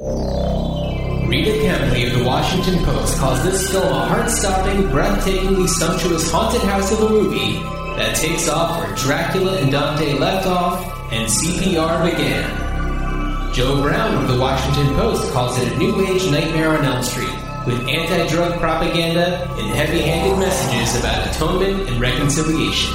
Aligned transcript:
Rita 0.00 1.52
Kempley 1.62 2.10
of 2.10 2.18
the 2.18 2.24
Washington 2.26 2.84
Post 2.84 3.16
calls 3.16 3.44
this 3.44 3.70
film 3.70 3.86
a 3.86 4.06
heart-stopping, 4.06 4.88
breathtakingly 4.88 5.68
sumptuous 5.68 6.28
haunted 6.32 6.62
house 6.62 6.90
of 6.90 7.00
a 7.02 7.08
movie 7.08 7.60
that 7.94 8.16
takes 8.16 8.48
off 8.48 8.80
where 8.80 8.92
Dracula 8.96 9.56
and 9.60 9.70
Dante 9.70 10.18
left 10.18 10.48
off 10.48 10.84
and 11.12 11.30
CPR 11.30 12.10
began. 12.10 13.54
Joe 13.54 13.80
Brown 13.82 14.20
of 14.20 14.26
the 14.26 14.40
Washington 14.40 14.92
Post 14.96 15.32
calls 15.32 15.56
it 15.60 15.72
a 15.72 15.76
new 15.76 16.04
age 16.08 16.28
nightmare 16.28 16.76
on 16.76 16.84
Elm 16.84 17.04
Street, 17.04 17.38
with 17.64 17.86
anti-drug 17.86 18.58
propaganda 18.58 19.48
and 19.48 19.70
heavy-handed 19.76 20.36
messages 20.40 20.98
about 20.98 21.24
atonement 21.28 21.88
and 21.88 22.00
reconciliation. 22.00 22.92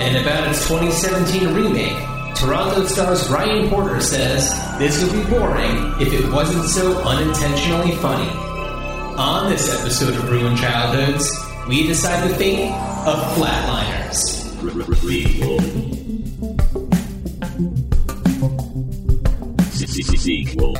And 0.00 0.16
about 0.16 0.48
its 0.48 0.66
2017 0.66 1.54
remake, 1.54 1.96
Toronto 2.34 2.86
stars 2.86 3.28
Ryan 3.28 3.68
Porter 3.70 4.00
says 4.00 4.52
this 4.78 5.02
would 5.02 5.12
be 5.12 5.30
boring 5.30 5.94
if 6.00 6.12
it 6.12 6.30
wasn't 6.32 6.64
so 6.68 7.02
unintentionally 7.02 7.96
funny. 7.96 8.30
On 9.18 9.50
this 9.50 9.68
episode 9.78 10.14
of 10.14 10.30
Ruined 10.30 10.58
Childhoods, 10.58 11.30
we 11.68 11.86
decide 11.86 12.28
the 12.28 12.34
fate 12.34 12.70
of 13.06 13.18
Flatliners. 13.36 14.42
Sequel. 20.22 20.74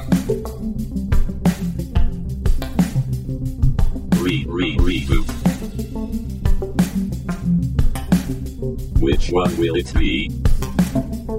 Re 4.21 4.47
re 4.47 4.77
reboot. 4.77 5.29
Which 9.01 9.31
one 9.31 9.57
will 9.57 9.75
it 9.75 9.93
be? 9.95 10.31
It's 11.25 11.31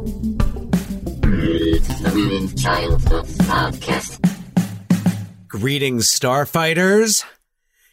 the 1.99 2.11
Ruined 2.15 2.57
Childhood 2.57 3.25
Podcast. 3.25 4.17
Greetings, 5.49 6.09
Starfighters. 6.09 7.25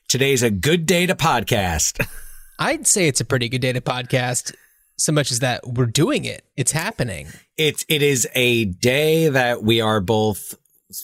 Today's 0.06 0.44
a 0.44 0.52
good 0.52 0.86
day 0.86 1.06
to 1.06 1.16
podcast. 1.16 2.06
I'd 2.60 2.86
say 2.86 3.08
it's 3.08 3.20
a 3.20 3.24
pretty 3.24 3.48
good 3.48 3.60
day 3.60 3.72
to 3.72 3.80
podcast, 3.80 4.54
so 4.98 5.10
much 5.10 5.32
as 5.32 5.40
that 5.40 5.66
we're 5.66 5.86
doing 5.86 6.24
it. 6.24 6.44
It's 6.56 6.70
happening. 6.70 7.26
It's 7.56 7.84
it 7.88 8.02
is 8.02 8.28
a 8.36 8.66
day 8.66 9.28
that 9.28 9.64
we 9.64 9.80
are 9.80 9.98
both 10.00 10.54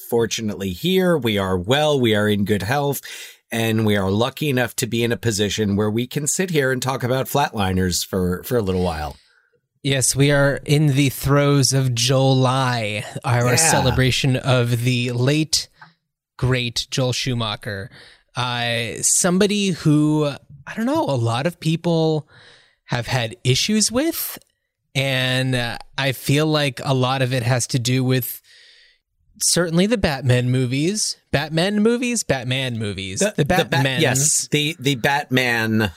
fortunately 0.09 0.71
here. 0.71 1.19
We 1.19 1.37
are 1.37 1.59
well. 1.59 1.99
We 1.99 2.15
are 2.15 2.29
in 2.29 2.45
good 2.45 2.63
health. 2.63 3.01
And 3.51 3.87
we 3.87 3.97
are 3.97 4.11
lucky 4.11 4.49
enough 4.51 4.77
to 4.77 4.87
be 4.87 5.03
in 5.03 5.11
a 5.11 5.17
position 5.17 5.75
where 5.75 5.91
we 5.91 6.07
can 6.07 6.29
sit 6.29 6.51
here 6.51 6.71
and 6.71 6.81
talk 6.81 7.03
about 7.03 7.27
flatliners 7.27 8.07
for, 8.07 8.45
for 8.45 8.57
a 8.57 8.63
little 8.63 8.85
while. 8.85 9.17
Yes, 9.87 10.17
we 10.17 10.33
are 10.33 10.59
in 10.65 10.89
the 10.89 11.11
throes 11.11 11.73
of 11.73 11.95
July, 11.95 13.05
our 13.25 13.51
Yeah. 13.51 13.55
celebration 13.55 14.35
of 14.35 14.83
the 14.83 15.13
late, 15.13 15.69
great 16.37 16.89
Joel 16.91 17.13
Schumacher. 17.13 17.89
Uh, 18.35 19.01
somebody 19.03 19.69
who, 19.69 20.27
I 20.67 20.75
don't 20.75 20.87
know, 20.87 21.05
a 21.05 21.15
lot 21.15 21.47
of 21.47 21.61
people 21.61 22.29
have 22.87 23.07
had 23.07 23.37
issues 23.45 23.93
with. 23.93 24.41
And 24.97 25.55
uh, 25.55 25.79
I 25.97 26.11
feel 26.11 26.47
like 26.49 26.81
a 26.85 26.93
lot 26.93 27.23
of 27.23 27.33
it 27.33 27.45
has 27.45 27.69
to 27.69 27.79
do 27.79 28.03
with 28.03 28.43
certainly 29.41 29.87
the 29.87 29.99
Batman 29.99 30.51
movies. 30.51 31.17
Batman 31.31 31.81
movies? 31.81 32.25
Batman 32.25 32.77
movies. 32.77 33.21
The, 33.21 33.45
Bat- 33.45 33.71
Batman. 33.71 34.01
yes, 34.01 34.49
the 34.49 34.75
the 34.81 34.97
Batman 34.97 35.93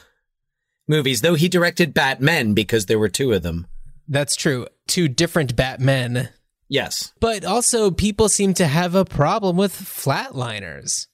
movies. 0.88 1.22
Though 1.22 1.34
he 1.34 1.50
directed 1.50 1.96
Batman 1.96 2.54
because 2.54 2.86
there 2.86 3.00
were 3.00 3.10
two 3.10 3.34
of 3.34 3.42
them. 3.42 3.66
That's 4.10 4.36
true. 4.36 4.68
Two 4.88 5.08
different 5.08 5.56
Batmen. 5.56 6.30
Yes, 6.72 7.14
But 7.20 7.46
also, 7.46 7.90
people 7.90 8.30
seem 8.30 8.54
to 8.56 8.68
have 8.68 8.94
a 8.94 9.04
problem 9.06 9.58
with 9.58 9.74
flatliners. 9.74 11.08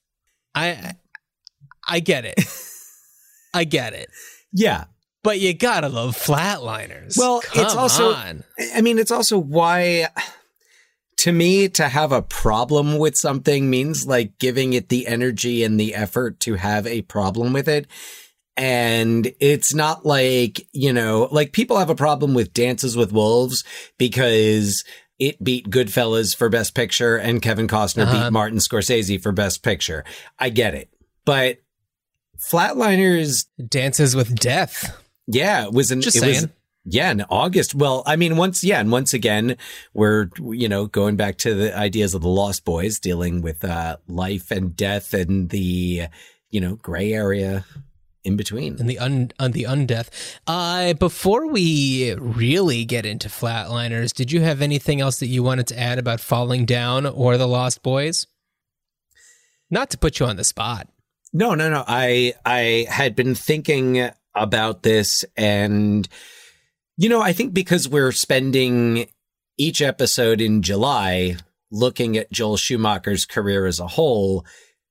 I, 0.53 0.95
I 1.87 2.01
get 2.01 2.25
it. 2.25 2.39
I 3.53 3.63
get 3.63 3.93
it. 3.93 4.09
yeah. 4.51 4.85
But 5.23 5.39
you 5.39 5.53
gotta 5.55 5.89
love 5.89 6.15
flatliners. 6.15 7.17
Well, 7.17 7.41
it's 7.55 7.73
also- 7.73 8.11
on. 8.13 8.43
I 8.75 8.81
mean, 8.81 8.99
it's 8.99 9.11
also 9.11 9.37
why, 9.39 10.09
to 11.17 11.31
me, 11.31 11.67
to 11.69 11.87
have 11.87 12.11
a 12.11 12.21
problem 12.21 12.97
with 12.99 13.17
something 13.17 13.69
means 13.69 14.05
like 14.05 14.37
giving 14.39 14.73
it 14.73 14.89
the 14.89 15.07
energy 15.07 15.63
and 15.63 15.79
the 15.79 15.95
effort 15.95 16.39
to 16.41 16.55
have 16.55 16.85
a 16.85 17.01
problem 17.03 17.53
with 17.53 17.67
it. 17.67 17.87
And 18.57 19.33
it's 19.39 19.73
not 19.73 20.05
like, 20.05 20.65
you 20.71 20.93
know, 20.93 21.27
like 21.31 21.51
people 21.51 21.77
have 21.77 21.89
a 21.89 21.95
problem 21.95 22.33
with 22.33 22.53
Dances 22.53 22.95
with 22.95 23.11
Wolves 23.11 23.63
because 23.97 24.83
it 25.19 25.43
beat 25.43 25.69
Goodfellas 25.69 26.35
for 26.35 26.47
Best 26.49 26.73
Picture 26.75 27.17
and 27.17 27.41
Kevin 27.41 27.67
Costner 27.67 28.03
Uh-huh. 28.03 28.25
beat 28.25 28.33
Martin 28.33 28.59
Scorsese 28.59 29.21
for 29.21 29.31
Best 29.31 29.61
Picture. 29.63 30.03
I 30.39 30.49
get 30.49 30.73
it. 30.73 30.89
But 31.25 31.57
Flatliners 32.51 33.45
Dances 33.67 34.15
with 34.15 34.35
Death. 34.35 35.01
yeah, 35.27 35.65
it 35.65 35.71
was 35.73 35.91
an 35.91 36.01
Just 36.01 36.17
it 36.17 36.25
was 36.25 36.47
yeah, 36.87 37.09
in 37.11 37.23
August. 37.29 37.73
Well, 37.73 38.03
I 38.05 38.15
mean, 38.15 38.37
once 38.37 38.63
yeah, 38.63 38.79
and 38.79 38.91
once 38.91 39.13
again, 39.13 39.57
we're 39.93 40.29
you 40.51 40.69
know 40.69 40.85
going 40.85 41.15
back 41.15 41.37
to 41.39 41.55
the 41.55 41.75
ideas 41.75 42.13
of 42.13 42.21
the 42.21 42.27
Lost 42.29 42.63
Boys, 42.63 42.99
dealing 42.99 43.41
with 43.41 43.65
uh, 43.65 43.97
life 44.07 44.51
and 44.51 44.75
death 44.75 45.13
and 45.13 45.49
the 45.49 46.03
you 46.51 46.61
know 46.61 46.75
gray 46.75 47.11
area 47.13 47.65
in 48.25 48.35
between. 48.35 48.79
and 48.79 48.89
the 48.89 48.99
un, 48.99 49.31
un 49.39 49.51
the 49.51 49.63
undeath. 49.63 50.09
Uh, 50.47 50.93
before 50.93 51.47
we 51.47 52.13
really 52.15 52.83
get 52.85 53.05
into 53.05 53.29
flatliners, 53.29 54.13
did 54.13 54.31
you 54.31 54.41
have 54.41 54.61
anything 54.61 54.99
else 54.99 55.19
that 55.19 55.27
you 55.27 55.43
wanted 55.43 55.67
to 55.67 55.79
add 55.79 55.99
about 55.99 56.19
Falling 56.19 56.65
Down 56.65 57.05
or 57.05 57.37
The 57.37 57.47
Lost 57.47 57.83
Boys? 57.83 58.27
Not 59.69 59.89
to 59.91 59.97
put 59.97 60.19
you 60.19 60.25
on 60.25 60.35
the 60.35 60.43
spot. 60.43 60.87
No, 61.33 61.55
no, 61.55 61.69
no. 61.69 61.83
I 61.87 62.33
I 62.45 62.85
had 62.89 63.15
been 63.15 63.35
thinking 63.35 64.09
about 64.33 64.83
this 64.83 65.23
and 65.37 66.07
you 66.97 67.09
know, 67.09 67.21
I 67.21 67.33
think 67.33 67.53
because 67.53 67.89
we're 67.89 68.11
spending 68.13 69.07
each 69.57 69.81
episode 69.81 70.39
in 70.39 70.61
July 70.61 71.35
looking 71.71 72.15
at 72.15 72.31
Joel 72.31 72.55
Schumacher's 72.57 73.25
career 73.25 73.65
as 73.65 73.79
a 73.79 73.87
whole, 73.87 74.45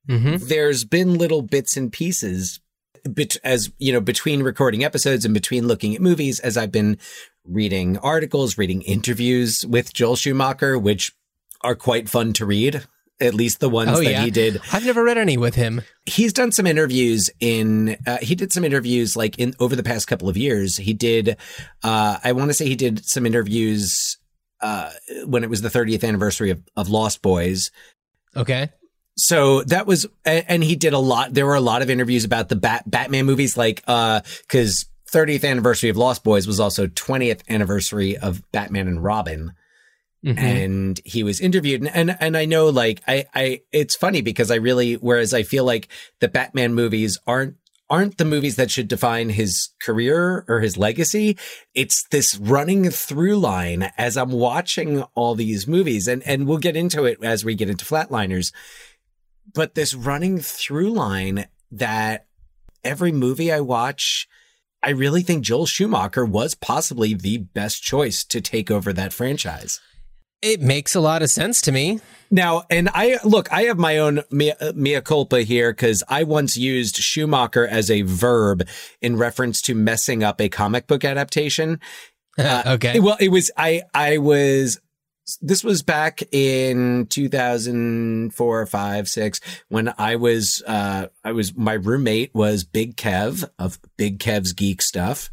Mm-hmm. 0.06 0.48
there's 0.48 0.84
been 0.84 1.14
little 1.16 1.40
bits 1.40 1.78
and 1.78 1.90
pieces 1.90 2.60
bet- 3.04 3.36
as 3.44 3.70
you 3.78 3.92
know 3.92 4.00
between 4.00 4.42
recording 4.42 4.84
episodes 4.84 5.24
and 5.24 5.32
between 5.34 5.66
looking 5.66 5.94
at 5.94 6.00
movies 6.00 6.40
as 6.40 6.56
I've 6.56 6.72
been 6.72 6.98
reading 7.44 7.98
articles, 7.98 8.56
reading 8.58 8.82
interviews 8.82 9.64
with 9.66 9.92
Joel 9.92 10.16
Schumacher 10.16 10.78
which 10.78 11.12
are 11.62 11.74
quite 11.74 12.08
fun 12.08 12.32
to 12.34 12.46
read. 12.46 12.84
At 13.20 13.32
least 13.32 13.60
the 13.60 13.68
ones 13.68 13.90
Oh 13.92 14.02
that 14.02 14.10
yeah, 14.10 14.24
he 14.24 14.30
did 14.32 14.60
I've 14.72 14.84
never 14.84 15.04
read 15.04 15.16
any 15.18 15.36
with 15.36 15.54
him. 15.54 15.82
he's 16.04 16.32
done 16.32 16.50
some 16.50 16.66
interviews 16.66 17.30
in 17.38 17.96
uh, 18.08 18.18
he 18.20 18.34
did 18.34 18.52
some 18.52 18.64
interviews 18.64 19.16
like 19.16 19.38
in 19.38 19.54
over 19.60 19.76
the 19.76 19.84
past 19.84 20.08
couple 20.08 20.28
of 20.28 20.36
years 20.36 20.76
he 20.78 20.92
did 20.92 21.36
uh 21.84 22.18
i 22.24 22.32
want 22.32 22.50
to 22.50 22.54
say 22.54 22.66
he 22.66 22.74
did 22.74 23.06
some 23.06 23.24
interviews 23.24 24.18
uh 24.62 24.90
when 25.26 25.44
it 25.44 25.48
was 25.48 25.62
the 25.62 25.68
30th 25.68 26.02
anniversary 26.06 26.50
of, 26.50 26.60
of 26.76 26.88
lost 26.88 27.22
boys 27.22 27.70
Okay. 28.36 28.68
So 29.16 29.62
that 29.64 29.86
was 29.86 30.06
and 30.24 30.64
he 30.64 30.76
did 30.76 30.92
a 30.92 30.98
lot 30.98 31.32
there 31.34 31.46
were 31.46 31.54
a 31.54 31.60
lot 31.60 31.82
of 31.82 31.90
interviews 31.90 32.24
about 32.24 32.48
the 32.48 32.56
Bat, 32.56 32.84
batman 32.86 33.26
movies 33.26 33.56
like 33.56 33.82
uh 33.86 34.20
because 34.42 34.86
30th 35.12 35.48
anniversary 35.48 35.88
of 35.90 35.96
lost 35.96 36.24
boys 36.24 36.46
was 36.46 36.58
also 36.58 36.86
20th 36.88 37.42
anniversary 37.48 38.16
of 38.16 38.42
batman 38.52 38.88
and 38.88 39.02
robin. 39.04 39.52
Mhm. 40.24 40.38
and 40.38 41.00
he 41.04 41.22
was 41.22 41.38
interviewed 41.38 41.82
and, 41.82 41.90
and 41.94 42.16
and 42.18 42.34
I 42.36 42.46
know 42.46 42.70
like 42.70 43.02
I 43.06 43.26
I 43.34 43.60
it's 43.72 43.94
funny 43.94 44.22
because 44.22 44.50
I 44.50 44.54
really 44.54 44.94
whereas 44.94 45.34
I 45.34 45.42
feel 45.42 45.64
like 45.64 45.88
the 46.20 46.28
Batman 46.28 46.72
movies 46.72 47.18
aren't 47.26 47.56
aren't 47.90 48.16
the 48.16 48.24
movies 48.24 48.56
that 48.56 48.70
should 48.70 48.88
define 48.88 49.28
his 49.28 49.68
career 49.82 50.46
or 50.48 50.60
his 50.60 50.78
legacy 50.78 51.36
it's 51.74 52.06
this 52.10 52.36
running 52.38 52.88
through 52.88 53.36
line 53.36 53.92
as 53.98 54.16
I'm 54.16 54.30
watching 54.32 55.02
all 55.14 55.34
these 55.34 55.68
movies. 55.68 56.08
And 56.08 56.22
and 56.22 56.46
we'll 56.46 56.56
get 56.56 56.74
into 56.74 57.04
it 57.04 57.22
as 57.22 57.44
we 57.44 57.54
get 57.54 57.68
into 57.68 57.84
flatliners 57.84 58.50
but 59.54 59.74
this 59.74 59.94
running 59.94 60.38
through 60.38 60.90
line 60.90 61.46
that 61.70 62.26
every 62.82 63.12
movie 63.12 63.52
I 63.52 63.60
watch 63.60 64.28
I 64.84 64.90
really 64.90 65.22
think 65.22 65.42
Joel 65.42 65.64
Schumacher 65.64 66.26
was 66.26 66.54
possibly 66.54 67.14
the 67.14 67.38
best 67.38 67.82
choice 67.82 68.22
to 68.24 68.42
take 68.42 68.70
over 68.70 68.92
that 68.92 69.14
franchise. 69.14 69.80
It 70.42 70.60
makes 70.60 70.94
a 70.94 71.00
lot 71.00 71.22
of 71.22 71.30
sense 71.30 71.62
to 71.62 71.72
me. 71.72 72.00
Now, 72.30 72.64
and 72.68 72.90
I 72.92 73.18
look, 73.24 73.50
I 73.50 73.62
have 73.62 73.78
my 73.78 73.96
own 73.96 74.24
mea, 74.30 74.52
mea 74.74 75.00
culpa 75.00 75.40
here 75.40 75.72
because 75.72 76.02
I 76.06 76.24
once 76.24 76.58
used 76.58 76.96
Schumacher 76.96 77.66
as 77.66 77.90
a 77.90 78.02
verb 78.02 78.68
in 79.00 79.16
reference 79.16 79.62
to 79.62 79.74
messing 79.74 80.22
up 80.22 80.38
a 80.38 80.50
comic 80.50 80.86
book 80.86 81.04
adaptation. 81.04 81.80
Uh, 82.36 82.62
okay. 82.66 82.98
Well, 82.98 83.16
it 83.20 83.28
was, 83.28 83.52
I, 83.56 83.82
I 83.94 84.18
was, 84.18 84.80
this 85.40 85.64
was 85.64 85.82
back 85.82 86.22
in 86.32 87.06
2004, 87.06 88.66
five, 88.66 89.08
six, 89.08 89.40
when 89.68 89.92
I 89.98 90.16
was, 90.16 90.62
uh, 90.66 91.06
I 91.24 91.32
was, 91.32 91.56
my 91.56 91.74
roommate 91.74 92.34
was 92.34 92.64
Big 92.64 92.96
Kev 92.96 93.48
of 93.58 93.78
Big 93.96 94.18
Kev's 94.18 94.52
Geek 94.52 94.82
Stuff. 94.82 95.30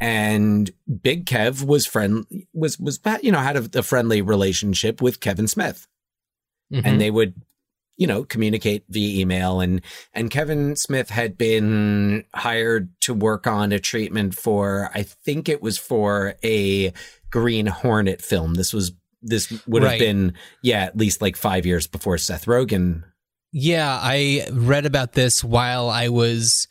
And 0.00 0.70
Big 1.02 1.24
Kev 1.26 1.64
was 1.64 1.86
friend, 1.86 2.26
was, 2.52 2.78
was, 2.78 3.00
you 3.22 3.32
know, 3.32 3.38
had 3.38 3.56
a, 3.56 3.78
a 3.78 3.82
friendly 3.82 4.22
relationship 4.22 5.00
with 5.00 5.20
Kevin 5.20 5.48
Smith. 5.48 5.86
Mhm. 6.72 6.82
and 6.84 7.00
they 7.00 7.10
would 7.10 7.34
you 7.96 8.06
know 8.06 8.24
communicate 8.24 8.84
via 8.88 9.20
email 9.20 9.60
and 9.60 9.80
and 10.12 10.30
Kevin 10.30 10.76
Smith 10.76 11.10
had 11.10 11.36
been 11.38 12.24
hired 12.34 12.88
to 13.02 13.14
work 13.14 13.46
on 13.46 13.70
a 13.70 13.78
treatment 13.78 14.34
for 14.34 14.90
I 14.94 15.02
think 15.02 15.48
it 15.48 15.62
was 15.62 15.78
for 15.78 16.34
a 16.42 16.92
Green 17.30 17.66
Hornet 17.66 18.22
film 18.22 18.54
this 18.54 18.72
was 18.72 18.92
this 19.24 19.50
would 19.66 19.82
have 19.82 19.92
Right. 19.92 20.00
been 20.00 20.34
yeah 20.62 20.84
at 20.84 20.96
least 20.96 21.20
like 21.22 21.36
5 21.36 21.64
years 21.66 21.86
before 21.86 22.18
Seth 22.18 22.44
Rogen 22.46 23.02
Yeah, 23.52 23.98
I 24.02 24.46
read 24.52 24.84
about 24.86 25.12
this 25.14 25.42
while 25.42 25.88
I 25.90 26.08
was 26.08 26.68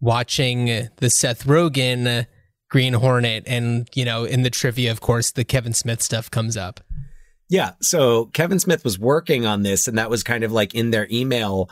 watching 0.00 0.88
the 0.96 1.10
Seth 1.10 1.44
Rogen 1.44 2.26
Green 2.70 2.94
Hornet, 2.94 3.44
and 3.46 3.88
you 3.94 4.04
know, 4.04 4.24
in 4.24 4.42
the 4.42 4.50
trivia, 4.50 4.90
of 4.90 5.00
course, 5.00 5.30
the 5.30 5.44
Kevin 5.44 5.72
Smith 5.74 6.02
stuff 6.02 6.30
comes 6.30 6.56
up. 6.56 6.80
Yeah. 7.48 7.72
So 7.80 8.26
Kevin 8.32 8.58
Smith 8.58 8.82
was 8.84 8.98
working 8.98 9.46
on 9.46 9.62
this, 9.62 9.86
and 9.86 9.96
that 9.98 10.10
was 10.10 10.22
kind 10.24 10.42
of 10.44 10.50
like 10.50 10.74
in 10.74 10.90
their 10.90 11.06
email 11.10 11.68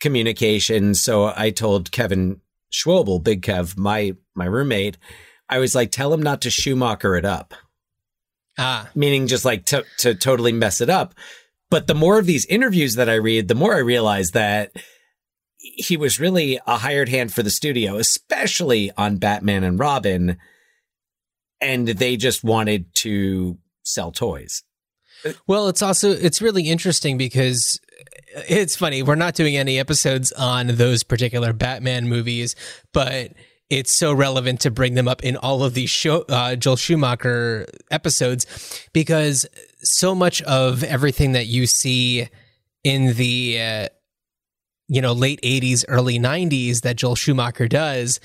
communication. 0.00 0.94
So 0.94 1.32
I 1.36 1.50
told 1.50 1.90
Kevin 1.90 2.40
Schwobel, 2.72 3.22
Big 3.22 3.42
Kev, 3.42 3.76
my 3.76 4.14
my 4.34 4.44
roommate, 4.44 4.96
I 5.48 5.58
was 5.58 5.74
like, 5.74 5.90
tell 5.90 6.12
him 6.14 6.22
not 6.22 6.40
to 6.42 6.50
Schumacher 6.50 7.16
it 7.16 7.24
up, 7.24 7.54
Ah, 8.58 8.90
meaning 8.94 9.26
just 9.26 9.44
like 9.44 9.64
to 9.66 9.84
to 9.98 10.14
totally 10.14 10.52
mess 10.52 10.80
it 10.80 10.90
up. 10.90 11.14
But 11.70 11.86
the 11.86 11.94
more 11.94 12.18
of 12.18 12.26
these 12.26 12.46
interviews 12.46 12.96
that 12.96 13.08
I 13.08 13.14
read, 13.14 13.48
the 13.48 13.54
more 13.54 13.74
I 13.74 13.78
realize 13.78 14.32
that 14.32 14.72
he 15.58 15.96
was 15.96 16.18
really 16.18 16.58
a 16.66 16.78
hired 16.78 17.08
hand 17.08 17.32
for 17.32 17.42
the 17.42 17.50
studio, 17.50 17.96
especially 17.96 18.90
on 18.96 19.18
Batman 19.18 19.62
and 19.62 19.78
Robin, 19.78 20.36
and 21.60 21.86
they 21.86 22.16
just 22.16 22.42
wanted 22.42 22.92
to 22.96 23.58
sell 23.84 24.10
toys. 24.10 24.62
well, 25.46 25.68
it's 25.68 25.82
also 25.82 26.10
it's 26.10 26.42
really 26.42 26.68
interesting 26.68 27.16
because 27.18 27.78
it's 28.48 28.76
funny 28.76 29.02
we're 29.02 29.14
not 29.14 29.34
doing 29.34 29.56
any 29.56 29.78
episodes 29.78 30.32
on 30.32 30.68
those 30.68 31.02
particular 31.02 31.52
Batman 31.52 32.08
movies, 32.08 32.56
but 32.92 33.32
it's 33.70 33.92
so 33.92 34.12
relevant 34.12 34.60
to 34.60 34.70
bring 34.70 34.94
them 34.94 35.08
up 35.08 35.24
in 35.24 35.36
all 35.36 35.62
of 35.62 35.74
these 35.74 35.90
show, 35.90 36.24
uh, 36.28 36.56
Joel 36.56 36.76
Schumacher 36.76 37.66
episodes 37.90 38.46
because 38.92 39.46
so 39.82 40.14
much 40.14 40.42
of 40.42 40.82
everything 40.84 41.32
that 41.32 41.46
you 41.46 41.66
see 41.66 42.28
in 42.82 43.14
the 43.14 43.60
uh, 43.60 43.88
you 44.88 45.00
know 45.00 45.12
late 45.12 45.40
80s 45.42 45.84
early 45.88 46.18
90s 46.18 46.82
that 46.82 46.96
Joel 46.96 47.14
Schumacher 47.14 47.68
does 47.68 48.20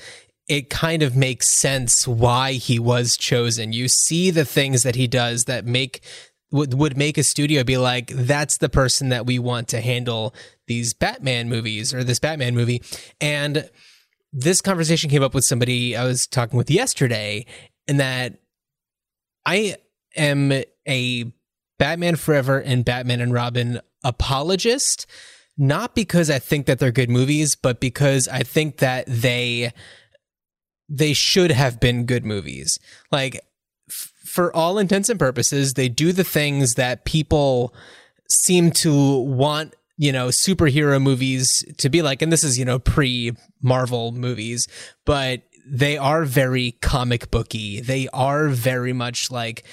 it 0.48 0.70
kind 0.70 1.02
of 1.02 1.16
makes 1.16 1.48
sense 1.48 2.06
why 2.06 2.52
he 2.52 2.78
was 2.78 3.16
chosen. 3.16 3.72
You 3.72 3.88
see 3.88 4.30
the 4.30 4.44
things 4.44 4.84
that 4.84 4.94
he 4.94 5.06
does 5.06 5.46
that 5.46 5.66
make 5.66 6.02
would 6.52 6.74
would 6.74 6.96
make 6.96 7.18
a 7.18 7.24
studio 7.24 7.64
be 7.64 7.76
like 7.76 8.08
that's 8.08 8.58
the 8.58 8.68
person 8.68 9.08
that 9.08 9.26
we 9.26 9.38
want 9.38 9.68
to 9.68 9.80
handle 9.80 10.34
these 10.68 10.94
Batman 10.94 11.48
movies 11.48 11.92
or 11.92 12.04
this 12.04 12.20
Batman 12.20 12.54
movie. 12.54 12.82
And 13.20 13.68
this 14.38 14.60
conversation 14.60 15.08
came 15.08 15.22
up 15.22 15.32
with 15.32 15.46
somebody 15.46 15.96
I 15.96 16.04
was 16.04 16.26
talking 16.26 16.58
with 16.58 16.70
yesterday 16.70 17.46
and 17.88 17.98
that 17.98 18.34
I 19.46 19.76
am 20.14 20.52
a 20.86 21.32
Batman 21.78 22.16
Forever 22.16 22.58
and 22.58 22.84
Batman 22.84 23.22
and 23.22 23.32
Robin 23.32 23.80
apologist, 24.04 25.06
not 25.56 25.94
because 25.94 26.28
I 26.28 26.38
think 26.38 26.66
that 26.66 26.78
they're 26.78 26.92
good 26.92 27.08
movies, 27.08 27.56
but 27.56 27.80
because 27.80 28.28
I 28.28 28.42
think 28.42 28.76
that 28.78 29.06
they 29.06 29.72
they 30.86 31.14
should 31.14 31.50
have 31.50 31.80
been 31.80 32.04
good 32.04 32.26
movies. 32.26 32.78
Like 33.10 33.40
f- 33.88 34.12
for 34.22 34.54
all 34.54 34.78
intents 34.78 35.08
and 35.08 35.18
purposes, 35.18 35.74
they 35.74 35.88
do 35.88 36.12
the 36.12 36.24
things 36.24 36.74
that 36.74 37.06
people 37.06 37.74
seem 38.28 38.70
to 38.72 39.20
want 39.20 39.74
you 39.98 40.12
know 40.12 40.28
superhero 40.28 41.00
movies 41.02 41.64
to 41.78 41.88
be 41.88 42.02
like 42.02 42.22
and 42.22 42.32
this 42.32 42.44
is 42.44 42.58
you 42.58 42.64
know 42.64 42.78
pre 42.78 43.32
marvel 43.62 44.12
movies 44.12 44.68
but 45.04 45.42
they 45.66 45.96
are 45.96 46.24
very 46.24 46.72
comic 46.82 47.30
booky 47.30 47.80
they 47.80 48.08
are 48.12 48.48
very 48.48 48.92
much 48.92 49.30
like 49.30 49.64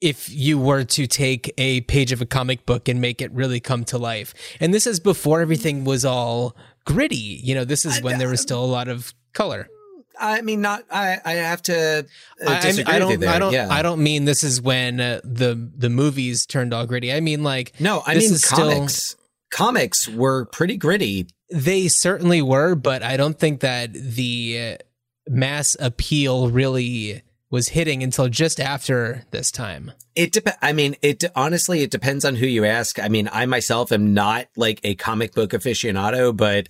if 0.00 0.30
you 0.30 0.58
were 0.58 0.82
to 0.82 1.06
take 1.06 1.52
a 1.58 1.82
page 1.82 2.10
of 2.10 2.20
a 2.22 2.26
comic 2.26 2.64
book 2.66 2.88
and 2.88 3.00
make 3.00 3.20
it 3.20 3.30
really 3.32 3.60
come 3.60 3.84
to 3.84 3.98
life 3.98 4.34
and 4.60 4.72
this 4.74 4.86
is 4.86 4.98
before 5.00 5.40
everything 5.40 5.84
was 5.84 6.04
all 6.04 6.56
gritty 6.84 7.16
you 7.16 7.54
know 7.54 7.64
this 7.64 7.84
is 7.84 8.02
when 8.02 8.18
there 8.18 8.28
was 8.28 8.40
still 8.40 8.64
a 8.64 8.66
lot 8.66 8.88
of 8.88 9.14
color 9.32 9.68
I 10.22 10.42
mean, 10.42 10.60
not. 10.60 10.84
I. 10.90 11.18
I 11.24 11.32
have 11.32 11.62
to 11.62 12.00
uh, 12.46 12.50
I, 12.50 12.58
I, 12.86 12.98
don't. 12.98 13.24
I 13.24 13.38
don't. 13.38 13.54
yeah. 13.54 13.68
I 13.70 13.80
don't 13.80 14.02
mean 14.02 14.26
this 14.26 14.44
is 14.44 14.60
when 14.60 15.00
uh, 15.00 15.20
the 15.24 15.70
the 15.74 15.88
movies 15.88 16.44
turned 16.44 16.74
all 16.74 16.84
gritty. 16.84 17.10
I 17.10 17.20
mean 17.20 17.42
like 17.42 17.72
No, 17.80 18.02
I 18.06 18.12
this 18.12 18.24
mean 18.24 18.32
is 18.34 18.42
still- 18.44 18.86
comics. 19.50 20.08
Were 20.08 20.46
pretty 20.46 20.76
gritty. 20.76 21.26
They 21.50 21.88
certainly 21.88 22.40
were, 22.42 22.74
but 22.74 23.02
I 23.02 23.16
don't 23.16 23.38
think 23.38 23.60
that 23.60 23.92
the 23.92 24.78
uh, 24.80 24.84
mass 25.28 25.76
appeal 25.80 26.48
really 26.48 27.22
was 27.50 27.70
hitting 27.70 28.02
until 28.02 28.28
just 28.28 28.60
after 28.60 29.24
this 29.32 29.50
time. 29.50 29.90
It 30.14 30.32
dep- 30.32 30.56
I 30.62 30.72
mean, 30.72 30.94
it 31.02 31.24
honestly 31.34 31.82
it 31.82 31.90
depends 31.90 32.24
on 32.24 32.36
who 32.36 32.46
you 32.46 32.64
ask. 32.64 33.00
I 33.00 33.08
mean, 33.08 33.28
I 33.32 33.46
myself 33.46 33.90
am 33.90 34.14
not 34.14 34.46
like 34.56 34.80
a 34.84 34.94
comic 34.94 35.34
book 35.34 35.50
aficionado, 35.50 36.36
but 36.36 36.68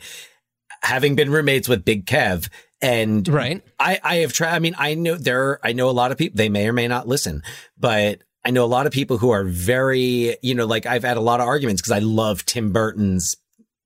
having 0.82 1.14
been 1.16 1.30
roommates 1.30 1.68
with 1.68 1.84
Big 1.84 2.06
Kev 2.06 2.48
and 2.80 3.28
Right. 3.28 3.62
I, 3.78 4.00
I 4.02 4.16
have 4.16 4.32
tried. 4.32 4.54
I 4.54 4.58
mean, 4.58 4.74
I 4.78 4.94
know 4.94 5.16
there. 5.16 5.42
Are, 5.42 5.60
I 5.62 5.74
know 5.74 5.90
a 5.90 5.92
lot 5.92 6.12
of 6.12 6.18
people. 6.18 6.38
They 6.38 6.48
may 6.48 6.66
or 6.66 6.72
may 6.72 6.88
not 6.88 7.06
listen, 7.06 7.42
but 7.78 8.22
I 8.44 8.50
know 8.50 8.64
a 8.64 8.66
lot 8.66 8.86
of 8.86 8.92
people 8.92 9.18
who 9.18 9.30
are 9.30 9.44
very, 9.44 10.36
you 10.42 10.54
know, 10.54 10.66
like 10.66 10.86
I've 10.86 11.04
had 11.04 11.16
a 11.16 11.22
lot 11.22 11.40
of 11.40 11.46
arguments 11.46 11.82
because 11.82 11.92
I 11.92 11.98
love 11.98 12.46
Tim 12.46 12.72
Burton's 12.72 13.36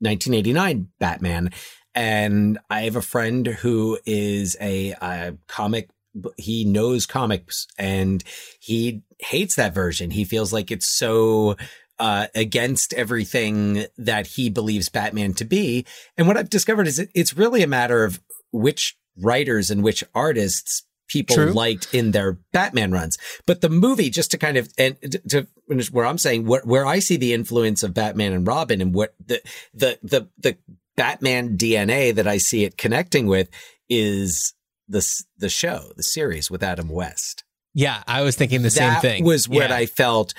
1989 0.01 0.89
Batman, 1.01 1.51
and 1.95 2.59
I 2.71 2.83
have 2.83 2.97
a 2.97 3.03
friend 3.03 3.47
who 3.47 3.99
is 4.07 4.57
a, 4.61 4.95
a 5.01 5.37
comic. 5.49 5.91
He 6.37 6.65
knows 6.65 7.07
comics, 7.07 7.67
and 7.79 8.23
he 8.61 9.03
hates 9.19 9.57
that 9.57 9.75
version. 9.75 10.11
He 10.11 10.25
feels 10.25 10.53
like 10.53 10.71
it's 10.71 10.89
so 10.89 11.57
uh, 11.99 12.29
against 12.35 12.93
everything 12.95 13.87
that 13.99 14.27
he 14.27 14.51
believes 14.51 14.89
Batman 14.89 15.35
to 15.35 15.45
be. 15.45 15.85
And 16.17 16.27
what 16.27 16.37
I've 16.37 16.51
discovered 16.51 16.87
is 16.87 16.99
it, 16.99 17.11
it's 17.15 17.37
really 17.37 17.63
a 17.63 17.69
matter 17.69 18.05
of 18.05 18.21
which 18.53 18.97
writers 19.17 19.71
and 19.71 19.83
which 19.83 20.05
artists 20.15 20.85
people 21.09 21.37
True. 21.37 21.53
liked 21.53 21.93
in 21.95 22.11
their 22.13 22.39
Batman 22.53 22.93
runs. 22.93 23.17
But 23.47 23.61
the 23.61 23.69
movie, 23.69 24.11
just 24.11 24.31
to 24.33 24.39
kind 24.39 24.57
of 24.57 24.69
and 24.79 24.97
to- 25.29 25.47
where 25.93 26.05
I'm 26.07 26.19
saying 26.19 26.45
what 26.47 26.67
where 26.67 26.85
I 26.87 26.99
see 26.99 27.17
the 27.17 27.33
influence 27.33 27.83
of 27.83 27.95
Batman 27.95 28.33
and 28.33 28.47
Robin 28.47 28.81
and 28.81 28.95
what 28.95 29.15
the 29.25 29.41
the 29.73 29.99
the 30.03 30.29
the 30.39 30.57
Batman 30.97 31.57
DNA 31.57 32.15
that 32.15 32.27
I 32.29 32.39
see 32.39 32.65
it 32.65 32.77
connecting 32.79 33.27
with 33.27 33.49
is 33.89 34.55
the 34.89 35.07
the 35.39 35.49
show, 35.49 35.93
the 35.97 36.03
series 36.03 36.51
with 36.51 36.63
Adam 36.63 36.89
West 36.89 37.43
Yeah, 37.75 38.03
I 38.07 38.23
was 38.23 38.37
thinking 38.37 38.63
the 38.63 38.71
same 38.71 38.91
that 38.93 39.03
thing. 39.03 39.25
was 39.25 39.49
what 39.49 39.71
Yeah. 39.71 39.77
I 39.77 39.87
felt, 39.87 40.35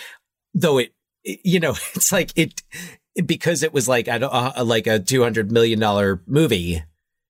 though 0.54 0.78
it, 0.78 0.94
you 1.24 1.60
know, 1.60 1.72
it's 1.96 2.12
like 2.12 2.32
it, 2.38 2.62
because 3.26 3.64
it 3.64 3.74
was 3.74 3.88
like, 3.88 4.08
I 4.08 4.18
don't, 4.20 4.32
uh, 4.34 4.64
like 4.64 4.86
a 4.88 5.00
$200 5.00 5.50
million 5.50 6.20
movie. 6.28 6.84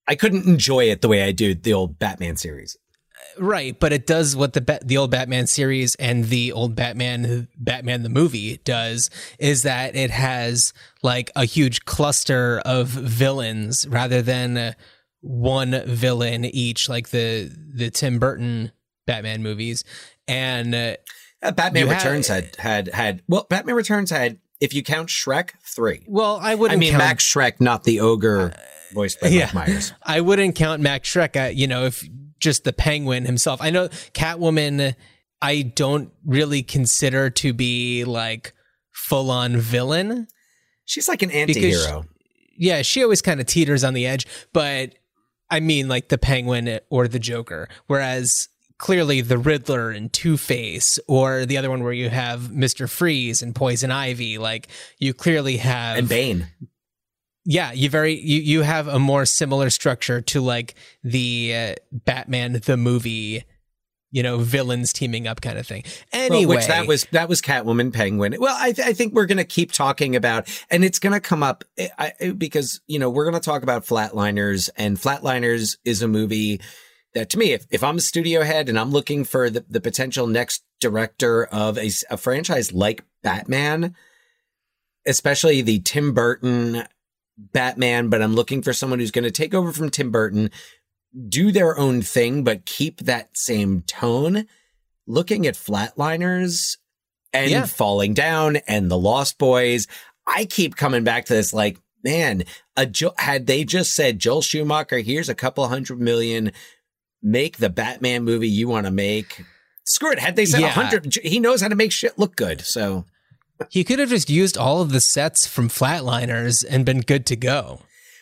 I 0.06 0.14
couldn't 0.14 0.46
enjoy 0.46 0.84
it 0.90 1.00
the 1.00 1.08
way 1.08 1.22
I 1.22 1.32
do 1.32 1.54
the 1.54 1.72
old 1.72 1.98
Batman 1.98 2.36
series. 2.36 2.76
Right, 3.38 3.78
but 3.78 3.92
it 3.92 4.06
does 4.06 4.34
what 4.36 4.52
the 4.54 4.80
the 4.84 4.96
old 4.96 5.10
Batman 5.10 5.46
series 5.46 5.94
and 5.96 6.24
the 6.26 6.52
old 6.52 6.74
Batman 6.74 7.48
Batman 7.58 8.02
the 8.02 8.08
movie 8.08 8.58
does 8.64 9.10
is 9.38 9.62
that 9.64 9.94
it 9.96 10.10
has 10.10 10.72
like 11.02 11.30
a 11.36 11.44
huge 11.44 11.84
cluster 11.84 12.60
of 12.64 12.88
villains 12.88 13.86
rather 13.88 14.22
than 14.22 14.56
uh, 14.56 14.72
one 15.20 15.82
villain 15.86 16.44
each 16.44 16.88
like 16.88 17.10
the 17.10 17.50
the 17.74 17.90
Tim 17.90 18.18
Burton 18.18 18.72
Batman 19.06 19.42
movies 19.42 19.84
and 20.26 20.74
uh, 20.74 20.96
Uh, 21.42 21.52
Batman 21.52 21.82
You 21.82 21.88
had- 21.88 22.02
Returns 22.02 22.28
had, 22.28 22.56
had, 22.56 22.88
had, 22.88 23.22
well, 23.28 23.46
Batman 23.50 23.74
Returns 23.76 24.10
had, 24.10 24.38
if 24.60 24.72
you 24.74 24.82
count 24.82 25.08
Shrek, 25.10 25.50
three. 25.62 26.02
well 26.08 26.38
I 26.42 26.52
I 26.52 26.54
wouldn't 26.54 26.78
I 26.78 26.80
mean, 26.80 26.92
count 26.92 27.04
Max 27.04 27.24
Shreck, 27.24 27.60
not 27.60 27.84
the 27.84 28.00
ogre 28.00 28.54
voiced 28.94 29.20
by 29.20 29.28
yeah. 29.28 29.50
Mike 29.52 29.68
Myers. 29.68 29.92
I 30.02 30.20
wouldn't 30.22 30.54
count 30.54 30.80
Max 30.80 31.12
Shreck. 31.12 31.36
Uh, 31.36 31.50
you 31.50 31.66
know, 31.66 31.84
if 31.84 32.02
just 32.40 32.64
the 32.64 32.72
Penguin 32.72 33.24
himself. 33.24 33.60
I 33.62 33.70
know 33.70 33.88
Catwoman. 34.14 34.94
I 35.42 35.62
don't 35.62 36.10
really 36.24 36.62
consider 36.62 37.30
to 37.30 37.52
be 37.52 38.04
like 38.04 38.54
full 38.92 39.30
on 39.30 39.56
villain. 39.58 40.28
She's 40.84 41.08
like 41.08 41.22
an 41.22 41.30
anti-hero. 41.30 42.06
Yeah, 42.56 42.82
she 42.82 43.02
always 43.02 43.20
kind 43.20 43.40
of 43.40 43.46
teeters 43.46 43.84
on 43.84 43.92
the 43.92 44.06
edge, 44.06 44.26
but 44.52 44.94
I 45.50 45.60
mean 45.60 45.88
like 45.88 46.08
the 46.08 46.18
Penguin 46.18 46.80
or 46.88 47.06
the 47.06 47.18
Joker. 47.18 47.68
Whereas 47.86 48.48
clearly 48.78 49.20
the 49.20 49.38
Riddler 49.38 49.90
and 49.90 50.12
Two 50.12 50.36
Face, 50.36 50.98
or 51.06 51.44
the 51.46 51.58
other 51.58 51.70
one 51.70 51.82
where 51.82 51.92
you 51.92 52.08
have 52.08 52.50
Mister 52.52 52.86
Freeze 52.86 53.42
and 53.42 53.54
Poison 53.54 53.90
Ivy, 53.90 54.38
like 54.38 54.68
you 54.98 55.12
clearly 55.12 55.58
have 55.58 55.98
and 55.98 56.08
Bane. 56.08 56.48
Yeah 57.46 57.72
you 57.72 57.88
very 57.88 58.14
you 58.20 58.40
you 58.40 58.62
have 58.62 58.88
a 58.88 58.98
more 58.98 59.24
similar 59.24 59.70
structure 59.70 60.20
to 60.20 60.40
like 60.40 60.74
the 61.02 61.54
uh, 61.54 61.74
batman 61.92 62.60
the 62.64 62.76
movie 62.76 63.44
you 64.12 64.22
know, 64.22 64.38
villains 64.38 64.94
teaming 64.94 65.26
up 65.26 65.42
kind 65.42 65.58
of 65.58 65.66
thing. 65.66 65.82
Well, 66.10 66.22
Anyway, 66.22 66.56
which 66.56 66.66
that 66.68 66.86
was 66.86 67.06
that 67.12 67.28
was 67.28 67.42
Catwoman, 67.42 67.92
Penguin. 67.92 68.36
Well, 68.38 68.56
I, 68.58 68.72
th- 68.72 68.86
I 68.86 68.94
think 68.94 69.12
we're 69.12 69.26
going 69.26 69.36
to 69.36 69.44
keep 69.44 69.72
talking 69.72 70.16
about, 70.16 70.48
and 70.70 70.84
it's 70.84 70.98
going 70.98 71.12
to 71.12 71.20
come 71.20 71.42
up 71.42 71.64
I, 71.78 72.12
I, 72.20 72.30
because 72.30 72.80
you 72.86 72.98
know 72.98 73.10
we're 73.10 73.24
going 73.24 73.34
to 73.34 73.44
talk 73.44 73.62
about 73.62 73.84
Flatliners, 73.84 74.70
and 74.76 74.96
Flatliners 74.96 75.76
is 75.84 76.00
a 76.00 76.08
movie 76.08 76.60
that 77.12 77.30
to 77.30 77.38
me, 77.38 77.52
if, 77.52 77.66
if 77.70 77.84
I'm 77.84 77.96
a 77.96 78.00
studio 78.00 78.42
head 78.42 78.68
and 78.68 78.78
I'm 78.78 78.90
looking 78.90 79.24
for 79.24 79.50
the, 79.50 79.64
the 79.68 79.80
potential 79.80 80.26
next 80.26 80.62
director 80.80 81.44
of 81.44 81.76
a, 81.76 81.90
a 82.10 82.16
franchise 82.16 82.72
like 82.72 83.04
Batman, 83.22 83.94
especially 85.06 85.62
the 85.62 85.80
Tim 85.80 86.14
Burton 86.14 86.84
Batman, 87.38 88.08
but 88.08 88.22
I'm 88.22 88.34
looking 88.34 88.62
for 88.62 88.72
someone 88.72 88.98
who's 88.98 89.10
going 89.10 89.24
to 89.24 89.30
take 89.30 89.54
over 89.54 89.72
from 89.72 89.90
Tim 89.90 90.10
Burton, 90.10 90.50
do 91.28 91.52
their 91.52 91.78
own 91.78 92.02
thing, 92.02 92.44
but 92.44 92.66
keep 92.66 93.00
that 93.00 93.36
same 93.36 93.82
tone. 93.82 94.46
Looking 95.06 95.46
at 95.46 95.54
Flatliners 95.54 96.78
and 97.32 97.50
Yeah. 97.50 97.66
Falling 97.66 98.14
Down 98.14 98.56
and 98.68 98.90
The 98.90 98.98
Lost 98.98 99.38
Boys, 99.38 99.86
I 100.26 100.44
keep 100.46 100.76
coming 100.76 101.04
back 101.04 101.26
to 101.26 101.34
this 101.34 101.52
like, 101.52 101.78
man, 102.02 102.44
a 102.76 102.86
jo- 102.86 103.14
had 103.18 103.46
they 103.46 103.64
just 103.64 103.94
said, 103.94 104.18
Joel 104.18 104.42
Schumacher, 104.42 104.98
here's 104.98 105.28
a 105.28 105.34
couple 105.34 105.66
hundred 105.68 106.00
million, 106.00 106.52
make 107.22 107.58
the 107.58 107.70
Batman 107.70 108.24
movie 108.24 108.48
you 108.48 108.68
want 108.68 108.86
to 108.86 108.92
make. 108.92 109.44
Screw 109.84 110.10
it. 110.12 110.18
Had 110.18 110.36
they 110.36 110.46
said 110.46 110.58
a 110.60 110.62
Yeah. 110.62 110.68
hundred, 110.70 111.14
he 111.22 111.38
knows 111.38 111.60
how 111.60 111.68
to 111.68 111.76
make 111.76 111.92
shit 111.92 112.18
look 112.18 112.34
good. 112.36 112.60
So 112.62 113.04
he 113.70 113.84
could 113.84 113.98
have 113.98 114.08
just 114.08 114.30
used 114.30 114.56
all 114.56 114.82
of 114.82 114.92
the 114.92 115.00
sets 115.00 115.46
from 115.46 115.68
Flatliners 115.68 116.64
and 116.68 116.84
been 116.84 117.00
good 117.00 117.26
to 117.26 117.36
go. 117.36 117.80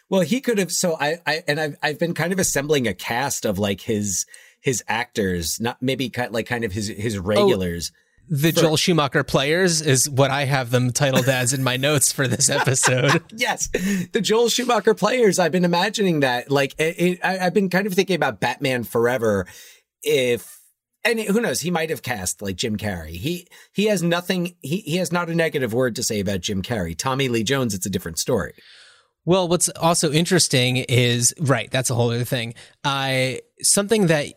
Well, 0.08 0.22
he 0.22 0.40
could 0.40 0.58
have. 0.58 0.70
So 0.70 0.96
I, 1.00 1.18
I, 1.26 1.42
and 1.48 1.60
I've, 1.60 1.76
I've 1.82 1.98
been 1.98 2.14
kind 2.14 2.32
of 2.32 2.38
assembling 2.38 2.86
a 2.86 2.94
cast 2.94 3.44
of 3.44 3.58
like 3.58 3.82
his, 3.82 4.26
his 4.60 4.82
actors, 4.86 5.60
not 5.60 5.78
maybe 5.80 6.10
kind 6.10 6.32
like 6.32 6.46
kind 6.46 6.64
of 6.64 6.72
his, 6.72 6.88
his 6.88 7.16
oh, 7.16 7.22
regulars. 7.22 7.90
The 8.28 8.52
Joel 8.52 8.78
Schumacher 8.78 9.22
players 9.22 9.82
is 9.82 10.08
what 10.08 10.30
I 10.30 10.44
have 10.44 10.70
them 10.70 10.92
titled 10.92 11.28
as 11.28 11.52
in 11.52 11.62
my 11.62 11.76
notes 11.76 12.10
for 12.10 12.26
this 12.26 12.48
episode. 12.50 13.22
yes, 13.36 13.68
the 14.12 14.20
Joel 14.22 14.48
Schumacher 14.48 14.94
players. 14.94 15.38
I've 15.38 15.52
been 15.52 15.64
imagining 15.64 16.20
that. 16.20 16.50
Like, 16.50 16.74
it, 16.78 16.98
it, 16.98 17.20
I, 17.22 17.38
I've 17.38 17.54
been 17.54 17.68
kind 17.68 17.86
of 17.86 17.92
thinking 17.92 18.16
about 18.16 18.40
Batman 18.40 18.84
Forever. 18.84 19.46
If 20.02 20.60
and 21.04 21.20
who 21.20 21.40
knows, 21.40 21.60
he 21.60 21.70
might 21.70 21.90
have 21.90 22.02
cast 22.02 22.40
like 22.40 22.56
Jim 22.56 22.76
Carrey. 22.76 23.16
He 23.16 23.46
he 23.72 23.86
has 23.86 24.02
nothing. 24.02 24.56
He 24.60 24.78
he 24.78 24.96
has 24.96 25.12
not 25.12 25.28
a 25.28 25.34
negative 25.34 25.72
word 25.72 25.96
to 25.96 26.02
say 26.02 26.20
about 26.20 26.40
Jim 26.40 26.62
Carrey. 26.62 26.96
Tommy 26.96 27.28
Lee 27.28 27.42
Jones. 27.42 27.74
It's 27.74 27.86
a 27.86 27.90
different 27.90 28.18
story. 28.18 28.54
Well, 29.26 29.48
what's 29.48 29.68
also 29.70 30.12
interesting 30.12 30.76
is 30.76 31.34
right. 31.40 31.70
That's 31.70 31.90
a 31.90 31.94
whole 31.94 32.10
other 32.10 32.24
thing. 32.24 32.54
I 32.82 33.40
something 33.60 34.06
that 34.08 34.28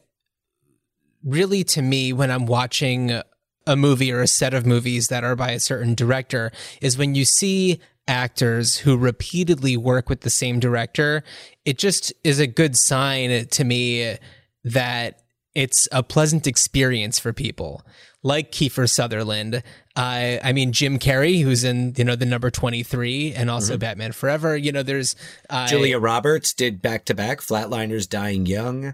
really 1.24 1.64
to 1.64 1.82
me 1.82 2.14
when 2.14 2.32
I'm 2.32 2.46
watching 2.46 3.22
a 3.66 3.76
movie 3.76 4.12
or 4.12 4.22
a 4.22 4.28
set 4.28 4.54
of 4.54 4.66
movies 4.66 5.08
that 5.08 5.24
are 5.24 5.36
by 5.36 5.52
a 5.52 5.60
certain 5.60 5.94
director 5.94 6.52
is 6.82 6.98
when 6.98 7.16
you 7.16 7.26
see 7.26 7.82
actors 8.08 8.78
who 8.78 8.96
repeatedly 8.96 9.76
work 9.76 10.08
with 10.10 10.22
the 10.22 10.30
same 10.30 10.60
director. 10.60 11.24
It 11.66 11.78
just 11.78 12.14
is 12.24 12.40
a 12.40 12.48
good 12.48 12.78
sign 12.78 13.48
to 13.48 13.64
me 13.66 14.18
that 14.64 15.22
it's 15.58 15.88
a 15.92 16.04
pleasant 16.04 16.46
experience 16.46 17.18
for 17.18 17.34
people 17.34 17.82
like 18.22 18.52
Kiefer 18.52 18.88
Sutherland. 18.88 19.64
I 19.96 20.40
I 20.44 20.54
mean 20.54 20.72
Jim 20.72 21.00
Carrey, 21.00 21.42
who's 21.42 21.64
in 21.64 21.96
you 21.98 22.04
know 22.04 22.16
the 22.16 22.28
number 22.28 22.52
twenty 22.52 22.84
three, 22.84 23.34
and 23.34 23.50
also 23.50 23.76
Batman 23.76 24.12
Forever. 24.12 24.56
You 24.56 24.72
know, 24.72 24.84
there's 24.84 25.16
uh, 25.50 25.68
Julia 25.68 25.98
Roberts 25.98 26.54
did 26.54 26.80
back 26.80 27.06
to 27.06 27.16
back 27.16 27.42
Flatliners, 27.42 28.08
Dying 28.08 28.46
Young. 28.46 28.94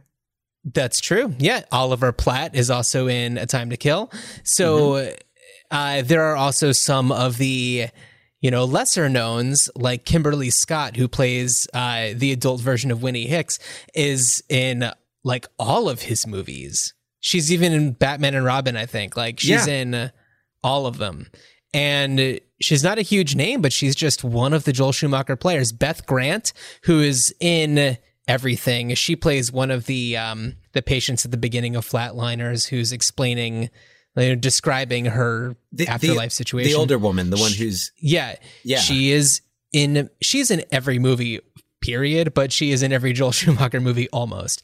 That's 0.64 1.02
true. 1.02 1.36
Yeah, 1.38 1.64
Oliver 1.70 2.14
Platt 2.14 2.56
is 2.56 2.72
also 2.72 3.08
in 3.08 3.38
A 3.38 3.46
Time 3.46 3.70
to 3.72 3.78
Kill. 3.78 4.10
So 4.46 5.12
uh, 5.70 6.02
there 6.04 6.24
are 6.24 6.38
also 6.38 6.72
some 6.72 7.12
of 7.12 7.38
the 7.38 7.88
you 8.40 8.52
know 8.52 8.64
lesser 8.64 9.10
knowns 9.10 9.70
like 9.76 10.06
Kimberly 10.06 10.50
Scott, 10.50 10.96
who 10.96 11.10
plays 11.10 11.68
uh, 11.74 12.12
the 12.16 12.32
adult 12.32 12.62
version 12.62 12.90
of 12.90 13.04
Winnie 13.04 13.28
Hicks, 13.28 13.60
is 13.94 14.42
in 14.48 14.90
like 15.24 15.48
all 15.60 15.90
of 15.90 16.04
his 16.04 16.28
movies. 16.28 16.94
She's 17.20 17.52
even 17.52 17.72
in 17.72 17.94
Batman 17.94 18.36
and 18.36 18.46
Robin, 18.46 18.76
I 18.76 18.86
think. 18.86 19.16
Like 19.16 19.40
she's 19.40 19.68
Yeah. 19.68 19.74
in 19.74 20.12
all 20.64 20.86
of 20.86 20.98
them. 20.98 21.28
And 21.74 22.40
she's 22.62 22.84
not 22.84 23.00
a 23.00 23.02
huge 23.02 23.36
name, 23.36 23.62
but 23.62 23.74
she's 23.74 23.96
just 23.96 24.24
one 24.24 24.54
of 24.54 24.64
the 24.66 24.72
Joel 24.74 24.92
Schumacher 24.92 25.36
players. 25.36 25.72
Beth 25.72 26.06
Grant, 26.06 26.54
who 26.84 27.00
is 27.02 27.34
in 27.40 27.98
everything, 28.28 28.94
she 28.96 29.16
plays 29.16 29.52
one 29.52 29.72
of 29.72 29.86
the 29.86 30.16
um, 30.18 30.56
the 30.74 30.82
patients 30.82 31.26
at 31.26 31.32
the 31.32 31.38
beginning 31.38 31.76
of 31.76 31.88
Flatliners, 31.88 32.68
who's 32.68 32.92
explaining, 32.92 33.70
you 34.16 34.28
know, 34.30 34.36
describing 34.36 35.06
her 35.06 35.56
The- 35.72 35.86
the- 35.86 35.92
afterlife 35.92 36.32
situation. 36.32 36.72
The 36.72 36.78
older 36.78 36.98
woman, 37.00 37.30
the 37.32 37.38
one 37.38 37.52
who's 37.54 37.92
yeah, 38.00 38.36
Yeah. 38.64 38.80
she 38.80 39.12
is 39.12 39.42
in. 39.72 40.10
She's 40.22 40.52
in 40.52 40.64
every 40.72 41.00
movie, 41.00 41.40
period. 41.82 42.34
But 42.36 42.52
she 42.52 42.72
is 42.72 42.84
in 42.84 42.92
every 42.94 43.14
Joel 43.14 43.32
Schumacher 43.32 43.82
movie 43.82 44.10
almost. 44.10 44.62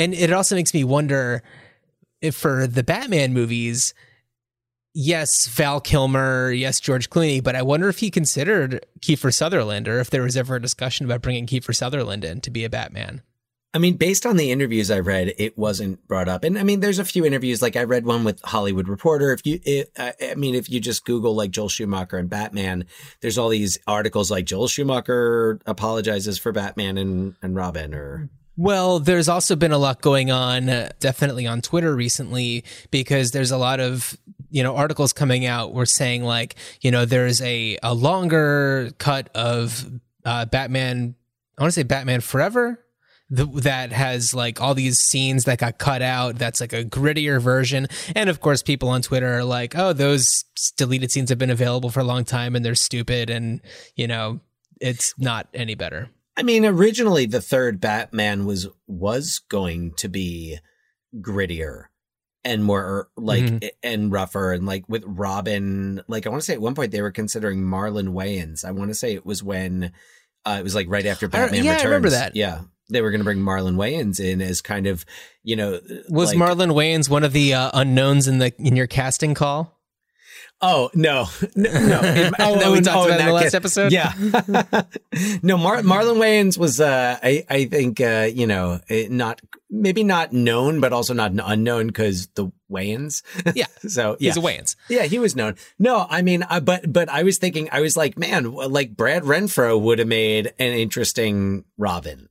And 0.00 0.14
it 0.14 0.32
also 0.32 0.54
makes 0.54 0.72
me 0.72 0.82
wonder 0.82 1.42
if 2.22 2.34
for 2.34 2.66
the 2.66 2.82
Batman 2.82 3.34
movies, 3.34 3.92
yes, 4.94 5.46
Val 5.46 5.78
Kilmer, 5.78 6.50
yes, 6.52 6.80
George 6.80 7.10
Clooney, 7.10 7.44
but 7.44 7.54
I 7.54 7.60
wonder 7.60 7.86
if 7.90 7.98
he 7.98 8.10
considered 8.10 8.86
Kiefer 9.00 9.32
Sutherland 9.32 9.86
or 9.88 10.00
if 10.00 10.08
there 10.08 10.22
was 10.22 10.38
ever 10.38 10.56
a 10.56 10.62
discussion 10.62 11.04
about 11.04 11.20
bringing 11.20 11.46
Kiefer 11.46 11.76
Sutherland 11.76 12.24
in 12.24 12.40
to 12.40 12.50
be 12.50 12.64
a 12.64 12.70
Batman. 12.70 13.20
I 13.74 13.78
mean, 13.78 13.98
based 13.98 14.24
on 14.24 14.38
the 14.38 14.50
interviews 14.50 14.90
I 14.90 15.00
read, 15.00 15.34
it 15.36 15.58
wasn't 15.58 16.08
brought 16.08 16.28
up. 16.28 16.44
And 16.44 16.58
I 16.58 16.62
mean, 16.62 16.80
there's 16.80 16.98
a 16.98 17.04
few 17.04 17.26
interviews, 17.26 17.60
like 17.60 17.76
I 17.76 17.84
read 17.84 18.06
one 18.06 18.24
with 18.24 18.40
Hollywood 18.42 18.88
Reporter. 18.88 19.32
If 19.32 19.44
you, 19.44 19.60
it, 19.64 19.92
I 19.98 20.14
I 20.30 20.34
mean, 20.34 20.54
if 20.54 20.70
you 20.70 20.80
just 20.80 21.04
Google 21.04 21.34
like 21.34 21.50
Joel 21.50 21.68
Schumacher 21.68 22.16
and 22.16 22.30
Batman, 22.30 22.86
there's 23.20 23.36
all 23.36 23.50
these 23.50 23.78
articles 23.86 24.30
like 24.30 24.46
Joel 24.46 24.66
Schumacher 24.66 25.60
apologizes 25.66 26.38
for 26.38 26.52
Batman 26.52 26.96
and, 26.96 27.34
and 27.42 27.54
Robin 27.54 27.92
or. 27.94 28.30
Well, 28.60 28.98
there's 29.00 29.30
also 29.30 29.56
been 29.56 29.72
a 29.72 29.78
lot 29.78 30.02
going 30.02 30.30
on, 30.30 30.68
uh, 30.68 30.90
definitely 31.00 31.46
on 31.46 31.62
Twitter 31.62 31.96
recently, 31.96 32.62
because 32.90 33.30
there's 33.30 33.52
a 33.52 33.56
lot 33.56 33.80
of 33.80 34.14
you 34.50 34.62
know 34.62 34.76
articles 34.76 35.14
coming 35.14 35.46
out. 35.46 35.72
We're 35.72 35.86
saying 35.86 36.24
like 36.24 36.56
you 36.82 36.90
know 36.90 37.06
there's 37.06 37.40
a 37.40 37.78
a 37.82 37.94
longer 37.94 38.90
cut 38.98 39.30
of 39.34 39.90
uh, 40.26 40.44
Batman. 40.44 41.14
I 41.56 41.62
want 41.62 41.72
to 41.72 41.80
say 41.80 41.84
Batman 41.84 42.20
Forever. 42.20 42.84
That 43.30 43.92
has 43.92 44.34
like 44.34 44.60
all 44.60 44.74
these 44.74 44.98
scenes 44.98 45.44
that 45.44 45.56
got 45.56 45.78
cut 45.78 46.02
out. 46.02 46.36
That's 46.36 46.60
like 46.60 46.74
a 46.74 46.84
grittier 46.84 47.40
version. 47.40 47.86
And 48.14 48.28
of 48.28 48.42
course, 48.42 48.62
people 48.62 48.90
on 48.90 49.00
Twitter 49.00 49.38
are 49.38 49.44
like, 49.44 49.74
"Oh, 49.74 49.94
those 49.94 50.44
deleted 50.76 51.10
scenes 51.10 51.30
have 51.30 51.38
been 51.38 51.48
available 51.48 51.88
for 51.88 52.00
a 52.00 52.04
long 52.04 52.24
time, 52.24 52.54
and 52.54 52.62
they're 52.62 52.74
stupid, 52.74 53.30
and 53.30 53.62
you 53.96 54.06
know, 54.06 54.40
it's 54.82 55.14
not 55.16 55.48
any 55.54 55.76
better." 55.76 56.10
I 56.36 56.42
mean, 56.42 56.64
originally 56.64 57.26
the 57.26 57.40
third 57.40 57.80
Batman 57.80 58.44
was 58.46 58.68
was 58.86 59.40
going 59.48 59.92
to 59.96 60.08
be 60.08 60.58
grittier 61.20 61.84
and 62.44 62.64
more 62.64 63.08
like 63.16 63.42
Mhm. 63.44 63.68
and 63.82 64.10
rougher 64.12 64.52
and 64.52 64.64
like 64.64 64.88
with 64.88 65.02
Robin. 65.06 66.00
Like 66.08 66.26
I 66.26 66.30
want 66.30 66.40
to 66.42 66.46
say 66.46 66.54
at 66.54 66.60
one 66.60 66.74
point 66.74 66.92
they 66.92 67.02
were 67.02 67.10
considering 67.10 67.60
Marlon 67.62 68.08
Wayans. 68.14 68.64
I 68.64 68.70
want 68.70 68.90
to 68.90 68.94
say 68.94 69.14
it 69.14 69.26
was 69.26 69.42
when 69.42 69.92
uh, 70.46 70.56
it 70.58 70.62
was 70.62 70.74
like 70.74 70.88
right 70.88 71.04
after 71.04 71.26
I- 71.26 71.30
Batman 71.30 71.64
yeah, 71.64 71.78
I 71.80 71.84
remember 71.84 72.10
that. 72.10 72.34
Yeah, 72.34 72.62
they 72.88 73.02
were 73.02 73.10
going 73.10 73.20
to 73.20 73.24
bring 73.24 73.40
Marlon 73.40 73.74
Wayans 73.76 74.18
in 74.20 74.40
as 74.40 74.62
kind 74.62 74.86
of 74.86 75.04
you 75.42 75.56
know 75.56 75.80
Was 76.08 76.34
like- 76.34 76.38
Marlon 76.38 76.72
Wayans 76.72 77.10
one 77.10 77.24
of 77.24 77.32
the 77.34 77.52
uh, 77.54 77.70
unknowns 77.74 78.26
in 78.28 78.38
the 78.38 78.52
in 78.58 78.76
your 78.76 78.86
casting 78.86 79.34
call? 79.34 79.78
Oh 80.62 80.90
no, 80.94 81.26
no, 81.56 81.70
no. 81.72 82.00
In- 82.02 82.34
Oh, 82.38 82.58
that 82.58 82.70
we 82.70 82.80
talked 82.82 83.08
about 83.08 83.10
in 83.12 83.16
that 83.18 83.26
the 83.26 83.32
last 83.32 83.44
case- 83.44 83.54
episode? 83.54 83.92
Yeah, 83.92 84.12
no. 85.42 85.56
Mar- 85.56 85.80
Marlon 85.82 86.18
Wayans 86.18 86.58
was, 86.58 86.80
uh, 86.80 87.18
I, 87.22 87.44
I 87.48 87.64
think, 87.64 88.00
uh, 88.00 88.28
you 88.32 88.46
know, 88.46 88.80
eh, 88.90 89.08
not 89.10 89.40
maybe 89.70 90.04
not 90.04 90.32
known, 90.34 90.80
but 90.80 90.92
also 90.92 91.14
not 91.14 91.32
unknown 91.42 91.86
because 91.86 92.26
the 92.34 92.50
Wayans. 92.70 93.22
Yeah. 93.54 93.66
so 93.88 94.16
yeah, 94.20 94.32
He's 94.32 94.36
a 94.36 94.40
Wayans. 94.40 94.76
yeah, 94.90 95.04
he 95.04 95.18
was 95.18 95.34
known. 95.34 95.54
No, 95.78 96.06
I 96.10 96.20
mean, 96.22 96.42
I, 96.42 96.60
but 96.60 96.92
but 96.92 97.08
I 97.08 97.22
was 97.22 97.38
thinking, 97.38 97.68
I 97.72 97.80
was 97.80 97.96
like, 97.96 98.18
man, 98.18 98.52
like 98.52 98.94
Brad 98.96 99.22
Renfro 99.22 99.80
would 99.80 99.98
have 99.98 100.08
made 100.08 100.48
an 100.58 100.72
interesting 100.74 101.64
Robin. 101.78 102.28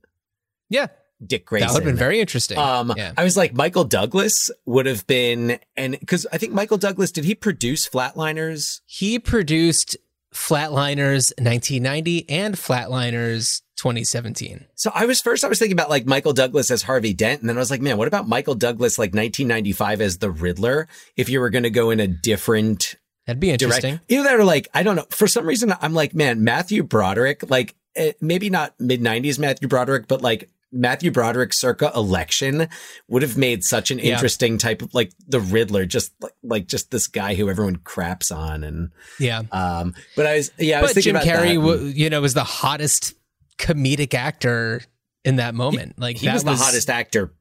Yeah, 0.68 0.86
Dick 1.24 1.46
Grayson. 1.46 1.68
that 1.68 1.74
would 1.74 1.82
have 1.82 1.92
been 1.92 1.98
very 1.98 2.20
interesting. 2.20 2.58
Um, 2.58 2.92
yeah. 2.96 3.12
I 3.16 3.24
was 3.24 3.36
like, 3.36 3.54
Michael 3.54 3.84
Douglas 3.84 4.50
would 4.66 4.86
have 4.86 5.06
been, 5.06 5.58
and 5.76 5.98
because 5.98 6.26
I 6.32 6.38
think 6.38 6.52
Michael 6.52 6.78
Douglas 6.78 7.12
did 7.12 7.24
he 7.24 7.34
produce 7.34 7.88
Flatliners? 7.88 8.80
He 8.86 9.18
produced 9.18 9.96
Flatliners 10.34 11.32
1990 11.38 12.28
and 12.28 12.54
Flatliners 12.54 13.62
2017. 13.76 14.66
So 14.74 14.90
I 14.94 15.06
was 15.06 15.20
first, 15.20 15.44
I 15.44 15.48
was 15.48 15.58
thinking 15.58 15.76
about 15.76 15.90
like 15.90 16.06
Michael 16.06 16.32
Douglas 16.32 16.70
as 16.70 16.82
Harvey 16.82 17.12
Dent, 17.12 17.40
and 17.40 17.48
then 17.48 17.56
I 17.56 17.60
was 17.60 17.70
like, 17.70 17.80
man, 17.80 17.96
what 17.96 18.08
about 18.08 18.28
Michael 18.28 18.54
Douglas 18.54 18.98
like 18.98 19.10
1995 19.10 20.00
as 20.00 20.18
the 20.18 20.30
Riddler? 20.30 20.88
If 21.16 21.28
you 21.28 21.40
were 21.40 21.50
going 21.50 21.64
to 21.64 21.70
go 21.70 21.90
in 21.90 22.00
a 22.00 22.06
different 22.06 22.96
That'd 23.26 23.40
be 23.40 23.50
interesting. 23.50 23.96
direct, 23.96 24.10
either 24.10 24.24
that 24.24 24.34
or 24.40 24.44
like 24.44 24.68
I 24.74 24.82
don't 24.82 24.96
know. 24.96 25.06
For 25.10 25.26
some 25.26 25.46
reason, 25.46 25.72
I'm 25.80 25.94
like, 25.94 26.14
man, 26.14 26.42
Matthew 26.42 26.82
Broderick, 26.82 27.48
like 27.50 27.74
eh, 27.94 28.12
maybe 28.20 28.50
not 28.50 28.74
mid 28.78 29.00
90s 29.00 29.38
Matthew 29.38 29.68
Broderick, 29.68 30.08
but 30.08 30.22
like 30.22 30.50
Matthew 30.72 31.10
Broderick 31.10 31.52
circa 31.52 31.90
election 31.94 32.68
would 33.08 33.22
have 33.22 33.36
made 33.36 33.64
such 33.64 33.90
an 33.90 33.98
Yeah. 33.98 34.12
interesting 34.14 34.56
type 34.58 34.82
of 34.82 34.94
like 34.94 35.12
the 35.26 35.40
Riddler, 35.40 35.84
just 35.86 36.12
like, 36.20 36.32
like 36.42 36.66
just 36.68 36.90
this 36.90 37.06
guy 37.08 37.34
who 37.34 37.48
everyone 37.50 37.76
craps 37.76 38.30
on. 38.30 38.62
And, 38.62 38.90
Yeah. 39.18 39.42
um, 39.50 39.94
but 40.16 40.26
I 40.26 40.36
was, 40.36 40.52
yeah, 40.58 40.78
I 40.78 40.82
was 40.82 40.90
But 40.90 40.94
thinking 41.02 41.14
Jim 41.14 41.16
about 41.16 41.26
Carrey, 41.44 41.54
w- 41.56 41.86
you 41.86 42.08
know, 42.10 42.20
was 42.20 42.34
the 42.34 42.44
hottest 42.44 43.14
comedic 43.58 44.14
actor 44.14 44.80
in 45.24 45.36
that 45.36 45.54
moment. 45.54 45.98
Like 45.98 46.16
he 46.18 46.26
that 46.26 46.34
was 46.34 46.44
the 46.44 46.54
hottest 46.56 46.88
actor, 46.88 47.32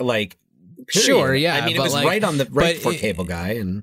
like, 0.00 0.36
period. 0.88 1.06
Sure, 1.06 1.34
yeah, 1.34 1.56
I 1.56 1.66
mean, 1.66 1.76
it 1.76 1.80
was 1.80 1.92
like- 1.92 2.06
right 2.06 2.24
on 2.24 2.38
the 2.38 2.46
right 2.50 2.80
for 2.80 2.92
cable 2.92 3.24
guy. 3.24 3.50
And 3.52 3.82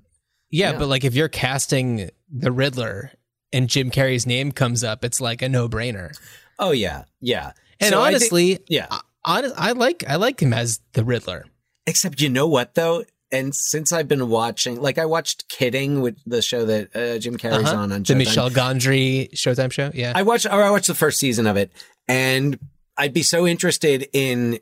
Yeah, 0.49 0.71
Yeah. 0.71 0.79
but 0.79 0.87
like 0.87 1.03
if 1.05 1.13
you're 1.15 1.29
casting 1.29 2.09
the 2.29 2.51
Riddler 2.51 3.11
and 3.53 3.69
Jim 3.69 3.89
Carrey's 3.91 4.25
name 4.25 4.51
comes 4.51 4.83
up, 4.83 5.05
it's 5.05 5.21
like 5.21 5.41
a 5.41 5.49
no 5.49 5.69
brainer. 5.69 6.11
oh, 6.59 6.71
yeah, 6.71 7.03
yeah. 7.21 7.51
And 7.81 7.89
So 7.89 8.01
I 8.01 8.11
think- 8.11 8.21
honestly, 8.21 8.59
yeah. 8.69 8.87
I, 8.89 9.01
honest, 9.25 9.55
I 9.57 9.71
like 9.73 10.03
I 10.07 10.15
like 10.15 10.41
him 10.41 10.53
as 10.53 10.79
the 10.93 11.03
Riddler. 11.03 11.45
Except 11.87 12.21
you 12.21 12.29
know 12.29 12.47
what 12.47 12.75
though? 12.75 13.03
And 13.33 13.55
since 13.55 13.93
I've 13.93 14.07
been 14.09 14.27
watching, 14.29 14.81
like 14.81 14.97
I 14.97 15.05
watched 15.05 15.47
Kidding 15.49 16.01
with 16.01 16.17
the 16.25 16.41
show 16.41 16.65
that 16.65 16.93
uh, 16.95 17.17
Jim 17.17 17.37
Carrey's 17.37 17.69
Uh-huh. 17.69 17.77
on 17.83 17.91
on 17.93 18.03
The 18.03 18.15
Michel 18.15 18.49
Gondry 18.49 19.31
Showtime 19.33 19.71
show. 19.71 19.89
Yeah. 19.93 20.11
I 20.13 20.21
watched, 20.23 20.45
or 20.45 20.61
I 20.63 20.69
watched 20.69 20.87
the 20.87 20.95
first 20.95 21.17
season 21.17 21.47
of 21.47 21.55
it, 21.55 21.71
and 22.09 22.59
I'd 22.97 23.13
be 23.13 23.23
so 23.23 23.47
interested 23.47 24.09
in 24.11 24.59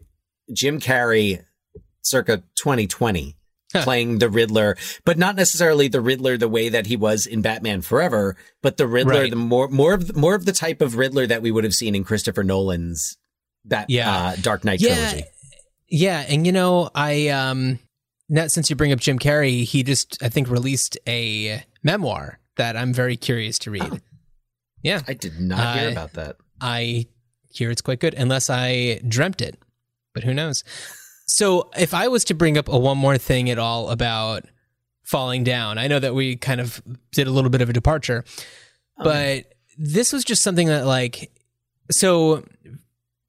Jim 0.53 0.79
Carrey, 0.79 1.43
circa 2.03 2.43
2020, 2.55 3.23
Huh. 3.23 3.31
Playing 3.73 4.17
the 4.19 4.29
Riddler, 4.29 4.75
but 5.05 5.17
not 5.17 5.35
necessarily 5.35 5.87
the 5.87 6.01
Riddler 6.01 6.37
the 6.37 6.47
way 6.49 6.69
that 6.69 6.87
he 6.87 6.95
was 6.95 7.25
in 7.25 7.41
Batman 7.41 7.81
Forever, 7.81 8.35
but 8.61 8.77
the 8.77 8.87
Riddler, 8.87 9.21
Right. 9.21 9.29
the 9.29 9.35
more 9.35 9.67
more 9.67 9.93
of 9.93 10.07
the, 10.07 10.13
more 10.13 10.35
of 10.35 10.45
the 10.45 10.51
type 10.53 10.81
of 10.81 10.95
Riddler 10.95 11.27
that 11.27 11.41
we 11.41 11.51
would 11.51 11.63
have 11.63 11.75
seen 11.75 11.95
in 11.95 12.03
Christopher 12.03 12.43
Nolan's 12.43 13.17
that 13.65 13.89
Yeah. 13.89 14.11
uh, 14.11 14.35
Dark 14.41 14.63
Knight 14.63 14.81
Yeah. 14.81 14.95
trilogy. 14.95 15.23
Yeah, 15.87 16.25
and 16.27 16.45
you 16.45 16.51
know, 16.51 16.89
I 16.95 17.27
um 17.29 17.79
now 18.27 18.47
since 18.47 18.69
you 18.69 18.75
bring 18.75 18.91
up 18.91 18.99
Jim 18.99 19.19
Carrey, 19.19 19.63
he 19.63 19.83
just 19.83 20.21
I 20.21 20.29
think 20.29 20.49
released 20.49 20.97
a 21.07 21.63
memoir 21.83 22.39
that 22.57 22.75
I'm 22.75 22.93
very 22.93 23.17
curious 23.17 23.57
to 23.59 23.71
read. 23.71 23.83
Oh. 23.91 23.99
Yeah. 24.81 25.01
I 25.07 25.13
did 25.13 25.39
not 25.39 25.77
hear 25.77 25.89
Uh, 25.89 25.91
about 25.91 26.13
that. 26.13 26.37
I 26.61 27.07
hear 27.51 27.69
it's 27.71 27.81
quite 27.81 27.99
good, 27.99 28.13
unless 28.13 28.49
I 28.49 28.99
dreamt 29.07 29.41
it, 29.41 29.57
but 30.13 30.23
who 30.23 30.33
knows? 30.33 30.63
So, 31.29 31.69
if 31.77 31.93
I 31.93 32.07
was 32.07 32.23
to 32.25 32.33
bring 32.33 32.57
up 32.57 32.67
a 32.67 32.77
one 32.77 32.97
more 32.97 33.17
thing 33.17 33.49
at 33.49 33.59
all 33.59 33.89
about 33.89 34.45
falling 35.03 35.43
down, 35.43 35.77
I 35.77 35.87
know 35.87 35.99
that 35.99 36.15
we 36.15 36.35
kind 36.35 36.59
of 36.59 36.81
did 37.11 37.27
a 37.27 37.31
little 37.31 37.51
bit 37.51 37.61
of 37.61 37.69
a 37.69 37.73
departure, 37.73 38.25
but 38.97 39.53
this 39.77 40.11
was 40.11 40.25
just 40.25 40.41
something 40.41 40.67
that, 40.67 40.85
like, 40.85 41.31
so 41.91 42.43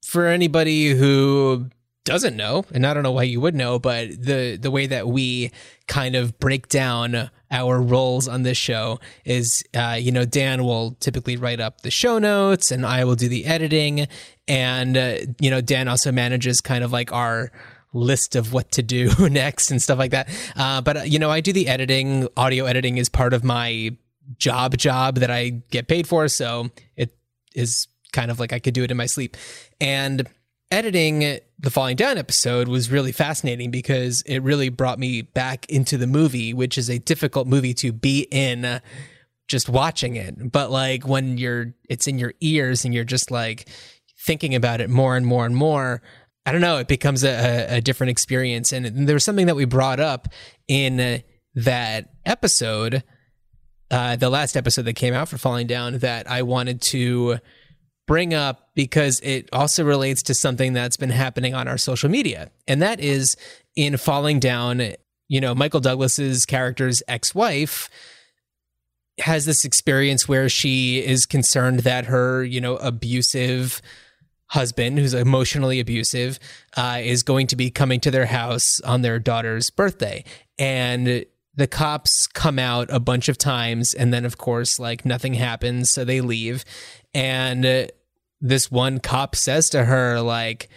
for 0.03 0.25
anybody 0.25 0.89
who 0.89 1.69
doesn't 2.03 2.35
know, 2.35 2.65
and 2.73 2.85
I 2.85 2.93
don't 2.93 3.03
know 3.03 3.11
why 3.11 3.23
you 3.23 3.39
would 3.39 3.53
know, 3.53 3.77
but 3.77 4.09
the 4.09 4.57
the 4.57 4.71
way 4.71 4.87
that 4.87 5.07
we 5.07 5.51
kind 5.87 6.15
of 6.15 6.39
break 6.39 6.67
down 6.69 7.29
our 7.51 7.79
roles 7.79 8.27
on 8.27 8.41
this 8.41 8.57
show 8.57 8.99
is, 9.25 9.63
uh, 9.75 9.97
you 9.99 10.11
know, 10.11 10.25
Dan 10.25 10.63
will 10.63 10.97
typically 10.99 11.37
write 11.37 11.59
up 11.59 11.81
the 11.81 11.91
show 11.91 12.17
notes, 12.17 12.71
and 12.71 12.85
I 12.85 13.05
will 13.05 13.15
do 13.15 13.29
the 13.29 13.45
editing, 13.45 14.07
and 14.47 14.97
uh, 14.97 15.17
you 15.39 15.51
know, 15.51 15.61
Dan 15.61 15.87
also 15.87 16.11
manages 16.11 16.61
kind 16.61 16.83
of 16.83 16.91
like 16.91 17.11
our 17.11 17.51
list 17.93 18.35
of 18.35 18.53
what 18.53 18.71
to 18.71 18.83
do 18.83 19.11
next 19.29 19.71
and 19.71 19.81
stuff 19.81 19.99
like 19.99 20.11
that. 20.11 20.29
Uh, 20.55 20.81
but 20.81 20.97
uh, 20.97 21.01
you 21.01 21.19
know, 21.19 21.29
I 21.29 21.41
do 21.41 21.53
the 21.53 21.67
editing. 21.67 22.27
Audio 22.37 22.65
editing 22.65 22.97
is 22.97 23.09
part 23.09 23.33
of 23.33 23.43
my 23.43 23.95
job 24.37 24.77
job 24.77 25.15
that 25.15 25.31
I 25.31 25.49
get 25.71 25.87
paid 25.87 26.07
for, 26.07 26.27
so 26.27 26.69
it 26.95 27.15
is 27.53 27.87
kind 28.13 28.31
of 28.31 28.39
like 28.39 28.53
I 28.53 28.59
could 28.59 28.73
do 28.73 28.83
it 28.83 28.91
in 28.91 28.97
my 28.97 29.05
sleep. 29.05 29.37
And 29.79 30.27
editing 30.69 31.39
the 31.59 31.69
Falling 31.69 31.95
Down 31.95 32.17
episode 32.17 32.67
was 32.67 32.89
really 32.89 33.11
fascinating 33.11 33.71
because 33.71 34.21
it 34.23 34.39
really 34.39 34.69
brought 34.69 34.99
me 34.99 35.21
back 35.21 35.69
into 35.69 35.97
the 35.97 36.07
movie, 36.07 36.53
which 36.53 36.77
is 36.77 36.89
a 36.89 36.97
difficult 36.99 37.47
movie 37.47 37.73
to 37.75 37.91
be 37.91 38.27
in 38.31 38.81
just 39.47 39.67
watching 39.67 40.15
it. 40.15 40.51
But 40.51 40.71
like 40.71 41.05
when 41.05 41.37
you're 41.37 41.73
it's 41.89 42.07
in 42.07 42.17
your 42.17 42.33
ears 42.39 42.85
and 42.85 42.93
you're 42.93 43.03
just 43.03 43.31
like 43.31 43.67
thinking 44.25 44.55
about 44.55 44.81
it 44.81 44.89
more 44.89 45.17
and 45.17 45.25
more 45.25 45.45
and 45.45 45.55
more, 45.55 46.01
I 46.45 46.51
don't 46.51 46.61
know, 46.61 46.77
it 46.77 46.87
becomes 46.87 47.23
a, 47.23 47.77
a, 47.77 47.81
different 47.81 48.09
experience. 48.09 48.73
And 48.73 49.07
there 49.07 49.15
was 49.15 49.23
something 49.23 49.45
that 49.45 49.55
we 49.55 49.65
brought 49.65 49.99
up 49.99 50.27
in 50.67 50.99
uh, 50.99 51.19
that 51.55 52.09
episode, 52.25 53.03
uh, 53.91 54.15
the 54.15 54.29
last 54.29 54.57
episode 54.57 54.83
that 54.83 54.93
came 54.93 55.13
out 55.13 55.29
for 55.29 55.37
Falling 55.37 55.67
Down, 55.67 55.99
that 55.99 56.29
I 56.29 56.41
wanted 56.41 56.81
to 56.83 57.37
bring 58.07 58.33
up 58.33 58.71
because 58.73 59.19
it 59.21 59.49
also 59.53 59.85
relates 59.85 60.23
to 60.23 60.33
something 60.33 60.73
that's 60.73 60.97
been 60.97 61.11
happening 61.11 61.53
on 61.53 61.67
our 61.67 61.77
social 61.77 62.09
media. 62.09 62.49
And 62.67 62.81
that 62.81 62.99
is 62.99 63.37
in 63.75 63.97
Falling 63.97 64.39
Down, 64.39 64.81
you 65.27 65.39
know, 65.39 65.53
Michael 65.53 65.79
Douglas's 65.79 66.45
character's 66.45 67.03
ex-wife 67.07 67.89
has 69.19 69.45
this 69.45 69.65
experience 69.65 70.27
where 70.27 70.49
she 70.49 70.97
is 70.97 71.25
concerned 71.25 71.81
that 71.81 72.05
her, 72.05 72.43
you 72.43 72.59
know, 72.59 72.77
abusive 72.77 73.81
husband, 74.51 74.99
who's 74.99 75.13
emotionally 75.13 75.79
abusive, 75.79 76.37
uh, 76.75 76.99
is 77.01 77.23
going 77.23 77.47
to 77.47 77.55
be 77.55 77.71
coming 77.71 78.01
to 78.01 78.11
their 78.11 78.25
house 78.25 78.81
on 78.81 79.01
their 79.01 79.17
daughter's 79.17 79.69
birthday. 79.69 80.23
And 80.59 81.25
the 81.55 81.67
cops 81.67 82.27
come 82.27 82.59
out 82.59 82.87
a 82.91 82.99
bunch 82.99 83.29
of 83.29 83.37
times. 83.37 83.93
And 83.93 84.13
then, 84.13 84.25
of 84.25 84.37
course, 84.37 84.77
like 84.77 85.05
nothing 85.05 85.35
happens. 85.35 85.89
So 85.89 86.03
they 86.03 86.19
leave. 86.19 86.65
And 87.13 87.65
uh, 87.65 87.87
this 88.41 88.69
one 88.69 88.99
cop 88.99 89.37
says 89.37 89.69
to 89.69 89.85
her, 89.85 90.19
like, 90.19 90.69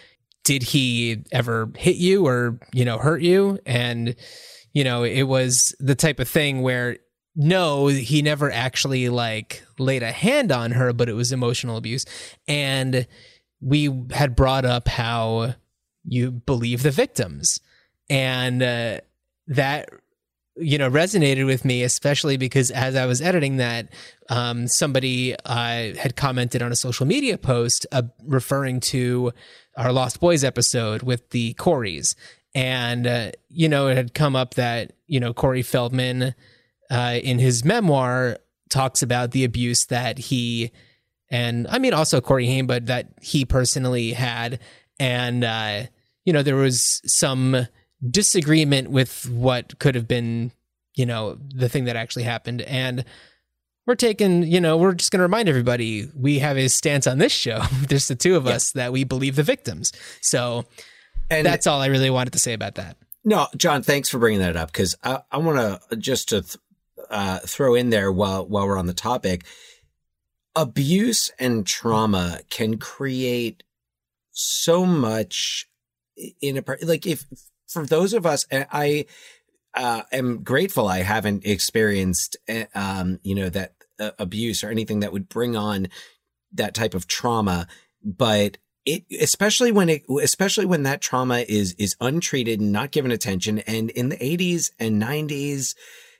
did 0.45 0.63
he 0.63 1.23
ever 1.33 1.69
hit 1.75 1.97
you 1.97 2.25
or, 2.25 2.59
you 2.73 2.85
know, 2.85 2.97
hurt 2.97 3.21
you? 3.21 3.59
And, 3.65 4.15
you 4.71 4.85
know, 4.85 5.03
it 5.03 5.23
was 5.23 5.75
the 5.79 5.95
type 5.95 6.19
of 6.19 6.29
thing 6.29 6.61
where 6.61 6.97
no, 7.35 7.87
he 7.87 8.21
never 8.21 8.49
actually 8.49 9.09
like 9.09 9.63
laid 9.77 10.03
a 10.03 10.11
hand 10.13 10.53
on 10.53 10.71
her, 10.71 10.93
but 10.93 11.09
it 11.09 11.13
was 11.13 11.33
emotional 11.33 11.75
abuse. 11.75 12.05
And 12.47 13.05
we 13.61 14.05
had 14.11 14.35
brought 14.35 14.65
up 14.65 14.87
how 14.87 15.55
you 16.03 16.31
believe 16.31 16.83
the 16.83 16.91
victims. 16.91 17.59
And 18.09 18.61
uh, 18.61 18.99
that, 19.47 19.89
you 20.55 20.77
know, 20.77 20.89
resonated 20.89 21.45
with 21.45 21.65
me, 21.65 21.83
especially 21.83 22.37
because 22.37 22.71
as 22.71 22.95
I 22.95 23.05
was 23.05 23.21
editing 23.21 23.57
that, 23.57 23.89
um, 24.29 24.67
somebody 24.67 25.35
uh, 25.45 25.95
had 25.95 26.15
commented 26.15 26.61
on 26.61 26.71
a 26.71 26.75
social 26.75 27.05
media 27.05 27.37
post 27.37 27.85
uh, 27.91 28.03
referring 28.23 28.79
to 28.81 29.33
our 29.77 29.91
Lost 29.91 30.19
Boys 30.19 30.43
episode 30.43 31.03
with 31.03 31.29
the 31.31 31.53
Coreys. 31.53 32.15
And, 32.53 33.05
uh, 33.05 33.31
you 33.49 33.67
know, 33.67 33.87
it 33.87 33.97
had 33.97 34.13
come 34.13 34.35
up 34.35 34.53
that, 34.53 34.93
you 35.07 35.19
know, 35.19 35.33
Corey 35.33 35.61
Feldman 35.61 36.33
uh, 36.89 37.19
in 37.21 37.39
his 37.39 37.65
memoir 37.65 38.37
talks 38.69 39.01
about 39.01 39.31
the 39.31 39.43
abuse 39.43 39.87
that 39.87 40.17
he 40.17 40.71
and 41.29 41.67
I 41.67 41.79
mean 41.79 41.93
also 41.93 42.21
Corey 42.21 42.47
Haim, 42.47 42.67
but 42.67 42.87
that 42.87 43.07
he 43.21 43.45
personally 43.45 44.13
had, 44.13 44.59
and 44.99 45.43
uh, 45.43 45.83
you 46.23 46.33
know 46.33 46.43
there 46.43 46.55
was 46.55 47.01
some 47.05 47.67
disagreement 48.07 48.89
with 48.89 49.29
what 49.29 49.79
could 49.79 49.95
have 49.95 50.07
been, 50.07 50.51
you 50.95 51.05
know, 51.05 51.37
the 51.53 51.69
thing 51.69 51.85
that 51.85 51.95
actually 51.95 52.23
happened, 52.23 52.61
and 52.61 53.05
we're 53.87 53.95
taking, 53.95 54.43
you 54.43 54.59
know, 54.59 54.77
we're 54.77 54.93
just 54.93 55.11
going 55.11 55.19
to 55.19 55.23
remind 55.23 55.47
everybody 55.47 56.09
we 56.15 56.39
have 56.39 56.57
a 56.57 56.67
stance 56.69 57.05
on 57.05 57.19
this 57.19 57.31
show. 57.31 57.61
There's 57.87 58.07
the 58.07 58.15
two 58.15 58.35
of 58.35 58.47
us 58.47 58.71
that 58.71 58.91
we 58.91 59.03
believe 59.03 59.35
the 59.35 59.43
victims, 59.43 59.91
so 60.21 60.65
And 61.29 61.45
that's 61.45 61.67
all 61.67 61.81
I 61.81 61.87
really 61.87 62.09
wanted 62.09 62.33
to 62.33 62.39
say 62.39 62.53
about 62.53 62.75
that. 62.75 62.97
No, 63.23 63.47
John, 63.57 63.81
thanks 63.81 64.09
for 64.09 64.19
bringing 64.19 64.39
that 64.41 64.55
up 64.55 64.71
because 64.71 64.95
I, 65.03 65.21
I 65.31 65.37
want 65.37 65.57
to 65.89 65.97
just 65.97 66.29
to 66.29 66.41
th- 66.43 66.57
uh, 67.09 67.39
throw 67.39 67.73
in 67.73 67.89
there 67.89 68.11
while 68.11 68.45
while 68.45 68.67
we're 68.67 68.77
on 68.77 68.85
the 68.85 68.93
topic. 68.93 69.45
Abuse 70.55 71.31
and 71.37 71.65
trauma 71.65 72.39
can 72.49 72.77
create 72.77 73.63
so 74.31 74.85
much 74.85 75.67
in 76.41 76.57
a 76.57 76.63
like 76.81 77.05
if 77.05 77.25
for 77.67 77.85
those 77.85 78.13
of 78.13 78.25
us, 78.25 78.45
I 78.51 79.05
uh, 79.73 80.03
am 80.11 80.43
grateful 80.43 80.87
I 80.87 80.99
haven't 80.99 81.45
experienced 81.45 82.37
uh, 82.47 82.65
um, 82.73 83.19
you 83.23 83.35
know 83.35 83.49
that 83.49 83.73
uh, 83.99 84.11
abuse 84.17 84.63
or 84.63 84.69
anything 84.69 85.01
that 85.01 85.11
would 85.11 85.29
bring 85.29 85.55
on 85.55 85.87
that 86.53 86.73
type 86.73 86.93
of 86.93 87.07
trauma, 87.07 87.67
but 88.03 88.57
it 88.85 89.03
especially 89.19 89.71
when 89.71 89.89
it 89.89 90.03
especially 90.21 90.65
when 90.65 90.83
that 90.83 91.01
trauma 91.01 91.39
is 91.47 91.73
is 91.73 91.95
untreated 91.99 92.59
and 92.59 92.71
not 92.71 92.91
given 92.91 93.11
attention 93.11 93.59
and 93.59 93.89
in 93.89 94.09
the 94.09 94.17
80s 94.17 94.71
and 94.79 95.01
90s 95.01 95.75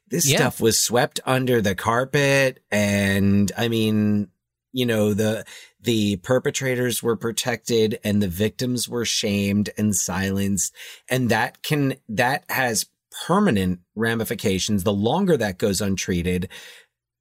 this 0.09 0.29
Yeah. 0.29 0.37
stuff 0.37 0.61
was 0.61 0.79
swept 0.79 1.19
under 1.25 1.61
the 1.61 1.75
carpet 1.75 2.61
and 2.71 3.51
i 3.57 3.67
mean 3.67 4.29
you 4.73 4.85
know 4.85 5.13
the 5.13 5.45
the 5.81 6.17
perpetrators 6.17 7.01
were 7.01 7.15
protected 7.15 7.99
and 8.03 8.21
the 8.21 8.27
victims 8.27 8.89
were 8.89 9.05
shamed 9.05 9.69
and 9.77 9.95
silenced 9.95 10.73
and 11.09 11.29
that 11.29 11.63
can 11.63 11.95
that 12.09 12.43
has 12.49 12.85
permanent 13.25 13.79
ramifications 13.95 14.83
the 14.83 14.91
longer 14.93 15.37
that 15.37 15.57
goes 15.57 15.79
untreated 15.79 16.49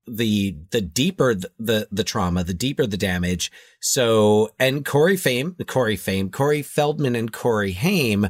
the 0.06 0.56
the 0.70 0.80
deeper 0.80 1.34
the, 1.34 1.50
the 1.58 1.88
the 1.90 2.04
trauma, 2.04 2.44
the 2.44 2.54
deeper 2.54 2.86
the 2.86 2.96
damage. 2.96 3.50
So 3.80 4.50
and 4.58 4.84
Corey 4.84 5.16
Fame, 5.16 5.56
Corey 5.66 5.96
Fame, 5.96 6.30
Corey 6.30 6.62
Feldman 6.62 7.16
and 7.16 7.32
Corey 7.32 7.72
Haim 7.72 8.28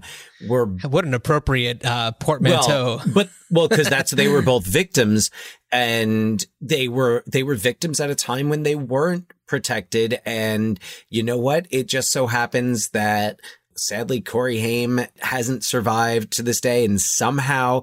were 0.49 0.67
What 0.67 1.05
an 1.05 1.15
appropriate 1.15 1.85
uh, 1.85 2.13
portmanteau. 2.13 2.97
well, 2.97 3.03
but 3.13 3.29
well, 3.51 3.69
because 3.69 3.89
that's 3.89 4.13
they 4.13 4.29
were 4.29 4.43
both 4.43 4.67
victims, 4.67 5.31
and 5.73 6.45
they 6.61 6.89
were 6.89 7.25
they 7.27 7.43
were 7.43 7.55
victims 7.55 8.01
at 8.01 8.11
a 8.11 8.15
time 8.15 8.49
when 8.49 8.63
they 8.63 8.75
weren't 8.75 9.33
protected. 9.47 10.21
And 10.25 10.79
you 11.09 11.23
know 11.23 11.39
what? 11.39 11.67
It 11.71 11.87
just 11.87 12.13
so 12.13 12.27
happens 12.27 12.91
that 12.91 13.41
sadly 13.77 14.21
Corey 14.21 14.59
Haim 14.59 15.01
hasn't 15.21 15.65
survived 15.65 16.33
to 16.33 16.43
this 16.43 16.61
day, 16.61 16.85
and 16.85 17.01
somehow. 17.01 17.83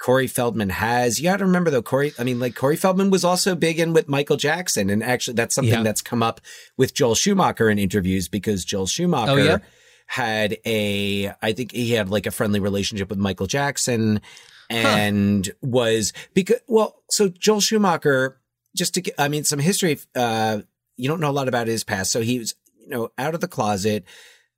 Corey 0.00 0.26
Feldman 0.26 0.70
has. 0.70 1.18
You 1.18 1.24
got 1.24 1.36
to 1.38 1.44
remember 1.44 1.70
though, 1.70 1.82
Corey. 1.82 2.12
I 2.18 2.24
mean, 2.24 2.40
like 2.40 2.54
Corey 2.54 2.76
Feldman 2.76 3.10
was 3.10 3.22
also 3.24 3.54
big 3.54 3.78
in 3.78 3.92
with 3.92 4.08
Michael 4.08 4.36
Jackson, 4.38 4.88
and 4.90 5.04
actually, 5.04 5.34
that's 5.34 5.54
something 5.54 5.72
Yeah. 5.74 5.82
that's 5.82 6.00
come 6.02 6.22
up 6.22 6.40
with 6.76 6.94
Joel 6.94 7.14
Schumacher 7.14 7.68
in 7.68 7.78
interviews 7.78 8.26
because 8.28 8.64
Joel 8.64 8.86
Schumacher 8.86 9.30
Oh, 9.32 9.36
yeah? 9.36 9.58
had 10.06 10.56
a, 10.64 11.32
I 11.42 11.52
think 11.52 11.72
he 11.72 11.92
had 11.92 12.08
like 12.08 12.26
a 12.26 12.30
friendly 12.30 12.60
relationship 12.60 13.10
with 13.10 13.18
Michael 13.18 13.46
Jackson 13.46 14.20
and 14.68 15.50
was 15.62 16.12
because, 16.34 16.60
well, 16.66 17.02
so 17.10 17.28
Joel 17.28 17.60
Schumacher, 17.60 18.40
just 18.76 18.94
to 18.94 19.00
get, 19.02 19.14
I 19.18 19.28
mean, 19.28 19.44
some 19.44 19.58
history, 19.58 19.98
uh, 20.14 20.60
you 20.96 21.08
don't 21.08 21.20
know 21.20 21.30
a 21.30 21.32
lot 21.32 21.48
about 21.48 21.66
his 21.66 21.84
past. 21.84 22.12
So 22.12 22.20
he 22.22 22.38
was, 22.38 22.54
you 22.78 22.88
know, 22.88 23.10
out 23.18 23.34
of 23.34 23.40
the 23.40 23.48
closet, 23.48 24.04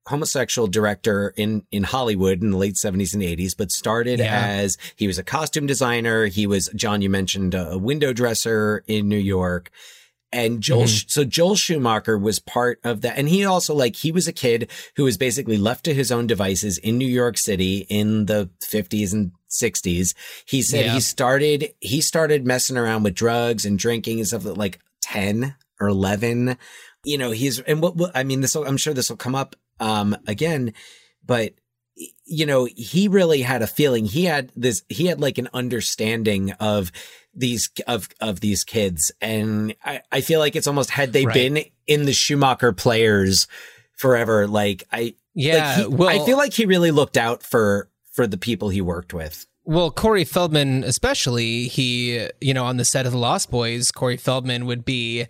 homosexual 0.07 0.67
director 0.69 1.33
in, 1.37 1.65
in 1.71 1.85
Hollywood 1.85 2.43
in 2.43 2.51
the 2.51 2.57
late 2.57 2.77
seventies 2.77 3.15
and 3.15 3.23
eighties, 3.23 3.55
but 3.55 3.71
started 3.71 4.19
Yeah. 4.19 4.47
as, 4.47 4.77
he 4.97 5.07
was 5.07 5.19
a 5.19 5.23
costume 5.25 5.67
designer. 5.67 6.27
He 6.27 6.47
was, 6.47 6.69
John, 6.75 7.03
you 7.03 7.11
mentioned 7.11 7.55
a 7.55 7.79
window 7.79 8.13
dresser 8.13 8.85
in 8.87 9.09
New 9.09 9.17
York. 9.17 9.71
And 10.35 10.63
Joel, 10.63 10.85
mm-hmm. 10.85 11.09
so 11.09 11.25
Joel 11.25 11.57
Schumacher 11.57 12.17
was 12.17 12.39
part 12.39 12.81
of 12.85 13.03
that. 13.03 13.19
And 13.19 13.29
he 13.29 13.45
also 13.45 13.75
like, 13.75 13.97
he 13.97 14.11
was 14.11 14.27
a 14.27 14.33
kid 14.33 14.71
who 14.97 15.05
was 15.05 15.19
basically 15.19 15.59
left 15.59 15.85
to 15.85 15.93
his 15.95 16.11
own 16.11 16.27
devices 16.27 16.79
in 16.79 16.97
New 16.97 17.07
York 17.07 17.37
City 17.37 17.87
in 17.91 18.25
the 18.27 18.49
50s 18.65 19.13
and 19.13 19.33
60s. 19.51 20.15
He 20.47 20.63
said 20.63 20.87
Yeah. 20.87 20.95
he 20.95 21.01
started, 21.01 21.75
he 21.81 22.01
started 22.01 22.47
messing 22.47 22.79
around 22.79 23.03
with 23.03 23.15
drugs 23.15 23.67
and 23.67 23.79
drinking 23.79 24.21
and 24.21 24.27
stuff 24.27 24.47
like 24.47 24.81
10 25.03 25.55
or 25.79 25.89
11. 25.89 26.57
You 27.05 27.19
know, 27.19 27.31
he's, 27.33 27.61
and 27.61 27.83
what, 27.83 27.97
what 27.97 28.13
I 28.15 28.25
mean, 28.25 28.41
this 28.41 28.55
will, 28.55 28.65
I'm 28.65 28.79
sure 28.79 28.95
this 28.95 29.11
will 29.11 29.19
come 29.19 29.35
up, 29.35 29.55
um, 29.83 30.17
again, 30.27 30.73
but 31.27 31.53
you 32.25 32.47
know, 32.47 32.67
he 32.75 33.07
really 33.09 33.43
had 33.43 33.61
a 33.61 33.67
feeling. 33.67 34.07
He 34.07 34.25
had 34.25 34.51
this, 34.57 34.83
he 34.89 35.07
had 35.07 35.21
like 35.21 35.37
an 35.37 35.49
understanding 35.53 36.53
of 36.53 36.91
these, 37.35 37.69
of, 37.87 38.09
of 38.21 38.41
these 38.41 38.65
kids. 38.65 39.13
And 39.21 39.75
I, 39.85 40.01
I 40.11 40.23
feel 40.23 40.41
like 40.41 40.57
it's 40.57 40.67
almost 40.67 40.89
had 40.91 41.13
they 41.13 41.27
Right. 41.27 41.35
been 41.35 41.65
in 41.87 42.07
the 42.07 42.15
Schumacher 42.15 42.73
players 42.73 43.47
forever. 43.99 44.47
Like 44.47 44.85
I, 44.91 45.15
yeah. 45.35 45.77
like 45.77 45.77
he, 45.77 45.95
well, 45.95 46.09
I 46.09 46.25
feel 46.25 46.39
like 46.39 46.55
he 46.55 46.65
really 46.65 46.91
looked 46.91 47.19
out 47.19 47.43
for, 47.43 47.91
for 48.13 48.27
the 48.27 48.39
people 48.39 48.71
he 48.71 48.81
worked 48.81 49.13
with. 49.13 49.47
Well, 49.65 49.91
Corey 49.91 50.25
Feldman, 50.25 50.85
especially, 50.85 51.69
he, 51.69 52.27
you 52.41 52.55
know, 52.55 52.65
on 52.65 52.79
the 52.79 52.85
set 52.85 53.05
of 53.05 53.13
The 53.13 53.19
Lost 53.19 53.51
Boys, 53.51 53.93
Corey 53.93 54.17
Feldman 54.17 54.65
would 54.67 54.85
be, 54.85 55.27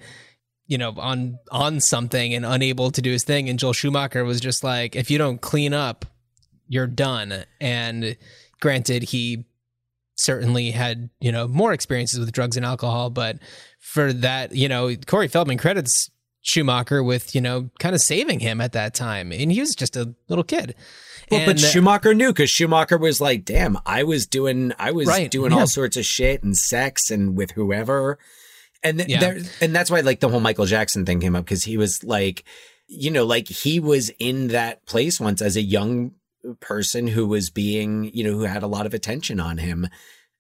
you 0.73 0.79
know, 0.79 0.95
on 0.97 1.39
on 1.51 1.81
something 1.81 2.33
and 2.35 2.47
unable 2.47 2.91
to 2.91 3.03
do 3.03 3.11
his 3.13 3.25
thing, 3.25 3.49
and 3.51 3.59
Joel 3.59 3.75
Schumacher 3.75 4.25
was 4.25 4.41
just 4.41 4.65
like, 4.65 4.97
if 4.97 5.11
you 5.11 5.19
don't 5.19 5.41
clean 5.41 5.75
up, 5.75 6.07
you're 6.67 6.87
done. 6.87 7.45
And 7.61 8.17
granted, 8.61 9.03
he 9.03 9.45
certainly 10.17 10.71
had, 10.71 11.11
you 11.21 11.31
know, 11.33 11.47
more 11.49 11.73
experiences 11.75 12.19
with 12.21 12.33
drugs 12.33 12.57
and 12.57 12.65
alcohol, 12.65 13.11
but 13.11 13.39
for 13.81 14.13
that, 14.15 14.55
you 14.55 14.69
know, 14.69 14.95
Corey 15.07 15.29
Feldman 15.29 15.59
credits 15.59 16.11
Schumacher 16.41 17.03
with, 17.03 17.35
you 17.35 17.41
know, 17.41 17.69
kind 17.79 17.95
of 17.95 18.01
saving 18.01 18.41
him 18.41 18.61
at 18.61 18.73
that 18.73 18.95
time, 18.95 19.31
and 19.33 19.53
he 19.53 19.61
was 19.61 19.75
just 19.75 19.97
a 19.97 20.15
little 20.29 20.45
kid. 20.45 20.75
Well, 21.31 21.41
but 21.47 21.57
And- 21.57 21.65
uh, 21.65 21.69
Schumacher 21.69 22.15
knew 22.15 22.29
because 22.33 22.51
Schumacher 22.51 22.99
was 22.99 23.21
like, 23.21 23.45
damn, 23.45 23.77
I 23.87 24.03
was 24.05 24.27
doing, 24.27 24.73
I 24.79 24.91
was 24.91 25.07
Right, 25.07 25.31
doing 25.31 25.53
yeah. 25.53 25.59
all 25.61 25.67
sorts 25.67 25.97
of 25.97 26.05
shit 26.07 26.43
and 26.43 26.57
sex 26.57 27.11
and 27.11 27.37
with 27.37 27.53
whoever. 27.53 28.19
And 28.85 28.99
th- 28.99 29.09
Yeah. 29.11 29.21
there, 29.21 29.39
and 29.61 29.75
that's 29.75 29.91
why 29.91 30.01
like 30.01 30.21
the 30.21 30.29
whole 30.29 30.41
Michael 30.41 30.67
Jackson 30.67 31.07
thing 31.07 31.21
came 31.21 31.37
up 31.37 31.45
because 31.45 31.65
he 31.65 31.77
was 31.77 32.03
like, 32.05 32.45
you 32.89 33.11
know, 33.11 33.25
like 33.25 33.49
he 33.49 33.81
was 33.81 34.11
in 34.19 34.49
that 34.49 34.85
place 34.87 35.19
once 35.21 35.41
as 35.41 35.57
a 35.57 35.63
young 35.63 36.13
person 36.61 37.07
who 37.07 37.27
was 37.27 37.49
being, 37.51 38.11
you 38.13 38.25
know, 38.25 38.33
who 38.33 38.43
had 38.43 38.63
a 38.63 38.67
lot 38.67 38.85
of 38.87 38.93
attention 38.95 39.39
on 39.41 39.59
him. 39.59 39.89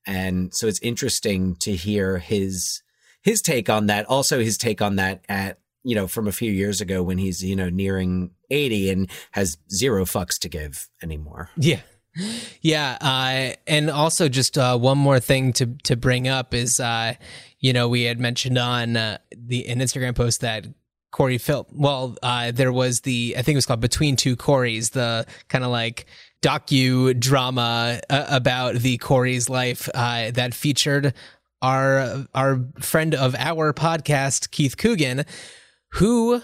And 0.06 0.52
so 0.52 0.66
it's 0.66 0.80
interesting 0.80 1.54
to 1.60 1.74
hear 1.76 2.18
his, 2.18 2.82
his 3.22 3.40
take 3.40 3.70
on 3.70 3.86
that. 3.86 4.06
Also 4.06 4.40
his 4.40 4.58
take 4.58 4.82
on 4.82 4.96
that 4.96 5.24
at, 5.28 5.60
you 5.84 5.94
know, 5.94 6.08
from 6.08 6.26
a 6.26 6.32
few 6.32 6.50
years 6.50 6.80
ago 6.80 7.02
when 7.02 7.18
he's, 7.18 7.42
you 7.44 7.54
know, 7.54 7.68
nearing 7.70 8.32
80 8.50 8.90
and 8.90 9.10
has 9.30 9.56
zero 9.72 10.04
fucks 10.04 10.38
to 10.40 10.48
give 10.48 10.88
anymore. 11.02 11.48
Yeah. 11.56 11.80
Yeah, 12.60 12.98
uh, 13.00 13.56
and 13.66 13.88
also 13.90 14.28
just 14.28 14.58
uh, 14.58 14.76
one 14.76 14.98
more 14.98 15.18
thing 15.18 15.54
to 15.54 15.66
to 15.84 15.96
bring 15.96 16.28
up 16.28 16.52
is, 16.52 16.78
uh, 16.78 17.14
you 17.62 17.72
know, 17.72 17.88
we 17.88 18.02
had 18.02 18.20
mentioned 18.20 18.58
on 18.58 18.96
uh, 18.96 19.18
the 19.34 19.66
an 19.68 19.78
Instagram 19.78 20.14
post 20.14 20.42
that 20.42 20.66
Corey 21.12 21.38
Phil. 21.38 21.66
Well, 21.72 22.16
uh, 22.22 22.50
there 22.50 22.72
was 22.72 23.00
the 23.00 23.34
I 23.38 23.42
think 23.42 23.54
it 23.54 23.58
was 23.58 23.66
called 23.66 23.80
Between 23.80 24.16
Two 24.16 24.36
Corys, 24.36 24.90
the 24.90 25.26
kind 25.48 25.64
of 25.64 25.70
like 25.70 26.06
docu 26.42 27.18
drama 27.18 28.00
uh, 28.10 28.26
about 28.28 28.74
the 28.74 28.98
Corey's 28.98 29.48
life 29.48 29.88
uh, 29.94 30.32
that 30.32 30.52
featured 30.52 31.14
our 31.62 32.26
our 32.34 32.64
friend 32.80 33.14
of 33.14 33.34
our 33.36 33.72
podcast 33.72 34.50
Keith 34.50 34.76
Coogan, 34.76 35.24
who, 35.92 36.42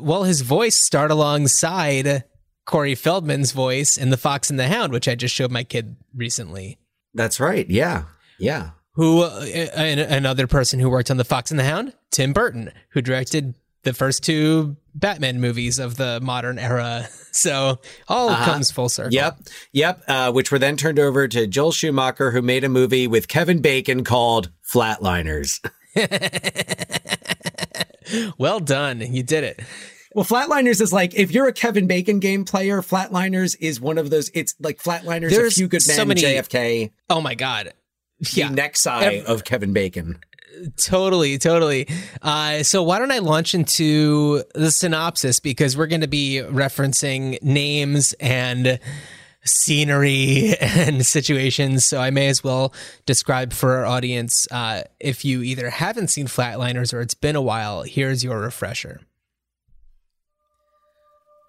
well, 0.00 0.24
his 0.24 0.40
voice 0.40 0.74
starred 0.74 1.12
alongside 1.12 2.24
Corey 2.66 2.96
Feldman's 2.96 3.52
voice 3.52 3.96
in 3.96 4.10
The 4.10 4.16
Fox 4.16 4.50
and 4.50 4.58
the 4.58 4.66
Hound, 4.66 4.92
which 4.92 5.06
I 5.06 5.14
just 5.14 5.34
showed 5.34 5.52
my 5.52 5.62
kid 5.62 5.96
recently. 6.14 6.78
That's 7.14 7.38
right. 7.38 7.68
Yeah. 7.70 8.04
Yeah. 8.38 8.70
Who 8.98 9.22
uh, 9.22 9.44
and 9.76 10.00
another 10.00 10.46
person 10.46 10.80
who 10.80 10.90
worked 10.90 11.10
on 11.10 11.16
The 11.16 11.24
Fox 11.24 11.50
and 11.50 11.58
the 11.58 11.64
Hound, 11.64 11.92
Tim 12.10 12.32
Burton, 12.32 12.72
who 12.90 13.00
directed 13.00 13.54
the 13.84 13.94
first 13.94 14.24
two 14.24 14.76
Batman 14.92 15.40
movies 15.40 15.78
of 15.78 15.96
the 15.96 16.20
modern 16.20 16.58
era. 16.58 17.08
So 17.30 17.78
all 18.08 18.34
comes 18.34 18.72
full 18.72 18.88
circle. 18.88 19.12
Yep. 19.14 19.38
Yep. 19.72 20.02
Uh, 20.08 20.32
which 20.32 20.50
were 20.50 20.58
then 20.58 20.76
turned 20.76 20.98
over 20.98 21.28
to 21.28 21.46
Joel 21.46 21.70
Schumacher, 21.70 22.32
who 22.32 22.42
made 22.42 22.64
a 22.64 22.68
movie 22.68 23.06
with 23.06 23.28
Kevin 23.28 23.60
Bacon 23.60 24.02
called 24.02 24.50
Flatliners. 24.68 25.60
Well 28.38 28.60
done. 28.60 29.00
You 29.00 29.22
did 29.22 29.44
it. 29.44 29.60
Well, 30.14 30.24
Flatliners 30.24 30.80
is 30.80 30.92
like 30.92 31.14
if 31.14 31.30
you're 31.30 31.46
a 31.46 31.52
Kevin 31.52 31.86
Bacon 31.86 32.18
game 32.18 32.44
player, 32.44 32.80
Flatliners 32.80 33.54
is 33.60 33.80
one 33.80 33.98
of 33.98 34.10
those. 34.10 34.30
It's 34.34 34.54
like 34.58 34.82
Flatliners, 34.82 35.30
There's 35.30 35.52
a 35.52 35.56
few 35.56 35.68
good 35.68 35.86
men, 35.86 35.96
so 35.96 36.04
many- 36.04 36.22
JFK, 36.22 36.90
Oh 37.10 37.20
my 37.20 37.34
God. 37.34 37.72
The 38.20 38.30
Yeah. 38.40 38.48
Nexi 38.48 39.02
Ev- 39.20 39.26
of 39.26 39.44
Kevin 39.44 39.72
Bacon. 39.72 40.18
Totally, 40.76 41.38
totally. 41.38 41.86
Uh, 42.20 42.62
so 42.64 42.82
why 42.82 42.98
don't 42.98 43.12
I 43.12 43.18
launch 43.18 43.54
into 43.54 44.42
the 44.54 44.70
synopsis 44.72 45.38
because 45.38 45.76
we're 45.76 45.86
going 45.86 46.00
to 46.00 46.08
be 46.08 46.42
referencing 46.44 47.40
names 47.42 48.12
and 48.14 48.80
scenery 49.44 50.54
and 50.60 51.06
situations. 51.06 51.84
So 51.84 52.00
I 52.00 52.10
may 52.10 52.26
as 52.26 52.42
well 52.42 52.74
describe 53.06 53.52
for 53.52 53.76
our 53.76 53.86
audience. 53.86 54.48
Uh, 54.50 54.82
if 54.98 55.24
you 55.24 55.42
either 55.42 55.70
haven't 55.70 56.08
seen 56.08 56.26
Flatliners 56.26 56.92
or 56.92 57.00
it's 57.02 57.14
been 57.14 57.36
a 57.36 57.42
while, 57.42 57.82
here's 57.84 58.24
your 58.24 58.40
refresher. 58.40 59.00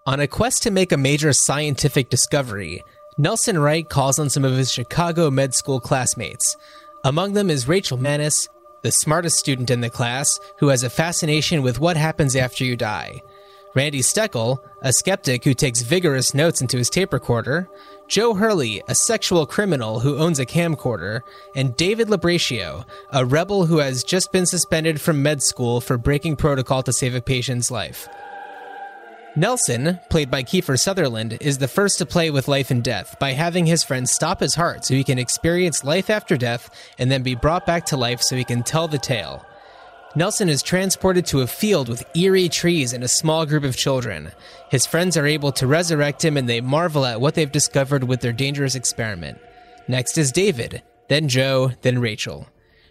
On 0.05 0.19
a 0.19 0.27
quest 0.27 0.63
to 0.63 0.71
make 0.71 0.91
a 0.91 0.97
major 0.97 1.33
scientific 1.33 2.09
discovery, 2.09 2.81
Nelson 3.19 3.59
Wright 3.59 3.89
calls 3.89 4.17
on 4.17 4.29
some 4.29 4.45
of 4.45 4.55
his 4.55 4.71
Chicago 4.71 5.29
med 5.29 5.53
school 5.53 5.81
classmates. 5.81 6.55
Among 7.03 7.33
them 7.33 7.49
is 7.49 7.67
Rachel 7.67 7.97
Mannus, 7.97 8.47
the 8.81 8.93
smartest 8.93 9.37
student 9.37 9.69
in 9.69 9.81
the 9.81 9.89
class, 9.89 10.39
who 10.59 10.69
has 10.69 10.83
a 10.83 10.89
fascination 10.89 11.61
with 11.61 11.81
what 11.81 11.97
happens 11.97 12.33
after 12.37 12.63
you 12.63 12.77
die. 12.77 13.21
Randy 13.75 13.99
Steckel, 13.99 14.59
a 14.83 14.93
skeptic 14.93 15.43
who 15.43 15.53
takes 15.53 15.81
vigorous 15.81 16.33
notes 16.33 16.61
into 16.61 16.77
his 16.77 16.89
tape 16.89 17.11
recorder, 17.11 17.67
Joe 18.07 18.35
Hurley, 18.35 18.81
a 18.87 18.95
sexual 18.95 19.45
criminal 19.45 19.99
who 19.99 20.17
owns 20.17 20.39
a 20.39 20.45
camcorder, 20.45 21.19
and 21.57 21.75
David 21.75 22.07
Labraccio, 22.07 22.85
a 23.11 23.25
rebel 23.25 23.65
who 23.65 23.79
has 23.79 24.05
just 24.05 24.31
been 24.31 24.45
suspended 24.45 25.01
from 25.01 25.21
med 25.21 25.43
school 25.43 25.81
for 25.81 25.97
breaking 25.97 26.37
protocol 26.37 26.83
to 26.83 26.93
save 26.93 27.15
a 27.15 27.21
patient's 27.21 27.69
life. 27.69 28.07
Nelson, 29.39 30.01
played 30.09 30.29
by 30.29 30.43
Kiefer 30.43 30.77
Sutherland, 30.77 31.37
is 31.39 31.59
the 31.59 31.69
first 31.69 31.97
to 31.99 32.05
play 32.05 32.29
with 32.29 32.49
life 32.49 32.71
and 32.71 32.83
death 32.83 33.15
by 33.21 33.31
having 33.31 33.65
his 33.65 33.85
friend 33.85 34.09
stop 34.09 34.41
his 34.41 34.55
heart 34.55 34.83
so 34.83 34.93
he 34.93 35.03
can 35.05 35.17
experience 35.17 35.85
life 35.85 36.09
after 36.09 36.35
death 36.35 36.69
and 36.97 37.09
then 37.09 37.23
be 37.23 37.35
brought 37.35 37.65
back 37.65 37.85
to 37.85 37.95
life 37.95 38.21
so 38.21 38.35
he 38.35 38.43
can 38.43 38.63
tell 38.63 38.89
the 38.89 38.97
tale. 38.97 39.45
Nelson 40.13 40.49
is 40.49 40.61
transported 40.61 41.25
to 41.27 41.39
a 41.39 41.47
field 41.47 41.87
with 41.87 42.03
eerie 42.17 42.49
trees 42.49 42.91
and 42.91 43.01
a 43.01 43.07
small 43.07 43.45
group 43.45 43.63
of 43.63 43.77
children. 43.77 44.33
His 44.71 44.85
friends 44.85 45.15
are 45.15 45.25
able 45.25 45.53
to 45.53 45.67
resurrect 45.67 46.25
him 46.25 46.35
and 46.35 46.49
they 46.49 46.59
marvel 46.59 47.05
at 47.05 47.21
what 47.21 47.35
they've 47.35 47.49
discovered 47.49 48.03
with 48.03 48.19
their 48.19 48.33
dangerous 48.33 48.75
experiment. 48.75 49.39
Next 49.87 50.17
is 50.17 50.33
David, 50.33 50.83
then 51.07 51.29
Joe, 51.29 51.71
then 51.81 51.99
Rachel. 51.99 52.49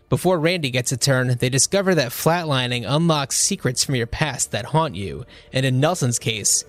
Before 0.09 0.39
Randy 0.39 0.71
gets 0.71 0.91
a 0.91 0.97
turn, 0.97 1.37
they 1.37 1.51
discover 1.51 1.95
that 1.95 2.13
flatlining 2.13 2.87
unlocks 2.89 3.37
secrets 3.37 3.85
from 3.85 3.95
your 3.95 4.07
past 4.07 4.53
that 4.53 4.65
haunt 4.67 4.95
you, 4.95 5.27
and 5.53 5.67
in 5.67 5.81
Nelson's 5.81 6.19
case, 6.19 6.65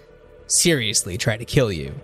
seriously 0.47 1.17
try 1.17 1.38
to 1.38 1.45
kill 1.45 1.71
you. 1.71 1.95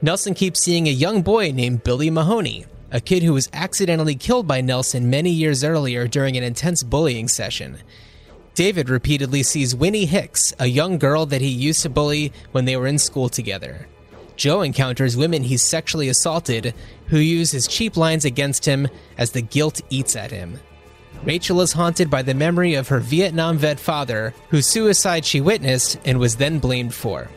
Nelson 0.00 0.32
keeps 0.32 0.62
seeing 0.62 0.86
a 0.86 0.92
young 0.92 1.20
boy 1.20 1.50
named 1.50 1.84
Billy 1.84 2.08
Mahoney, 2.08 2.64
a 2.90 3.00
kid 3.00 3.22
who 3.22 3.34
was 3.34 3.50
accidentally 3.52 4.14
killed 4.14 4.46
by 4.46 4.62
Nelson 4.62 5.10
many 5.10 5.30
years 5.30 5.62
earlier 5.62 6.08
during 6.08 6.36
an 6.36 6.44
intense 6.44 6.82
bullying 6.82 7.28
session. 7.28 7.78
David 8.54 8.88
repeatedly 8.88 9.42
sees 9.42 9.74
Winnie 9.74 10.06
Hicks, 10.06 10.54
a 10.58 10.66
young 10.66 10.98
girl 10.98 11.26
that 11.26 11.42
he 11.42 11.48
used 11.48 11.82
to 11.82 11.90
bully 11.90 12.32
when 12.52 12.64
they 12.64 12.76
were 12.76 12.86
in 12.86 12.98
school 12.98 13.28
together. 13.28 13.86
Joe 14.38 14.62
encounters 14.62 15.16
women 15.16 15.42
he's 15.42 15.62
sexually 15.62 16.08
assaulted 16.08 16.72
who 17.08 17.18
use 17.18 17.50
his 17.50 17.66
cheap 17.66 17.96
lines 17.96 18.24
against 18.24 18.64
him 18.64 18.88
as 19.18 19.32
the 19.32 19.42
guilt 19.42 19.82
eats 19.90 20.16
at 20.16 20.30
him. 20.30 20.58
Rachel 21.24 21.60
is 21.60 21.72
haunted 21.72 22.08
by 22.08 22.22
the 22.22 22.34
memory 22.34 22.74
of 22.74 22.88
her 22.88 23.00
Vietnam 23.00 23.58
vet 23.58 23.80
father, 23.80 24.32
whose 24.48 24.68
suicide 24.68 25.24
she 25.24 25.40
witnessed 25.40 25.98
and 26.04 26.18
was 26.18 26.36
then 26.36 26.60
blamed 26.60 26.94
for. 26.94 27.28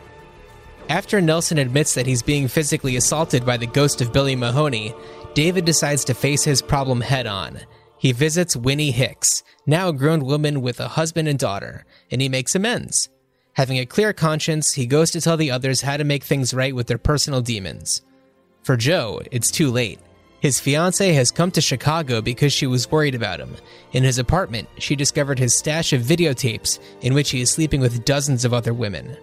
After 0.88 1.20
Nelson 1.20 1.58
admits 1.58 1.94
that 1.94 2.06
he's 2.06 2.22
being 2.22 2.46
physically 2.46 2.96
assaulted 2.96 3.44
by 3.44 3.56
the 3.56 3.66
ghost 3.66 4.00
of 4.00 4.12
Billy 4.12 4.36
Mahoney, 4.36 4.94
David 5.34 5.64
decides 5.64 6.04
to 6.04 6.14
face 6.14 6.44
his 6.44 6.62
problem 6.62 7.00
head 7.00 7.26
on. 7.26 7.58
He 7.98 8.12
visits 8.12 8.56
Winnie 8.56 8.90
Hicks, 8.90 9.42
now 9.66 9.88
a 9.88 9.92
grown 9.92 10.24
woman 10.24 10.60
with 10.60 10.78
a 10.80 10.88
husband 10.88 11.28
and 11.28 11.38
daughter, 11.38 11.84
and 12.10 12.20
he 12.22 12.28
makes 12.28 12.54
amends. 12.54 13.08
Having 13.54 13.80
a 13.80 13.86
clear 13.86 14.12
conscience, 14.12 14.72
he 14.72 14.86
goes 14.86 15.10
to 15.10 15.20
tell 15.20 15.36
the 15.36 15.50
others 15.50 15.82
how 15.82 15.98
to 15.98 16.04
make 16.04 16.24
things 16.24 16.54
right 16.54 16.74
with 16.74 16.86
their 16.86 16.98
personal 16.98 17.42
demons. 17.42 18.00
For 18.62 18.76
Joe, 18.76 19.20
it's 19.30 19.50
too 19.50 19.70
late. 19.70 19.98
His 20.40 20.58
fiancee 20.58 21.12
has 21.12 21.30
come 21.30 21.50
to 21.52 21.60
Chicago 21.60 22.20
because 22.20 22.52
she 22.52 22.66
was 22.66 22.90
worried 22.90 23.14
about 23.14 23.38
him. 23.38 23.54
In 23.92 24.02
his 24.02 24.18
apartment, 24.18 24.68
she 24.78 24.96
discovered 24.96 25.38
his 25.38 25.54
stash 25.54 25.92
of 25.92 26.02
videotapes 26.02 26.80
in 27.02 27.14
which 27.14 27.30
he 27.30 27.42
is 27.42 27.50
sleeping 27.50 27.80
with 27.80 28.04
dozens 28.04 28.44
of 28.44 28.54
other 28.54 28.74
women. 28.74 29.16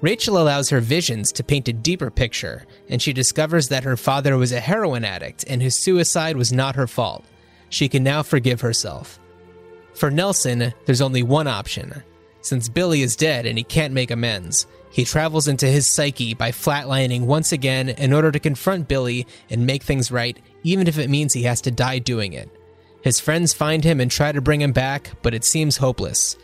Rachel 0.00 0.38
allows 0.38 0.68
her 0.70 0.80
visions 0.80 1.32
to 1.32 1.42
paint 1.42 1.66
a 1.66 1.72
deeper 1.72 2.10
picture, 2.10 2.66
and 2.88 3.02
she 3.02 3.12
discovers 3.12 3.68
that 3.68 3.82
her 3.82 3.96
father 3.96 4.36
was 4.36 4.52
a 4.52 4.60
heroin 4.60 5.04
addict 5.04 5.44
and 5.48 5.60
his 5.60 5.74
suicide 5.74 6.36
was 6.36 6.52
not 6.52 6.76
her 6.76 6.86
fault. 6.86 7.24
She 7.68 7.88
can 7.88 8.04
now 8.04 8.22
forgive 8.22 8.60
herself. 8.60 9.18
For 9.94 10.10
Nelson, 10.10 10.72
there's 10.84 11.00
only 11.00 11.24
one 11.24 11.48
option. 11.48 12.04
Since 12.40 12.68
Billy 12.68 13.02
is 13.02 13.16
dead 13.16 13.46
and 13.46 13.58
he 13.58 13.64
can't 13.64 13.92
make 13.92 14.10
amends, 14.10 14.66
he 14.90 15.04
travels 15.04 15.48
into 15.48 15.66
his 15.66 15.86
psyche 15.86 16.34
by 16.34 16.50
flatlining 16.50 17.26
once 17.26 17.52
again 17.52 17.90
in 17.90 18.12
order 18.12 18.32
to 18.32 18.38
confront 18.38 18.88
Billy 18.88 19.26
and 19.50 19.66
make 19.66 19.82
things 19.82 20.10
right, 20.10 20.38
even 20.62 20.86
if 20.86 20.98
it 20.98 21.10
means 21.10 21.32
he 21.32 21.42
has 21.42 21.60
to 21.62 21.70
die 21.70 21.98
doing 21.98 22.32
it. 22.32 22.48
His 23.02 23.20
friends 23.20 23.52
find 23.52 23.84
him 23.84 24.00
and 24.00 24.10
try 24.10 24.32
to 24.32 24.40
bring 24.40 24.60
him 24.60 24.72
back, 24.72 25.10
but 25.22 25.34
it 25.34 25.44
seems 25.44 25.76
hopeless. 25.76 26.36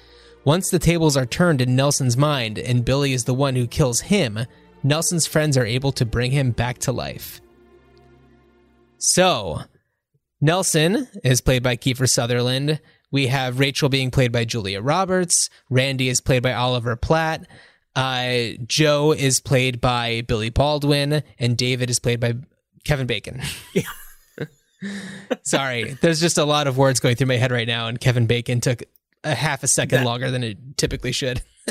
Once 0.44 0.70
the 0.70 0.78
tables 0.78 1.16
are 1.16 1.26
turned 1.26 1.60
in 1.60 1.74
Nelson's 1.74 2.16
mind 2.16 2.58
and 2.58 2.84
Billy 2.84 3.12
is 3.12 3.24
the 3.24 3.34
one 3.34 3.56
who 3.56 3.66
kills 3.66 4.02
him, 4.02 4.38
Nelson's 4.82 5.26
friends 5.26 5.56
are 5.56 5.64
able 5.64 5.92
to 5.92 6.04
bring 6.04 6.30
him 6.30 6.50
back 6.50 6.78
to 6.78 6.92
life. 6.92 7.40
So, 8.98 9.60
Nelson 10.40 11.08
is 11.24 11.40
played 11.40 11.62
by 11.62 11.76
Kiefer 11.76 12.08
Sutherland. 12.08 12.80
We 13.14 13.28
have 13.28 13.60
Rachel 13.60 13.88
being 13.88 14.10
played 14.10 14.32
by 14.32 14.44
Julia 14.44 14.82
Roberts. 14.82 15.48
Randy 15.70 16.08
is 16.08 16.20
played 16.20 16.42
by 16.42 16.52
Oliver 16.52 16.96
Platt. 16.96 17.46
Uh, 17.94 18.58
Joe 18.66 19.12
is 19.12 19.38
played 19.38 19.80
by 19.80 20.22
Billy 20.22 20.50
Baldwin, 20.50 21.22
and 21.38 21.56
David 21.56 21.90
is 21.90 22.00
played 22.00 22.18
by 22.18 22.34
Kevin 22.82 23.06
Bacon. 23.06 23.40
Sorry, 25.44 25.96
there's 26.00 26.20
just 26.20 26.38
a 26.38 26.44
lot 26.44 26.66
of 26.66 26.76
words 26.76 26.98
going 26.98 27.14
through 27.14 27.28
my 27.28 27.36
head 27.36 27.52
right 27.52 27.68
now, 27.68 27.86
and 27.86 28.00
Kevin 28.00 28.26
Bacon 28.26 28.60
took 28.60 28.82
a 29.24 29.34
half 29.34 29.62
a 29.62 29.68
second 29.68 29.98
That- 30.00 30.04
longer 30.06 30.30
than 30.30 30.44
it 30.44 30.58
typically 30.76 31.12
should. 31.12 31.42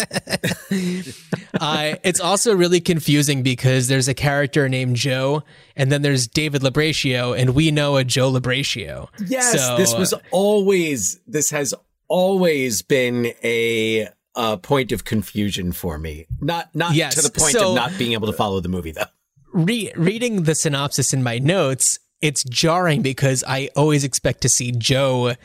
uh, 1.60 1.96
it's 2.04 2.20
also 2.20 2.56
really 2.56 2.80
confusing 2.82 3.44
because 3.44 3.88
there's 3.88 4.08
a 4.08 4.14
character 4.14 4.68
named 4.70 4.96
Joe, 4.96 5.44
and 5.76 5.92
then 5.92 6.02
there's 6.02 6.28
David 6.28 6.62
Labraccio, 6.62 7.38
and 7.38 7.52
we 7.52 7.72
know 7.72 7.98
a 7.98 8.04
Joe 8.04 8.32
Labratio. 8.32 9.08
Yes, 9.28 9.52
So, 9.54 9.78
this 9.78 9.94
was 9.94 10.14
always 10.32 11.20
this 11.28 11.52
has 11.52 11.74
always 12.08 12.82
been 12.82 13.34
a 13.44 14.08
uh, 14.36 14.58
point 14.58 14.92
of 14.92 15.06
confusion 15.06 15.72
for 15.72 15.98
me. 15.98 16.26
Not 16.42 16.74
not 16.76 16.96
Yes, 16.96 17.16
to 17.16 17.22
the 17.22 17.30
point 17.32 17.54
so- 17.54 17.70
of 17.70 17.76
not 17.76 17.98
being 17.98 18.14
able 18.14 18.28
to 18.28 18.34
follow 18.34 18.60
the 18.60 18.70
movie 18.70 18.92
though. 18.92 19.06
re- 19.54 19.92
reading 19.96 20.44
the 20.44 20.56
synopsis 20.56 21.14
in 21.14 21.22
my 21.24 21.38
notes, 21.40 22.00
it's 22.22 22.44
jarring 22.46 23.02
because 23.02 23.44
I 23.48 23.70
always 23.76 24.04
expect 24.04 24.42
to 24.42 24.50
see 24.50 24.72
Joe 24.72 25.36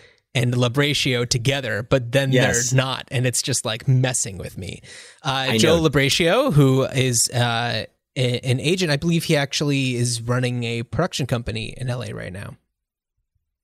and 0.40 0.55
Labratio 0.55 1.29
together, 1.29 1.83
but 1.83 2.12
then 2.12 2.33
Yes. 2.33 2.70
they're 2.70 2.77
not, 2.77 3.09
and 3.11 3.27
it's 3.27 3.42
just 3.42 3.64
like 3.64 3.88
messing 3.88 4.38
with 4.38 4.57
me. 4.57 4.83
Uh, 5.22 5.57
Joe 5.59 5.81
know. 5.81 5.88
Labratio, 5.88 6.53
who 6.53 6.85
is 6.85 7.29
uh, 7.31 7.85
a- 8.16 8.38
an 8.40 8.61
agent, 8.61 8.90
I 8.90 8.96
believe 8.96 9.24
he 9.24 9.37
actually 9.37 9.96
is 9.96 10.20
running 10.22 10.64
a 10.64 10.83
production 10.85 11.27
company 11.27 11.74
in 11.77 11.88
LA 11.88 12.07
right 12.12 12.33
now. 12.33 12.57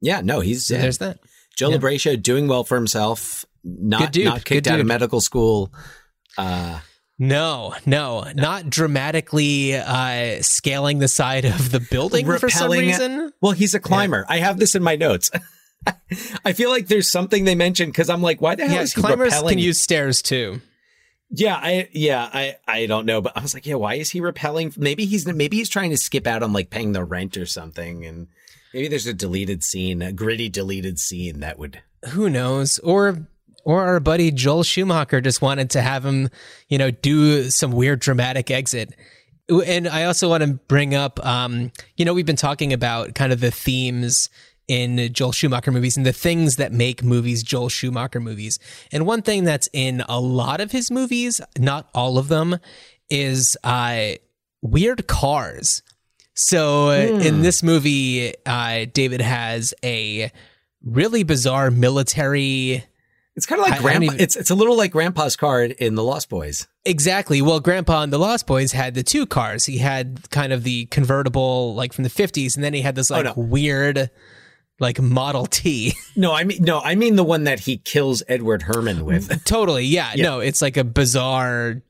Yeah, 0.01 0.21
no, 0.23 0.41
he's 0.41 0.67
So 0.67 0.77
there's 0.79 0.99
that. 0.99 1.19
Joe 1.57 1.71
yeah. 1.71 1.77
Labratio 1.79 2.21
doing 2.23 2.49
well 2.49 2.65
for 2.65 2.75
himself. 2.77 3.45
Not 3.63 4.15
not 4.17 4.45
kicked 4.45 4.65
good 4.65 4.69
out 4.69 4.81
of 4.81 4.87
medical 4.87 5.21
school. 5.21 5.73
Uh, 6.37 6.81
No, 7.19 7.75
no, 7.87 8.27
not 8.35 8.69
dramatically 8.69 9.75
uh, 9.77 10.43
scaling 10.43 10.99
the 10.99 11.07
side 11.09 11.45
of 11.45 11.71
the 11.71 11.79
building 11.81 12.27
for 12.27 12.39
some 12.51 12.71
Repelling- 12.71 12.87
reason. 12.89 13.33
well, 13.41 13.53
he's 13.53 13.73
a 13.75 13.81
climber. 13.81 14.27
I 14.29 14.39
have 14.39 14.59
this 14.59 14.75
in 14.75 14.83
my 14.83 14.97
notes. 14.97 15.31
I 16.44 16.53
feel 16.53 16.70
like 16.70 16.87
there's 16.88 17.09
something 17.09 17.44
they 17.44 17.55
mentioned 17.55 17.92
because 17.92 18.09
I'm 18.11 18.23
like, 18.23 18.40
why 18.40 18.55
the 18.55 18.66
hell 18.66 18.77
Yeah, 18.77 18.83
is 18.83 18.92
he 18.94 19.01
climbers 19.01 19.27
repelling? 19.33 19.49
can 19.51 19.59
use 19.59 19.79
stairs 19.81 20.23
too. 20.23 20.61
Yeah, 21.31 21.57
I 21.57 21.88
yeah, 21.92 22.29
I 22.33 22.57
I 22.68 22.87
don't 22.87 23.07
know, 23.07 23.20
but 23.20 23.37
I 23.37 23.40
was 23.40 23.55
like, 23.55 23.66
yeah, 23.66 23.75
why 23.75 23.94
is 23.94 24.11
he 24.11 24.20
repelling? 24.20 24.73
Maybe 24.77 25.05
he's 25.07 25.27
maybe 25.27 25.57
he's 25.57 25.68
trying 25.68 25.90
to 25.90 25.97
skip 25.97 26.27
out 26.27 26.42
on 26.42 26.53
like 26.53 26.70
paying 26.70 26.92
the 26.92 27.03
rent 27.05 27.37
or 27.37 27.47
something, 27.47 28.05
and 28.07 28.29
maybe 28.73 28.87
there's 28.88 29.07
a 29.07 29.14
deleted 29.14 29.64
scene, 29.64 30.01
a 30.03 30.12
gritty 30.12 30.49
deleted 30.49 30.99
scene 30.99 31.40
that 31.40 31.59
would. 31.59 31.81
who 32.11 32.31
knows 32.31 32.79
or 32.81 33.27
or 33.64 33.83
our 33.85 33.99
buddy 33.99 34.31
Joel 34.31 34.62
Schumacher 34.62 35.20
just 35.20 35.42
wanted 35.42 35.70
to 35.70 35.81
have 35.83 36.05
him, 36.05 36.29
you 36.68 36.79
know, 36.79 36.90
do 36.92 37.44
some 37.51 37.73
weird 37.73 37.99
dramatic 38.01 38.51
exit. 38.51 38.94
And 39.49 39.88
I 39.88 40.05
also 40.05 40.29
want 40.29 40.42
to 40.42 40.55
bring 40.68 40.94
up 40.94 41.25
um, 41.27 41.73
you 41.97 42.05
know, 42.05 42.14
we've 42.14 42.27
been 42.27 42.37
talking 42.37 42.73
about 42.73 43.14
kind 43.14 43.33
of 43.33 43.40
the 43.40 43.51
themes 43.51 44.29
in 44.68 45.12
Joel 45.12 45.33
Schumacher 45.33 45.70
movies 45.72 45.96
and 45.96 46.07
the 46.07 46.12
things 46.12 46.57
that 46.57 46.72
make 46.72 47.03
movies 47.03 47.42
Joel 47.42 47.68
Schumacher 47.68 48.20
movies. 48.20 48.59
And 48.92 49.07
one 49.07 49.22
thing 49.22 49.44
that's 49.44 49.68
in 49.72 50.03
a 50.09 50.20
lot 50.20 50.61
of 50.61 50.72
his 50.72 50.90
movies, 50.90 51.40
not 51.59 51.88
all 51.94 52.16
of 52.18 52.29
them, 52.29 52.59
is 53.11 53.57
uh 53.64 54.12
weird 54.62 55.07
cars. 55.07 55.83
So 56.35 56.88
uh, 56.88 56.94
in 56.94 57.42
this 57.42 57.62
movie, 57.62 58.35
uh, 58.44 58.87
David 58.92 59.20
has 59.20 59.72
a 59.85 60.33
really 60.83 61.22
bizarre 61.22 61.70
military. 61.70 62.85
It's 63.37 63.46
kind 63.46 63.61
of 63.61 63.68
like 63.68 63.81
I- 63.85 63.92
I 63.92 63.96
even- 64.03 64.20
it's 64.20 64.35
it's 64.37 64.50
a 64.50 64.55
little 64.55 64.77
like 64.77 64.92
Grandpa's 64.92 65.37
card 65.37 65.72
in 65.72 65.94
The 65.94 66.03
Lost 66.03 66.29
Boys. 66.29 66.66
Exactly. 66.85 67.40
Well, 67.42 67.61
Grandpa 67.61 68.03
in 68.03 68.11
the 68.11 68.18
Lost 68.18 68.46
Boys 68.46 68.72
had 68.72 68.94
the 68.94 69.03
two 69.03 69.27
cars. 69.27 69.64
He 69.66 69.79
had 69.79 70.29
kind 70.31 70.53
of 70.53 70.64
the 70.64 70.87
convertible, 70.87 71.74
like 71.74 71.92
from 71.92 72.05
the 72.05 72.11
fifties, 72.11 72.57
and 72.57 72.64
then 72.64 72.74
he 72.74 72.81
had 72.83 72.94
this 72.94 73.11
like 73.11 73.27
Oh, 73.27 73.33
no. 73.37 73.42
weird, 73.46 74.11
like 74.85 75.01
Model 75.01 75.47
T. 75.47 75.94
No, 76.16 76.33
I 76.33 76.44
mean 76.44 76.62
no, 76.62 76.79
I 76.81 76.94
mean 76.94 77.16
the 77.16 77.25
one 77.25 77.42
that 77.44 77.59
he 77.59 77.79
kills 77.79 78.23
Edward 78.29 78.62
Herrmann 78.62 79.05
with. 79.05 79.44
totally. 79.47 79.85
Yeah, 79.85 80.12
Yeah. 80.14 80.23
No, 80.23 80.38
it's 80.40 80.62
like 80.62 80.77
a 80.77 80.85
bizarre, 80.85 81.83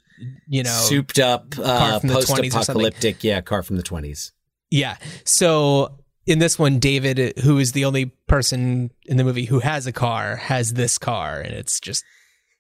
you 0.48 0.62
know, 0.62 0.70
Souped 0.70 1.18
up, 1.18 1.54
uh, 1.58 1.98
from 1.98 2.08
the 2.08 2.14
20s 2.14 2.50
post-apocalyptic, 2.52 3.22
yeah, 3.22 3.42
car 3.42 3.62
from 3.62 3.76
the 3.76 3.82
twenties. 3.82 4.32
Yeah. 4.70 4.96
So 5.26 5.98
in 6.26 6.38
this 6.38 6.58
one, 6.58 6.78
David, 6.78 7.38
who 7.40 7.58
is 7.58 7.72
the 7.72 7.84
only 7.84 8.06
person 8.26 8.90
in 9.04 9.18
the 9.18 9.24
movie 9.24 9.44
who 9.44 9.58
has 9.58 9.86
a 9.86 9.92
car, 9.92 10.36
has 10.36 10.72
this 10.72 10.96
car, 10.96 11.38
and 11.40 11.52
it's 11.52 11.78
just 11.80 12.02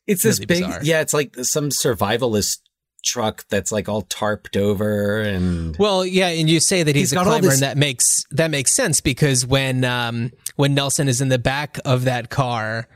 It's 0.06 0.22
this 0.22 0.38
big, 0.38 0.48
bizarre. 0.48 0.80
yeah. 0.82 1.00
It's 1.00 1.14
like 1.14 1.34
some 1.36 1.70
survivalist 1.70 2.58
truck 3.04 3.44
that's 3.48 3.70
like 3.70 3.88
all 3.88 4.02
tarped 4.02 4.56
over, 4.56 5.20
and 5.20 5.76
Well, 5.76 6.04
yeah, 6.04 6.28
and 6.28 6.48
you 6.50 6.58
say 6.60 6.82
that 6.82 6.96
he's, 6.96 7.10
He's 7.10 7.20
a 7.20 7.22
climber, 7.22 7.46
this- 7.48 7.54
and 7.54 7.62
that 7.62 7.76
makes 7.76 8.24
that 8.30 8.50
makes 8.50 8.72
sense 8.72 9.00
because 9.00 9.46
when 9.46 9.84
um 9.84 10.32
when 10.56 10.74
Nelson 10.74 11.08
is 11.08 11.20
in 11.20 11.28
the 11.28 11.38
back 11.38 11.78
of 11.84 12.04
that 12.04 12.30
car 12.30 12.88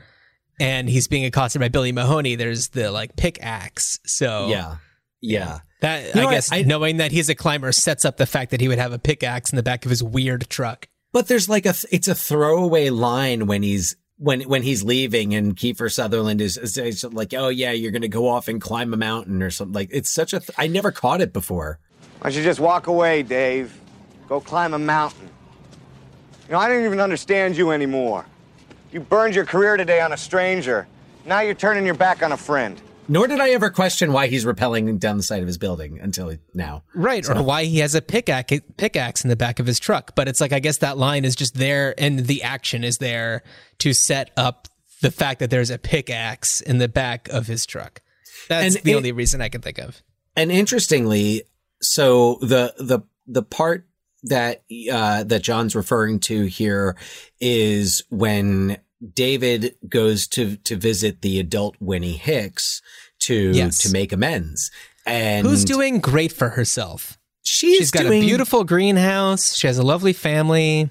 and 0.59 0.89
he's 0.89 1.07
being 1.07 1.25
accosted 1.25 1.61
by 1.61 1.69
Billy 1.69 1.91
Mahoney, 1.91 2.35
there's 2.35 2.69
the 2.69 2.91
like 2.91 3.15
pickaxe. 3.15 3.99
So 4.05 4.47
yeah, 4.49 4.75
yeah. 5.21 5.59
that 5.81 6.07
You 6.07 6.15
know 6.15 6.21
I 6.21 6.25
what? 6.25 6.31
guess 6.31 6.51
I- 6.51 6.61
knowing 6.63 6.97
that 6.97 7.11
he's 7.11 7.29
a 7.29 7.35
climber 7.35 7.71
sets 7.71 8.03
up 8.05 8.17
the 8.17 8.25
fact 8.25 8.51
that 8.51 8.59
he 8.61 8.67
would 8.67 8.79
have 8.79 8.91
a 8.91 8.99
pickaxe 8.99 9.51
in 9.51 9.55
the 9.55 9.63
back 9.63 9.85
of 9.85 9.89
his 9.91 10.03
weird 10.03 10.49
truck. 10.49 10.87
But 11.13 11.27
there's 11.27 11.47
like 11.49 11.65
a 11.65 11.73
it's 11.91 12.07
a 12.07 12.15
throwaway 12.15 12.89
line 12.89 13.47
when 13.47 13.63
he's 13.63 13.95
when 14.19 14.41
when 14.41 14.61
he's 14.61 14.83
leaving 14.83 15.33
and 15.33 15.55
Kiefer 15.55 15.91
Sutherland 15.91 16.41
is, 16.41 16.57
is, 16.57 17.03
like, 17.05 17.33
oh 17.33 17.47
yeah, 17.47 17.71
you're 17.71 17.91
gonna 17.91 18.07
go 18.07 18.27
off 18.27 18.47
and 18.47 18.61
climb 18.61 18.93
a 18.93 18.97
mountain 18.97 19.41
or 19.41 19.49
something. 19.49 19.73
Like 19.73 19.89
it's 19.91 20.11
such 20.11 20.33
a 20.33 20.39
th- 20.39 20.51
I 20.57 20.67
never 20.67 20.91
caught 20.91 21.21
it 21.21 21.33
before. 21.33 21.79
Why 22.19 22.29
don't 22.29 22.37
you 22.37 22.43
just 22.43 22.59
walk 22.59 22.87
away, 22.87 23.23
Dave? 23.23 23.73
Go 24.27 24.41
climb 24.41 24.73
a 24.73 24.79
mountain. 24.79 25.29
You 26.47 26.53
know, 26.53 26.59
I 26.59 26.67
don't 26.67 26.83
even 26.83 26.99
understand 26.99 27.55
you 27.55 27.71
anymore. 27.71 28.25
You 28.91 28.99
burned 28.99 29.35
your 29.35 29.45
career 29.45 29.77
today 29.77 30.01
on 30.01 30.11
a 30.11 30.17
stranger. 30.17 30.87
Now 31.25 31.39
you're 31.39 31.53
turning 31.53 31.85
your 31.85 31.95
back 31.95 32.21
on 32.21 32.33
a 32.33 32.37
friend. 32.37 32.79
Nor 33.09 33.27
did 33.27 33.39
I 33.39 33.49
ever 33.49 33.69
question 33.71 34.13
why 34.13 34.27
he's 34.27 34.45
rappelling 34.45 34.99
down 34.99 35.17
the 35.17 35.23
side 35.23 35.41
of 35.41 35.47
his 35.47 35.57
building 35.57 35.99
until 35.99 36.33
now. 36.53 36.83
Right, 36.93 37.27
or 37.27 37.41
why 37.43 37.65
he 37.65 37.79
has 37.79 37.95
a 37.95 38.01
pickaxe 38.01 38.59
pickaxe 38.77 39.23
in 39.23 39.29
the 39.29 39.35
back 39.35 39.59
of 39.59 39.65
his 39.65 39.79
truck. 39.79 40.13
But 40.15 40.27
it's 40.27 40.39
like 40.39 40.53
I 40.53 40.59
guess 40.59 40.77
that 40.77 40.97
line 40.97 41.25
is 41.25 41.35
just 41.35 41.55
there, 41.55 41.95
and 41.97 42.19
the 42.27 42.43
action 42.43 42.83
is 42.83 42.99
there 42.99 43.41
to 43.79 43.93
set 43.93 44.29
up 44.37 44.67
the 45.01 45.11
fact 45.11 45.39
that 45.39 45.49
there's 45.49 45.69
a 45.71 45.77
pickaxe 45.79 46.61
in 46.61 46.77
the 46.77 46.87
back 46.87 47.27
of 47.29 47.47
his 47.47 47.65
truck. 47.65 48.01
That's 48.47 48.75
And 48.75 48.83
the 48.85 48.91
it- 48.91 48.95
only 48.95 49.11
reason 49.11 49.41
I 49.41 49.49
can 49.49 49.61
think 49.61 49.79
of. 49.79 50.01
And 50.35 50.51
interestingly, 50.51 51.43
so 51.81 52.37
the 52.41 52.73
the 52.77 52.99
the 53.27 53.43
part 53.43 53.87
that 54.23 54.63
uh, 54.91 55.23
that 55.23 55.41
John's 55.43 55.75
referring 55.75 56.19
to 56.21 56.43
here 56.45 56.95
is 57.41 58.03
when 58.09 58.77
David 59.13 59.75
goes 59.87 60.27
to 60.27 60.57
to 60.57 60.75
visit 60.75 61.21
the 61.21 61.39
adult 61.39 61.75
Winnie 61.79 62.17
Hicks 62.17 62.81
to 63.19 63.51
Yes. 63.51 63.79
to 63.79 63.91
make 63.91 64.11
amends. 64.11 64.71
And 65.05 65.47
Who's 65.47 65.65
doing 65.65 65.99
great 65.99 66.31
for 66.31 66.49
herself? 66.49 67.17
she's, 67.43 67.77
She's 67.77 67.91
got 67.91 68.03
doing, 68.03 68.21
a 68.21 68.25
beautiful 68.25 68.63
greenhouse. 68.63 69.55
She 69.55 69.67
has 69.67 69.77
a 69.77 69.83
lovely 69.83 70.13
family. 70.13 70.89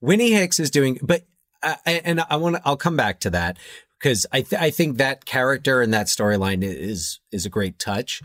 Winnie 0.00 0.32
Hicks 0.32 0.58
is 0.60 0.70
doing, 0.70 0.98
but 1.02 1.22
uh, 1.62 1.76
and 1.86 2.20
I 2.28 2.36
want 2.36 2.56
to. 2.56 2.62
I'll 2.64 2.76
come 2.76 2.96
back 2.96 3.20
to 3.20 3.30
that 3.30 3.56
because 3.98 4.26
I 4.32 4.42
th- 4.42 4.60
I 4.60 4.70
think 4.70 4.98
that 4.98 5.24
character 5.24 5.80
and 5.80 5.94
that 5.94 6.08
storyline 6.08 6.62
is 6.64 7.20
is 7.30 7.46
a 7.46 7.48
great 7.48 7.78
touch. 7.78 8.20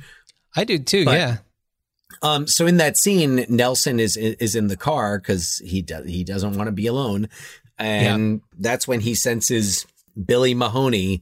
I 0.56 0.64
do 0.64 0.80
too. 0.80 1.06
But- 1.06 1.18
yeah. 1.18 1.38
Um, 2.24 2.48
so 2.48 2.66
in 2.66 2.78
that 2.78 2.98
scene, 2.98 3.46
Nelson 3.48 4.00
is 4.00 4.18
is 4.18 4.56
in 4.56 4.68
the 4.68 4.78
car 4.78 5.20
because 5.20 5.62
he 5.64 5.84
does 5.84 6.08
he 6.08 6.24
doesn't 6.24 6.56
want 6.58 6.68
to 6.68 6.72
be 6.72 6.88
alone, 6.88 7.30
and 7.80 8.42
that's 8.58 8.88
when 8.88 9.00
he 9.02 9.16
senses 9.16 9.86
Billy 10.26 10.54
Mahoney 10.54 11.22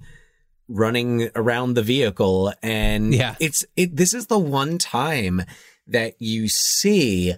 running 0.68 1.30
around 1.36 1.76
the 1.76 1.84
vehicle, 1.84 2.54
and 2.64 3.14
Yeah. 3.14 3.36
it's 3.40 3.66
it. 3.76 3.96
This 3.96 4.14
is 4.14 4.28
the 4.28 4.40
one 4.40 4.78
time 4.78 5.44
that 5.88 6.16
you 6.20 6.48
see 6.48 7.34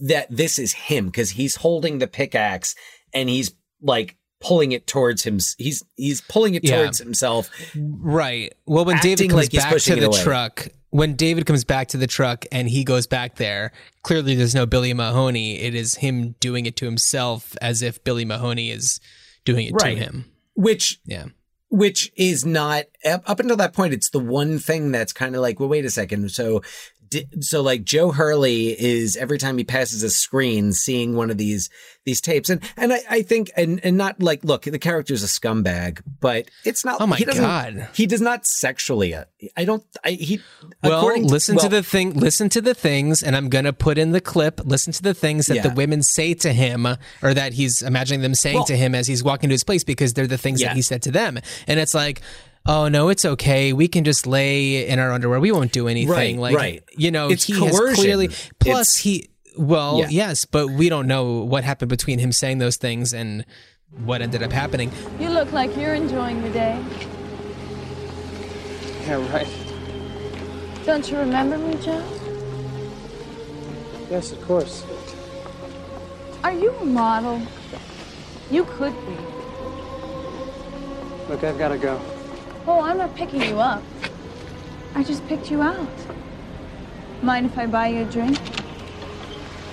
that 0.00 0.26
this 0.34 0.58
is 0.58 0.72
him 0.72 1.06
because 1.06 1.30
he's 1.30 1.56
holding 1.56 1.98
the 1.98 2.06
pickaxe 2.06 2.74
and 3.12 3.28
he's 3.28 3.52
like 3.82 4.16
pulling 4.40 4.72
it 4.72 4.86
towards 4.86 5.24
him. 5.24 5.38
He's 5.58 5.82
he's 5.96 6.20
pulling 6.22 6.54
it 6.54 6.64
Yeah. 6.64 6.76
towards 6.82 6.98
himself. 6.98 7.50
Right. 7.76 8.54
Well, 8.66 8.84
when 8.84 8.98
David 8.98 9.30
comes 9.30 9.34
like 9.34 9.52
back 9.52 9.76
to 9.76 9.96
the 9.96 10.06
away. 10.06 10.22
truck, 10.22 10.68
when 10.90 11.14
David 11.14 11.44
comes 11.46 11.64
back 11.64 11.88
to 11.88 11.96
the 11.96 12.06
truck 12.06 12.44
and 12.50 12.68
he 12.68 12.82
goes 12.84 13.06
back 13.06 13.36
there, 13.36 13.72
clearly 14.02 14.34
there's 14.34 14.54
no 14.54 14.66
Billy 14.66 14.94
Mahoney. 14.94 15.58
It 15.60 15.74
is 15.74 15.96
him 15.96 16.34
doing 16.40 16.66
it 16.66 16.76
to 16.76 16.84
himself 16.86 17.54
as 17.60 17.82
if 17.82 18.02
Billy 18.04 18.24
Mahoney 18.24 18.70
is 18.70 19.00
doing 19.44 19.66
it 19.66 19.74
Right. 19.80 19.94
to 19.96 20.00
him. 20.04 20.24
Which 20.54 20.98
Yeah. 21.04 21.26
which 21.70 22.10
is 22.16 22.46
not 22.46 22.84
up 23.04 23.38
until 23.40 23.56
that 23.56 23.74
point 23.74 23.92
it's 23.92 24.08
the 24.08 24.18
one 24.18 24.58
thing 24.58 24.90
that's 24.90 25.12
kind 25.12 25.34
of 25.36 25.42
like 25.42 25.60
well 25.60 25.68
wait 25.68 25.84
a 25.84 25.90
second 25.90 26.30
so 26.30 26.62
so 27.40 27.62
like 27.62 27.84
joe 27.84 28.10
hurley 28.10 28.68
is 28.80 29.16
every 29.16 29.38
time 29.38 29.58
he 29.58 29.64
passes 29.64 30.02
a 30.02 30.10
screen 30.10 30.72
seeing 30.72 31.14
one 31.16 31.30
of 31.30 31.38
these 31.38 31.70
these 32.04 32.20
tapes 32.20 32.48
and 32.50 32.62
and 32.76 32.92
i, 32.92 33.00
I 33.08 33.22
think 33.22 33.50
and 33.56 33.80
and 33.84 33.96
not 33.96 34.22
like 34.22 34.44
look 34.44 34.62
the 34.62 34.78
character's 34.78 35.22
a 35.22 35.26
scumbag 35.26 36.00
but 36.20 36.50
it's 36.64 36.84
not 36.84 37.00
Oh 37.00 37.06
my 37.06 37.16
he 37.16 37.24
God. 37.24 37.88
he 37.94 38.06
does 38.06 38.20
not 38.20 38.46
sexually 38.46 39.14
i 39.56 39.64
don't 39.64 39.84
i 40.04 40.10
he 40.10 40.40
Well, 40.82 41.06
listen 41.22 41.56
to 41.56 41.62
well, 41.62 41.70
the 41.70 41.82
thing. 41.82 42.14
Listen 42.14 42.48
to 42.50 42.60
the 42.60 42.74
things, 42.74 43.22
and 43.22 43.34
I'm 43.36 43.48
gonna 43.48 43.72
put 43.72 43.98
in 43.98 44.12
the 44.12 44.20
clip. 44.20 44.60
Listen 44.64 44.92
to 44.92 45.02
the 45.02 45.14
things 45.14 45.46
that 45.46 45.62
the 45.62 45.70
women 45.70 46.02
say 46.02 46.34
to 46.34 46.52
him, 46.52 46.86
or 47.22 47.34
that 47.34 47.52
he's 47.52 47.82
imagining 47.82 48.22
them 48.22 48.34
saying 48.34 48.56
Well- 48.56 48.64
to 48.66 48.76
him 48.76 48.94
as 48.94 49.06
he's 49.06 49.22
walking 49.24 49.48
to 49.50 49.54
his 49.54 49.64
place, 49.64 49.84
because 49.84 50.14
they're 50.14 50.26
the 50.26 50.38
things 50.38 50.60
Yeah. 50.60 50.68
that 50.68 50.76
he 50.76 50.82
said 50.82 51.02
to 51.02 51.10
them. 51.10 51.38
And 51.66 51.78
it's 51.80 51.94
like, 51.94 52.20
oh 52.68 52.86
no, 52.88 53.08
it's 53.08 53.24
okay. 53.24 53.72
We 53.72 53.88
can 53.88 54.04
just 54.04 54.26
lay 54.26 54.86
in 54.86 54.98
our 55.00 55.10
underwear. 55.10 55.40
We 55.40 55.50
won't 55.50 55.72
do 55.72 55.88
anything. 55.88 56.38
Right, 56.38 56.54
like, 56.54 56.56
right. 56.56 56.82
you 56.96 57.10
know, 57.10 57.28
It's 57.30 57.44
he 57.44 57.54
has 57.64 57.76
coercion. 57.76 57.94
clearly. 57.96 58.28
Plus, 58.60 58.96
It's- 58.96 58.96
he. 58.98 59.28
Well, 59.56 59.98
Yeah. 59.98 60.08
yes, 60.10 60.44
but 60.44 60.68
we 60.68 60.88
don't 60.88 61.08
know 61.08 61.38
what 61.42 61.64
happened 61.64 61.88
between 61.88 62.20
him 62.20 62.30
saying 62.30 62.58
those 62.58 62.76
things 62.76 63.12
and 63.12 63.44
what 64.04 64.22
ended 64.22 64.40
up 64.40 64.52
happening. 64.52 64.92
You 65.18 65.30
look 65.30 65.50
like 65.52 65.76
you're 65.76 65.94
enjoying 65.94 66.42
the 66.42 66.50
day. 66.50 66.78
Yeah, 69.04 69.14
right. 69.32 69.48
Don't 70.86 71.10
you 71.10 71.18
remember 71.18 71.58
me, 71.58 71.74
Joe? 71.82 72.00
Yes, 74.10 74.30
of 74.30 74.40
course. 74.42 74.84
Are 76.44 76.52
you 76.52 76.70
a 76.80 76.84
model? 76.84 77.42
You 78.52 78.64
could 78.64 78.94
be. 79.06 79.16
Look, 81.28 81.42
I've 81.42 81.58
got 81.58 81.68
to 81.70 81.78
go. 81.78 82.00
Oh, 82.70 82.82
I'm 82.82 82.98
not 82.98 83.14
picking 83.14 83.40
you 83.40 83.58
up. 83.58 83.82
I 84.94 85.02
just 85.02 85.26
picked 85.26 85.50
you 85.50 85.62
out. 85.62 85.88
Mind 87.22 87.46
if 87.46 87.56
I 87.56 87.64
buy 87.64 87.88
you 87.88 88.02
a 88.02 88.04
drink? 88.04 88.38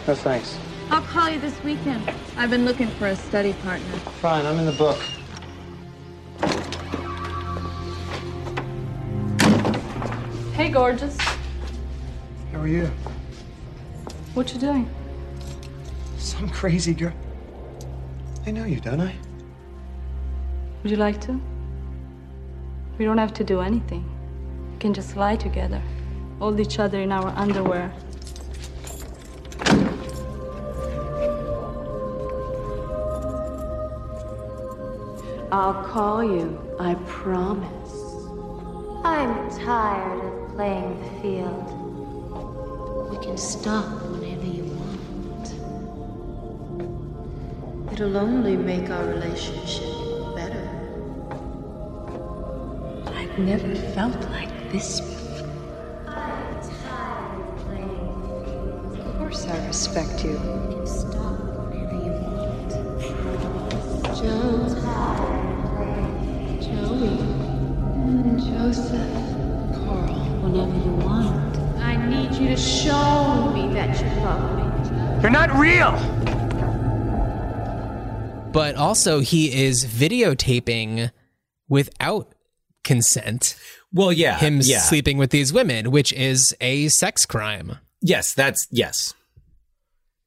No 0.08 0.16
thanks. 0.16 0.58
I'll 0.90 1.02
call 1.02 1.30
you 1.30 1.38
this 1.38 1.62
weekend. 1.62 2.10
I've 2.38 2.50
been 2.50 2.64
looking 2.64 2.88
for 2.88 3.08
a 3.08 3.16
study 3.18 3.52
partner. 3.64 3.86
Fine, 4.22 4.46
I'm 4.46 4.58
in 4.60 4.66
the 4.66 4.72
book. 4.72 4.98
Hey, 10.54 10.70
gorgeous. 10.70 11.18
How 12.54 12.62
are 12.62 12.68
you? 12.68 12.90
What 14.36 14.54
you 14.54 14.60
doing? 14.62 14.90
Some 16.18 16.48
crazy 16.48 16.94
girl. 16.94 17.14
I 18.48 18.52
know 18.52 18.64
you, 18.64 18.80
don't 18.80 19.02
I? 19.02 19.14
Would 20.82 20.92
you 20.92 20.98
like 20.98 21.20
to? 21.22 21.42
We 22.98 23.04
don't 23.04 23.18
have 23.18 23.34
to 23.34 23.44
do 23.44 23.60
anything. 23.60 24.06
We 24.72 24.78
can 24.78 24.94
just 24.94 25.18
lie 25.18 25.36
together, 25.36 25.82
hold 26.40 26.60
each 26.62 26.80
other 26.80 27.02
in 27.02 27.12
our 27.12 27.28
underwear. 27.36 27.92
I'll 35.52 35.84
call 35.84 36.24
you, 36.24 36.58
I 36.80 36.96
promise. 37.06 37.94
I'm 39.04 39.50
tired 39.60 40.24
of 40.24 40.56
playing 40.56 41.00
the 41.02 41.10
field. 41.22 41.68
We 43.12 43.18
can 43.26 43.38
stop 43.38 43.86
whenever 44.04 44.46
you 44.46 44.64
want. 44.64 45.54
It'll 47.94 48.18
only 48.18 48.56
make 48.58 48.90
our 48.90 49.06
relationship 49.06 50.05
never 53.38 53.76
felt 53.76 54.20
like 54.30 54.50
this 54.72 55.02
before. 55.02 55.50
I'm 56.08 56.62
tired 56.62 57.40
of 57.42 57.58
playing 57.66 57.88
the 57.90 58.46
field. 58.46 59.08
Of 59.08 59.18
course 59.18 59.48
I 59.48 59.68
respect 59.68 60.24
you. 60.24 60.32
You 60.32 60.84
stop 60.86 61.40
whenever 61.70 61.96
you 61.96 62.14
want. 62.24 62.72
Joe, 64.16 64.70
Joey, 66.62 67.16
Joseph. 68.40 69.16
Carl, 69.84 70.16
whenever 70.42 70.78
you 70.78 70.94
want. 71.06 71.58
I 71.80 71.98
need 72.08 72.34
you 72.36 72.48
to 72.50 72.58
show 72.58 73.52
me 73.54 73.74
that 73.74 74.00
you 74.00 74.08
love 74.22 74.56
me. 74.56 75.22
You're 75.22 75.32
not 75.32 75.52
real! 75.54 75.92
But 78.54 78.76
also, 78.76 79.20
he 79.20 79.66
is 79.66 79.86
videotaping 79.86 81.12
without 81.68 82.35
consent 82.86 83.58
well 83.92 84.14
yeah 84.14 84.38
him 84.38 84.60
yeah 84.64 84.80
sleeping 84.80 85.18
with 85.18 85.32
these 85.32 85.52
women, 85.52 85.92
which 85.92 86.14
is 86.14 86.56
a 86.62 86.88
sex 86.88 87.26
crime. 87.26 87.78
yes 88.02 88.34
that's 88.34 88.68
yes 88.72 89.14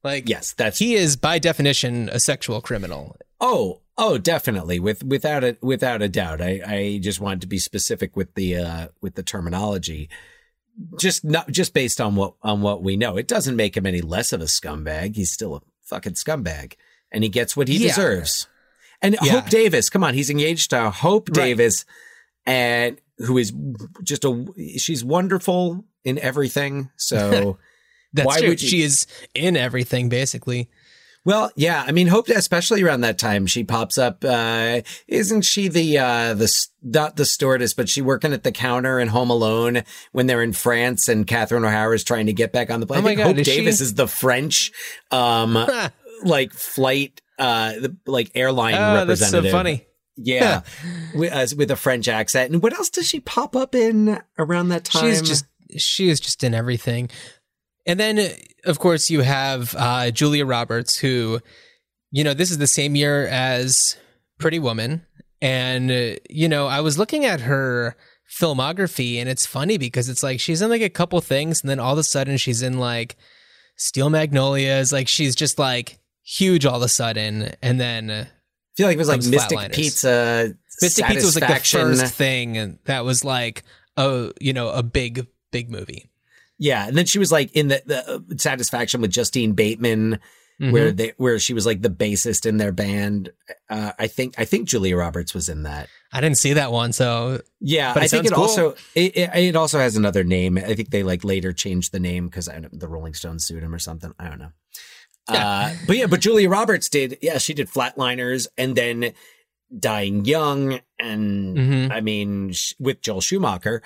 Like, 0.03 0.29
yes 0.29 0.53
that's 0.53 0.77
he 0.79 0.93
is 0.95 1.15
by 1.17 1.39
definition 1.39 2.07
a 2.09 2.19
sexual 2.19 2.61
criminal. 2.61 3.15
Oh, 3.41 3.81
oh, 3.97 4.17
definitely. 4.17 4.79
With 4.79 5.03
without 5.03 5.43
a 5.43 5.57
without 5.61 6.01
a 6.01 6.09
doubt. 6.09 6.41
I, 6.41 6.61
I 6.65 6.99
just 7.01 7.19
wanted 7.21 7.41
to 7.41 7.47
be 7.47 7.57
specific 7.59 8.15
with 8.15 8.33
the 8.35 8.57
uh 8.57 8.87
with 9.01 9.15
the 9.15 9.23
terminology. 9.23 10.09
Just 10.97 11.23
not 11.25 11.49
just 11.49 11.73
based 11.73 11.99
on 11.99 12.15
what 12.15 12.33
on 12.41 12.61
what 12.61 12.81
we 12.83 12.95
know. 12.97 13.17
It 13.17 13.27
doesn't 13.27 13.55
make 13.55 13.75
him 13.77 13.85
any 13.85 14.01
less 14.01 14.31
of 14.33 14.41
a 14.41 14.45
scumbag. 14.45 15.15
He's 15.15 15.31
still 15.31 15.55
a 15.55 15.61
fucking 15.83 16.13
scumbag. 16.13 16.73
And 17.11 17.23
he 17.23 17.29
gets 17.29 17.55
what 17.57 17.67
he 17.67 17.77
Yeah. 17.77 17.87
deserves. 17.89 18.47
And 19.01 19.17
Yeah. 19.21 19.31
Hope 19.39 19.49
Davis, 19.49 19.89
come 19.89 20.03
on, 20.03 20.13
he's 20.13 20.29
engaged 20.29 20.69
to 20.71 20.89
Hope 20.91 21.29
Right. 21.29 21.35
Davis 21.55 21.85
and 22.45 22.99
who 23.17 23.37
is 23.37 23.53
just 24.03 24.25
a 24.25 24.45
she's 24.77 25.03
wonderful 25.03 25.85
in 26.03 26.17
everything. 26.19 26.89
So 26.97 27.57
That's 28.13 28.25
Why 28.25 28.39
true. 28.39 28.49
would 28.49 28.61
you- 28.61 28.69
She 28.69 28.81
is 28.81 29.05
in 29.33 29.55
everything, 29.55 30.09
basically. 30.09 30.69
Well, 31.25 31.51
yeah. 31.55 31.83
I 31.85 31.91
mean, 31.91 32.07
Hope, 32.07 32.29
especially 32.29 32.81
around 32.81 33.01
that 33.01 33.19
time, 33.19 33.45
she 33.45 33.63
pops 33.63 33.97
up. 33.97 34.23
Uh, 34.23 34.81
isn't 35.07 35.41
she 35.43 35.67
the, 35.67 35.97
uh, 35.99 36.33
the, 36.33 36.51
not 36.81 37.17
the 37.17 37.25
stewardess, 37.25 37.73
but 37.73 37.89
she 37.89 38.01
working 38.01 38.33
at 38.33 38.43
the 38.43 38.51
counter 38.51 38.99
in 38.99 39.09
Home 39.09 39.29
Alone 39.29 39.83
when 40.11 40.27
they're 40.27 40.41
in 40.41 40.53
France 40.53 41.07
and 41.07 41.27
Catherine 41.27 41.65
O'Hara 41.65 41.93
is 41.93 42.03
trying 42.03 42.27
to 42.27 42.33
get 42.33 42.51
back 42.51 42.71
on 42.71 42.79
the 42.79 42.87
plane? 42.87 42.99
Oh 42.99 43.03
my 43.03 43.09
I 43.09 43.15
think 43.15 43.17
God, 43.19 43.27
Hope 43.27 43.37
is 43.37 43.47
she? 43.47 43.57
Davis 43.57 43.81
is 43.81 43.93
the 43.93 44.07
French, 44.07 44.71
um, 45.11 45.53
like 46.23 46.53
flight, 46.53 47.21
uh, 47.37 47.73
the, 47.73 47.97
like 48.07 48.31
airline 48.33 48.75
Oh, 48.75 49.05
that's 49.05 49.29
so 49.29 49.43
funny. 49.51 49.85
Yeah, 50.21 50.61
with, 51.15 51.31
uh, 51.31 51.47
with 51.57 51.71
a 51.71 51.75
French 51.75 52.07
accent. 52.07 52.51
And 52.51 52.61
what 52.61 52.73
else 52.73 52.89
does 52.89 53.07
she 53.07 53.19
pop 53.19 53.55
up 53.55 53.75
in 53.75 54.19
around 54.37 54.69
that 54.69 54.85
time? 54.85 55.09
She's 55.09 55.21
just 55.21 55.45
she 55.77 56.09
is 56.09 56.19
just 56.19 56.43
in 56.43 56.53
everything. 56.53 57.09
And 57.85 57.99
then 57.99 58.33
of 58.65 58.79
course 58.79 59.09
you 59.09 59.21
have 59.21 59.75
uh, 59.77 60.11
Julia 60.11 60.45
Roberts, 60.45 60.97
who, 60.97 61.39
you 62.11 62.23
know, 62.23 62.33
this 62.33 62.51
is 62.51 62.57
the 62.57 62.67
same 62.67 62.95
year 62.95 63.27
as 63.27 63.97
Pretty 64.37 64.59
Woman, 64.59 65.05
and 65.41 65.91
uh, 65.91 66.15
you 66.29 66.47
know 66.47 66.67
I 66.67 66.81
was 66.81 66.97
looking 66.97 67.25
at 67.25 67.41
her 67.41 67.95
filmography, 68.29 69.17
and 69.19 69.27
it's 69.27 69.45
funny 69.45 69.77
because 69.77 70.09
it's 70.09 70.23
like 70.23 70.39
she's 70.39 70.61
in 70.61 70.69
like 70.69 70.81
a 70.81 70.89
couple 70.89 71.19
things, 71.21 71.61
and 71.61 71.69
then 71.69 71.79
all 71.79 71.93
of 71.93 71.99
a 71.99 72.03
sudden 72.03 72.37
she's 72.37 72.61
in 72.61 72.77
like 72.79 73.15
Steel 73.75 74.09
Magnolias, 74.09 74.91
like 74.91 75.07
she's 75.07 75.35
just 75.35 75.59
like 75.59 75.99
huge 76.23 76.65
all 76.65 76.77
of 76.77 76.81
a 76.81 76.89
sudden, 76.89 77.53
and 77.61 77.79
then. 77.79 78.27
I 78.79 78.81
feel 78.81 78.87
like 78.87 78.95
it 78.95 78.99
was 78.99 79.07
like 79.09 79.23
Mystic 79.25 79.71
Pizza. 79.73 80.55
Mystic 80.81 81.05
Pizza 81.05 81.25
was 81.25 81.35
like 81.39 81.49
the 81.49 81.55
first 81.69 82.13
thing 82.15 82.79
that 82.85 83.03
was 83.03 83.25
like, 83.25 83.63
oh, 83.97 84.31
you 84.39 84.53
know, 84.53 84.69
a 84.69 84.81
big, 84.83 85.27
big 85.51 85.69
movie. 85.69 86.09
Yeah, 86.57 86.87
and 86.87 86.97
then 86.97 87.05
she 87.05 87.19
was 87.19 87.31
like 87.31 87.51
in 87.53 87.67
the, 87.69 87.81
the 87.85 88.09
uh, 88.15 88.19
Satisfaction 88.37 89.01
with 89.01 89.11
Justine 89.11 89.53
Bateman, 89.53 90.19
where 90.59 90.91
Mhm. 90.91 90.97
they 90.97 91.13
where 91.17 91.39
she 91.39 91.53
was 91.53 91.65
like 91.65 91.81
the 91.81 91.89
bassist 91.89 92.45
in 92.45 92.57
their 92.57 92.71
band. 92.73 93.31
Uh, 93.69 93.91
I 93.97 94.07
think 94.07 94.35
I 94.37 94.43
think 94.45 94.67
Julia 94.67 94.97
Roberts 94.97 95.33
was 95.33 95.47
in 95.49 95.63
that. 95.63 95.87
I 96.11 96.19
didn't 96.21 96.37
see 96.37 96.53
that 96.53 96.71
one, 96.73 96.91
so 96.91 97.41
Yeah, 97.61 97.93
I 97.95 98.07
think 98.07 98.25
it 98.25 98.33
cool. 98.33 98.43
also 98.43 98.75
it, 98.95 99.15
it, 99.15 99.29
it 99.35 99.55
also 99.55 99.79
has 99.79 99.95
another 99.95 100.23
name. 100.25 100.57
I 100.57 100.73
think 100.75 100.89
they 100.89 101.03
like 101.03 101.23
later 101.23 101.53
changed 101.53 101.93
the 101.93 101.99
name 101.99 102.27
because 102.27 102.49
the 102.73 102.87
Rolling 102.89 103.13
Stones 103.13 103.45
sued 103.45 103.63
him 103.63 103.73
or 103.73 103.79
something. 103.79 104.13
I 104.19 104.27
don't 104.27 104.39
know. 104.39 104.51
Uh, 105.39 105.73
but 105.87 105.97
yeah, 105.97 106.07
but 106.07 106.19
Julia 106.21 106.49
Roberts 106.49 106.89
did. 106.89 107.17
Yeah, 107.21 107.37
she 107.37 107.53
did 107.53 107.69
Flatliners 107.69 108.47
and 108.57 108.75
then 108.75 109.13
Dying 109.77 110.25
Young, 110.25 110.79
and 110.99 111.57
Mhm. 111.57 111.91
I 111.91 112.01
mean 112.01 112.51
sh- 112.53 112.73
with 112.79 113.01
Joel 113.01 113.21
Schumacher, 113.21 113.81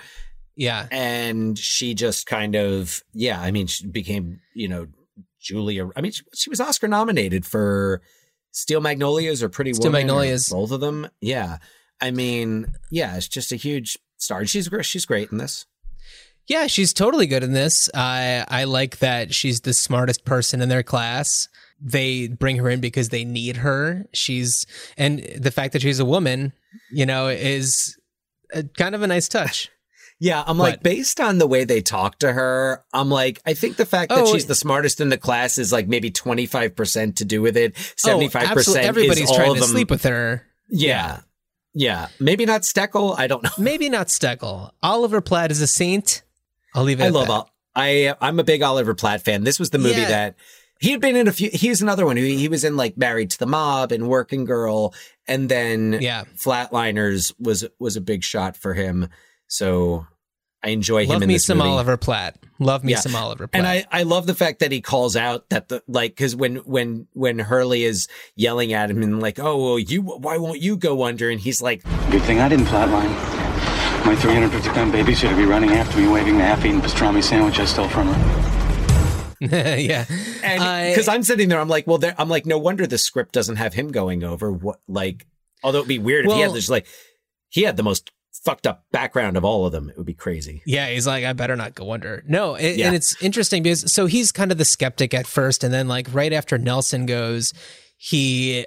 yeah, 0.56 0.88
and 0.92 1.58
she 1.60 1.94
just 1.94 2.26
kind 2.26 2.56
of 2.56 3.04
yeah. 3.14 3.42
I 3.42 3.52
mean, 3.52 3.68
she 3.68 3.86
became 3.88 4.40
you 4.56 4.68
know 4.70 4.88
Julia. 5.42 5.90
I 5.96 6.02
mean, 6.02 6.12
she, 6.14 6.24
she 6.34 6.50
was 6.50 6.62
Oscar 6.62 6.88
nominated 6.88 7.46
for 7.46 8.02
Steel 8.52 8.80
Magnolias 8.80 9.44
or 9.44 9.50
Pretty 9.50 9.74
Steel 9.74 9.90
Woman, 9.92 10.08
Magnolias. 10.08 10.50
both 10.50 10.72
of 10.72 10.80
them. 10.80 11.08
Yeah, 11.20 11.58
I 12.00 12.12
mean, 12.12 12.74
yeah, 12.92 13.18
it's 13.18 13.28
just 13.28 13.52
a 13.52 13.58
huge 13.58 13.98
star. 14.18 14.46
She's 14.46 14.70
she's 14.84 15.06
great 15.06 15.32
in 15.32 15.38
this. 15.38 15.66
Yeah, 16.48 16.68
she's 16.68 16.94
totally 16.94 17.26
good 17.28 17.44
in 17.44 17.54
this. 17.54 17.90
I 17.94 18.46
I 18.48 18.64
like 18.66 19.00
that 19.00 19.34
she's 19.34 19.62
the 19.62 19.74
smartest 19.74 20.26
person 20.26 20.62
in 20.62 20.70
their 20.70 20.84
class. 20.84 21.48
They 21.82 22.28
bring 22.28 22.58
her 22.58 22.70
in 22.70 22.80
because 22.82 23.10
they 23.10 23.26
need 23.26 23.58
her. 23.58 24.06
She's 24.14 24.66
and 24.98 25.20
the 25.38 25.52
fact 25.52 25.74
that 25.74 25.82
she's 25.82 26.00
a 26.00 26.06
woman, 26.06 26.54
you 26.92 27.06
know, 27.06 27.28
is 27.28 27.98
a, 28.54 28.64
kind 28.64 28.96
of 28.96 29.02
a 29.02 29.08
nice 29.08 29.28
touch. 29.28 29.70
Yeah, 30.20 30.42
I'm 30.48 30.58
like 30.58 30.76
But- 30.76 30.84
based 30.84 31.20
on 31.20 31.38
the 31.40 31.48
way 31.48 31.66
they 31.66 31.82
talk 31.82 32.20
to 32.20 32.32
her, 32.32 32.86
I'm 32.94 33.10
like 33.10 33.42
I 33.46 33.56
think 33.56 33.76
the 33.76 33.86
fact 33.86 34.10
that 34.10 34.20
Oh, 34.20 34.32
she's 34.32 34.46
the 34.46 34.56
smartest 34.56 35.02
in 35.02 35.10
the 35.10 35.18
class 35.18 35.58
is 35.58 35.74
like 35.74 35.90
maybe 35.90 36.12
25% 36.12 37.16
to 37.18 37.26
do 37.26 37.42
with 37.42 37.58
it. 37.58 37.74
75% 37.74 38.76
oh. 38.76 38.80
Everybody's 38.80 39.24
is 39.24 39.30
all 39.32 39.36
trying 39.36 39.50
of 39.50 39.56
to 39.56 39.62
them. 39.62 39.70
sleep 39.70 39.90
with 39.92 40.04
her. 40.04 40.46
yeah. 40.70 41.22
Yeah, 41.74 42.08
maybe 42.22 42.46
not 42.46 42.62
Steckle, 42.62 43.18
I 43.18 43.26
don't 43.28 43.44
know. 43.44 43.50
Maybe 43.58 43.90
not 43.90 44.08
Steckle. 44.08 44.70
Oliver 44.84 45.20
Platt 45.20 45.50
is 45.52 45.60
a 45.60 45.68
saint. 45.68 46.22
I'll 46.76 46.84
leave 46.84 47.00
it. 47.00 47.04
I 47.04 47.08
at 47.08 47.14
love 47.14 47.28
that. 47.28 47.34
Ol- 47.34 47.50
I 47.76 48.16
I'm 48.22 48.40
a 48.40 48.44
big 48.44 48.62
Oliver 48.62 48.94
Platt 48.94 49.22
fan. 49.22 49.44
This 49.44 49.60
was 49.60 49.70
the 49.72 49.78
movie 49.80 50.02
Yeah. 50.02 50.08
that 50.10 50.36
he 50.80 50.92
had 50.92 51.02
been 51.02 51.16
in 51.16 51.28
a 51.28 51.32
few 51.32 51.50
he's 51.54 51.82
another 51.82 52.06
one 52.06 52.18
who 52.18 52.24
he 52.24 52.48
was 52.48 52.64
in 52.64 52.76
like 52.78 52.98
Married 52.98 53.32
to 53.32 53.40
the 53.40 53.46
Mob 53.48 53.92
and 53.92 54.08
Working 54.08 54.46
Girl 54.46 54.94
and 55.28 55.50
then 55.50 55.98
Yeah. 56.02 56.24
Flatliners 56.36 57.34
was 57.40 57.66
was 57.80 57.96
a 57.96 58.02
big 58.02 58.24
shot 58.24 58.58
for 58.58 58.74
him. 58.74 59.08
So 59.48 60.06
I 60.66 60.70
enjoy 60.70 61.04
him 61.04 61.10
Love 61.10 61.22
in 61.24 61.28
me 61.28 61.34
this 61.36 61.46
some 61.46 61.58
movie. 61.58 61.70
Oliver 61.70 61.98
Platt. 61.98 62.38
Love 62.60 62.84
me 62.84 62.92
Yeah. 62.94 63.00
some 63.00 63.16
Oliver 63.16 63.48
Platt. 63.48 63.60
And 63.60 63.68
I, 63.68 63.86
I 63.92 64.04
love 64.04 64.28
the 64.28 64.34
fact 64.36 64.60
that 64.60 64.72
he 64.72 64.80
calls 64.82 65.16
out 65.16 65.50
that 65.50 65.68
the 65.70 65.84
like 65.88 66.12
because 66.12 66.36
when 66.36 66.58
when 66.58 67.08
when 67.14 67.40
Hurley 67.40 67.84
is 67.84 68.08
yelling 68.36 68.72
at 68.74 68.90
him 68.90 69.02
and 69.04 69.20
like 69.22 69.40
oh 69.40 69.58
well 69.62 69.80
you 69.80 70.02
why 70.02 70.38
won't 70.38 70.62
you 70.62 70.78
go 70.78 71.04
under 71.04 71.30
and 71.30 71.40
he's 71.40 71.62
like 71.62 71.84
Good 72.12 72.22
thing 72.24 72.40
I 72.40 72.50
didn't 72.50 72.66
flatline. 72.68 73.43
My 74.06 74.16
350 74.16 74.70
pound 74.72 74.94
babysitter 74.94 75.36
be 75.38 75.46
running 75.46 75.72
after 75.72 75.98
me, 75.98 76.08
waving 76.08 76.38
the 76.38 76.44
half 76.44 76.66
eaten 76.66 76.82
pastrami 76.82 77.24
sandwich 77.24 77.60
I 77.60 77.66
stole 77.66 77.88
from 77.88 78.08
her. 78.08 79.40
yeah. 79.78 80.06
and 80.44 80.94
because 80.94 81.08
I'm 81.10 81.22
sitting 81.24 81.50
there 81.50 81.60
I'm 81.60 81.68
like 81.68 81.86
well 81.86 82.00
I'm 82.18 82.30
like 82.30 82.46
no 82.46 82.58
wonder 82.58 82.88
the 82.88 82.98
script 82.98 83.34
doesn't 83.34 83.58
have 83.58 83.74
him 83.74 83.92
going 83.92 84.24
over 84.24 84.50
what 84.54 84.80
like 84.88 85.26
although 85.64 85.80
it'd 85.80 85.90
be 85.90 86.00
weird 86.00 86.26
if 86.26 86.32
he 86.32 86.40
had 86.40 86.54
this 86.54 86.70
like 86.70 86.86
he 87.50 87.64
had 87.64 87.76
the 87.76 87.84
most 87.84 88.10
fucked 88.46 88.66
up 88.66 88.86
background 88.94 89.36
of 89.36 89.44
all 89.44 89.66
of 89.66 89.74
them 89.74 89.90
it 89.90 89.98
would 89.98 90.06
be 90.06 90.14
crazy 90.14 90.62
Yeah, 90.66 90.88
he's 90.90 91.06
like, 91.06 91.26
I 91.26 91.34
better 91.34 91.56
not 91.58 91.76
go 91.76 91.92
under. 91.92 92.24
No, 92.28 92.56
it, 92.56 92.78
Yeah. 92.78 92.88
and 92.88 92.96
it's 92.96 93.22
interesting 93.22 93.64
because 93.64 93.94
so 93.94 94.06
he's 94.06 94.32
kind 94.32 94.52
of 94.52 94.58
the 94.58 94.66
skeptic 94.66 95.14
at 95.14 95.28
first, 95.28 95.64
and 95.64 95.74
then 95.74 95.88
like 95.90 96.08
right 96.14 96.32
after 96.32 96.58
Nelson 96.58 97.06
goes, 97.06 97.54
he 97.98 98.66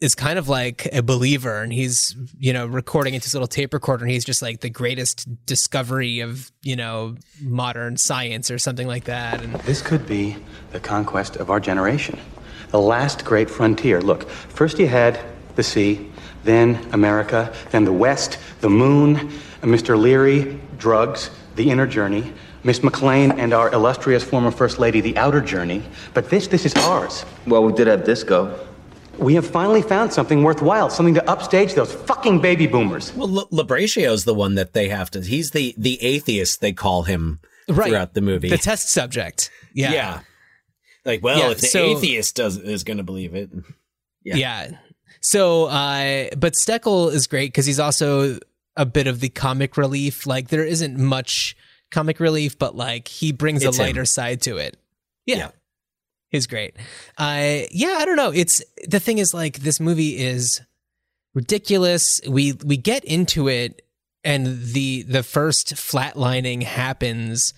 is 0.00 0.14
kind 0.14 0.38
of 0.38 0.48
like 0.48 0.88
a 0.92 1.02
believer, 1.02 1.62
and 1.62 1.72
he's 1.72 2.14
you 2.38 2.52
know 2.52 2.66
recording 2.66 3.14
into 3.14 3.24
his 3.24 3.34
little 3.34 3.48
tape 3.48 3.72
recorder, 3.72 4.04
and 4.04 4.12
he's 4.12 4.24
just 4.24 4.42
like 4.42 4.60
the 4.60 4.70
greatest 4.70 5.26
discovery 5.46 6.20
of 6.20 6.52
you 6.62 6.76
know 6.76 7.16
modern 7.40 7.96
science 7.96 8.50
or 8.50 8.58
something 8.58 8.86
like 8.86 9.04
that, 9.04 9.42
and 9.42 9.54
This 9.60 9.82
could 9.82 10.06
be 10.06 10.36
the 10.72 10.80
conquest 10.80 11.36
of 11.36 11.50
our 11.50 11.60
generation. 11.60 12.18
The 12.70 12.80
last 12.80 13.24
great 13.24 13.48
frontier. 13.48 14.00
Look, 14.00 14.28
first 14.28 14.78
you 14.78 14.88
had 14.88 15.18
the 15.54 15.62
sea, 15.62 16.10
then 16.44 16.76
America, 16.92 17.52
then 17.70 17.84
the 17.84 17.92
West, 17.92 18.38
the 18.60 18.68
moon, 18.68 19.16
uh, 19.16 19.66
Mr. 19.66 19.98
Leary, 19.98 20.60
drugs, 20.76 21.30
the 21.54 21.70
inner 21.70 21.86
journey, 21.86 22.32
Miss 22.66 22.82
MacLaine 22.82 23.30
and 23.38 23.54
our 23.54 23.72
illustrious 23.72 24.24
former 24.24 24.50
First 24.50 24.80
Lady, 24.80 25.00
the 25.00 25.16
outer 25.16 25.40
journey. 25.40 25.84
But 26.14 26.28
this, 26.30 26.48
this 26.48 26.66
is 26.66 26.74
ours. 26.74 27.24
Well, 27.46 27.62
we 27.64 27.72
did 27.72 27.86
have 27.86 28.04
disco. 28.04 28.58
We 29.18 29.34
have 29.34 29.46
finally 29.46 29.82
found 29.82 30.12
something 30.12 30.42
worthwhile, 30.42 30.90
something 30.90 31.14
to 31.14 31.30
upstage 31.30 31.74
those 31.74 31.92
fucking 31.92 32.40
baby 32.40 32.66
boomers. 32.66 33.12
well 33.14 33.38
L- 33.40 33.48
Labraccio's 33.50 34.24
the 34.24 34.34
one 34.34 34.54
that 34.56 34.72
they 34.72 34.88
have 34.88 35.10
to 35.12 35.20
he's 35.22 35.50
the 35.50 35.74
the 35.78 36.02
atheist 36.02 36.60
they 36.60 36.72
call 36.72 37.04
him 37.04 37.40
right 37.68 37.88
throughout 37.88 38.14
the 38.14 38.20
movie 38.20 38.48
the 38.48 38.58
test 38.58 38.88
subject. 38.90 39.50
Yeah, 39.74 39.92
yeah. 39.92 40.20
Like, 41.04 41.22
well, 41.22 41.38
Yeah, 41.38 41.50
if 41.50 41.60
the 41.60 41.66
so- 41.68 41.84
atheist 41.96 42.36
does 42.36 42.56
is 42.58 42.82
going 42.84 42.96
to 42.98 43.04
believe 43.04 43.34
it, 43.34 43.50
Yeah. 44.24 44.36
Yeah. 44.36 44.70
So, 45.22 45.64
uh, 45.66 46.28
but 46.36 46.54
Steckle 46.54 47.12
is 47.12 47.26
great 47.26 47.48
because 47.52 47.66
he's 47.66 47.80
also 47.80 48.38
a 48.76 48.84
bit 48.86 49.06
of 49.06 49.20
the 49.20 49.28
comic 49.28 49.76
relief. 49.76 50.26
Like 50.26 50.48
there 50.48 50.64
isn't 50.64 50.98
much 50.98 51.56
comic 51.90 52.20
relief, 52.20 52.58
but 52.58 52.76
like 52.76 53.08
he 53.08 53.32
brings 53.32 53.64
It's 53.64 53.78
a 53.78 53.80
him. 53.82 53.86
lighter 53.88 54.04
side 54.04 54.42
to 54.42 54.56
it. 54.58 54.76
Yeah. 55.24 55.36
Yeah. 55.36 55.50
He's 56.36 56.46
great. 56.46 56.76
Uh, 57.16 57.62
yeah, 57.70 57.96
I 57.98 58.04
don't 58.04 58.16
know. 58.16 58.30
It's 58.30 58.62
the 58.86 59.00
thing 59.00 59.18
is 59.18 59.32
like 59.32 59.60
this 59.60 59.80
movie 59.80 60.18
is 60.18 60.60
ridiculous. 61.34 62.20
We 62.28 62.52
we 62.52 62.76
get 62.76 63.04
into 63.04 63.48
it 63.48 63.82
and 64.22 64.46
the 64.46 65.02
the 65.02 65.22
first 65.22 65.74
flatlining 65.74 66.62
happens 66.62 67.54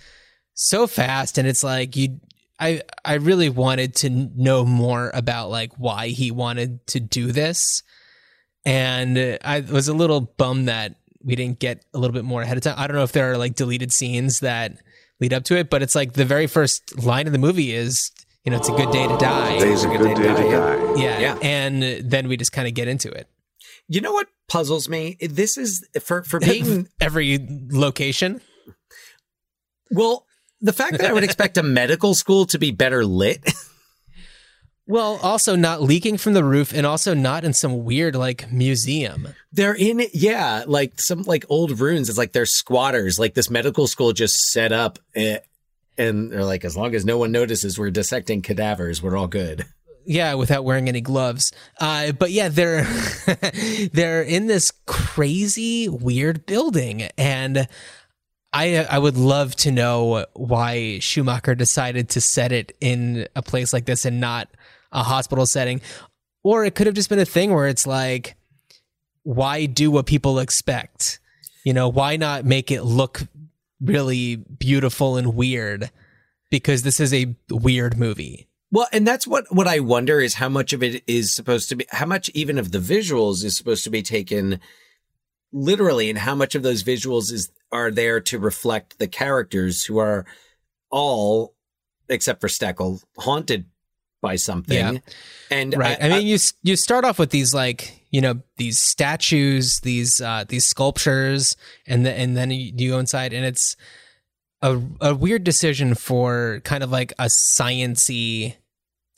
so 0.54 0.86
fast 0.86 1.38
and 1.38 1.46
it's 1.46 1.62
like 1.62 1.96
you 1.96 2.20
I 2.58 2.82
I 3.04 3.14
really 3.14 3.48
wanted 3.48 3.96
to 3.96 4.10
know 4.10 4.64
more 4.64 5.10
about 5.12 5.50
like 5.50 5.72
why 5.76 6.08
he 6.08 6.30
wanted 6.30 6.86
to 6.88 7.00
do 7.00 7.32
this. 7.32 7.82
And 8.64 9.38
I 9.44 9.60
was 9.60 9.88
a 9.88 9.94
little 9.94 10.20
bummed 10.20 10.68
that 10.68 10.96
we 11.22 11.36
didn't 11.36 11.58
get 11.58 11.84
a 11.94 11.98
little 11.98 12.14
bit 12.14 12.24
more 12.24 12.42
ahead 12.42 12.56
of 12.56 12.62
time. 12.62 12.74
I 12.76 12.86
don't 12.86 12.96
know 12.96 13.02
if 13.02 13.12
there 13.12 13.32
are 13.32 13.38
like 13.38 13.54
deleted 13.54 13.92
scenes 13.92 14.40
that 14.40 14.76
lead 15.20 15.32
up 15.32 15.44
to 15.44 15.56
it, 15.56 15.70
but 15.70 15.82
it's 15.82 15.94
like 15.94 16.12
the 16.12 16.24
very 16.24 16.46
first 16.46 17.02
line 17.02 17.26
of 17.26 17.32
the 17.32 17.38
movie 17.38 17.74
is, 17.74 18.10
you 18.48 18.52
know, 18.52 18.56
it's 18.60 18.70
a 18.70 18.72
good 18.72 18.90
day 18.90 19.06
to 19.06 19.16
die. 19.18 19.58
Today's 19.58 19.84
a 19.84 19.88
good 19.88 19.98
day 19.98 20.14
to 20.14 20.22
die. 20.22 20.94
Yeah. 20.96 21.18
Yeah. 21.18 21.38
And 21.42 21.82
then 22.10 22.28
we 22.28 22.38
just 22.38 22.50
kind 22.50 22.66
of 22.66 22.72
get 22.72 22.88
into 22.88 23.10
it. 23.10 23.28
you 23.88 24.00
know 24.00 24.14
what 24.14 24.26
puzzles 24.48 24.88
me? 24.88 25.18
This 25.20 25.58
is 25.58 25.86
for 26.00 26.22
for 26.22 26.40
being 26.52 26.88
Every 26.98 27.46
location. 27.70 28.40
well. 29.90 30.24
The 30.62 30.72
fact 30.72 30.96
that 30.96 31.10
I 31.10 31.12
would 31.12 31.24
expect 31.24 31.58
a 31.58 31.62
medical 31.62 32.14
school 32.14 32.46
to 32.46 32.58
be 32.58 32.70
better 32.70 33.04
lit. 33.04 33.44
Well, 34.90 35.20
also 35.22 35.54
not 35.54 35.82
leaking 35.82 36.16
from 36.16 36.32
the 36.32 36.42
roof 36.42 36.72
and 36.72 36.86
also 36.86 37.12
not 37.12 37.44
in 37.44 37.52
some 37.52 37.84
weird 37.84 38.16
like 38.16 38.50
museum. 38.50 39.28
They're 39.52 39.74
in 39.74 40.02
yeah, 40.14 40.64
like 40.66 40.98
some 40.98 41.24
like 41.24 41.44
old 41.50 41.78
ruins. 41.78 42.08
It's 42.08 42.16
like 42.16 42.32
they're 42.32 42.46
squatters. 42.46 43.18
Like 43.18 43.34
this 43.34 43.50
medical 43.50 43.86
school 43.86 44.14
just 44.14 44.50
set 44.50 44.72
up, 44.72 44.98
eh, 45.14 45.40
and 45.98 46.32
they're 46.32 46.44
like, 46.44 46.64
as 46.64 46.76
long 46.76 46.94
as 46.94 47.04
no 47.04 47.18
one 47.18 47.32
notices 47.32 47.78
we're 47.78 47.90
dissecting 47.90 48.40
cadavers, 48.40 49.02
we're 49.02 49.16
all 49.16 49.26
good. 49.26 49.66
Yeah, 50.06 50.34
without 50.34 50.64
wearing 50.64 50.88
any 50.88 51.02
gloves. 51.02 51.52
Uh, 51.78 52.12
but 52.12 52.30
yeah, 52.30 52.48
they're 52.48 52.84
they're 53.92 54.22
in 54.22 54.46
this 54.46 54.72
crazy, 54.86 55.88
weird 55.88 56.46
building, 56.46 57.02
and 57.18 57.68
I 58.52 58.86
I 58.90 58.98
would 58.98 59.18
love 59.18 59.54
to 59.56 59.70
know 59.70 60.24
why 60.32 60.98
Schumacher 61.00 61.54
decided 61.54 62.08
to 62.10 62.22
set 62.22 62.52
it 62.52 62.74
in 62.80 63.28
a 63.36 63.42
place 63.42 63.74
like 63.74 63.84
this 63.84 64.06
and 64.06 64.18
not 64.18 64.48
a 64.92 65.02
hospital 65.02 65.44
setting. 65.44 65.82
Or 66.42 66.64
it 66.64 66.74
could 66.74 66.86
have 66.86 66.96
just 66.96 67.10
been 67.10 67.18
a 67.18 67.26
thing 67.26 67.52
where 67.52 67.66
it's 67.68 67.86
like, 67.86 68.36
why 69.24 69.66
do 69.66 69.90
what 69.90 70.06
people 70.06 70.38
expect? 70.38 71.20
You 71.64 71.74
know, 71.74 71.88
why 71.88 72.16
not 72.16 72.46
make 72.46 72.70
it 72.70 72.82
look 72.82 73.24
really 73.80 74.36
beautiful 74.36 75.16
and 75.16 75.34
weird? 75.34 75.90
Because 76.50 76.82
this 76.82 77.00
is 77.00 77.12
a 77.12 77.34
weird 77.50 77.98
movie. 77.98 78.48
Well, 78.70 78.88
and 78.92 79.06
that's 79.06 79.26
what 79.26 79.46
what 79.50 79.66
I 79.66 79.80
wonder 79.80 80.20
is 80.20 80.34
how 80.34 80.48
much 80.48 80.72
of 80.72 80.82
it 80.82 81.02
is 81.06 81.34
supposed 81.34 81.68
to 81.70 81.76
be 81.76 81.86
how 81.90 82.06
much 82.06 82.28
even 82.34 82.58
of 82.58 82.70
the 82.70 82.78
visuals 82.78 83.44
is 83.44 83.56
supposed 83.56 83.84
to 83.84 83.90
be 83.90 84.02
taken 84.02 84.60
literally 85.52 86.10
and 86.10 86.18
how 86.18 86.34
much 86.34 86.54
of 86.54 86.62
those 86.62 86.82
visuals 86.82 87.32
is 87.32 87.50
are 87.72 87.90
there 87.90 88.20
to 88.20 88.38
reflect 88.38 88.98
the 88.98 89.08
characters 89.08 89.84
who 89.84 89.98
are 89.98 90.26
all 90.90 91.54
except 92.08 92.40
for 92.40 92.48
Steckle 92.48 93.02
haunted 93.18 93.66
by 94.20 94.36
something. 94.36 94.94
Yeah. 94.94 95.00
And 95.50 95.76
right. 95.76 95.96
I, 96.00 96.06
I 96.06 96.08
mean, 96.10 96.26
you 96.26 96.38
you 96.62 96.76
start 96.76 97.04
off 97.04 97.18
with 97.18 97.30
these 97.30 97.54
like 97.54 97.97
you 98.10 98.20
know 98.20 98.40
these 98.56 98.78
statues, 98.78 99.80
these 99.80 100.20
uh, 100.20 100.44
these 100.48 100.64
sculptures, 100.66 101.56
and 101.86 102.06
the, 102.06 102.12
and 102.12 102.36
then 102.36 102.50
you, 102.50 102.72
you 102.76 102.90
go 102.90 102.98
inside, 102.98 103.32
and 103.32 103.44
it's 103.44 103.76
a 104.62 104.80
a 105.00 105.14
weird 105.14 105.44
decision 105.44 105.94
for 105.94 106.60
kind 106.64 106.82
of 106.82 106.90
like 106.90 107.12
a 107.18 107.26
sciency 107.26 108.54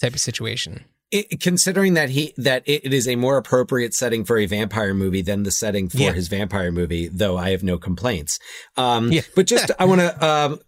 type 0.00 0.14
of 0.14 0.20
situation. 0.20 0.84
It, 1.12 1.40
considering 1.40 1.94
that 1.94 2.10
he 2.10 2.32
that 2.36 2.62
it 2.66 2.92
is 2.94 3.08
a 3.08 3.16
more 3.16 3.36
appropriate 3.36 3.94
setting 3.94 4.24
for 4.24 4.38
a 4.38 4.46
vampire 4.46 4.94
movie 4.94 5.22
than 5.22 5.42
the 5.42 5.50
setting 5.50 5.88
for 5.88 5.96
Yeah. 5.98 6.12
his 6.12 6.28
vampire 6.28 6.70
movie, 6.70 7.08
though 7.08 7.36
I 7.36 7.50
have 7.50 7.64
no 7.64 7.78
complaints. 7.78 8.38
Um, 8.76 9.10
Yeah. 9.10 9.22
but 9.34 9.46
just 9.46 9.72
I 9.78 9.86
want 9.86 10.00
to 10.02 10.24
um, 10.26 10.60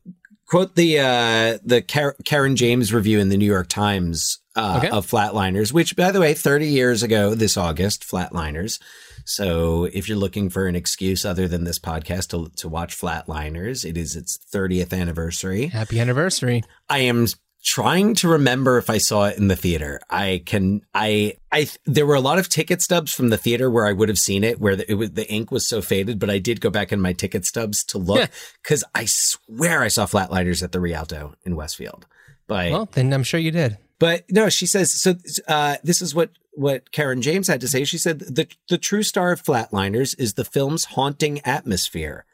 quote 0.49 0.75
the 0.75 0.99
uh, 0.99 1.59
the 1.65 1.81
Kar- 1.83 2.17
Caryn 2.25 2.57
James 2.57 2.93
review 2.93 3.21
in 3.21 3.29
the 3.29 3.37
New 3.37 3.47
York 3.47 3.69
Times 3.69 4.39
uh, 4.57 4.77
Okay. 4.79 4.89
of 4.91 5.07
Flatliners, 5.07 5.73
which 5.73 5.97
by 5.97 6.11
the 6.11 6.21
way, 6.21 6.35
thirty 6.35 6.67
years 6.69 7.03
ago 7.03 7.35
this 7.35 7.57
August, 7.57 8.03
Flatliners. 8.09 8.79
So 9.25 9.85
if 9.93 10.09
you're 10.09 10.19
looking 10.19 10.51
for 10.51 10.67
an 10.67 10.75
excuse 10.75 11.25
other 11.25 11.47
than 11.49 11.65
this 11.65 11.79
podcast 11.79 12.29
to 12.31 12.51
to 12.57 12.69
watch 12.69 12.99
Flatliners, 12.99 13.85
it 13.89 13.97
is 13.97 14.17
its 14.17 14.39
30th 14.53 14.93
anniversary. 14.93 15.67
Happy 15.67 16.01
anniversary! 16.01 16.65
I 16.89 17.01
am 17.01 17.27
trying 17.65 18.13
to 18.13 18.27
remember 18.27 18.77
if 18.77 18.91
I 18.91 18.99
saw 18.99 19.27
it 19.27 19.39
in 19.39 19.47
the 19.47 19.55
theater. 19.55 20.01
I 20.11 20.43
can 20.45 20.81
I 20.93 21.35
I 21.53 21.69
there 21.87 22.07
were 22.07 22.17
a 22.17 22.21
lot 22.21 22.41
of 22.41 22.49
ticket 22.49 22.83
stubs 22.83 23.15
from 23.15 23.29
the 23.29 23.37
theater 23.39 23.71
where 23.71 23.87
I 23.87 23.93
would 23.93 24.09
have 24.09 24.19
seen 24.19 24.43
it 24.43 24.59
where 24.61 24.75
the, 24.75 24.91
it 24.91 24.95
was 24.95 25.13
the 25.13 25.31
ink 25.31 25.53
was 25.53 25.65
so 25.65 25.81
faded, 25.81 26.19
but 26.19 26.29
I 26.29 26.39
did 26.39 26.61
go 26.61 26.71
back 26.71 26.91
in 26.91 27.01
my 27.01 27.13
ticket 27.13 27.45
stubs 27.47 27.85
to 27.85 27.99
look 27.99 28.29
cuz 28.65 28.83
I 28.97 29.05
swear 29.05 29.81
I 29.83 29.89
saw 29.89 30.07
Flatliners 30.07 30.63
at 30.65 30.73
the 30.73 30.81
Rialto 30.81 31.37
in 31.45 31.55
Westfield. 31.55 32.07
But 32.47 32.71
Well, 32.73 32.89
then 32.93 33.13
I'm 33.13 33.23
sure 33.23 33.41
you 33.41 33.51
did. 33.51 33.79
but 33.99 34.25
no, 34.31 34.49
she 34.49 34.67
says 34.67 34.93
so. 34.93 35.15
Uh, 35.49 35.77
this 35.83 36.03
is 36.03 36.15
what 36.15 36.31
what 36.55 36.93
Caryn 36.93 37.23
James 37.23 37.49
had 37.49 37.61
to 37.63 37.69
say. 37.69 37.85
She 37.85 37.99
said 37.99 38.19
the 38.21 38.47
the 38.69 38.79
true 38.79 39.03
star 39.03 39.33
of 39.33 39.43
Flatliners 39.43 40.15
is 40.19 40.35
the 40.35 40.45
film's 40.45 40.85
haunting 40.87 41.41
atmosphere. 41.45 42.25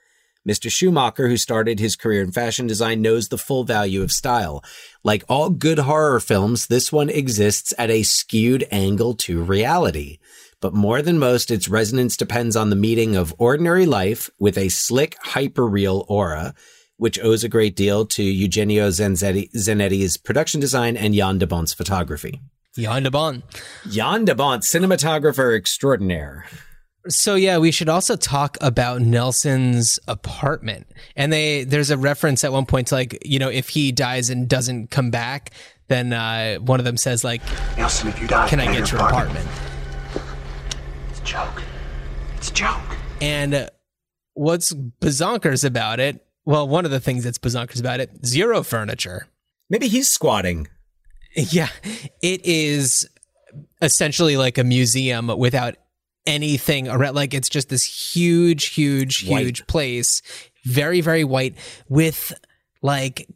Mr. 0.49 0.71
Schumacher, 0.71 1.29
who 1.29 1.37
started 1.37 1.79
his 1.79 1.95
career 1.95 2.23
in 2.23 2.33
fashion 2.33 2.67
design, 2.67 3.03
knows 3.03 3.29
the 3.29 3.37
full 3.37 3.65
value 3.65 4.03
of 4.03 4.11
style. 4.11 4.65
Like 5.05 5.23
all 5.29 5.51
good 5.51 5.81
horror 5.81 6.21
films, 6.21 6.69
this 6.69 6.91
one 6.91 7.11
exists 7.11 7.75
at 7.77 7.91
a 7.91 8.03
skewed 8.03 8.67
angle 8.71 9.13
to 9.17 9.43
reality. 9.43 10.19
But 10.61 10.73
more 10.73 11.03
than 11.03 11.19
most, 11.19 11.51
its 11.51 11.69
resonance 11.69 12.17
depends 12.17 12.57
on 12.57 12.71
the 12.71 12.77
meeting 12.77 13.15
of 13.15 13.35
ordinary 13.37 13.85
life 13.85 14.31
with 14.39 14.57
a 14.57 14.71
slick, 14.71 15.17
hyper-real 15.23 16.07
aura, 16.09 16.55
which 16.99 17.19
owes 17.21 17.43
a 17.43 17.49
great 17.49 17.75
deal 17.75 18.05
to 18.05 18.23
Eugenio 18.23 18.89
Zanzetti, 18.89 19.51
Zanetti's 19.53 20.17
production 20.17 20.61
design 20.61 20.97
and 20.97 21.15
Jan 21.15 21.39
de 21.39 21.47
Bont's 21.47 21.73
photography. 21.73 22.41
Jan 22.77 23.03
de 23.03 23.11
Bon. 23.11 23.43
Jan 23.89 24.25
de 24.25 24.35
Bont, 24.35 24.63
cinematographer 24.63 25.57
extraordinaire. 25.57 26.45
So 27.09 27.37
yeah, 27.37 27.59
we 27.59 27.71
should 27.71 27.89
also 27.89 28.17
talk 28.17 28.59
about 28.61 29.01
Nelson's 29.01 29.99
apartment. 30.07 30.87
And 31.17 31.33
they 31.33 31.65
there's 31.65 31.91
a 31.91 31.97
reference 31.97 32.45
at 32.45 32.53
one 32.53 32.67
point 32.67 32.89
to 32.89 32.97
like, 32.97 33.19
you 33.25 33.39
know, 33.39 33.49
if 33.49 33.71
he 33.71 33.93
dies 33.93 34.29
and 34.29 34.49
doesn't 34.49 34.91
come 34.91 35.11
back, 35.11 35.53
then 35.89 36.13
uh, 36.13 36.57
one 36.57 36.81
of 36.81 36.85
them 36.85 36.97
says 36.97 37.25
like, 37.25 37.41
Nelson, 37.77 38.09
if 38.09 38.21
you 38.21 38.29
die, 38.29 38.49
"Can 38.49 38.61
I 38.61 38.67
get 38.67 38.91
your 38.91 39.01
your 39.01 39.09
apartment." 39.09 39.47
apartment?" 39.47 40.31
It's 41.11 41.21
a 41.21 41.25
joke. 41.25 41.63
It's 42.37 42.51
a 42.51 42.55
joke. 42.55 42.97
And 43.21 43.55
uh, 43.55 43.69
what's 44.35 44.75
bazonkers 44.75 45.65
about 45.65 46.01
it? 46.01 46.25
Well, 46.49 46.67
one 46.67 46.87
of 46.87 46.91
the 46.91 46.99
things 46.99 47.25
that's 47.25 47.37
bazonkers 47.37 47.79
about 47.79 48.01
it, 48.01 48.25
zero 48.25 48.63
furniture. 48.63 49.27
Maybe 49.69 49.87
he's 49.87 50.09
squatting. 50.09 50.67
Yeah, 51.37 51.69
it 52.23 52.41
is 52.43 53.07
essentially 53.83 54.39
like 54.39 54.57
a 54.57 54.65
museum 54.65 55.27
without 55.27 55.75
anything 56.27 56.89
around. 56.89 57.15
Like 57.15 57.35
it's 57.35 57.51
just 57.51 57.69
this 57.69 57.85
huge, 57.85 58.69
huge, 58.69 59.29
White. 59.29 59.45
huge 59.45 59.67
place, 59.67 60.23
very, 60.65 61.03
very 61.03 61.23
white 61.23 61.55
with 61.91 62.33
like 62.81 63.29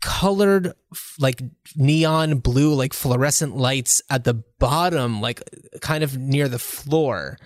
colored, 0.00 0.72
like 1.18 1.42
neon 1.76 2.38
blue, 2.38 2.72
like 2.72 2.94
fluorescent 2.94 3.58
lights 3.58 4.00
at 4.08 4.24
the 4.24 4.42
bottom, 4.58 5.20
like 5.20 5.42
kind 5.82 6.02
of 6.02 6.16
near 6.16 6.48
the 6.48 6.58
floor. 6.58 7.36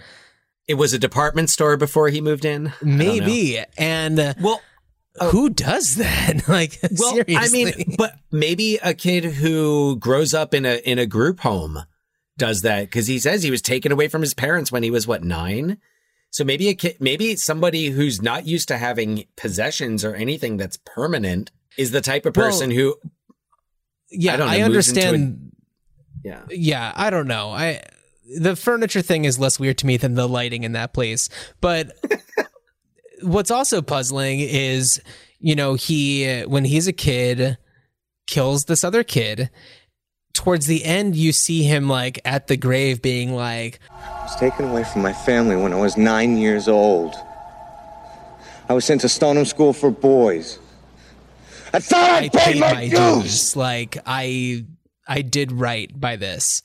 It 0.69 0.75
was 0.75 0.93
a 0.93 0.99
department 0.99 1.51
store 1.51 1.77
before 1.77 2.09
he 2.09 2.21
moved 2.21 2.45
in. 2.45 2.69
I 2.69 2.71
don't 2.71 2.89
know. 2.89 2.97
Maybe. 2.99 3.65
And 3.77 4.21
uh, 4.21 4.35
Well, 4.41 4.61
Oh. 5.21 5.31
who 5.31 5.51
does 5.51 5.97
that? 5.97 6.43
like, 6.49 6.79
Well, 6.99 7.13
seriously. 7.15 7.37
I 7.37 7.49
mean, 7.49 7.95
but 7.99 8.15
maybe 8.31 8.79
a 8.83 8.95
kid 8.95 9.25
who 9.25 9.97
grows 9.97 10.33
up 10.35 10.55
in 10.55 10.65
a 10.65 10.77
in 10.89 10.99
a 10.99 11.07
group 11.07 11.41
home 11.41 11.81
does 12.39 12.63
that 12.63 12.85
because 12.85 13.07
he 13.09 13.19
says 13.19 13.43
he 13.43 13.51
was 13.51 13.61
taken 13.63 13.93
away 13.93 14.09
from 14.09 14.23
his 14.23 14.33
parents 14.35 14.73
when 14.73 14.83
he 14.83 14.91
was 14.91 15.07
what 15.07 15.23
nine. 15.23 15.79
So 16.31 16.45
maybe 16.45 16.69
a 16.69 16.75
kid, 16.75 16.97
maybe 16.99 17.37
somebody 17.37 17.91
who's 17.91 18.23
not 18.23 18.47
used 18.47 18.69
to 18.69 18.79
having 18.79 19.25
possessions 19.37 20.03
or 20.03 20.15
anything 20.15 20.57
that's 20.57 20.79
permanent 20.87 21.51
is 21.77 21.91
the 21.91 22.01
type 22.01 22.25
of 22.25 22.35
Well, 22.35 22.47
person 22.47 22.71
who, 22.71 22.97
yeah, 24.11 24.33
I 24.33 24.37
don't 24.39 24.47
know, 24.47 24.53
I 24.55 24.61
understand. 24.63 25.53
yeah, 26.25 26.41
yeah 26.51 26.93
i 26.95 27.11
don't 27.11 27.27
know 27.27 27.51
i 27.51 27.83
the 28.39 28.55
furniture 28.57 29.03
thing 29.03 29.25
is 29.25 29.39
less 29.39 29.59
weird 29.59 29.77
to 29.79 29.87
me 29.87 29.97
than 29.97 30.15
the 30.15 30.29
lighting 30.29 30.63
in 30.65 30.73
that 30.73 30.93
place 30.95 31.29
but 31.61 31.93
what's 33.23 33.51
also 33.51 33.83
puzzling 33.83 34.41
is 34.41 35.01
you 35.39 35.55
know 35.55 35.75
he 35.75 36.43
when 36.43 36.65
he's 36.65 36.87
a 36.87 36.93
kid 36.93 37.59
kills 38.27 38.65
this 38.65 38.85
other 38.85 39.03
kid 39.03 39.51
towards 40.33 40.67
the 40.67 40.85
end 40.85 41.15
you 41.15 41.33
see 41.33 41.63
him 41.63 41.89
like 41.89 42.21
at 42.25 42.47
the 42.47 42.57
grave 42.57 43.03
being 43.03 43.35
like 43.35 43.79
I 43.91 44.23
was 44.23 44.37
taken 44.37 44.67
away 44.67 44.85
from 44.85 45.03
my 45.03 45.13
family 45.13 45.57
when 45.57 45.73
I 45.73 45.77
was 45.77 45.97
nine 45.97 46.37
years 46.37 46.69
old. 46.69 47.15
I 48.69 48.75
was 48.75 48.85
sent 48.85 49.03
to 49.03 49.09
Stoneham 49.09 49.45
School 49.45 49.73
for 49.73 49.91
Boys. 49.91 50.59
I 51.75 51.81
thought 51.81 52.11
I, 52.11 52.17
I 52.17 52.29
paid, 52.29 52.33
paid 52.33 52.61
my, 52.61 52.73
my 52.73 52.89
dues. 52.89 53.23
dues. 53.23 53.57
Like 53.57 53.99
I 54.07 54.65
I 55.07 55.23
did 55.23 55.53
right 55.53 55.91
by 55.99 56.17
this. 56.17 56.63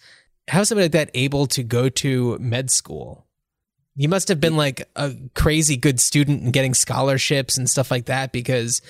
How's 0.48 0.70
somebody 0.70 0.86
like 0.86 0.92
that 0.94 1.12
able 1.14 1.48
to 1.48 1.64
go 1.64 1.90
to 1.90 2.38
med 2.40 2.72
school? 2.72 3.27
You 4.00 4.08
must 4.10 4.28
have 4.28 4.40
been 4.40 4.56
like 4.56 4.88
a 4.96 5.14
crazy 5.34 5.76
good 5.76 6.00
student 6.00 6.44
and 6.44 6.54
getting 6.54 6.74
scholarships 6.76 7.58
and 7.58 7.68
stuff 7.70 7.90
like 7.92 8.06
that 8.06 8.32
because 8.32 8.82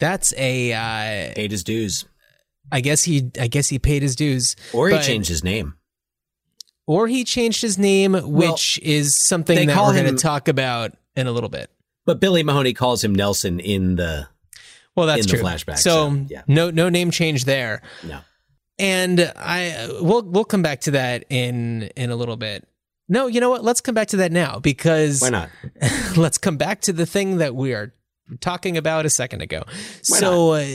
that's 0.00 0.34
a 0.36 0.72
uh 0.72 1.32
paid 1.34 1.52
his 1.52 1.62
dues, 1.64 2.04
I 2.72 2.80
guess 2.80 3.04
he 3.04 3.30
I 3.40 3.46
guess 3.46 3.68
he 3.68 3.78
paid 3.78 4.02
his 4.02 4.16
dues. 4.16 4.56
or 4.74 4.88
he 4.88 4.96
But- 4.96 5.04
changed 5.04 5.28
his 5.28 5.44
name. 5.44 5.74
or 6.86 7.06
he 7.08 7.24
changed 7.24 7.62
his 7.62 7.78
name, 7.78 8.14
which 8.14 8.78
is 8.82 9.16
something 9.16 9.66
that 9.68 9.76
we're 9.76 9.92
going 10.02 10.14
to 10.16 10.20
talk 10.22 10.46
about 10.48 10.92
in 11.16 11.26
a 11.26 11.32
little 11.32 11.48
bit. 11.48 11.70
But 12.04 12.20
Billy 12.20 12.42
Mahoney 12.44 12.74
calls 12.74 13.02
him 13.02 13.12
Nelson 13.14 13.58
in 13.60 13.96
the 13.96 14.28
Well, 14.96 15.06
that's 15.06 15.22
in 15.26 15.30
the 15.30 15.36
true. 15.38 15.42
flashback, 15.46 15.78
So, 15.78 16.10
so, 16.10 16.26
yeah. 16.28 16.42
no 16.48 16.70
no 16.70 16.88
name 16.88 17.10
change 17.12 17.44
there. 17.44 17.82
no. 18.04 18.18
And 18.78 19.32
I 19.36 19.88
we'll 20.00 20.22
we'll 20.22 20.44
come 20.44 20.62
back 20.62 20.80
to 20.82 20.90
that 20.92 21.24
in 21.30 21.84
in 21.96 22.10
a 22.10 22.16
little 22.16 22.36
bit. 22.36 22.66
No, 23.08 23.26
you 23.26 23.40
know 23.40 23.50
what? 23.50 23.62
Let's 23.62 23.80
come 23.80 23.94
back 23.94 24.08
to 24.08 24.16
that 24.18 24.32
now 24.32 24.58
because 24.58 25.22
Why 25.22 25.30
not? 25.30 25.50
let's 26.16 26.38
come 26.38 26.56
back 26.56 26.80
to 26.82 26.92
the 26.92 27.06
thing 27.06 27.38
that 27.38 27.54
we 27.54 27.72
are 27.72 27.94
talking 28.40 28.76
about 28.76 29.06
a 29.06 29.10
second 29.10 29.42
ago. 29.42 29.62
Why 29.66 30.18
so 30.18 30.50
uh, 30.52 30.66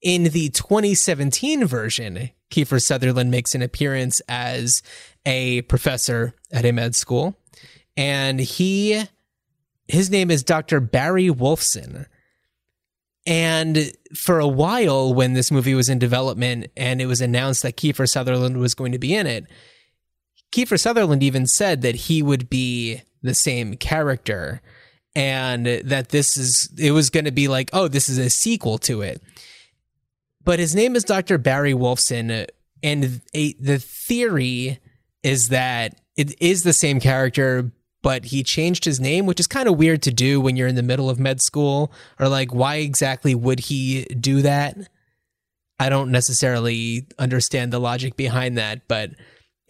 in 0.00 0.24
the 0.24 0.50
2017 0.50 1.64
version, 1.66 2.30
Kiefer 2.50 2.80
Sutherland 2.80 3.30
makes 3.30 3.54
an 3.54 3.62
appearance 3.62 4.20
as 4.28 4.82
a 5.26 5.62
professor 5.62 6.34
at 6.52 6.64
a 6.64 6.72
med 6.72 6.94
school 6.94 7.36
and 7.98 8.38
he 8.38 9.02
his 9.88 10.10
name 10.10 10.30
is 10.30 10.42
Dr. 10.42 10.80
Barry 10.80 11.28
Wolfson. 11.28 12.06
And 13.26 13.92
for 14.14 14.38
a 14.38 14.46
while, 14.46 15.12
when 15.12 15.32
this 15.34 15.50
movie 15.50 15.74
was 15.74 15.88
in 15.88 15.98
development 15.98 16.68
and 16.76 17.02
it 17.02 17.06
was 17.06 17.20
announced 17.20 17.62
that 17.62 17.76
Kiefer 17.76 18.08
Sutherland 18.08 18.58
was 18.58 18.74
going 18.74 18.92
to 18.92 18.98
be 18.98 19.14
in 19.14 19.26
it, 19.26 19.46
Kiefer 20.52 20.78
Sutherland 20.78 21.22
even 21.22 21.46
said 21.46 21.82
that 21.82 21.94
he 21.94 22.22
would 22.22 22.48
be 22.48 23.02
the 23.22 23.34
same 23.34 23.76
character 23.76 24.60
and 25.14 25.66
that 25.66 26.10
this 26.10 26.36
is, 26.36 26.70
it 26.78 26.92
was 26.92 27.10
going 27.10 27.24
to 27.24 27.32
be 27.32 27.48
like, 27.48 27.70
oh, 27.72 27.88
this 27.88 28.08
is 28.08 28.18
a 28.18 28.30
sequel 28.30 28.78
to 28.78 29.02
it. 29.02 29.20
But 30.44 30.58
his 30.58 30.74
name 30.74 30.96
is 30.96 31.04
Dr. 31.04 31.36
Barry 31.38 31.74
Wolfson, 31.74 32.46
and 32.82 33.20
a, 33.34 33.52
the 33.54 33.78
theory 33.78 34.78
is 35.22 35.48
that 35.48 36.00
it 36.16 36.40
is 36.40 36.62
the 36.62 36.72
same 36.72 37.00
character, 37.00 37.70
but 38.02 38.26
he 38.26 38.42
changed 38.42 38.84
his 38.84 39.00
name, 39.00 39.26
which 39.26 39.40
is 39.40 39.46
kind 39.46 39.68
of 39.68 39.76
weird 39.76 40.02
to 40.02 40.12
do 40.12 40.40
when 40.40 40.56
you're 40.56 40.68
in 40.68 40.76
the 40.76 40.82
middle 40.82 41.10
of 41.10 41.18
med 41.18 41.42
school. 41.42 41.92
Or 42.18 42.28
like, 42.28 42.54
why 42.54 42.76
exactly 42.76 43.34
would 43.34 43.60
he 43.60 44.04
do 44.04 44.42
that? 44.42 44.76
I 45.80 45.88
don't 45.88 46.10
necessarily 46.10 47.06
understand 47.18 47.72
the 47.72 47.78
logic 47.78 48.16
behind 48.16 48.56
that, 48.56 48.88
but 48.88 49.10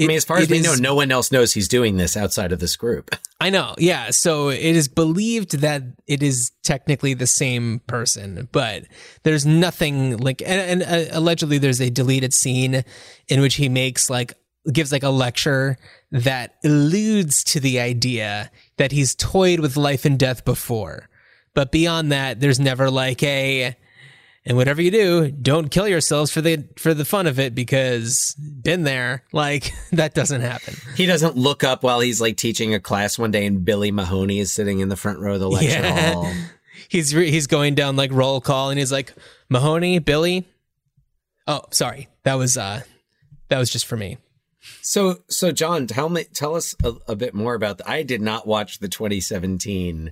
I 0.01 0.07
mean, 0.07 0.17
as 0.17 0.25
far 0.25 0.39
as 0.39 0.45
it 0.45 0.51
we 0.51 0.61
know, 0.61 0.75
no 0.75 0.95
one 0.95 1.11
else 1.11 1.33
knows 1.33 1.53
he's 1.53 1.67
doing 1.67 1.97
this 1.97 2.17
outside 2.17 2.53
of 2.53 2.61
this 2.61 2.77
group. 2.77 3.11
I 3.41 3.51
know, 3.51 3.75
yeah. 3.79 4.11
So 4.11 4.49
it 4.49 4.61
is 4.61 4.89
believed 4.89 5.59
that 5.59 5.83
it 6.07 6.23
is 6.23 6.53
technically 6.63 7.15
the 7.15 7.27
same 7.27 7.81
person, 7.87 8.49
but 8.53 8.85
there's 9.25 9.45
nothing 9.45 10.17
like, 10.19 10.43
and, 10.43 10.83
and 10.83 11.11
uh, 11.11 11.17
allegedly 11.17 11.59
there's 11.59 11.81
a 11.81 11.91
deleted 11.91 12.33
scene 12.33 12.85
in 13.29 13.41
which 13.41 13.55
he 13.55 13.69
makes 13.69 14.09
like 14.09 14.35
gives 14.73 14.93
like 14.93 15.03
a 15.03 15.11
lecture 15.11 15.79
that 16.11 16.57
alludes 16.65 17.43
to 17.43 17.61
the 17.61 17.81
idea 17.81 18.51
that 18.77 18.93
he's 18.93 19.15
toyed 19.15 19.61
with 19.61 19.77
life 19.77 20.05
and 20.05 20.19
death 20.19 20.45
before, 20.45 21.09
but 21.55 21.73
beyond 21.73 22.13
that, 22.13 22.41
there's 22.41 22.61
never 22.61 22.91
like 22.91 23.23
a. 23.23 23.77
And 24.49 24.57
whatever 24.57 24.81
you 24.81 24.91
do, 24.91 25.31
don't 25.31 25.71
kill 25.71 25.87
yourselves 25.87 26.31
for 26.33 26.41
the 26.41 26.65
for 26.79 26.95
the 26.95 27.05
fun 27.05 27.27
of 27.27 27.39
it 27.39 27.55
because 27.55 28.35
been 28.39 28.83
there. 28.83 29.23
Like 29.31 29.73
that 29.93 30.15
doesn't 30.15 30.41
happen. 30.41 30.75
He 30.97 31.05
doesn't 31.05 31.37
look 31.37 31.63
up 31.63 31.83
while 31.83 32.01
he's 32.01 32.19
like 32.21 32.39
teaching 32.39 32.73
a 32.73 32.81
class 32.81 33.19
one 33.19 33.31
day, 33.31 33.45
and 33.45 33.63
Billy 33.65 33.91
Mahoney 33.93 34.39
is 34.39 34.51
sitting 34.51 34.81
in 34.81 34.89
the 34.89 34.97
front 34.97 35.19
row 35.19 35.35
of 35.35 35.41
the 35.41 35.51
lecture 35.51 35.69
Yeah. 35.69 36.13
hall. 36.15 36.33
he's 36.89 37.15
re- 37.15 37.31
he's 37.31 37.47
going 37.47 37.75
down 37.75 37.97
like 37.97 38.11
roll 38.11 38.41
call 38.41 38.71
and 38.71 38.79
he's 38.79 38.91
like 38.91 39.13
Mahoney, 39.51 39.99
Billy. 39.99 40.49
Oh, 41.47 41.63
sorry. 41.71 42.09
That 42.25 42.35
was 42.35 42.57
uh 42.57 42.81
that 43.49 43.59
was 43.59 43.71
just 43.71 43.85
for 43.87 43.97
me. 43.99 44.17
So, 44.83 45.17
so 45.29 45.53
John, 45.53 45.87
tell 45.87 46.09
me, 46.09 46.25
tell 46.25 46.55
us 46.55 46.75
a, 46.83 46.95
a 47.07 47.17
bit 47.17 47.33
more 47.35 47.55
about. 47.55 47.79
The, 47.79 47.89
I 47.89 48.03
did 48.03 48.21
not 48.21 48.47
watch 48.47 48.81
the 48.81 48.89
2017 48.89 50.11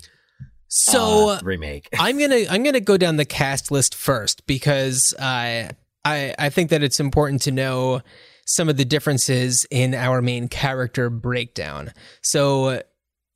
So 0.69 1.31
uh, 1.31 1.41
remake. 1.43 1.89
I'm 1.99 2.19
gonna 2.19 2.45
I'm 2.51 2.63
gonna 2.63 2.81
go 2.81 2.97
down 2.97 3.17
the 3.17 3.25
cast 3.25 3.71
list 3.71 3.95
first 3.95 4.47
because 4.47 5.15
I 5.19 5.71
I 6.05 6.35
I 6.39 6.49
think 6.51 6.71
that 6.71 6.83
it's 6.83 7.01
important 7.01 7.43
to 7.43 7.53
know 7.53 8.03
some 8.47 8.69
of 8.69 8.77
the 8.77 8.85
differences 8.85 9.67
in 9.71 9.95
our 9.95 10.23
main 10.23 10.49
character 10.49 11.11
breakdown. 11.11 11.93
So 12.23 12.83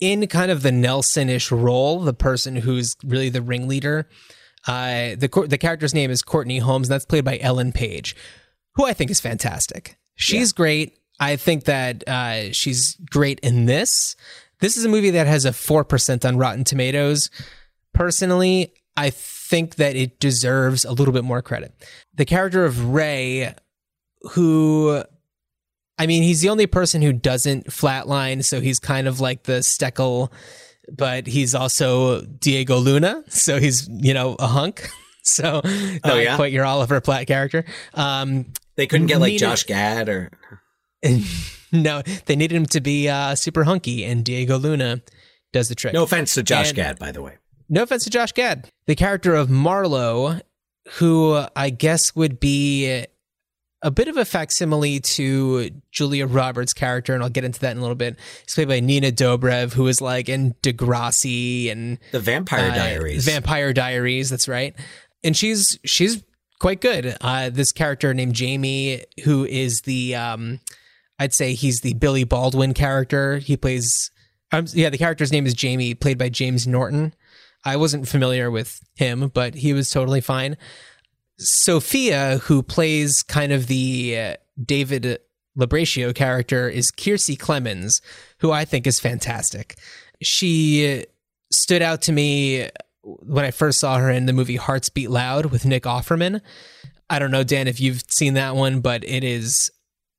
in 0.01 0.27
kind 0.29 0.51
of 0.51 0.63
the 0.63 0.73
Nelson-ish 0.73 1.51
role, 1.53 2.01
the 2.01 2.15
person 2.15 2.57
who's 2.57 2.97
really 3.05 3.29
the 3.29 3.43
ringleader, 3.43 4.09
uh, 4.67 5.15
the 5.17 5.47
the 5.49 5.59
character's 5.59 5.95
name 5.95 6.11
is 6.11 6.23
Courtney 6.23 6.59
Holmes, 6.59 6.89
and 6.89 6.95
that's 6.95 7.07
played 7.07 7.25
by 7.25 7.39
Ellen 7.41 7.73
Page, 7.73 8.17
who 8.75 8.87
I 8.87 8.93
think 8.93 9.11
is 9.11 9.21
fantastic. 9.21 9.99
She's 10.17 10.53
great. 10.53 10.99
I 11.19 11.37
think 11.37 11.65
that 11.65 12.07
uh, 12.09 12.53
she's 12.53 12.97
great 13.11 13.41
in 13.41 13.67
this. 13.67 14.17
This 14.61 14.77
is 14.77 14.85
a 14.85 14.89
movie 14.89 15.11
that 15.11 15.27
has 15.27 15.45
a 15.45 15.53
four 15.53 15.85
percent 15.85 16.25
on 16.25 16.37
Rotten 16.37 16.65
Tomatoes. 16.65 17.31
Personally, 17.95 18.73
I 18.97 19.11
think 19.11 19.77
that 19.77 19.97
it 19.97 20.21
deserves 20.21 20.85
a 20.85 20.93
little 20.93 21.13
bit 21.13 21.25
more 21.25 21.43
credit. 21.43 21.75
The 22.15 22.25
character 22.25 22.65
of 22.65 22.87
Ray, 22.87 23.55
who 24.33 25.03
I 25.99 26.07
mean, 26.07 26.23
he's 26.23 26.41
the 26.41 26.49
only 26.49 26.67
person 26.67 27.03
who 27.03 27.13
doesn't 27.13 27.67
flatline, 27.67 28.43
so 28.43 28.61
he's 28.61 28.79
kind 28.79 29.07
of 29.07 29.21
like 29.21 29.43
the 29.43 29.61
Steckle, 29.61 30.33
but 30.91 31.27
he's 31.27 31.55
also 31.55 32.23
Diego 32.23 32.79
Luna, 32.79 33.23
so 33.29 33.59
he's 33.59 33.87
you 33.89 34.15
know 34.15 34.37
a 34.39 34.47
hunk. 34.47 34.89
So 35.23 35.61
not 36.03 36.17
yeah? 36.17 36.35
quite 36.37 36.51
your 36.51 36.65
Oliver 36.65 37.01
Platt 37.03 37.27
character. 37.27 37.67
Um, 37.93 38.47
they 38.77 38.87
couldn't 38.87 39.07
get 39.07 39.21
like 39.21 39.33
Nina- 39.33 39.39
Josh 39.39 39.65
Gad 39.65 40.09
or 40.09 40.31
no, 41.73 42.03
they 42.27 42.37
needed 42.37 42.57
him 42.57 42.67
to 42.67 42.81
be 42.81 43.09
uh, 43.09 43.35
super 43.35 43.65
hunky, 43.65 44.05
and 44.05 44.25
Diego 44.25 44.59
Luna 44.59 45.03
does 45.53 45.69
the 45.69 45.75
trick. 45.75 45.95
no 45.95 46.03
offense 46.05 46.35
to 46.35 46.43
Josh 46.43 46.69
And- 46.69 46.77
Gad, 46.77 46.99
by 46.99 47.13
the 47.13 47.23
way. 47.23 47.37
No 47.69 47.85
offense 47.85 48.03
to 48.05 48.11
Josh 48.11 48.33
Gad. 48.33 48.69
The 48.87 48.97
character 48.97 49.35
of 49.35 49.49
Marlowe, 49.49 50.41
who 50.95 51.45
I 51.55 51.71
guess 51.71 52.17
would 52.17 52.41
be 52.41 53.05
a 53.83 53.91
bit 53.93 54.09
of 54.09 54.17
a 54.17 54.25
facsimile 54.25 54.99
to 55.01 55.71
Julia 55.93 56.27
Roberts' 56.27 56.73
character, 56.75 57.15
and 57.15 57.23
I'll 57.23 57.31
get 57.31 57.45
into 57.45 57.61
that 57.61 57.71
in 57.73 57.79
a 57.79 57.81
little 57.81 57.95
bit. 57.95 58.17
He's 58.45 58.55
played 58.57 58.67
by 58.69 58.81
Nina 58.81 59.13
Dobrev, 59.13 59.73
who 59.73 59.87
is 59.87 60.01
like 60.01 60.29
in 60.29 60.55
Degrassi 60.63 61.71
and 61.71 61.99
The 62.13 62.19
Vampire 62.21 62.71
uh, 62.71 62.75
Diaries. 62.75 63.25
Vampire 63.25 63.73
Diaries, 63.73 64.29
that's 64.31 64.49
right. 64.49 64.75
And 65.23 65.37
she's 65.37 65.79
she's 65.85 66.23
quite 66.59 66.81
good. 66.81 67.17
Uh, 67.21 67.51
this 67.51 67.71
character 67.73 68.13
named 68.13 68.35
Jamie, 68.35 69.05
who 69.25 69.45
is 69.45 69.83
the 69.83 70.15
um, 70.17 70.61
I'd 71.21 71.35
say 71.35 71.55
he's 71.55 71.83
the 71.83 71.95
Billy 71.95 72.25
Baldwin 72.25 72.75
character. 72.75 73.39
He 73.39 73.57
plays 73.57 74.11
um, 74.53 74.67
yeah, 74.73 74.91
the 74.91 74.99
character's 74.99 75.33
name 75.33 75.47
is 75.47 75.55
Jamie, 75.55 75.95
played 75.95 76.19
by 76.19 76.29
James 76.29 76.67
Norton. 76.67 77.15
I 77.65 77.77
wasn't 77.77 78.09
familiar 78.09 78.51
with 78.51 78.81
him, 78.97 79.31
but 79.33 79.55
he 79.55 79.73
was 79.73 79.91
totally 79.91 80.21
fine. 80.21 80.57
Sophia, 81.39 82.39
who 82.45 82.63
plays 82.63 83.23
kind 83.23 83.53
of 83.53 83.67
the 83.67 84.19
uh, 84.19 84.35
David 84.63 85.21
Labraccio 85.59 86.15
character, 86.15 86.69
is 86.69 86.91
Kiersey 86.91 87.39
Clemons, 87.39 88.01
who 88.39 88.51
I 88.51 88.65
think 88.65 88.87
is 88.87 88.99
fantastic. 88.99 89.79
She 90.23 91.05
stood 91.53 91.83
out 91.83 92.03
to 92.03 92.13
me 92.13 92.69
when 93.03 93.45
I 93.45 93.51
first 93.51 93.81
saw 93.81 93.99
her 93.99 94.11
in 94.11 94.27
the 94.27 94.33
movie 94.33 94.57
Hearts 94.57 94.89
Beat 94.89 95.11
Loud 95.11 95.47
with 95.47 95.65
Nick 95.65 95.85
Offerman. 95.85 96.41
I 97.09 97.19
don't 97.19 97.31
know, 97.31 97.45
Dan, 97.45 97.69
if 97.69 97.81
you've 97.81 98.05
seen 98.09 98.35
that 98.35 98.57
one, 98.57 98.81
but 98.81 99.05
it 99.05 99.25
is 99.25 99.71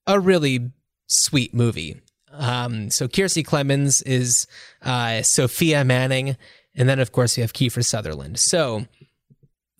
a 0.07 0.19
really 0.19 0.71
sweet 1.11 1.53
movie. 1.53 2.01
Um, 2.31 2.89
so 2.89 3.07
Kiersey 3.07 3.45
Clemons 3.45 4.01
is 4.05 4.47
uh, 4.81 5.21
Sophia 5.21 5.83
Manning, 5.83 6.37
and 6.75 6.87
then 6.87 6.99
of 6.99 7.11
course 7.11 7.35
we 7.37 7.41
have 7.41 7.53
Kiefer 7.53 7.83
Sutherland. 7.83 8.39
So 8.39 8.85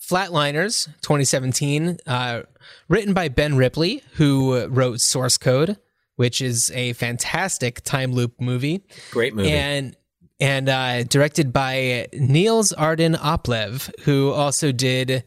Flatliners 0.01 0.85
2017, 1.01 1.97
uh, 2.07 2.41
written 2.89 3.13
by 3.13 3.29
Ben 3.29 3.55
Ripley, 3.55 4.03
who 4.13 4.65
wrote 4.67 4.99
Source 4.99 5.37
Code, 5.37 5.77
which 6.15 6.41
is 6.41 6.71
a 6.73 6.93
fantastic 6.93 7.81
time 7.81 8.11
loop 8.11 8.39
movie, 8.41 8.83
Great 9.11 9.33
movie. 9.33 9.51
and 9.51 9.95
and 10.39 10.67
uh, 10.69 11.03
directed 11.03 11.53
by 11.53 12.07
Niels 12.13 12.73
Arden 12.73 13.13
Oplev, 13.13 13.91
who 14.01 14.31
also 14.31 14.71
did 14.71 15.23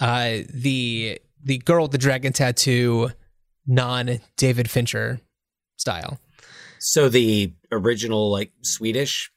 uh, 0.00 0.38
the 0.52 1.20
the 1.42 1.58
Girl 1.58 1.82
with 1.84 1.92
the 1.92 1.98
Dragon 1.98 2.32
Tattoo, 2.32 3.10
non 3.66 4.18
David 4.36 4.70
Fincher 4.70 5.20
style. 5.76 6.18
so 6.78 7.08
the 7.08 7.52
original 7.72 8.30
like 8.30 8.52
Swedish. 8.62 9.30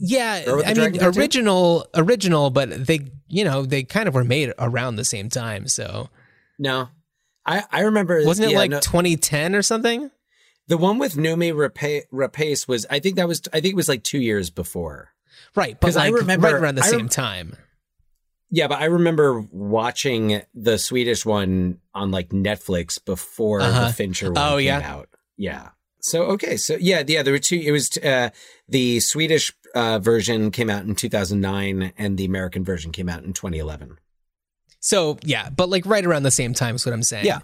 Yeah, 0.00 0.44
Girl 0.44 0.56
with 0.56 0.64
the 0.66 0.70
I 0.70 0.74
mean 0.74 0.92
Tattoo? 1.00 1.18
original, 1.18 1.86
original, 1.94 2.50
but 2.50 2.86
they, 2.86 3.00
you 3.26 3.44
know, 3.44 3.64
they 3.64 3.82
kind 3.82 4.06
of 4.08 4.14
were 4.14 4.22
made 4.24 4.52
around 4.58 4.94
the 4.96 5.04
same 5.04 5.28
time. 5.28 5.66
So 5.66 6.08
No, 6.58 6.88
I 7.44 7.64
I 7.72 7.80
remember. 7.80 8.24
wasn't 8.24 8.48
it 8.48 8.52
yeah, 8.52 8.58
like 8.58 8.70
no, 8.70 8.80
2010 8.80 9.54
or 9.54 9.62
something? 9.62 10.10
the 10.68 10.76
one 10.78 10.98
with 10.98 11.14
Noomi 11.14 11.52
Rapace, 11.52 12.02
Rapace 12.12 12.68
was? 12.68 12.84
I 12.90 13.00
think 13.00 13.16
that 13.16 13.26
was. 13.26 13.40
I 13.52 13.60
think 13.60 13.72
it 13.72 13.76
was 13.76 13.88
like 13.88 14.04
two 14.04 14.18
years 14.20 14.50
before. 14.50 15.10
Right, 15.56 15.80
but 15.80 15.86
'Cause 15.88 15.96
I 15.96 16.08
remember- 16.08 16.46
right 16.46 16.54
around 16.54 16.74
the 16.76 16.82
I 16.84 16.88
same 16.88 17.08
time. 17.08 17.56
Yeah, 18.50 18.66
but 18.68 18.78
I 18.80 18.84
remember 18.86 19.40
watching 19.50 20.42
the 20.54 20.78
Swedish 20.78 21.24
one 21.26 21.78
on 21.94 22.10
like 22.10 22.28
Netflix 22.30 23.02
before 23.04 23.60
Uh-huh. 23.62 23.86
the 23.88 23.92
Fincher 23.92 24.30
one 24.32 24.38
Oh, 24.38 24.56
came 24.58 24.66
yeah? 24.66 24.80
out. 24.92 25.08
Yeah. 25.36 25.68
So 26.00 26.22
okay, 26.24 26.56
so 26.56 26.76
yeah, 26.80 27.02
yeah, 27.06 27.22
there 27.22 27.32
were 27.32 27.38
two. 27.38 27.60
It 27.60 27.72
was 27.72 27.96
uh, 27.98 28.30
the 28.68 29.00
Swedish 29.00 29.52
uh, 29.74 29.98
version 29.98 30.50
came 30.50 30.70
out 30.70 30.84
in 30.84 30.94
2009, 30.94 31.92
and 31.98 32.16
the 32.16 32.24
American 32.24 32.64
version 32.64 32.92
came 32.92 33.08
out 33.08 33.24
in 33.24 33.32
2011. 33.32 33.98
So 34.80 35.18
yeah, 35.24 35.50
but 35.50 35.68
like 35.68 35.86
right 35.86 36.04
around 36.04 36.22
the 36.22 36.30
same 36.30 36.54
time 36.54 36.76
is 36.76 36.86
what 36.86 36.92
I'm 36.92 37.02
saying. 37.02 37.26
Yeah. 37.26 37.40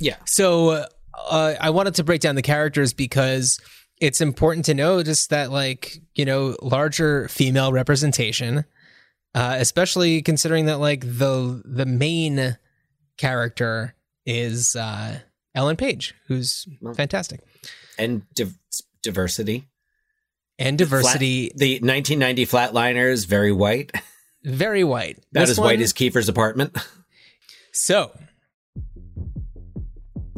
Yeah. 0.00 0.16
So 0.26 0.84
uh, 1.14 1.54
I 1.60 1.70
wanted 1.70 1.94
to 1.94 2.04
break 2.04 2.20
down 2.20 2.34
the 2.34 2.42
characters 2.42 2.92
because 2.92 3.58
it's 4.00 4.20
important 4.20 4.66
to 4.66 4.74
know 4.74 5.02
just 5.02 5.30
that 5.30 5.50
like 5.50 5.98
you 6.14 6.24
know 6.24 6.56
larger 6.60 7.28
female 7.28 7.72
representation, 7.72 8.64
uh, 9.34 9.56
especially 9.58 10.22
considering 10.22 10.66
that 10.66 10.78
like 10.78 11.00
the 11.00 11.62
the 11.64 11.86
main 11.86 12.58
character 13.16 13.94
is 14.26 14.76
uh, 14.76 15.20
Ellen 15.54 15.76
Page, 15.76 16.14
who's 16.28 16.66
fantastic, 16.94 17.40
And 17.98 18.22
div- 18.34 18.58
diversity. 19.02 19.68
and 20.58 20.76
diversity, 20.78 21.48
Flat- 21.50 21.58
the 21.58 21.72
1990 21.80 22.46
Flatliners, 22.46 23.26
very 23.26 23.52
white. 23.52 23.92
very 24.44 24.84
white. 24.84 25.18
Not 25.32 25.42
This 25.42 25.50
as 25.50 25.58
white 25.58 25.80
as 25.80 25.92
Kiefer's 25.92 26.28
apartment. 26.28 26.76
So, 27.72 28.10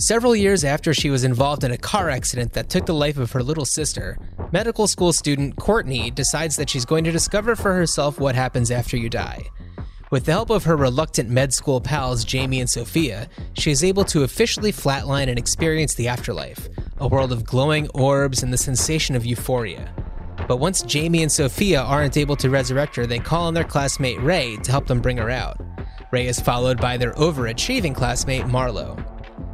several 0.00 0.34
years 0.34 0.64
after 0.64 0.92
she 0.92 1.08
was 1.10 1.22
involved 1.24 1.62
in 1.64 1.70
a 1.70 1.78
car 1.78 2.10
accident 2.10 2.52
that 2.54 2.68
took 2.68 2.86
the 2.86 2.94
life 2.94 3.16
of 3.16 3.30
her 3.32 3.42
little 3.42 3.64
sister, 3.64 4.18
medical 4.52 4.86
school 4.88 5.12
student 5.12 5.56
Courtney 5.56 6.10
decides 6.10 6.56
that 6.56 6.68
she's 6.70 6.84
going 6.84 7.04
to 7.04 7.12
discover 7.12 7.54
for 7.56 7.74
herself 7.74 8.18
what 8.18 8.34
happens 8.34 8.70
after 8.70 8.96
you 8.96 9.08
die. 9.08 9.44
With 10.10 10.24
the 10.24 10.32
help 10.32 10.48
of 10.48 10.64
her 10.64 10.74
reluctant 10.76 11.28
med 11.28 11.52
school 11.52 11.82
pals, 11.82 12.24
Jamie 12.24 12.60
and 12.60 12.70
Sophia, 12.70 13.28
she 13.52 13.70
is 13.70 13.84
able 13.84 14.04
to 14.04 14.22
officially 14.22 14.72
flatline 14.72 15.28
and 15.28 15.38
experience 15.38 15.94
the 15.94 16.08
afterlife, 16.08 16.66
a 16.96 17.06
world 17.06 17.30
of 17.30 17.44
glowing 17.44 17.90
orbs 17.90 18.42
and 18.42 18.50
the 18.50 18.56
sensation 18.56 19.14
of 19.14 19.26
euphoria. 19.26 19.92
But 20.46 20.60
once 20.60 20.80
Jamie 20.80 21.22
and 21.22 21.30
Sophia 21.30 21.82
aren't 21.82 22.16
able 22.16 22.36
to 22.36 22.48
resurrect 22.48 22.96
her, 22.96 23.06
they 23.06 23.18
call 23.18 23.48
on 23.48 23.52
their 23.52 23.64
classmate 23.64 24.18
Ray 24.22 24.56
to 24.56 24.70
help 24.70 24.86
them 24.86 25.02
bring 25.02 25.18
her 25.18 25.28
out. 25.28 25.60
Ray 26.10 26.26
is 26.26 26.40
followed 26.40 26.80
by 26.80 26.96
their 26.96 27.12
overachieving 27.12 27.94
classmate 27.94 28.46
Marlowe. 28.46 28.96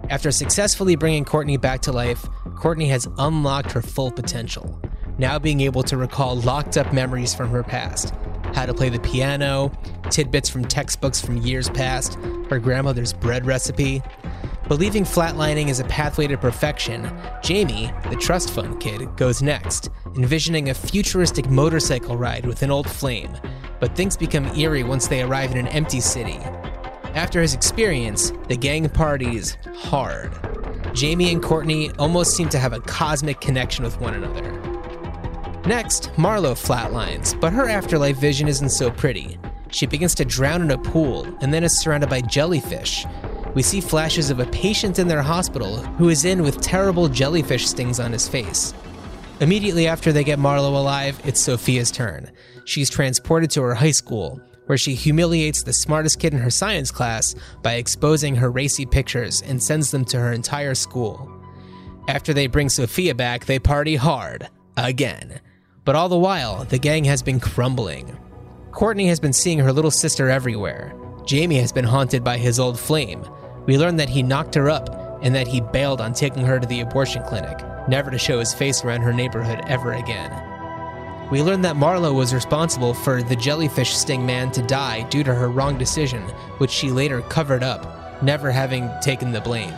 After 0.09 0.31
successfully 0.31 0.95
bringing 0.95 1.25
Courtney 1.25 1.57
back 1.57 1.81
to 1.81 1.91
life, 1.91 2.25
Courtney 2.55 2.87
has 2.91 3.09
unlocked 3.19 3.73
her 3.73 3.83
full 3.83 4.13
potential, 4.13 4.81
now 5.19 5.37
being 5.37 5.63
able 5.63 5.83
to 5.83 5.97
recall 5.97 6.37
locked 6.37 6.77
up 6.77 6.93
memories 6.93 7.35
from 7.35 7.49
her 7.49 7.65
past 7.65 8.15
how 8.55 8.65
to 8.65 8.73
play 8.73 8.89
the 8.89 9.01
piano, 9.01 9.73
tidbits 10.15 10.49
from 10.49 10.65
textbooks 10.65 11.21
from 11.21 11.39
years 11.39 11.69
past, 11.71 12.15
her 12.49 12.61
grandmother's 12.61 13.13
bread 13.13 13.45
recipe. 13.45 14.01
Believing 14.69 15.03
flatlining 15.03 15.69
is 15.69 15.81
a 15.81 15.85
pathway 15.87 16.29
to 16.29 16.39
perfection, 16.39 17.11
Jamie, 17.43 17.91
the 18.09 18.15
trust 18.15 18.51
fund 18.51 18.79
kid, 18.79 19.09
goes 19.17 19.43
next, 19.43 19.91
envisioning 20.15 20.71
a 20.71 20.75
futuristic 20.75 21.51
motorcycle 21.51 22.17
ride 22.17 22.47
with 22.47 22.63
an 22.63 22.71
old 22.71 22.89
flame. 22.89 23.37
But 23.81 23.97
things 23.97 24.17
become 24.17 24.47
eerie 24.57 24.85
once 24.85 25.09
they 25.09 25.21
arrive 25.21 25.51
in 25.51 25.59
an 25.59 25.67
empty 25.67 26.01
city. 26.01 26.39
After 27.15 27.43
his 27.43 27.53
experience, 27.53 28.33
the 28.47 28.57
gang 28.57 28.89
parties 28.89 29.59
hard. 29.75 30.33
Jamie 30.95 31.33
and 31.33 31.43
Courtney 31.43 31.91
almost 31.99 32.37
seem 32.37 32.49
to 32.51 32.59
have 32.61 32.73
a 32.73 32.81
cosmic 32.81 33.41
connection 33.41 33.85
with 33.85 34.01
one 34.01 34.15
another. 34.15 34.53
Next, 35.67 36.17
Marlowe 36.17 36.55
flatlines, 36.55 37.39
but 37.41 37.53
her 37.53 37.69
afterlife 37.69 38.17
vision 38.17 38.47
isn't 38.47 38.69
so 38.69 38.93
pretty. 38.93 39.39
She 39.75 39.87
begins 39.87 40.15
to 40.15 40.25
drown 40.25 40.63
in 40.63 40.71
a 40.71 40.79
pool 40.79 41.27
and 41.41 41.53
then 41.53 41.65
is 41.65 41.81
surrounded 41.81 42.09
by 42.09 42.21
jellyfish. 42.21 43.05
We 43.55 43.63
see 43.63 43.81
flashes 43.81 44.31
of 44.31 44.39
a 44.39 44.47
patient 44.47 45.01
in 45.01 45.09
their 45.09 45.21
hospital 45.21 45.79
who 45.99 46.11
is 46.11 46.25
in 46.25 46.45
with 46.45 46.61
terrible 46.61 47.09
jellyfish 47.09 47.67
stings 47.67 47.99
on 47.99 48.13
his 48.13 48.29
face. 48.29 48.73
Immediately 49.41 49.89
after 49.89 50.13
they 50.13 50.23
get 50.23 50.39
Marlowe 50.39 50.81
alive, 50.81 51.21
it's 51.25 51.41
Sophia's 51.41 51.91
turn. 51.91 52.31
She's 52.65 52.89
transported 52.89 53.51
to 53.51 53.63
her 53.63 53.75
high 53.75 53.91
school, 53.91 54.41
where 54.67 54.79
she 54.79 54.95
humiliates 54.95 55.65
the 55.65 55.73
smartest 55.73 56.21
kid 56.21 56.35
in 56.35 56.39
her 56.39 56.51
science 56.51 56.93
class 56.93 57.35
by 57.63 57.75
exposing 57.75 58.37
her 58.37 58.53
racy 58.53 58.87
pictures 58.87 59.43
and 59.43 59.61
sends 59.61 59.91
them 59.91 60.05
to 60.05 60.21
her 60.21 60.33
entire 60.33 60.77
school. 60.77 61.29
After 62.07 62.33
they 62.33 62.47
bring 62.47 62.69
Sophia 62.69 63.15
back, 63.15 63.47
they 63.47 63.59
party 63.59 63.97
hard. 63.97 64.49
Again. 64.77 65.41
But 65.85 65.97
all 65.97 66.09
the 66.09 66.17
while, 66.17 66.65
the 66.65 66.79
gang 66.79 67.05
has 67.05 67.23
been 67.23 67.41
crumbling. 67.41 68.17
Courtney 68.75 69.07
has 69.07 69.21
been 69.21 69.33
seeing 69.33 69.61
her 69.61 69.73
little 69.73 69.91
sister 69.91 70.29
everywhere. 70.29 70.93
Jamie 71.25 71.61
has 71.61 71.71
been 71.71 71.85
haunted 71.85 72.25
by 72.25 72.37
his 72.37 72.59
old 72.59 72.77
flame. 72.77 73.25
We 73.67 73.79
learn 73.79 73.97
that 73.99 74.09
he 74.09 74.21
knocked 74.21 74.57
her 74.57 74.69
up 74.69 75.21
and 75.23 75.33
that 75.33 75.47
he 75.47 75.61
bailed 75.61 76.01
on 76.01 76.13
taking 76.13 76.45
her 76.45 76.59
to 76.59 76.67
the 76.67 76.81
abortion 76.81 77.23
clinic, 77.23 77.57
never 77.89 78.11
to 78.11 78.19
show 78.19 78.41
his 78.41 78.53
face 78.53 78.85
around 78.85 79.03
her 79.03 79.13
neighborhood 79.13 79.61
ever 79.69 79.93
again. 79.93 81.31
We 81.31 81.41
learn 81.41 81.63
that 81.63 81.77
Marlowe 81.77 82.13
was 82.13 82.35
responsible 82.35 82.95
for 82.95 83.23
the 83.23 83.37
jellyfish 83.37 83.95
sting 83.95 84.27
man 84.27 84.51
to 84.51 84.63
die 84.63 85.09
due 85.09 85.23
to 85.23 85.35
her 85.35 85.49
wrong 85.49 85.79
decision, 85.79 86.23
which 86.59 86.73
she 86.73 86.91
later 86.91 87.23
covered 87.23 87.63
up, 87.63 88.25
never 88.25 88.51
having 88.51 88.91
taken 89.01 89.31
the 89.31 89.41
blame. 89.41 89.73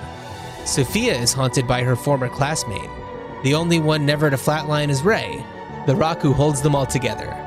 Sophia 0.65 1.15
is 1.15 1.35
haunted 1.35 1.69
by 1.69 1.83
her 1.83 1.97
former 1.97 2.31
classmate. 2.31 2.91
The 3.45 3.55
only 3.55 3.79
one 3.79 4.07
never 4.07 4.31
to 4.31 4.37
flatline 4.37 4.89
is 4.89 5.03
Ray, 5.03 5.45
the 5.87 5.95
rock 5.95 6.23
who 6.23 6.33
holds 6.33 6.63
them 6.63 6.75
all 6.75 6.87
together. 6.87 7.43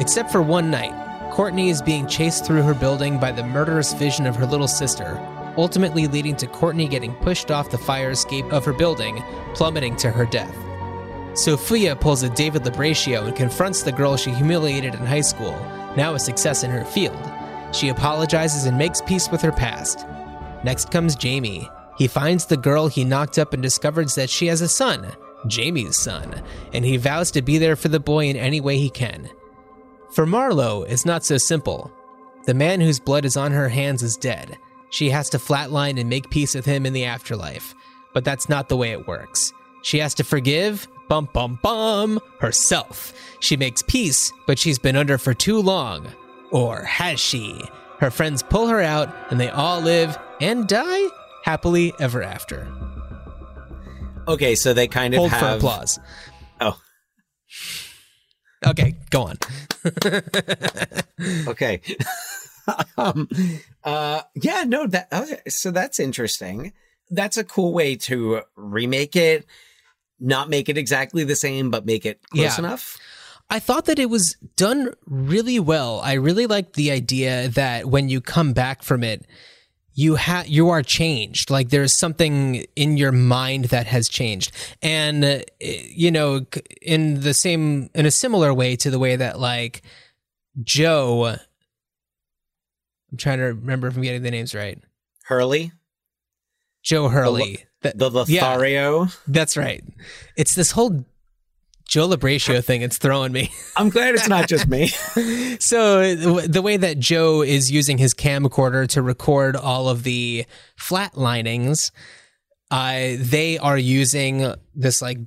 Except 0.00 0.30
for 0.30 0.42
one 0.42 0.70
night, 0.70 0.94
Courtney 1.32 1.70
is 1.70 1.82
being 1.82 2.06
chased 2.06 2.44
through 2.44 2.62
her 2.62 2.74
building 2.74 3.18
by 3.18 3.32
the 3.32 3.42
murderous 3.42 3.92
vision 3.94 4.26
of 4.26 4.36
her 4.36 4.46
little 4.46 4.68
sister, 4.68 5.18
ultimately 5.56 6.06
leading 6.06 6.36
to 6.36 6.46
Courtney 6.46 6.88
getting 6.88 7.14
pushed 7.16 7.50
off 7.50 7.70
the 7.70 7.78
fire 7.78 8.10
escape 8.10 8.52
of 8.52 8.64
her 8.64 8.72
building, 8.72 9.22
plummeting 9.54 9.96
to 9.96 10.10
her 10.10 10.24
death. 10.24 10.56
Sophia 11.34 11.94
pulls 11.94 12.22
a 12.22 12.30
David 12.30 12.62
Labraccio 12.62 13.26
and 13.26 13.36
confronts 13.36 13.82
the 13.82 13.92
girl 13.92 14.16
she 14.16 14.30
humiliated 14.30 14.94
in 14.94 15.06
high 15.06 15.20
school, 15.20 15.52
now 15.96 16.14
a 16.14 16.18
success 16.18 16.64
in 16.64 16.70
her 16.70 16.84
field. 16.84 17.18
She 17.72 17.88
apologizes 17.88 18.64
and 18.64 18.78
makes 18.78 19.00
peace 19.02 19.28
with 19.30 19.42
her 19.42 19.52
past. 19.52 20.06
Next 20.64 20.90
comes 20.90 21.14
Jamie. 21.14 21.68
He 21.96 22.06
finds 22.06 22.46
the 22.46 22.56
girl 22.56 22.86
he 22.86 23.04
knocked 23.04 23.38
up 23.38 23.52
and 23.52 23.62
discovers 23.62 24.14
that 24.14 24.30
she 24.30 24.46
has 24.46 24.60
a 24.60 24.68
son, 24.68 25.12
Jamie's 25.46 25.96
son, 25.96 26.42
and 26.72 26.84
he 26.84 26.96
vows 26.96 27.30
to 27.32 27.42
be 27.42 27.58
there 27.58 27.76
for 27.76 27.88
the 27.88 28.00
boy 28.00 28.26
in 28.26 28.36
any 28.36 28.60
way 28.60 28.78
he 28.78 28.90
can. 28.90 29.28
For 30.10 30.26
Marlowe, 30.26 30.82
it's 30.82 31.04
not 31.04 31.24
so 31.24 31.36
simple. 31.38 31.92
The 32.46 32.54
man 32.54 32.80
whose 32.80 32.98
blood 32.98 33.24
is 33.24 33.36
on 33.36 33.52
her 33.52 33.68
hands 33.68 34.02
is 34.02 34.16
dead. 34.16 34.56
She 34.90 35.10
has 35.10 35.28
to 35.30 35.38
flatline 35.38 36.00
and 36.00 36.08
make 36.08 36.30
peace 36.30 36.54
with 36.54 36.64
him 36.64 36.86
in 36.86 36.92
the 36.92 37.04
afterlife. 37.04 37.74
But 38.14 38.24
that's 38.24 38.48
not 38.48 38.68
the 38.68 38.76
way 38.76 38.92
it 38.92 39.06
works. 39.06 39.52
She 39.82 39.98
has 39.98 40.14
to 40.14 40.24
forgive, 40.24 40.88
bum 41.08 41.28
bum 41.32 41.58
bum, 41.62 42.20
herself. 42.40 43.12
She 43.40 43.56
makes 43.56 43.82
peace, 43.82 44.32
but 44.46 44.58
she's 44.58 44.78
been 44.78 44.96
under 44.96 45.18
for 45.18 45.34
too 45.34 45.60
long. 45.60 46.06
Or 46.50 46.82
has 46.84 47.20
she? 47.20 47.62
Her 48.00 48.10
friends 48.10 48.42
pull 48.42 48.68
her 48.68 48.80
out, 48.80 49.14
and 49.30 49.38
they 49.38 49.50
all 49.50 49.80
live 49.80 50.16
and 50.40 50.66
die 50.66 51.08
happily 51.44 51.92
ever 52.00 52.22
after. 52.22 52.66
Okay, 54.26 54.54
so 54.54 54.72
they 54.72 54.88
kind 54.88 55.14
of 55.14 55.18
Hold 55.18 55.30
have 55.32 55.40
for 55.40 55.56
applause. 55.56 55.98
Oh, 56.60 56.78
Okay, 58.66 58.94
go 59.10 59.22
on. 59.22 59.38
okay. 61.48 61.80
um, 62.98 63.28
uh, 63.84 64.22
yeah, 64.34 64.64
no, 64.66 64.86
that 64.86 65.08
okay, 65.12 65.40
so 65.48 65.70
that's 65.70 66.00
interesting. 66.00 66.72
That's 67.10 67.36
a 67.36 67.44
cool 67.44 67.72
way 67.72 67.96
to 67.96 68.42
remake 68.56 69.16
it, 69.16 69.46
not 70.20 70.50
make 70.50 70.68
it 70.68 70.76
exactly 70.76 71.24
the 71.24 71.36
same, 71.36 71.70
but 71.70 71.86
make 71.86 72.04
it 72.04 72.20
close 72.30 72.58
Yeah. 72.58 72.58
enough. 72.58 72.98
I 73.50 73.60
thought 73.60 73.86
that 73.86 73.98
it 73.98 74.10
was 74.10 74.36
done 74.56 74.92
really 75.06 75.58
well. 75.58 76.00
I 76.00 76.12
really 76.14 76.46
liked 76.46 76.74
the 76.74 76.90
idea 76.90 77.48
that 77.48 77.86
when 77.86 78.10
you 78.10 78.20
come 78.20 78.52
back 78.52 78.82
from 78.82 79.02
it, 79.02 79.24
you 79.98 80.14
ha- 80.14 80.44
you 80.46 80.68
are 80.68 80.80
changed. 80.80 81.50
Like 81.50 81.70
there's 81.70 81.92
something 81.92 82.64
in 82.76 82.96
your 82.96 83.10
mind 83.10 83.64
that 83.66 83.88
has 83.88 84.08
changed, 84.08 84.52
and 84.80 85.24
uh, 85.24 85.40
you 85.60 86.12
know, 86.12 86.46
in 86.80 87.22
the 87.22 87.34
same, 87.34 87.90
in 87.96 88.06
a 88.06 88.12
similar 88.12 88.54
way 88.54 88.76
to 88.76 88.90
the 88.92 88.98
way 89.00 89.16
that 89.16 89.40
like 89.40 89.82
Joe. 90.62 91.36
I'm 93.10 93.16
trying 93.16 93.38
to 93.38 93.46
remember 93.46 93.88
if 93.88 93.96
I'm 93.96 94.02
getting 94.02 94.22
the 94.22 94.30
names 94.30 94.54
right. 94.54 94.78
Hurley, 95.24 95.72
Joe 96.84 97.08
Hurley. 97.08 97.64
The 97.80 97.92
yeah. 98.28 98.44
Lothario. 98.44 99.08
That's 99.26 99.56
right. 99.56 99.82
It's 100.36 100.54
this 100.54 100.70
whole 100.70 101.04
Joe 101.88 102.06
Labraccio 102.08 102.62
thing. 102.62 102.82
It's 102.82 102.98
throwing 102.98 103.32
me. 103.32 103.50
I'm 103.76 103.88
glad 103.88 104.14
it's 104.14 104.28
not 104.28 104.46
just 104.48 104.68
me. 104.68 104.88
so 105.58 106.14
the- 106.14 106.46
the 106.48 106.62
way 106.62 106.76
that 106.76 106.98
Joe 106.98 107.42
is 107.42 107.72
using 107.72 107.98
his 107.98 108.14
camcorder 108.14 108.86
to 108.90 109.02
record 109.02 109.56
all 109.56 109.88
of 109.88 110.02
the 110.04 110.44
flatlinings, 110.78 111.90
uh, 112.70 113.16
they 113.18 113.58
are 113.58 113.78
using 113.78 114.52
this 114.74 115.00
like 115.02 115.18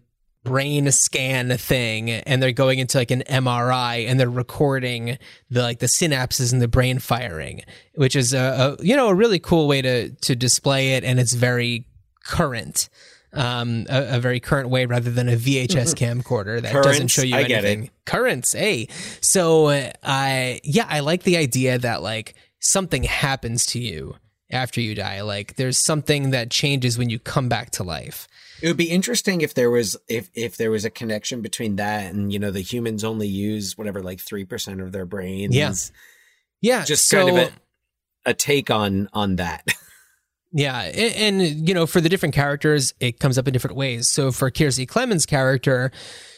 brain 0.43 0.91
scan 0.91 1.55
thing 1.57 2.09
and 2.09 2.41
they're 2.41 2.51
going 2.51 2.79
into 2.79 2.97
like 2.97 3.11
an 3.11 3.21
MRI 3.29 4.07
and 4.07 4.19
they're 4.19 4.29
recording 4.29 5.17
the 5.51 5.61
like 5.61 5.77
the 5.79 5.85
synapses 5.85 6.51
and 6.51 6.59
the 6.59 6.67
brain 6.67 6.97
firing 6.97 7.61
which 7.93 8.15
is 8.15 8.33
a, 8.33 8.75
a 8.79 8.83
you 8.83 8.95
know 8.95 9.09
a 9.09 9.13
really 9.13 9.37
cool 9.37 9.67
way 9.67 9.83
to 9.83 10.09
to 10.09 10.35
display 10.35 10.93
it 10.93 11.03
and 11.03 11.19
it's 11.19 11.33
very 11.33 11.85
current 12.25 12.89
um 13.33 13.85
a, 13.89 14.17
a 14.17 14.19
very 14.19 14.39
current 14.39 14.69
way 14.69 14.85
rather 14.85 15.09
than 15.09 15.29
a 15.29 15.35
VHS 15.35 15.95
camcorder 15.95 16.61
that 16.61 16.73
doesn't 16.83 17.07
show 17.07 17.21
you 17.21 17.35
I 17.35 17.43
get 17.43 17.63
it. 17.63 17.67
anything 17.67 17.89
currents 18.05 18.53
hey 18.53 18.87
so 19.21 19.67
uh, 19.67 19.91
i 20.03 20.59
yeah 20.63 20.85
i 20.89 20.99
like 20.99 21.23
the 21.23 21.37
idea 21.37 21.77
that 21.77 22.01
like 22.01 22.35
something 22.59 23.03
happens 23.03 23.65
to 23.67 23.79
you 23.79 24.15
after 24.51 24.81
you 24.81 24.95
die 24.95 25.21
like 25.21 25.55
there's 25.55 25.77
something 25.77 26.31
that 26.31 26.51
changes 26.51 26.97
when 26.97 27.09
you 27.09 27.19
come 27.19 27.47
back 27.47 27.71
to 27.71 27.83
life 27.83 28.27
It 28.61 28.67
would 28.67 28.77
be 28.77 28.89
interesting 28.91 29.41
if 29.41 29.53
there 29.53 29.71
was 29.71 29.97
if 30.07 30.29
if 30.35 30.57
there 30.57 30.69
was 30.69 30.85
a 30.85 30.89
connection 30.89 31.41
between 31.41 31.77
that 31.77 32.13
and 32.13 32.31
you 32.31 32.37
know 32.39 32.51
the 32.51 32.61
humans 32.61 33.03
only 33.03 33.27
use 33.27 33.77
whatever 33.77 34.03
like 34.03 34.19
three 34.19 34.45
percent 34.45 34.81
of 34.81 34.91
their 34.91 35.05
brains. 35.05 35.55
Yeah. 35.55 35.73
yeah 36.61 36.85
just 36.85 37.07
so, 37.07 37.25
kind 37.25 37.37
of 37.37 37.47
a, 37.47 38.31
a 38.31 38.33
take 38.33 38.69
on 38.69 39.09
on 39.13 39.37
that. 39.37 39.65
yeah 40.51 40.81
and, 40.81 41.41
and 41.41 41.67
you 41.67 41.73
know 41.73 41.85
for 41.85 42.01
the 42.01 42.09
different 42.09 42.35
characters 42.35 42.93
it 42.99 43.19
comes 43.19 43.37
up 43.37 43.47
in 43.47 43.53
different 43.53 43.75
ways. 43.77 44.09
So 44.09 44.31
for 44.31 44.51
Kiersey 44.51 44.87
Clemons 44.87 45.27
character 45.27 45.91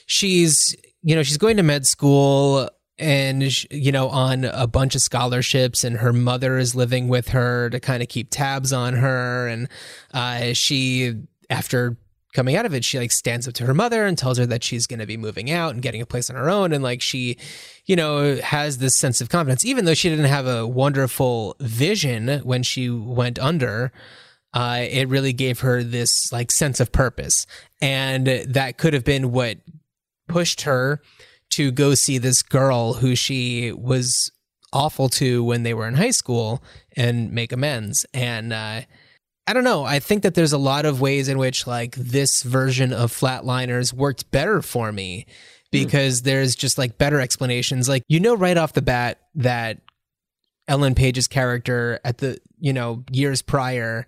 she's 0.05 0.76
you 1.01 1.16
know 1.16 1.24
she's 1.24 1.38
going 1.38 1.57
to 1.57 1.64
med 1.64 1.86
school 1.86 2.70
and 2.99 3.64
you 3.72 3.91
know 3.91 4.09
on 4.09 4.45
a 4.45 4.68
bunch 4.68 4.95
of 4.95 5.01
scholarships 5.01 5.84
and 5.84 5.97
her 5.97 6.14
mother 6.14 6.57
is 6.57 6.76
living 6.76 7.07
with 7.07 7.30
her 7.30 7.70
to 7.70 7.80
kind 7.80 8.03
of 8.03 8.09
keep 8.09 8.30
tabs 8.30 8.72
on 8.72 8.93
her. 8.93 9.47
And 9.47 9.68
uh, 10.14 10.53
she 10.53 11.14
after 11.49 11.97
coming 12.34 12.56
out 12.56 12.66
of 12.66 12.74
it, 12.74 12.84
she 12.84 13.00
like 13.00 13.12
stands 13.12 13.48
up 13.48 13.54
to 13.56 13.66
her 13.66 13.74
mother 13.74 14.06
and 14.06 14.18
tells 14.18 14.38
her 14.38 14.46
that 14.48 14.64
she's 14.64 14.88
going 14.88 15.00
to 15.00 15.06
be 15.06 15.18
moving 15.18 15.52
out 15.52 15.74
and 15.74 15.82
getting 15.82 16.02
a 16.02 16.06
place 16.06 16.30
on 16.30 16.36
her 16.36 16.50
own. 16.50 16.74
And 16.74 16.84
like 16.84 17.02
she, 17.02 17.38
you 17.86 17.96
know, 17.96 18.36
has 18.38 18.80
this 18.80 18.96
sense 18.96 19.22
of 19.22 19.30
confidence, 19.30 19.64
even 19.64 19.86
though 19.86 19.94
she 19.94 20.10
didn't 20.10 20.26
have 20.26 20.48
a 20.48 20.68
wonderful 20.68 21.56
vision 21.60 22.40
when 22.40 22.64
she 22.64 22.90
went 22.90 23.40
under. 23.40 23.92
Uh, 24.54 24.86
it 24.88 25.08
really 25.10 25.34
gave 25.34 25.62
her 25.62 25.84
this 25.84 26.32
like 26.32 26.52
sense 26.52 26.80
of 26.80 26.92
purpose. 26.92 27.48
And 27.82 28.28
that 28.28 28.78
could 28.78 28.94
have 28.94 29.04
been 29.04 29.32
what 29.32 29.58
pushed 30.28 30.62
her 30.62 31.02
to 31.52 31.72
go 31.72 31.96
see 31.96 32.18
this 32.18 32.42
girl 32.42 32.94
who 32.94 33.16
she 33.16 33.72
was 33.72 34.32
awful 34.72 35.08
to 35.08 35.44
when 35.44 35.64
they 35.64 35.74
were 35.74 35.88
in 35.88 35.96
high 35.96 36.12
school 36.12 36.64
and 36.96 37.32
make 37.32 37.52
amends. 37.52 38.06
And, 38.14 38.54
uh, 38.54 38.82
I 39.46 39.54
don't 39.54 39.64
know. 39.64 39.84
I 39.84 40.00
think 40.00 40.24
that 40.24 40.36
there's 40.36 40.54
a 40.54 40.58
lot 40.58 40.86
of 40.86 41.02
ways 41.02 41.28
in 41.28 41.38
which 41.38 41.68
like 41.68 41.96
this 41.96 42.44
version 42.44 42.94
of 42.94 43.12
Flatliners 43.12 43.91
worked 43.94 44.32
better 44.32 44.62
for 44.62 44.91
me 44.91 45.26
because 45.72 46.22
mm. 46.22 46.26
there's 46.26 46.56
just 46.56 46.78
like 46.78 46.98
better 46.98 47.20
explanations. 47.20 47.89
Like 47.89 48.04
you 48.08 48.20
know 48.20 48.36
right 48.36 48.58
off 48.58 48.74
the 48.74 48.82
bat 48.82 49.20
that 49.36 49.82
Ellen 50.68 50.96
Page's 50.96 51.28
character 51.28 52.00
at 52.06 52.20
the, 52.20 52.39
you 52.60 52.74
know, 52.74 53.04
years 53.12 53.41
prior 53.41 54.08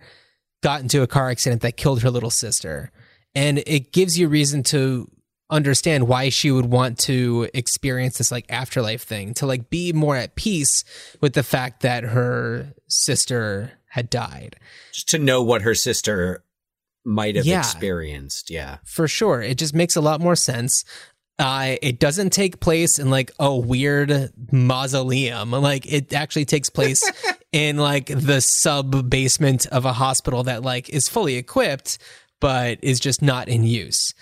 got 0.64 0.82
into 0.82 1.02
a 1.02 1.08
car 1.08 1.30
accident 1.30 1.62
that 1.64 1.78
killed 1.78 2.02
her 2.02 2.10
little 2.10 2.30
sister. 2.30 2.92
And 3.34 3.60
it 3.68 3.92
gives 3.92 4.18
you 4.18 4.30
reason 4.30 4.64
to 4.64 5.10
understand 5.50 6.08
why 6.08 6.30
she 6.30 6.50
would 6.50 6.66
want 6.66 6.98
to 6.98 7.50
experience 7.54 8.18
this 8.18 8.32
like 8.32 8.46
afterlife 8.50 9.04
thing 9.04 9.34
to 9.36 9.46
like 9.46 9.70
be 9.70 9.94
more 9.94 10.16
at 10.16 10.36
peace 10.36 10.84
with 11.22 11.34
the 11.34 11.44
fact 11.44 11.82
that 11.82 12.04
her 12.04 12.74
sister 12.88 13.72
had 13.96 14.10
died. 14.10 14.58
Just 14.92 15.08
to 15.08 15.18
know 15.18 15.42
what 15.42 15.62
her 15.62 15.74
sister 15.74 16.44
might 17.06 17.38
have 17.38 17.46
yeah, 17.46 17.60
experienced. 17.60 18.50
Yeah. 18.50 18.80
For 18.84 19.08
sure. 19.08 19.42
It 19.42 19.58
just 19.58 19.74
makes 19.74 19.96
a 19.96 20.02
lot 20.02 20.20
more 20.20 20.36
sense. 20.36 20.84
Uh, 21.40 21.78
it 21.82 21.98
doesn't 21.98 22.32
take 22.32 22.60
place 22.60 23.00
in 23.00 23.10
like 23.10 23.32
a 23.40 23.56
weird 23.56 24.34
mausoleum. 24.52 25.52
Like 25.52 25.90
it 25.90 26.12
actually 26.12 26.44
takes 26.44 26.70
place 26.70 27.10
in 27.54 27.78
like 27.78 28.08
the 28.08 28.42
sub 28.42 29.10
basement 29.10 29.66
of 29.68 29.86
a 29.86 29.94
hospital 29.94 30.44
that 30.44 30.62
like 30.62 30.90
is 30.90 31.08
fully 31.08 31.36
equipped, 31.36 31.98
but 32.42 32.80
is 32.82 33.00
just 33.00 33.22
not 33.22 33.48
in 33.48 33.64
use. 33.64 34.14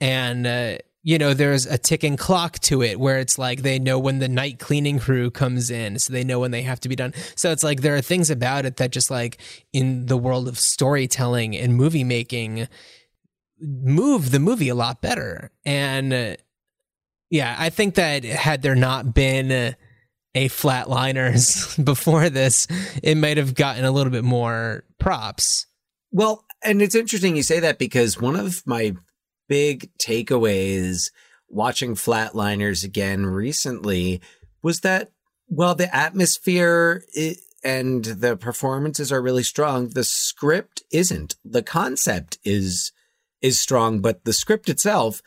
And 0.00 0.48
uh, 0.48 0.78
you 1.04 1.18
know, 1.18 1.34
there's 1.34 1.66
a 1.66 1.78
ticking 1.78 2.16
clock 2.16 2.60
to 2.60 2.82
it 2.82 3.00
where 3.00 3.18
it's 3.18 3.36
like 3.36 3.62
they 3.62 3.78
know 3.78 3.98
when 3.98 4.20
the 4.20 4.28
night 4.28 4.60
cleaning 4.60 5.00
crew 5.00 5.30
comes 5.30 5.70
in, 5.70 5.98
so 5.98 6.12
they 6.12 6.22
know 6.22 6.38
when 6.38 6.52
they 6.52 6.62
have 6.62 6.80
to 6.80 6.88
be 6.88 6.94
done. 6.94 7.12
So 7.34 7.50
it's 7.50 7.64
like 7.64 7.80
there 7.80 7.96
are 7.96 8.00
things 8.00 8.30
about 8.30 8.64
it 8.64 8.76
that 8.76 8.92
just 8.92 9.10
like 9.10 9.38
in 9.72 10.06
the 10.06 10.16
world 10.16 10.46
of 10.46 10.58
storytelling 10.58 11.56
and 11.56 11.74
movie 11.74 12.04
making 12.04 12.68
move 13.60 14.30
the 14.30 14.38
movie 14.38 14.68
a 14.68 14.74
lot 14.74 15.00
better. 15.00 15.50
And 15.64 16.12
uh, 16.12 16.36
yeah, 17.30 17.56
I 17.58 17.70
think 17.70 17.94
that 17.96 18.24
had 18.24 18.62
there 18.62 18.74
not 18.74 19.14
been 19.14 19.74
a 20.34 20.48
flatliners 20.48 21.82
before 21.84 22.30
this, 22.30 22.66
it 23.02 23.16
might 23.16 23.38
have 23.38 23.54
gotten 23.54 23.84
a 23.84 23.90
little 23.90 24.12
bit 24.12 24.24
more 24.24 24.84
props. 24.98 25.66
Well, 26.12 26.44
and 26.62 26.80
it's 26.80 26.94
interesting 26.94 27.36
you 27.36 27.42
say 27.42 27.60
that 27.60 27.78
because 27.78 28.20
one 28.20 28.36
of 28.36 28.62
my 28.66 28.94
big 29.52 29.90
takeaways 29.98 31.10
watching 31.46 31.94
Flatliners 31.94 32.82
again 32.82 33.26
recently 33.26 34.18
was 34.62 34.80
that 34.80 35.12
while 35.44 35.74
the 35.74 35.94
atmosphere 35.94 37.04
and 37.62 38.02
the 38.02 38.34
performances 38.34 39.12
are 39.12 39.20
really 39.20 39.42
strong, 39.42 39.90
the 39.90 40.04
script 40.04 40.82
isn't. 40.90 41.36
The 41.44 41.62
concept 41.62 42.38
is 42.42 42.92
is 43.42 43.60
strong, 43.60 44.00
but 44.00 44.24
the 44.24 44.32
script 44.32 44.70
itself 44.70 45.20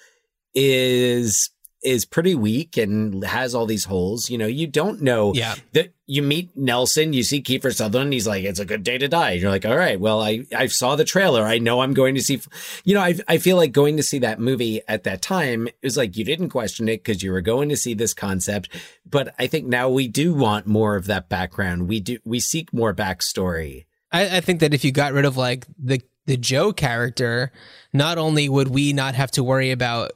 is 0.55 1.51
is 1.85 2.03
pretty 2.03 2.35
weak 2.35 2.77
and 2.77 3.23
has 3.23 3.53
all 3.53 3.65
these 3.65 3.85
holes. 3.85 4.29
You 4.29 4.37
know, 4.37 4.47
you 4.47 4.67
don't 4.67 5.01
know 5.01 5.33
yeah. 5.33 5.55
that 5.73 5.93
you 6.07 6.21
meet 6.21 6.55
Nelson, 6.55 7.13
you 7.13 7.23
see 7.23 7.41
Kiefer 7.41 7.73
Sutherland, 7.73 8.13
he's 8.13 8.27
like, 8.27 8.43
it's 8.43 8.59
a 8.59 8.65
good 8.65 8.83
day 8.83 8.97
to 8.97 9.07
die. 9.07 9.31
You're 9.31 9.49
like, 9.49 9.65
all 9.65 9.75
right, 9.75 9.99
well, 9.99 10.21
I, 10.21 10.45
I 10.55 10.67
saw 10.67 10.95
the 10.95 11.03
trailer. 11.03 11.43
I 11.43 11.57
know 11.57 11.81
I'm 11.81 11.93
going 11.93 12.15
to 12.15 12.21
see, 12.21 12.41
you 12.83 12.93
know, 12.93 13.01
I, 13.01 13.15
I 13.27 13.37
feel 13.37 13.57
like 13.57 13.71
going 13.71 13.97
to 13.97 14.03
see 14.03 14.19
that 14.19 14.39
movie 14.39 14.81
at 14.87 15.03
that 15.03 15.21
time 15.21 15.67
it 15.67 15.75
was 15.81 15.97
like, 15.97 16.15
you 16.17 16.23
didn't 16.23 16.49
question 16.49 16.87
it 16.89 17.03
because 17.03 17.23
you 17.23 17.31
were 17.31 17.41
going 17.41 17.69
to 17.69 17.77
see 17.77 17.93
this 17.93 18.13
concept. 18.13 18.69
But 19.09 19.33
I 19.39 19.47
think 19.47 19.65
now 19.65 19.89
we 19.89 20.07
do 20.07 20.33
want 20.33 20.67
more 20.67 20.95
of 20.95 21.07
that 21.07 21.29
background. 21.29 21.87
We 21.87 21.99
do, 21.99 22.19
we 22.23 22.39
seek 22.39 22.73
more 22.73 22.93
backstory. 22.93 23.85
I, 24.11 24.37
I 24.37 24.41
think 24.41 24.59
that 24.59 24.73
if 24.73 24.83
you 24.83 24.91
got 24.91 25.13
rid 25.13 25.25
of 25.25 25.37
like 25.37 25.65
the, 25.77 26.01
the 26.27 26.37
Joe 26.37 26.71
character, 26.71 27.51
not 27.93 28.17
only 28.17 28.49
would 28.49 28.67
we 28.67 28.93
not 28.93 29.15
have 29.15 29.31
to 29.31 29.43
worry 29.43 29.71
about 29.71 30.11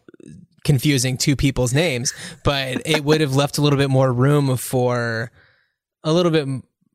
confusing 0.63 1.17
two 1.17 1.35
people's 1.35 1.73
names, 1.73 2.13
but 2.43 2.81
it 2.85 3.03
would 3.03 3.21
have 3.21 3.35
left 3.35 3.57
a 3.57 3.61
little 3.61 3.77
bit 3.77 3.89
more 3.89 4.11
room 4.11 4.57
for 4.57 5.31
a 6.03 6.13
little 6.13 6.31
bit 6.31 6.47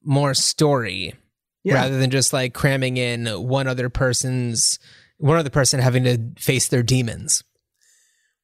more 0.03 0.35
story 0.35 1.15
yeah. 1.63 1.75
rather 1.75 1.99
than 1.99 2.11
just 2.11 2.33
like 2.33 2.55
cramming 2.55 2.97
in 2.97 3.27
one 3.27 3.67
other 3.67 3.89
person's 3.89 4.79
one 5.19 5.39
other 5.39 5.51
person 5.51 5.81
having 5.81 6.05
to 6.05 6.19
face 6.39 6.69
their 6.69 6.83
demons. 6.83 7.43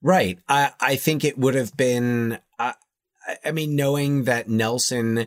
Right. 0.02 0.38
I 0.48 0.72
I 0.80 0.96
think 0.96 1.24
it 1.24 1.38
would 1.38 1.54
have 1.54 1.76
been 1.76 2.38
I, 2.58 2.74
I 3.44 3.52
mean 3.52 3.76
knowing 3.76 4.24
that 4.24 4.48
Nelson 4.48 5.26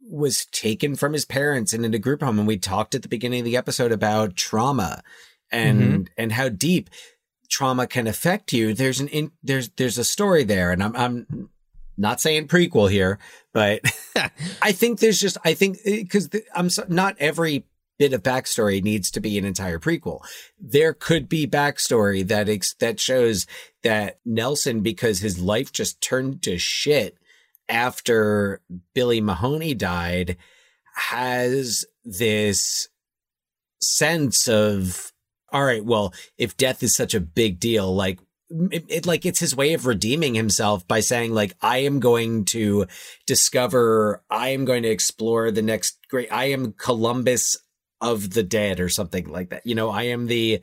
was 0.00 0.46
taken 0.46 0.94
from 0.96 1.12
his 1.12 1.24
parents 1.24 1.72
and 1.72 1.84
into 1.84 1.98
group 1.98 2.22
home 2.22 2.38
and 2.38 2.48
we 2.48 2.56
talked 2.56 2.94
at 2.94 3.02
the 3.02 3.08
beginning 3.08 3.40
of 3.40 3.44
the 3.44 3.56
episode 3.56 3.92
about 3.92 4.36
trauma 4.36 5.02
and 5.50 5.80
mm-hmm. 5.80 6.02
and 6.16 6.32
how 6.32 6.48
deep 6.48 6.90
trauma 7.48 7.86
can 7.86 8.06
affect 8.06 8.52
you, 8.52 8.74
there's 8.74 9.00
an 9.00 9.08
in, 9.08 9.32
there's 9.42 9.68
there's 9.70 9.98
a 9.98 10.04
story 10.04 10.44
there, 10.44 10.72
and 10.72 10.82
I'm 10.82 10.96
I'm 10.96 11.50
not 11.96 12.20
saying 12.20 12.48
prequel 12.48 12.90
here, 12.90 13.18
but 13.52 13.80
I 14.62 14.72
think 14.72 15.00
there's 15.00 15.20
just 15.20 15.38
I 15.44 15.54
think 15.54 15.78
eh, 15.84 16.02
because 16.02 16.30
I'm 16.54 16.70
so, 16.70 16.84
not 16.88 17.16
every 17.18 17.64
bit 17.98 18.12
of 18.12 18.22
backstory 18.22 18.82
needs 18.82 19.10
to 19.10 19.20
be 19.20 19.36
an 19.36 19.44
entire 19.44 19.78
prequel. 19.78 20.20
There 20.58 20.94
could 20.94 21.28
be 21.28 21.46
backstory 21.46 22.26
that 22.28 22.48
ex- 22.48 22.74
that 22.74 23.00
shows 23.00 23.46
that 23.82 24.20
Nelson, 24.24 24.80
because 24.80 25.18
his 25.18 25.38
life 25.40 25.72
just 25.72 26.00
turned 26.00 26.42
to 26.42 26.58
shit 26.58 27.18
after 27.68 28.60
Billy 28.94 29.20
Mahoney 29.20 29.74
died, 29.74 30.36
has 30.94 31.84
this 32.04 32.88
sense 33.80 34.48
of 34.48 35.12
all 35.52 35.64
right, 35.64 35.84
well, 35.84 36.12
if 36.36 36.56
death 36.56 36.82
is 36.82 36.94
such 36.94 37.14
a 37.14 37.20
big 37.20 37.58
deal, 37.58 37.94
like 37.94 38.18
it, 38.50 38.84
it, 38.88 39.06
like 39.06 39.26
it's 39.26 39.40
his 39.40 39.54
way 39.54 39.74
of 39.74 39.86
redeeming 39.86 40.34
himself 40.34 40.86
by 40.88 41.00
saying 41.00 41.34
like 41.34 41.54
I 41.60 41.78
am 41.78 42.00
going 42.00 42.44
to 42.46 42.86
discover 43.26 44.22
I 44.30 44.48
am 44.50 44.64
going 44.64 44.82
to 44.84 44.90
explore 44.90 45.50
the 45.50 45.62
next 45.62 45.98
great 46.08 46.32
I 46.32 46.46
am 46.46 46.72
Columbus 46.72 47.56
of 48.00 48.30
the 48.30 48.42
dead 48.42 48.80
or 48.80 48.88
something 48.88 49.28
like 49.28 49.50
that. 49.50 49.66
You 49.66 49.74
know, 49.74 49.90
I 49.90 50.04
am 50.04 50.26
the 50.26 50.60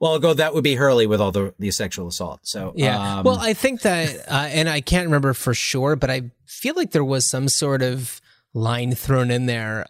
well, 0.00 0.18
go. 0.18 0.34
That 0.34 0.54
would 0.54 0.64
be 0.64 0.74
Hurley 0.74 1.06
with 1.06 1.20
all 1.20 1.32
the 1.32 1.54
the 1.58 1.70
sexual 1.70 2.08
assault. 2.08 2.40
So 2.42 2.72
yeah. 2.76 3.18
Um, 3.18 3.24
well, 3.24 3.38
I 3.38 3.54
think 3.54 3.82
that, 3.82 4.28
uh, 4.28 4.48
and 4.50 4.68
I 4.68 4.80
can't 4.80 5.06
remember 5.06 5.32
for 5.34 5.54
sure, 5.54 5.96
but 5.96 6.10
I 6.10 6.30
feel 6.46 6.74
like 6.74 6.90
there 6.90 7.04
was 7.04 7.26
some 7.26 7.48
sort 7.48 7.80
of 7.80 8.20
line 8.52 8.94
thrown 8.94 9.30
in 9.30 9.46
there 9.46 9.86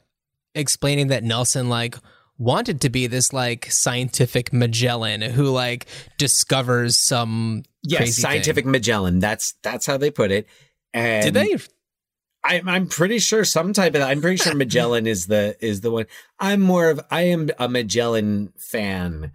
explaining 0.55 1.09
that 1.09 1.25
Nelson 1.25 1.69
like 1.69 1.97
wanted 2.39 2.81
to 2.83 2.91
be 2.91 3.07
this 3.07 3.33
like 3.33 3.71
scientific 3.71 4.53
Magellan 4.53 5.21
who 5.23 5.51
like 5.51 5.87
discovers 6.19 6.97
some 6.97 7.63
yes 7.83 8.17
scientific 8.17 8.65
thing. 8.65 8.73
Magellan. 8.73 9.19
That's 9.19 9.55
that's 9.63 9.87
how 9.87 9.97
they 9.97 10.11
put 10.11 10.31
it. 10.31 10.47
And 10.93 11.25
Did 11.25 11.35
they? 11.35 11.57
I'm 12.45 12.69
I'm 12.69 12.89
pretty 12.89 13.19
sure 13.19 13.45
some 13.45 13.73
type 13.73 13.95
of. 13.95 14.03
I'm 14.03 14.21
pretty 14.21 14.37
sure 14.37 14.55
Magellan 14.55 15.07
is 15.07 15.27
the 15.27 15.57
is 15.61 15.81
the 15.81 15.91
one. 15.91 16.07
I'm 16.39 16.61
more 16.61 16.91
of. 16.91 17.01
I 17.11 17.23
am 17.23 17.51
a 17.59 17.69
Magellan 17.69 18.53
fan 18.59 19.33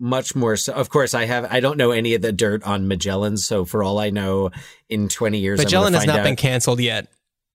much 0.00 0.34
more 0.34 0.56
so 0.56 0.72
of 0.72 0.88
course 0.88 1.12
i 1.12 1.24
have 1.24 1.44
i 1.50 1.58
don't 1.58 1.76
know 1.76 1.90
any 1.90 2.14
of 2.14 2.22
the 2.22 2.32
dirt 2.32 2.62
on 2.62 2.86
magellan 2.86 3.36
so 3.36 3.64
for 3.64 3.82
all 3.82 3.98
i 3.98 4.10
know 4.10 4.50
in 4.88 5.08
20 5.08 5.38
years 5.38 5.58
magellan 5.58 5.92
has 5.92 6.06
not 6.06 6.20
out, 6.20 6.24
been 6.24 6.36
canceled 6.36 6.78
yet 6.78 7.08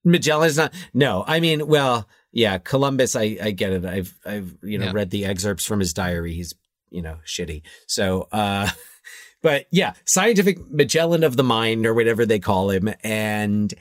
magellan 0.04 0.48
is 0.48 0.58
not 0.58 0.74
no 0.94 1.24
i 1.26 1.40
mean 1.40 1.66
well 1.68 2.08
yeah, 2.34 2.58
Columbus, 2.58 3.16
I, 3.16 3.38
I 3.42 3.52
get 3.52 3.74
it. 3.74 3.86
I've, 3.86 4.18
I've, 4.26 4.58
you 4.64 4.80
know, 4.80 4.88
yeah. 4.88 4.92
read 4.94 5.12
the 5.12 5.26
excerpts 5.26 5.66
from 5.66 5.80
his 5.80 5.94
diary. 5.94 6.34
He's, 6.34 6.56
you 6.90 7.04
know, 7.04 7.20
shitty. 7.26 7.62
So, 7.88 8.28
uh, 8.32 8.70
but 9.44 9.68
yeah, 9.72 9.94
scientific 10.06 10.58
Magellan 10.72 11.24
of 11.24 11.38
the 11.38 11.44
mind 11.44 11.86
or 11.86 11.94
whatever 11.94 12.26
they 12.26 12.40
call 12.40 12.72
him. 12.72 12.90
And 13.04 13.72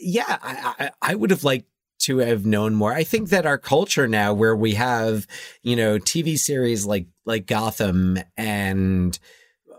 yeah, 0.00 0.38
I, 0.42 0.74
I, 0.78 0.90
I 1.02 1.14
would 1.14 1.30
have 1.30 1.44
liked 1.44 1.66
to 2.00 2.18
have 2.18 2.46
known 2.46 2.74
more. 2.74 2.94
I 2.94 3.04
think 3.04 3.28
that 3.28 3.44
our 3.44 3.58
culture 3.58 4.08
now 4.08 4.32
where 4.32 4.56
we 4.56 4.74
have, 4.74 5.26
you 5.62 5.76
know, 5.76 5.98
TV 5.98 6.38
series 6.38 6.86
like, 6.86 7.08
like 7.26 7.46
Gotham 7.46 8.18
and 8.38 9.18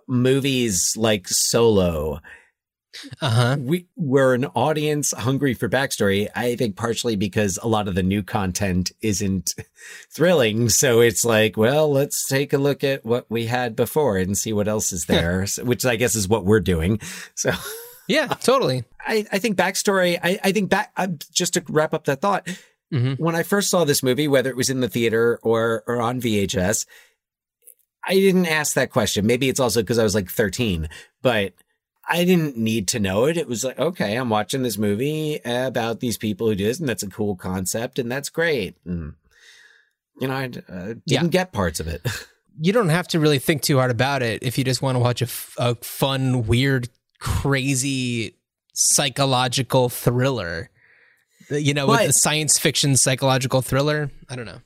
movies 0.08 0.94
like 0.96 1.28
Solo 1.28 2.20
Uh-huh. 3.22 3.58
We 3.60 3.88
we're 3.96 4.34
an 4.34 4.46
audience 4.46 5.14
hungry 5.16 5.54
for 5.54 5.70
backstory. 5.70 6.28
I 6.36 6.56
think 6.56 6.76
partially 6.76 7.16
because 7.16 7.60
a 7.62 7.68
lot 7.68 7.88
of 7.88 7.96
the 7.96 8.04
new 8.04 8.24
content 8.24 8.92
isn't 9.02 9.54
thrilling. 10.12 10.70
So 10.70 11.00
it's 11.02 11.24
like, 11.24 11.56
well, 11.58 11.92
let's 11.92 12.28
take 12.28 12.52
a 12.54 12.58
look 12.58 12.84
at 12.84 13.06
what 13.06 13.26
we 13.30 13.46
had 13.46 13.76
before 13.76 14.18
and 14.18 14.38
see 14.38 14.54
what 14.54 14.68
else 14.68 14.92
is 14.92 15.06
there, 15.06 15.46
which 15.64 15.86
I 15.86 15.96
guess 15.98 16.16
is 16.16 16.28
what 16.28 16.46
we're 16.46 16.60
doing. 16.62 17.00
So 17.36 17.52
Yeah, 18.08 18.26
totally. 18.26 18.86
I, 19.00 19.24
I 19.32 19.38
think 19.38 19.56
backstory, 19.56 20.18
I, 20.24 20.40
I 20.44 20.52
think 20.52 20.72
back, 20.72 20.92
uh, 20.98 21.08
just 21.32 21.54
to 21.54 21.64
wrap 21.70 21.94
up 21.94 22.06
that 22.06 22.22
thought, 22.22 22.48
Mhm. 22.92 23.20
when 23.20 23.36
I 23.36 23.44
first 23.44 23.70
saw 23.70 23.84
this 23.84 24.02
movie, 24.02 24.28
whether 24.28 24.50
it 24.50 24.56
was 24.58 24.72
in 24.72 24.80
the 24.80 24.90
theater 24.90 25.38
or, 25.44 25.84
or 25.86 26.02
on 26.02 26.20
VHS, 26.20 26.88
I 28.04 28.16
didn't 28.16 28.48
ask 28.48 28.74
that 28.74 28.90
question. 28.90 29.28
Maybe 29.28 29.48
it's 29.48 29.60
also 29.60 29.82
because 29.82 30.00
I 30.00 30.04
was 30.04 30.16
like 30.16 30.28
13, 30.28 30.90
but 31.22 31.54
I 32.10 32.26
didn't 32.26 32.58
need 32.58 32.88
to 32.90 33.00
know 33.00 33.26
it. 33.26 33.38
It 33.38 33.48
was 33.48 33.64
like, 33.64 33.78
okay, 33.80 34.16
I'm 34.16 34.30
watching 34.30 34.64
this 34.64 34.78
movie 34.80 35.40
about 35.46 36.00
these 36.00 36.18
people 36.18 36.48
who 36.48 36.56
do 36.56 36.66
this, 36.66 36.80
and 36.80 36.90
that's 36.90 37.04
a 37.04 37.08
cool 37.10 37.36
concept, 37.36 38.00
and 38.00 38.12
that's 38.12 38.30
great. 38.30 38.76
And, 38.84 39.14
you 40.20 40.28
know, 40.28 40.34
I 40.34 40.46
uh, 40.46 40.48
didn't 40.50 41.04
Yeah. 41.06 41.24
get 41.28 41.54
parts 41.54 41.80
of 41.80 41.88
it. 41.88 42.02
You 42.62 42.74
don't 42.74 42.90
have 42.90 43.08
to 43.10 43.22
really 43.22 43.40
think 43.40 43.62
too 43.62 43.78
hard 43.78 43.90
about 43.90 44.22
it 44.22 44.44
if 44.44 44.58
you 44.58 44.66
just 44.66 44.82
want 44.82 44.98
to 44.98 45.00
watch 45.00 45.22
a, 45.22 45.26
f- 45.26 45.56
a 45.58 45.76
fun, 45.76 46.46
weird, 46.46 46.90
crazy 47.18 48.36
psychological 48.74 49.88
thriller. 49.88 50.70
You 51.50 51.74
know, 51.74 51.88
with 51.88 52.00
But- 52.00 52.08
the 52.08 52.14
science 52.14 52.60
fiction 52.60 52.98
psychological 52.98 53.62
thriller. 53.62 54.12
I 54.30 54.36
don't 54.36 54.46
know. 54.46 54.60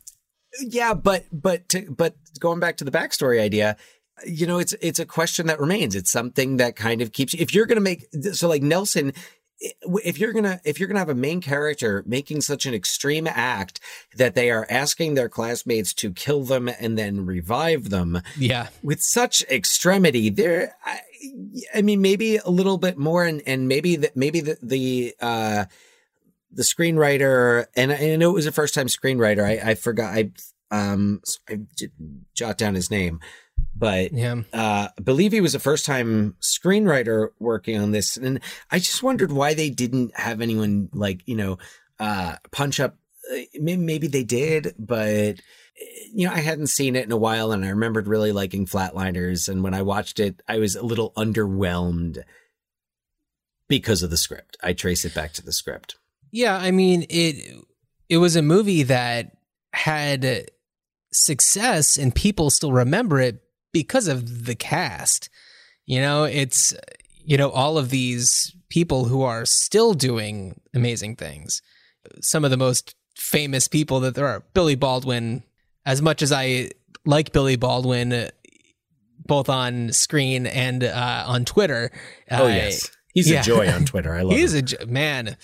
Yeah, 0.59 0.95
but 0.95 1.25
but 1.31 1.69
to, 1.69 1.89
but 1.91 2.15
going 2.39 2.59
back 2.59 2.77
to 2.77 2.83
the 2.83 2.89
backstory 2.91 3.39
idea, 3.39 3.77
you 4.25 4.45
know, 4.47 4.59
it's 4.59 4.73
it's 4.81 4.99
a 4.99 5.05
question 5.05 5.47
that 5.47 5.59
remains. 5.59 5.95
It's 5.95 6.11
something 6.11 6.57
that 6.57 6.75
kind 6.75 7.01
of 7.01 7.11
keeps. 7.11 7.33
If 7.33 7.53
you're 7.53 7.65
going 7.65 7.77
to 7.77 7.81
make 7.81 8.05
so 8.33 8.47
like 8.47 8.61
Nelson, 8.61 9.13
if 9.59 10.19
you're 10.19 10.33
gonna 10.33 10.59
if 10.65 10.79
you're 10.79 10.87
gonna 10.87 10.99
have 10.99 11.09
a 11.09 11.15
main 11.15 11.39
character 11.41 12.03
making 12.05 12.41
such 12.41 12.65
an 12.65 12.73
extreme 12.73 13.27
act 13.27 13.79
that 14.17 14.35
they 14.35 14.51
are 14.51 14.67
asking 14.69 15.13
their 15.13 15.29
classmates 15.29 15.93
to 15.95 16.11
kill 16.11 16.43
them 16.43 16.67
and 16.79 16.97
then 16.97 17.25
revive 17.25 17.89
them 17.89 18.21
Yeah. 18.37 18.67
with 18.81 18.99
such 19.01 19.41
extremity, 19.49 20.29
there. 20.29 20.75
I, 20.83 20.99
I 21.75 21.81
mean, 21.81 22.01
maybe 22.01 22.37
a 22.37 22.49
little 22.49 22.77
bit 22.77 22.97
more, 22.97 23.23
and 23.25 23.41
and 23.45 23.67
maybe 23.67 23.95
that 23.97 24.15
maybe 24.17 24.41
the 24.41 24.57
the. 24.61 25.15
uh 25.21 25.65
the 26.55 26.61
screenwriter, 26.61 27.65
and 27.75 27.91
I, 27.91 28.11
I 28.11 28.15
know 28.15 28.29
it 28.29 28.33
was 28.33 28.45
a 28.45 28.51
first 28.51 28.75
time 28.75 28.85
screenwriter. 28.85 29.43
I, 29.43 29.71
I 29.71 29.73
forgot. 29.73 30.13
I 30.13 30.29
um 30.69 31.19
I 31.49 31.61
didn't 31.75 32.25
jot 32.35 32.59
down 32.59 32.75
his 32.75 32.91
name, 32.91 33.19
but 33.75 34.11
Yeah. 34.13 34.41
uh, 34.53 34.87
I 34.97 35.01
believe 35.01 35.31
he 35.31 35.41
was 35.41 35.55
a 35.55 35.59
first 35.59 35.85
time 35.85 36.35
screenwriter 36.41 37.29
working 37.39 37.77
on 37.79 37.91
this, 37.91 38.17
and 38.17 38.39
I 38.71 38.79
just 38.79 39.03
wondered 39.03 39.31
why 39.31 39.53
they 39.53 39.69
didn't 39.69 40.15
have 40.17 40.41
anyone 40.41 40.89
like 40.93 41.21
you 41.27 41.35
know 41.35 41.57
uh, 41.99 42.35
punch 42.51 42.79
up. 42.79 42.97
uh, 43.33 43.37
Maybe, 43.55 43.81
maybe 43.81 44.07
they 44.07 44.23
did, 44.23 44.73
but 44.77 45.39
you 46.13 46.27
know 46.27 46.33
I 46.33 46.39
hadn't 46.39 46.67
seen 46.67 46.95
it 46.95 47.05
in 47.05 47.11
a 47.11 47.17
while, 47.17 47.51
and 47.51 47.63
I 47.65 47.69
remembered 47.69 48.07
really 48.07 48.31
liking 48.31 48.65
Flatliners, 48.65 49.47
and 49.49 49.63
when 49.63 49.73
I 49.73 49.81
watched 49.81 50.19
it, 50.19 50.41
I 50.47 50.57
was 50.59 50.75
a 50.75 50.83
little 50.83 51.11
underwhelmed 51.17 52.21
because 53.69 54.03
of 54.03 54.09
the 54.09 54.17
script. 54.17 54.57
I 54.61 54.73
trace 54.73 55.05
it 55.05 55.13
back 55.15 55.33
to 55.33 55.43
the 55.43 55.53
script. 55.53 55.95
Yeah, 56.31 56.55
I 56.57 56.71
mean 56.71 57.05
it 57.09 57.55
it 58.09 58.17
was 58.17 58.35
a 58.35 58.41
movie 58.41 58.83
that 58.83 59.37
had 59.73 60.49
success 61.11 61.97
and 61.97 62.13
people 62.13 62.49
still 62.49 62.71
remember 62.71 63.19
it 63.19 63.42
because 63.73 64.07
of 64.07 64.45
the 64.45 64.55
cast. 64.55 65.29
You 65.85 65.99
know, 65.99 66.23
it's 66.23 66.73
you 67.25 67.37
know 67.37 67.49
all 67.49 67.77
of 67.77 67.89
these 67.89 68.55
people 68.69 69.05
who 69.05 69.21
are 69.23 69.45
still 69.45 69.93
doing 69.93 70.61
amazing 70.73 71.17
things. 71.17 71.61
Some 72.21 72.45
of 72.45 72.51
the 72.51 72.57
most 72.57 72.95
famous 73.15 73.67
people 73.67 73.99
that 74.01 74.15
there 74.15 74.27
are. 74.27 74.43
Billy 74.53 74.75
Baldwin, 74.75 75.43
as 75.85 76.01
much 76.01 76.21
as 76.21 76.31
I 76.31 76.69
like 77.05 77.33
Billy 77.33 77.55
Baldwin 77.57 78.29
both 79.25 79.49
on 79.49 79.91
screen 79.91 80.45
and 80.47 80.83
uh, 80.83 81.23
on 81.27 81.45
Twitter. 81.45 81.91
Oh 82.31 82.47
yes, 82.47 82.91
he's 83.13 83.29
yeah. 83.29 83.41
a 83.41 83.43
joy 83.43 83.69
on 83.69 83.85
Twitter. 83.85 84.13
I 84.13 84.21
love 84.21 84.31
him. 84.33 84.37
He's 84.39 84.53
him. 84.53 84.59
a 84.59 84.61
jo- 84.61 84.85
man. 84.87 85.37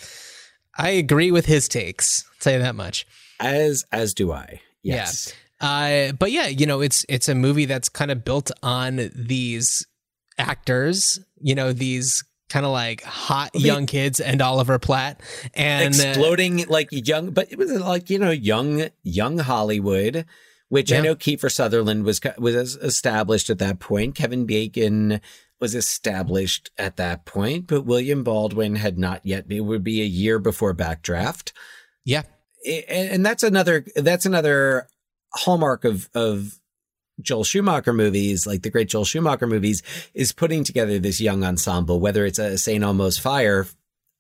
I 0.77 0.91
agree 0.91 1.32
with 1.32 1.45
his 1.45 1.67
takes. 1.67 2.23
I'll 2.25 2.39
tell 2.39 2.53
you 2.53 2.59
that 2.59 2.75
much. 2.75 3.05
as 3.39 3.86
as 3.91 4.13
do 4.13 4.32
I. 4.32 4.61
Yes. 4.82 5.34
Uh, 5.62 6.12
but 6.14 6.32
yeah, 6.32 6.47
you 6.47 6.66
know, 6.66 6.82
it's 6.82 7.05
it's 7.10 7.28
a 7.30 7.36
movie 7.36 7.66
that's 7.66 7.89
kind 7.89 8.12
of 8.12 8.24
built 8.24 8.51
on 8.64 9.10
these 9.14 9.86
actors. 10.38 11.20
You 11.41 11.55
know, 11.55 11.74
these 11.74 12.24
kind 12.49 12.66
of 12.66 12.72
like 12.72 13.03
hot 13.03 13.51
young 13.53 13.86
kids 13.86 14.20
and 14.20 14.41
Oliver 14.41 14.80
Platt 14.80 15.22
and 15.53 15.93
uh, 15.93 15.97
exploding 16.10 16.66
like 16.68 16.88
young, 16.91 17.32
but 17.32 17.51
it 17.51 17.57
was 17.57 17.72
like 17.72 18.10
you 18.10 18.20
know 18.20 18.32
young 18.32 18.89
young 19.03 19.38
Hollywood, 19.39 20.26
which 20.70 20.91
I 20.91 21.01
know 21.01 21.16
Kiefer 21.16 21.51
Sutherland 21.51 22.03
was 22.05 22.20
was 22.38 22.76
established 22.78 23.49
at 23.49 23.60
that 23.60 23.80
point. 23.80 24.16
Kevin 24.16 24.45
Bacon 24.45 25.20
was 25.60 25.76
established 25.76 26.72
at 26.78 26.95
that 26.95 27.26
point, 27.26 27.68
but 27.68 27.82
William 27.86 28.24
Baldwin 28.24 28.76
had 28.76 28.97
not 28.97 29.26
yet. 29.26 29.45
It 29.49 29.60
would 29.62 29.84
be 29.84 30.01
a 30.01 30.05
year 30.05 30.39
before 30.39 30.74
Backdraft, 30.74 31.51
yeah, 32.05 32.24
I- 32.66 32.86
and 32.89 33.26
that's 33.26 33.43
another 33.43 33.86
that's 33.95 34.26
another 34.26 34.88
hallmark 35.34 35.86
of 35.86 36.09
of 36.13 36.59
Joel 37.21 37.43
Schumacher 37.43 37.93
movies, 37.93 38.47
like 38.47 38.61
the 38.61 38.69
great 38.69 38.89
Joel 38.89 39.05
Schumacher 39.05 39.47
movies, 39.47 39.84
is 40.13 40.32
putting 40.32 40.63
together 40.63 40.99
this 40.99 41.19
young 41.19 41.43
ensemble. 41.43 41.99
Whether 41.99 42.25
it's 42.25 42.39
a 42.39 42.57
Saint 42.57 42.84
Elmo's 42.84 43.17
Fire, 43.17 43.67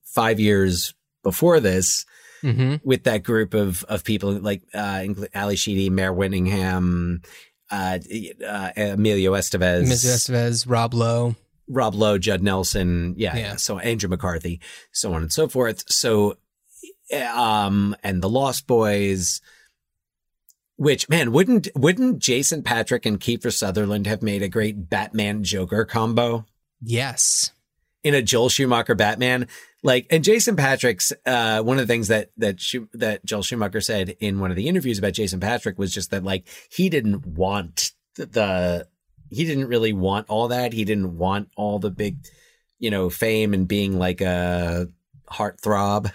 five 0.03 0.39
years 0.39 0.93
before 1.23 1.59
this, 1.59 2.05
hmm 2.41 2.75
with 2.83 3.03
that 3.03 3.23
group 3.23 3.53
of 3.53 3.83
of 3.85 4.03
people 4.03 4.31
like 4.33 4.61
uh 4.73 5.05
Ally 5.33 5.55
Sheedy, 5.55 5.89
Mare 5.89 6.13
Winningham, 6.13 7.25
uh, 7.71 7.99
uh 8.45 8.71
Emilio 8.75 9.33
Estevez, 9.33 9.87
Ms. 9.87 10.05
Estevez, 10.05 10.65
Rob 10.67 10.93
Lowe. 10.93 11.35
Rob 11.71 11.93
Lowe, 11.93 12.17
Judd 12.17 12.41
Nelson, 12.41 13.13
yeah, 13.15 13.35
Yeah. 13.37 13.55
so 13.57 13.77
Andrew 13.77 14.09
McCarthy, 14.09 14.59
so 14.91 15.13
on 15.13 15.21
and 15.21 15.31
so 15.31 15.47
forth. 15.47 15.83
So, 15.87 16.37
um, 17.31 17.95
and 18.03 18.21
the 18.23 18.29
Lost 18.29 18.65
Boys. 18.67 19.39
Which 20.79 21.09
man 21.09 21.33
wouldn't 21.33 21.67
wouldn't 21.75 22.19
Jason 22.19 22.63
Patric 22.63 23.05
and 23.05 23.19
Kiefer 23.19 23.53
Sutherland 23.53 24.07
have 24.07 24.21
made 24.23 24.41
a 24.41 24.47
great 24.47 24.89
Batman 24.89 25.43
Joker 25.43 25.83
combo? 25.83 26.45
Yes. 26.81 27.51
in 28.03 28.13
a 28.13 28.21
Joel 28.21 28.49
Schumacher 28.49 28.95
Batman. 28.95 29.47
Like, 29.83 30.07
and 30.09 30.23
Jason 30.23 30.55
Patric's, 30.55 31.13
uh, 31.25 31.61
one 31.61 31.79
of 31.79 31.87
the 31.87 31.91
things 31.91 32.09
that, 32.09 32.31
that, 32.37 32.59
Schu- 32.59 32.89
that 32.93 33.23
Joel 33.23 33.43
Schumacher 33.43 33.81
said 33.81 34.15
in 34.19 34.39
one 34.39 34.51
of 34.51 34.57
the 34.57 34.67
interviews 34.67 34.99
about 34.99 35.13
Jason 35.13 35.39
Patric 35.39 35.77
was 35.77 35.93
just 35.93 36.11
that, 36.11 36.23
like, 36.23 36.47
he 36.69 36.89
didn't 36.89 37.25
want 37.25 37.91
the, 38.15 38.25
the 38.25 38.87
he 39.29 39.45
didn't 39.45 39.67
really 39.67 39.93
want 39.93 40.27
all 40.29 40.47
that. 40.49 40.73
He 40.73 40.85
didn't 40.85 41.17
want 41.17 41.49
all 41.55 41.79
the 41.79 41.91
big, 41.91 42.17
you 42.79 42.89
know, 42.89 43.09
fame 43.09 43.53
and 43.53 43.67
being 43.67 43.97
like 43.97 44.21
a 44.21 44.87
heartthrob. 45.31 46.11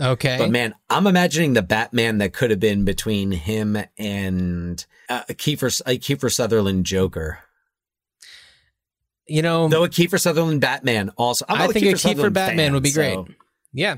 Okay. 0.00 0.36
But 0.38 0.50
man, 0.50 0.74
I'm 0.88 1.06
imagining 1.06 1.52
the 1.52 1.62
Batman 1.62 2.18
that 2.18 2.32
could 2.32 2.50
have 2.50 2.60
been 2.60 2.84
between 2.84 3.30
him 3.30 3.76
and 3.98 4.84
uh, 5.08 5.22
Kiefer, 5.30 5.80
uh, 5.82 5.90
Kiefer 5.92 6.32
Sutherland 6.32 6.86
Joker. 6.86 7.38
you 9.26 9.42
know, 9.42 9.68
Though 9.68 9.84
a 9.84 9.88
Kiefer 9.88 10.20
Sutherland 10.20 10.60
Batman 10.60 11.10
also. 11.16 11.44
I 11.48 11.68
think 11.68 11.86
a 11.86 11.88
Kiefer 11.90 11.98
Sutherland 11.98 12.34
Batman 12.34 12.56
fan, 12.66 12.72
would 12.72 12.82
be 12.82 12.92
great. 12.92 13.14
so- 13.14 13.28
Yeah. 13.72 13.96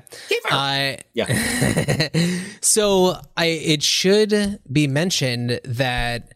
I 0.51 0.99
Yeah. 1.15 2.09
so 2.61 3.17
I 3.37 3.47
it 3.47 3.83
should 3.83 4.61
be 4.71 4.87
mentioned 4.87 5.61
that 5.65 6.33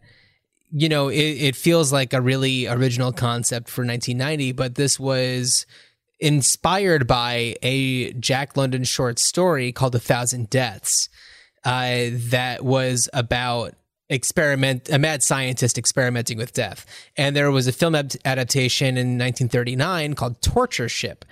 you 0.71 0.87
know 0.89 1.09
it, 1.09 1.17
it 1.17 1.55
feels 1.55 1.91
like 1.91 2.13
a 2.13 2.21
really 2.21 2.67
original 2.67 3.11
concept 3.11 3.69
for 3.69 3.81
1990, 3.85 4.51
but 4.53 4.75
this 4.75 4.99
was 4.99 5.65
inspired 6.19 7.07
by 7.07 7.55
a 7.61 8.13
Jack 8.13 8.57
London 8.57 8.83
short 8.83 9.19
story 9.19 9.71
called 9.71 9.95
A 9.95 9.99
Thousand 9.99 10.49
Deaths 10.49 11.09
uh, 11.63 12.07
that 12.11 12.63
was 12.63 13.09
about 13.13 13.73
experiment 14.09 14.89
a 14.89 14.97
mad 14.97 15.21
scientist 15.21 15.77
experimenting 15.77 16.35
with 16.35 16.51
death 16.51 16.83
and 17.15 17.35
there 17.35 17.51
was 17.51 17.67
a 17.67 17.71
film 17.71 17.93
ad- 17.93 18.15
adaptation 18.25 18.97
in 18.97 19.19
1939 19.19 20.15
called 20.15 20.41
torture 20.41 20.89
ship 20.89 21.25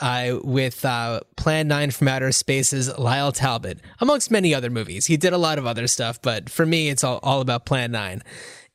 uh, 0.00 0.38
with 0.42 0.84
uh, 0.84 1.20
Plan 1.36 1.68
9 1.68 1.90
from 1.90 2.08
Outer 2.08 2.32
Space's 2.32 2.96
Lyle 2.98 3.32
Talbot, 3.32 3.78
amongst 4.00 4.30
many 4.30 4.54
other 4.54 4.70
movies. 4.70 5.06
He 5.06 5.16
did 5.16 5.32
a 5.32 5.38
lot 5.38 5.58
of 5.58 5.66
other 5.66 5.86
stuff, 5.86 6.20
but 6.20 6.50
for 6.50 6.66
me, 6.66 6.88
it's 6.88 7.04
all, 7.04 7.20
all 7.22 7.40
about 7.40 7.66
Plan 7.66 7.92
9. 7.92 8.22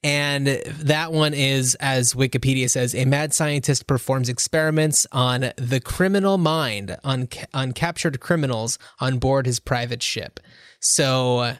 And 0.02 0.47
that 0.47 1.12
one 1.12 1.34
is, 1.34 1.76
as 1.76 2.14
Wikipedia 2.14 2.70
says, 2.70 2.95
a 2.95 3.04
mad 3.04 3.34
scientist 3.34 3.86
performs 3.86 4.30
experiments 4.30 5.06
on 5.12 5.52
the 5.58 5.82
criminal 5.84 6.38
mind, 6.38 6.97
on, 7.04 7.28
on 7.54 7.74
captured 7.74 8.20
criminals 8.22 8.80
on 9.02 9.20
board 9.20 9.45
his 9.45 9.60
private 9.60 10.02
ship. 10.02 10.39
So 10.80 11.56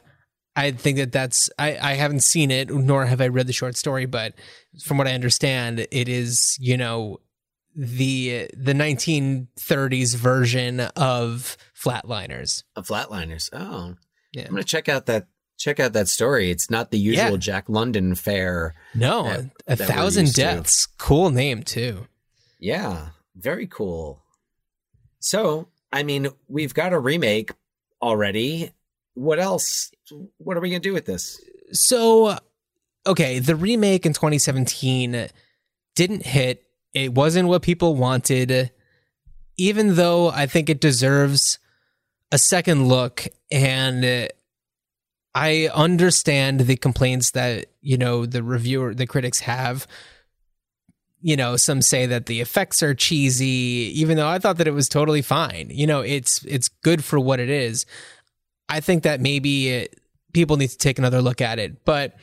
I 0.56 0.70
think 0.70 0.96
that 0.96 1.12
that's, 1.12 1.50
I, 1.58 1.76
I 1.76 1.92
haven't 1.94 2.22
seen 2.22 2.50
it, 2.50 2.70
nor 2.70 3.04
have 3.04 3.20
I 3.20 3.28
read 3.28 3.46
the 3.46 3.52
short 3.52 3.76
story, 3.76 4.06
but 4.06 4.32
from 4.82 4.96
what 4.96 5.06
I 5.06 5.12
understand, 5.12 5.80
it 5.90 6.08
is, 6.08 6.56
you 6.58 6.78
know, 6.78 7.18
the 7.76 8.50
the 8.56 8.72
1930s 8.72 10.16
version 10.16 10.80
of 10.80 11.56
Flatliners. 11.80 12.64
Of 12.74 12.88
Flatliners. 12.88 13.48
Oh, 13.52 13.94
Yeah. 14.32 14.44
I'm 14.46 14.50
gonna 14.50 14.64
check 14.64 14.88
out 14.88 15.06
that 15.06 15.28
check 15.60 15.78
out 15.78 15.92
that 15.92 16.08
story. 16.08 16.50
It's 16.50 16.70
not 16.70 16.90
the 16.90 16.98
usual 16.98 17.32
Yeah. 17.32 17.36
Jack 17.36 17.68
London 17.68 18.14
fare. 18.16 18.74
No, 18.94 19.24
that- 19.24 19.50
a 19.68 19.76
that 19.76 19.86
thousand 19.88 20.22
used 20.24 20.36
to. 20.36 20.40
deaths. 20.42 20.86
Cool 20.98 21.30
name 21.30 21.62
too. 21.62 22.06
Yeah, 22.58 23.10
very 23.36 23.66
cool. 23.66 24.22
So, 25.20 25.68
I 25.92 26.02
mean, 26.02 26.28
we've 26.48 26.72
got 26.74 26.92
a 26.92 26.98
remake 26.98 27.50
already. 28.02 28.72
What 29.14 29.38
else? 29.38 29.90
What 30.38 30.56
are 30.56 30.60
we 30.60 30.70
gonna 30.70 30.80
do 30.80 30.94
with 30.94 31.04
this? 31.06 31.38
So, 31.72 32.38
okay, 33.06 33.38
the 33.38 33.54
remake 33.56 34.06
in 34.06 34.12
2017 34.14 35.28
didn't 35.94 36.24
hit. 36.26 36.64
It 36.94 37.12
wasn't 37.14 37.48
what 37.48 37.62
people 37.62 37.94
wanted, 37.96 38.70
even 39.56 39.94
though 39.96 40.30
I 40.30 40.46
think 40.46 40.68
it 40.70 40.80
deserves 40.80 41.58
a 42.32 42.38
second 42.38 42.88
look. 42.88 43.26
And 43.52 44.04
uh, 44.04 44.28
I 45.34 45.68
understand 45.72 46.60
the 46.60 46.76
complaints 46.76 47.32
that, 47.32 47.66
you 47.80 47.96
know, 47.96 48.26
the 48.26 48.42
reviewer, 48.42 48.94
the 48.94 49.06
critics 49.06 49.40
have. 49.40 49.86
You 51.22 51.36
know, 51.36 51.56
some 51.56 51.82
say 51.82 52.06
that 52.06 52.26
the 52.26 52.40
effects 52.40 52.82
are 52.82 52.94
cheesy, 52.94 53.92
even 53.94 54.16
though 54.16 54.28
I 54.28 54.38
thought 54.38 54.56
that 54.56 54.66
it 54.66 54.72
was 54.72 54.88
totally 54.88 55.20
fine. 55.20 55.68
You 55.70 55.86
know, 55.86 56.00
it's 56.00 56.42
it's 56.44 56.68
good 56.68 57.04
for 57.04 57.20
what 57.20 57.40
it 57.40 57.50
is. 57.50 57.84
I 58.70 58.80
think 58.80 59.02
that 59.02 59.20
maybe 59.20 59.68
it, 59.68 60.00
people 60.32 60.56
need 60.56 60.70
to 60.70 60.78
take 60.78 60.98
another 60.98 61.20
look 61.20 61.42
at 61.42 61.58
it. 61.58 61.84
But 61.84 62.16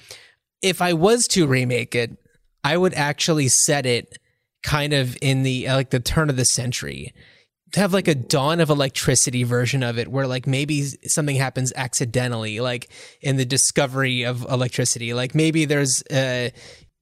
if 0.64 0.82
I 0.82 0.94
was 0.94 1.28
to 1.30 1.46
remake 1.46 1.94
it, 1.94 2.18
I 2.64 2.76
would 2.76 2.96
actually 2.96 3.50
set 3.50 3.86
it 3.86 4.18
kind 4.64 4.94
of 4.94 5.18
in 5.22 5.44
the 5.44 5.68
like 5.68 5.92
the 5.92 6.00
turn 6.00 6.30
of 6.30 6.36
the 6.36 6.46
century. 6.46 7.14
To 7.74 7.82
have 7.82 7.94
like 7.94 8.08
a 8.08 8.16
dawn 8.16 8.60
of 8.60 8.70
electricity 8.70 9.44
version 9.44 9.84
of 9.84 10.00
it 10.00 10.08
where 10.08 10.26
like 10.26 10.48
maybe 10.48 10.84
something 10.84 11.36
happens 11.36 11.74
accidentally 11.76 12.60
like 12.60 12.90
in 13.22 13.38
the 13.38 13.46
discovery 13.46 14.24
of 14.24 14.44
electricity 14.50 15.14
like 15.14 15.36
maybe 15.36 15.66
there's 15.66 16.02
uh 16.04 16.50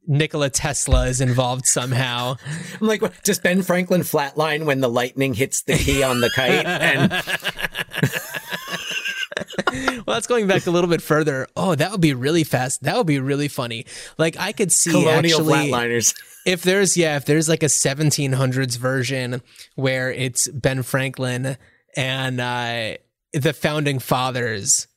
Nikola 0.08 0.50
Tesla 0.50 1.08
is 1.08 1.22
involved 1.22 1.66
somehow. 1.66 2.36
I'm 2.82 2.88
like, 2.88 3.24
does 3.24 3.40
Ben 3.40 3.62
Franklin 3.62 4.02
flatline 4.02 4.66
when 4.66 4.82
the 4.82 4.90
lightning 4.90 5.34
hits 5.34 5.64
the 5.64 5.78
key 5.78 6.04
on 6.04 6.22
the 6.22 6.30
kite? 6.30 6.66
And 6.66 7.12
well, 10.06 10.16
that's 10.16 10.28
going 10.28 10.48
back 10.48 10.68
a 10.68 10.72
little 10.72 10.90
bit 10.90 11.02
further. 11.02 11.48
Oh, 11.56 11.76
that 11.76 11.92
would 11.92 12.02
be 12.02 12.14
really 12.14 12.44
fast. 12.44 12.84
That 12.84 12.98
would 12.98 13.08
be 13.08 13.20
really 13.20 13.48
funny. 13.48 13.86
Like 14.18 14.38
I 14.38 14.52
could 14.52 14.72
see 14.72 14.92
colonial 14.92 15.40
actually 15.40 15.72
flatliners. 15.72 16.16
If 16.46 16.62
there's 16.62 16.96
yeah, 16.96 17.18
if 17.18 17.26
there's 17.26 17.50
like 17.50 17.64
a 17.64 17.68
1700s 17.68 18.78
version 18.78 19.42
where 19.76 20.12
it's 20.12 20.48
Ben 20.50 20.84
Franklin 20.84 21.58
and 21.98 22.40
uh, 22.40 22.98
the 23.34 23.54
founding 23.54 24.00
fathers 24.00 24.88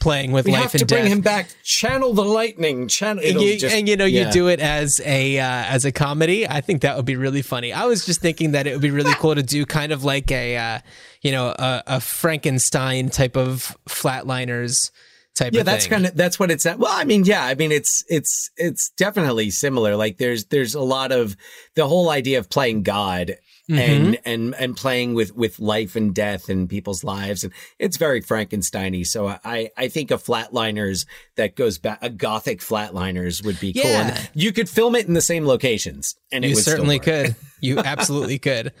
playing 0.00 0.30
with 0.30 0.46
We 0.46 0.52
life 0.52 0.62
have 0.62 0.74
and 0.74 0.78
to 0.80 0.86
bring 0.86 1.02
death. 1.04 1.12
him 1.12 1.20
back. 1.22 1.48
Channel 1.64 2.14
the 2.14 2.24
lightning. 2.24 2.86
Channel. 2.86 3.24
and 3.24 3.40
you, 3.40 3.58
just- 3.58 3.74
and 3.74 3.88
you 3.88 3.96
know 3.96 4.04
yeah. 4.04 4.26
you 4.26 4.32
do 4.32 4.46
it 4.48 4.60
as 4.60 5.00
a 5.04 5.38
uh, 5.40 5.44
as 5.44 5.84
a 5.84 5.90
comedy. 5.90 6.46
I 6.46 6.60
think 6.60 6.82
that 6.82 6.96
would 6.96 7.04
be 7.06 7.16
really 7.16 7.42
funny. 7.42 7.72
I 7.72 7.84
was 7.86 8.06
just 8.06 8.20
thinking 8.20 8.52
that 8.52 8.66
it 8.68 8.72
would 8.72 8.80
be 8.82 8.92
really 8.92 9.14
cool 9.14 9.34
to 9.34 9.42
do 9.42 9.66
kind 9.66 9.90
of 9.90 10.04
like 10.04 10.30
a 10.30 10.56
uh, 10.56 10.78
you 11.22 11.32
know 11.32 11.48
a, 11.48 11.82
a 11.88 12.00
Frankenstein 12.00 13.08
type 13.10 13.36
of 13.36 13.76
flatliners 13.88 14.92
type 15.38 15.54
yeah 15.54 15.62
that's 15.62 15.86
kind 15.86 16.06
of 16.06 16.14
that's 16.16 16.38
what 16.38 16.50
it's 16.50 16.66
at 16.66 16.78
well 16.78 16.92
i 16.92 17.04
mean 17.04 17.24
yeah 17.24 17.44
i 17.44 17.54
mean 17.54 17.72
it's 17.72 18.04
it's 18.08 18.50
it's 18.56 18.90
definitely 18.90 19.50
similar 19.50 19.96
like 19.96 20.18
there's 20.18 20.46
there's 20.46 20.74
a 20.74 20.80
lot 20.80 21.12
of 21.12 21.36
the 21.74 21.86
whole 21.86 22.10
idea 22.10 22.38
of 22.38 22.50
playing 22.50 22.82
god 22.82 23.36
Mm-hmm. 23.70 23.78
and 24.06 24.18
and 24.24 24.54
and 24.54 24.76
playing 24.78 25.12
with 25.12 25.36
with 25.36 25.60
life 25.60 25.94
and 25.94 26.14
death 26.14 26.48
and 26.48 26.70
people's 26.70 27.04
lives 27.04 27.44
and 27.44 27.52
it's 27.78 27.98
very 27.98 28.22
frankensteiny 28.22 29.06
so 29.06 29.28
i 29.44 29.68
i 29.76 29.88
think 29.88 30.10
a 30.10 30.14
flatliners 30.14 31.04
that 31.36 31.54
goes 31.54 31.76
back 31.76 31.98
a 32.00 32.08
gothic 32.08 32.60
flatliners 32.60 33.44
would 33.44 33.60
be 33.60 33.74
cool 33.74 33.84
and 33.84 34.30
you 34.32 34.52
could 34.54 34.70
film 34.70 34.94
it 34.94 35.06
in 35.06 35.12
the 35.12 35.20
same 35.20 35.44
locations 35.44 36.16
and 36.32 36.46
it 36.46 36.48
you 36.48 36.56
certainly 36.56 36.98
could. 36.98 37.36
You 37.60 37.78
absolutely 37.84 38.38
could. 38.38 38.72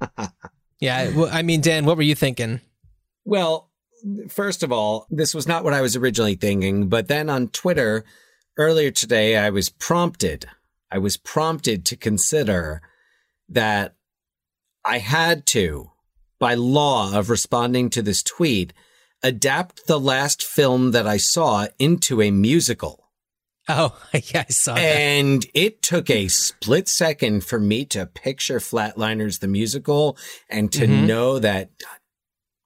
Yeah. 0.82 1.14
Well, 1.16 1.28
I 1.30 1.42
mean, 1.42 1.60
Dan, 1.60 1.84
what 1.84 1.96
were 1.96 2.02
you 2.02 2.16
thinking? 2.16 2.60
Well, 3.24 3.70
first 4.28 4.62
of 4.62 4.72
all, 4.72 5.06
this 5.10 5.34
was 5.34 5.46
not 5.46 5.64
what 5.64 5.74
I 5.74 5.80
was 5.80 5.96
originally 5.96 6.34
thinking, 6.34 6.88
but 6.88 7.08
then 7.08 7.28
on 7.30 7.48
Twitter 7.48 8.04
earlier 8.58 8.90
today, 8.90 9.36
I 9.36 9.50
was 9.50 9.68
prompted. 9.68 10.46
I 10.90 10.98
was 10.98 11.16
prompted 11.16 11.84
to 11.86 11.96
consider 11.96 12.82
that 13.48 13.94
I 14.84 14.98
had 14.98 15.46
to, 15.46 15.90
by 16.38 16.54
law 16.54 17.16
of 17.16 17.30
responding 17.30 17.88
to 17.90 18.02
this 18.02 18.22
tweet, 18.22 18.72
adapt 19.22 19.86
the 19.86 20.00
last 20.00 20.42
film 20.42 20.90
that 20.90 21.06
I 21.06 21.16
saw 21.16 21.68
into 21.78 22.20
a 22.20 22.30
musical. 22.30 22.98
Oh, 23.68 23.96
yeah, 24.12 24.44
I 24.48 24.52
saw 24.52 24.74
that. 24.74 24.80
And 24.80 25.46
it 25.54 25.82
took 25.82 26.10
a 26.10 26.26
split 26.28 26.88
second 26.88 27.44
for 27.44 27.60
me 27.60 27.84
to 27.86 28.06
picture 28.06 28.58
Flatliners 28.58 29.38
the 29.38 29.46
musical 29.48 30.16
and 30.50 30.72
to 30.72 30.86
Mhm. 30.86 31.06
know 31.06 31.38
that, 31.38 31.70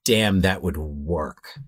damn, 0.07 0.41
that 0.41 0.63
would 0.63 0.77
work. 0.77 1.59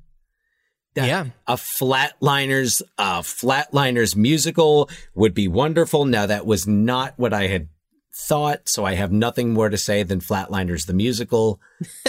That 0.95 1.07
Yeah. 1.07 1.25
A 1.45 1.55
Flatliners, 1.55 2.81
a 2.97 3.19
Flatliners 3.19 4.15
musical 4.15 4.89
would 5.13 5.33
be 5.33 5.47
wonderful. 5.47 6.05
Now, 6.05 6.25
that 6.25 6.45
was 6.45 6.65
not 6.67 7.13
what 7.17 7.33
I 7.33 7.47
had 7.47 7.67
thought, 8.15 8.67
so 8.67 8.85
I 8.85 8.95
have 8.95 9.11
nothing 9.11 9.53
more 9.53 9.69
to 9.69 9.77
say 9.77 10.03
than 10.03 10.19
Flatliners 10.19 10.87
the 10.87 10.93
musical 10.93 11.59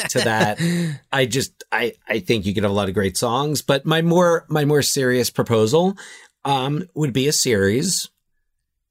to 0.09 0.19
that. 0.25 0.59
I 1.13 1.27
just, 1.27 1.63
I, 1.71 1.95
I 2.09 2.21
think 2.21 2.47
you 2.47 2.55
could 2.55 2.63
have 2.63 2.73
a 2.73 2.75
lot 2.75 2.89
of 2.89 2.95
great 2.95 3.17
songs, 3.17 3.61
but 3.63 3.85
my 3.85 4.03
more, 4.03 4.47
my 4.49 4.65
more 4.65 4.83
serious 4.83 5.31
proposal, 5.31 5.97
um, 6.45 6.89
would 6.95 7.13
be 7.13 7.29
a 7.29 7.33
series 7.33 8.09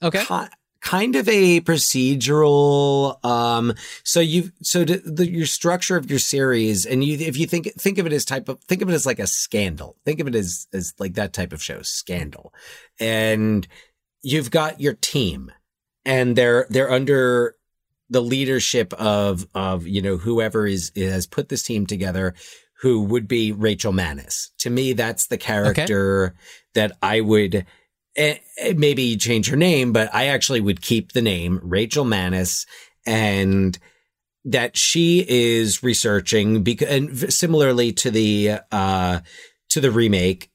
Okay. 0.04 0.24
ki- 0.24 0.56
kind 0.82 1.16
of 1.16 1.28
a 1.28 1.60
procedural 1.62 3.24
um 3.26 3.74
so 4.04 4.22
you 4.22 4.50
so 4.62 4.86
the, 4.86 5.02
the 5.06 5.30
your 5.30 5.46
structure 5.46 5.98
of 5.98 6.10
your 6.10 6.20
series 6.20 6.86
and 6.86 7.04
you 7.04 7.18
if 7.20 7.36
you 7.38 7.46
think 7.46 7.74
think 7.74 7.98
of 7.98 8.06
it 8.06 8.14
as 8.14 8.24
type 8.24 8.48
of 8.48 8.62
think 8.64 8.82
of 8.82 8.90
it 8.90 8.94
as 8.94 9.06
like 9.06 9.20
a 9.20 9.28
scandal. 9.28 9.98
Think 10.06 10.20
of 10.20 10.28
it 10.28 10.36
as 10.36 10.68
as 10.74 10.94
like 11.00 11.16
that 11.16 11.34
type 11.34 11.54
of 11.54 11.64
show 11.64 11.82
scandal. 11.82 12.54
And 13.00 13.68
you've 14.22 14.52
got 14.52 14.80
your 14.80 14.94
team 14.94 15.52
and 16.06 16.36
they're 16.36 16.66
they're 16.70 16.92
under 16.92 17.56
the 18.10 18.22
leadership 18.22 18.94
of 18.94 19.48
of 19.56 19.88
you 19.88 20.02
know 20.02 20.18
whoever 20.18 20.68
is 20.68 20.92
has 20.96 21.28
put 21.28 21.50
this 21.50 21.64
team 21.64 21.86
together 21.86 22.34
who 22.82 23.04
would 23.04 23.28
be 23.28 23.52
Rachel 23.52 23.92
Mannus. 23.92 24.52
To 24.60 24.70
me 24.70 24.94
that's 24.94 25.28
the 25.28 25.38
character 25.38 26.36
that 26.76 26.94
I 27.02 27.22
would 27.22 27.66
maybe 28.76 29.18
change 29.18 29.50
her 29.50 29.58
name, 29.58 29.94
but 29.94 30.14
I 30.14 30.28
actually 30.28 30.62
would 30.62 30.82
keep 30.82 31.12
the 31.12 31.22
name 31.22 31.60
Rachel 31.64 32.06
Mannus 32.06 32.66
and 33.06 33.78
that 34.46 34.78
she 34.78 35.26
is 35.28 35.84
researching 35.84 36.64
because 36.64 36.88
and 36.90 37.34
similarly 37.34 37.92
to 37.94 38.10
the 38.10 38.60
uh 38.72 39.20
to 39.70 39.82
the 39.82 39.92
remake 39.92 40.50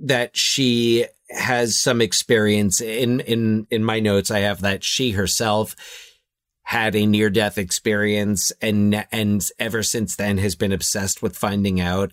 that 0.00 0.36
she 0.36 1.06
has 1.30 1.76
some 1.76 2.00
experience 2.00 2.80
in 2.80 3.20
in 3.20 3.66
in 3.70 3.84
my 3.84 4.00
notes. 4.00 4.30
I 4.30 4.40
have 4.40 4.60
that 4.62 4.84
she 4.84 5.10
herself 5.10 5.74
had 6.62 6.94
a 6.94 7.06
near 7.06 7.30
death 7.30 7.58
experience 7.58 8.52
and 8.60 9.06
and 9.10 9.44
ever 9.58 9.82
since 9.82 10.16
then 10.16 10.38
has 10.38 10.54
been 10.54 10.72
obsessed 10.72 11.22
with 11.22 11.36
finding 11.36 11.80
out 11.80 12.12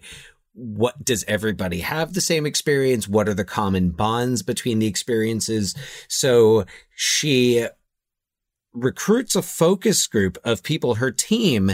what 0.57 1.03
does 1.03 1.25
everybody 1.27 1.81
have 1.81 2.13
the 2.13 2.21
same 2.21 2.45
experience 2.45 3.07
what 3.09 3.27
are 3.27 3.33
the 3.33 3.43
common 3.43 3.89
bonds 3.89 4.41
between 4.41 4.79
the 4.79 4.87
experiences 4.87 5.75
so 6.07 6.63
she 6.95 7.67
recruits 8.73 9.35
a 9.35 9.41
focus 9.41 10.07
group 10.07 10.37
of 10.43 10.63
people 10.63 10.95
her 10.95 11.11
team 11.11 11.71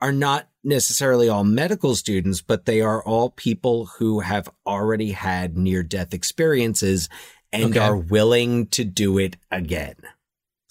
are 0.00 0.12
not 0.12 0.48
necessarily 0.64 1.28
all 1.28 1.44
medical 1.44 1.94
students 1.94 2.40
but 2.42 2.64
they 2.66 2.80
are 2.80 3.02
all 3.02 3.30
people 3.30 3.86
who 3.98 4.20
have 4.20 4.48
already 4.66 5.12
had 5.12 5.56
near 5.56 5.82
death 5.82 6.12
experiences 6.12 7.08
and 7.52 7.64
Okay. 7.76 7.78
are 7.78 7.96
willing 7.96 8.66
to 8.66 8.84
do 8.84 9.18
it 9.18 9.36
again 9.50 9.96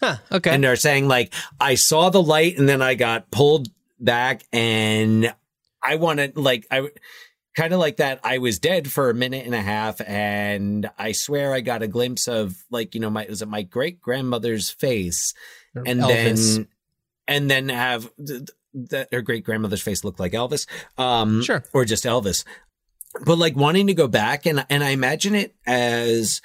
Huh. 0.01 0.17
Okay. 0.31 0.51
and 0.51 0.63
they're 0.63 0.75
saying 0.75 1.07
like 1.07 1.33
I 1.59 1.73
saw 1.73 2.09
the 2.11 2.21
light 2.21 2.57
and 2.59 2.69
then 2.69 2.83
I 2.83 2.93
got 2.93 3.31
pulled 3.31 3.69
back 3.99 4.43
and 4.53 5.33
I 5.81 5.95
wanted 5.95 6.37
like 6.37 6.67
I 6.69 6.89
kind 7.57 7.73
of 7.73 7.79
like 7.79 7.97
that 7.97 8.19
I 8.23 8.37
was 8.37 8.59
dead 8.59 8.89
for 8.89 9.09
a 9.09 9.13
minute 9.13 9.45
and 9.45 9.55
a 9.55 9.61
half 9.61 9.99
and 10.07 10.89
I 10.97 11.11
swear 11.11 11.53
I 11.53 11.59
got 11.61 11.81
a 11.81 11.87
glimpse 11.87 12.27
of 12.27 12.55
like 12.71 12.93
you 12.95 13.01
know 13.01 13.09
my 13.09 13.25
was 13.27 13.41
it 13.41 13.47
my 13.49 13.63
great 13.63 13.99
grandmother's 13.99 14.69
face 14.69 15.33
and 15.75 15.99
Elvis. 15.99 16.55
then 16.57 16.67
and 17.27 17.49
then 17.51 17.69
have 17.69 18.03
th- 18.17 18.45
th- 18.45 18.49
that 18.91 19.09
her 19.11 19.21
great 19.23 19.43
grandmother's 19.43 19.81
face 19.81 20.03
looked 20.03 20.19
like 20.19 20.33
Elvis 20.33 20.67
um 20.99 21.41
Sure. 21.41 21.63
or 21.73 21.83
just 21.83 22.05
Elvis 22.05 22.45
but 23.25 23.37
like 23.39 23.55
wanting 23.55 23.87
to 23.87 23.95
go 23.95 24.07
back 24.07 24.45
and 24.45 24.63
and 24.69 24.83
I 24.83 24.89
imagine 24.89 25.33
it 25.33 25.55
as 25.65 26.41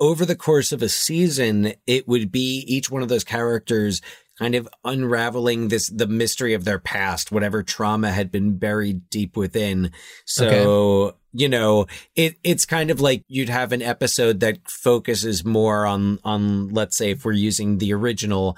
over 0.00 0.24
the 0.24 0.34
course 0.34 0.72
of 0.72 0.82
a 0.82 0.88
season, 0.88 1.72
it 1.86 2.08
would 2.08 2.32
be 2.32 2.64
each 2.66 2.90
one 2.90 3.02
of 3.02 3.08
those 3.08 3.22
characters 3.22 4.00
kind 4.38 4.54
of 4.54 4.68
unraveling 4.84 5.68
this 5.68 5.88
the 5.88 6.06
mystery 6.08 6.54
of 6.54 6.64
their 6.64 6.78
past, 6.78 7.30
whatever 7.30 7.62
trauma 7.62 8.10
had 8.10 8.32
been 8.32 8.56
buried 8.58 9.08
deep 9.10 9.36
within. 9.36 9.92
So, 10.24 11.16
you 11.32 11.48
know, 11.48 11.86
it 12.16 12.36
it's 12.42 12.64
kind 12.64 12.90
of 12.90 13.00
like 13.00 13.22
you'd 13.28 13.48
have 13.48 13.72
an 13.72 13.82
episode 13.82 14.40
that 14.40 14.58
focuses 14.68 15.44
more 15.44 15.86
on 15.86 16.18
on 16.24 16.70
let's 16.70 16.96
say 16.96 17.10
if 17.12 17.24
we're 17.24 17.32
using 17.32 17.78
the 17.78 17.92
original 17.92 18.56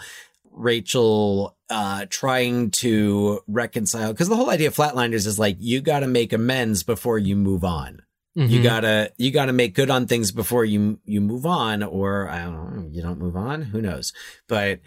Rachel 0.51 1.57
uh 1.69 2.07
trying 2.09 2.71
to 2.71 3.41
reconcile 3.47 4.13
because 4.13 4.29
the 4.29 4.37
whole 4.37 4.51
idea 4.51 4.69
of 4.69 4.75
flatliners 4.75 5.27
is 5.27 5.39
like 5.39 5.57
you 5.61 5.81
got 5.81 6.01
to 6.01 6.07
make 6.07 6.33
amends 6.33 6.83
before 6.83 7.19
you 7.19 7.37
move 7.37 7.65
on. 7.65 8.01
You 8.35 8.61
Mhm. 8.61 8.63
gotta 8.63 9.13
you 9.17 9.31
gotta 9.31 9.55
make 9.55 9.75
good 9.75 9.89
on 9.91 10.07
things 10.07 10.31
before 10.31 10.65
you 10.65 10.99
you 11.07 11.23
move 11.23 11.47
on, 11.47 11.83
or 11.83 12.29
I 12.29 12.45
don't 12.45 12.77
know, 12.77 12.89
you 12.91 13.01
don't 13.01 13.19
move 13.19 13.35
on. 13.35 13.63
Who 13.63 13.81
knows? 13.81 14.13
But 14.47 14.81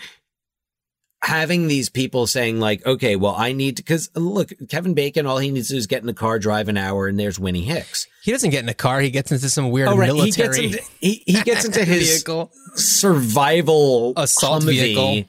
having 1.22 1.68
these 1.68 1.90
people 1.90 2.26
saying 2.28 2.60
like, 2.60 2.86
okay, 2.86 3.16
well, 3.16 3.36
I 3.38 3.52
need 3.52 3.78
to 3.78 3.84
because 3.84 4.10
look, 4.16 4.52
Kevin 4.70 4.94
Bacon, 4.94 5.26
all 5.26 5.38
he 5.38 5.52
needs 5.52 5.68
to 5.68 5.74
do 5.74 5.78
is 5.78 5.88
get 5.88 6.02
in 6.02 6.08
the 6.08 6.14
car, 6.14 6.40
drive 6.40 6.70
an 6.70 6.78
hour, 6.78 7.08
and 7.08 7.20
there's 7.20 7.40
Winnie 7.40 7.64
Hicks. 7.64 8.08
He 8.24 8.32
doesn't 8.32 8.50
get 8.50 8.64
in 8.64 8.70
a 8.70 8.74
car. 8.74 9.00
He 9.02 9.12
gets 9.12 9.32
into 9.32 9.50
some 9.50 9.70
weird 9.72 9.90
Oh, 9.90 9.98
right. 9.98 10.10
He 10.10 10.16
military 10.16 10.70
gets 10.70 10.78
into 10.78 10.92
he, 11.00 11.24
he 11.26 11.42
gets 11.44 11.66
into 11.66 11.80
his 11.86 12.10
vehicle. 12.10 12.52
survival 12.76 14.14
Assault 14.16 14.64
vehicle. 14.64 15.26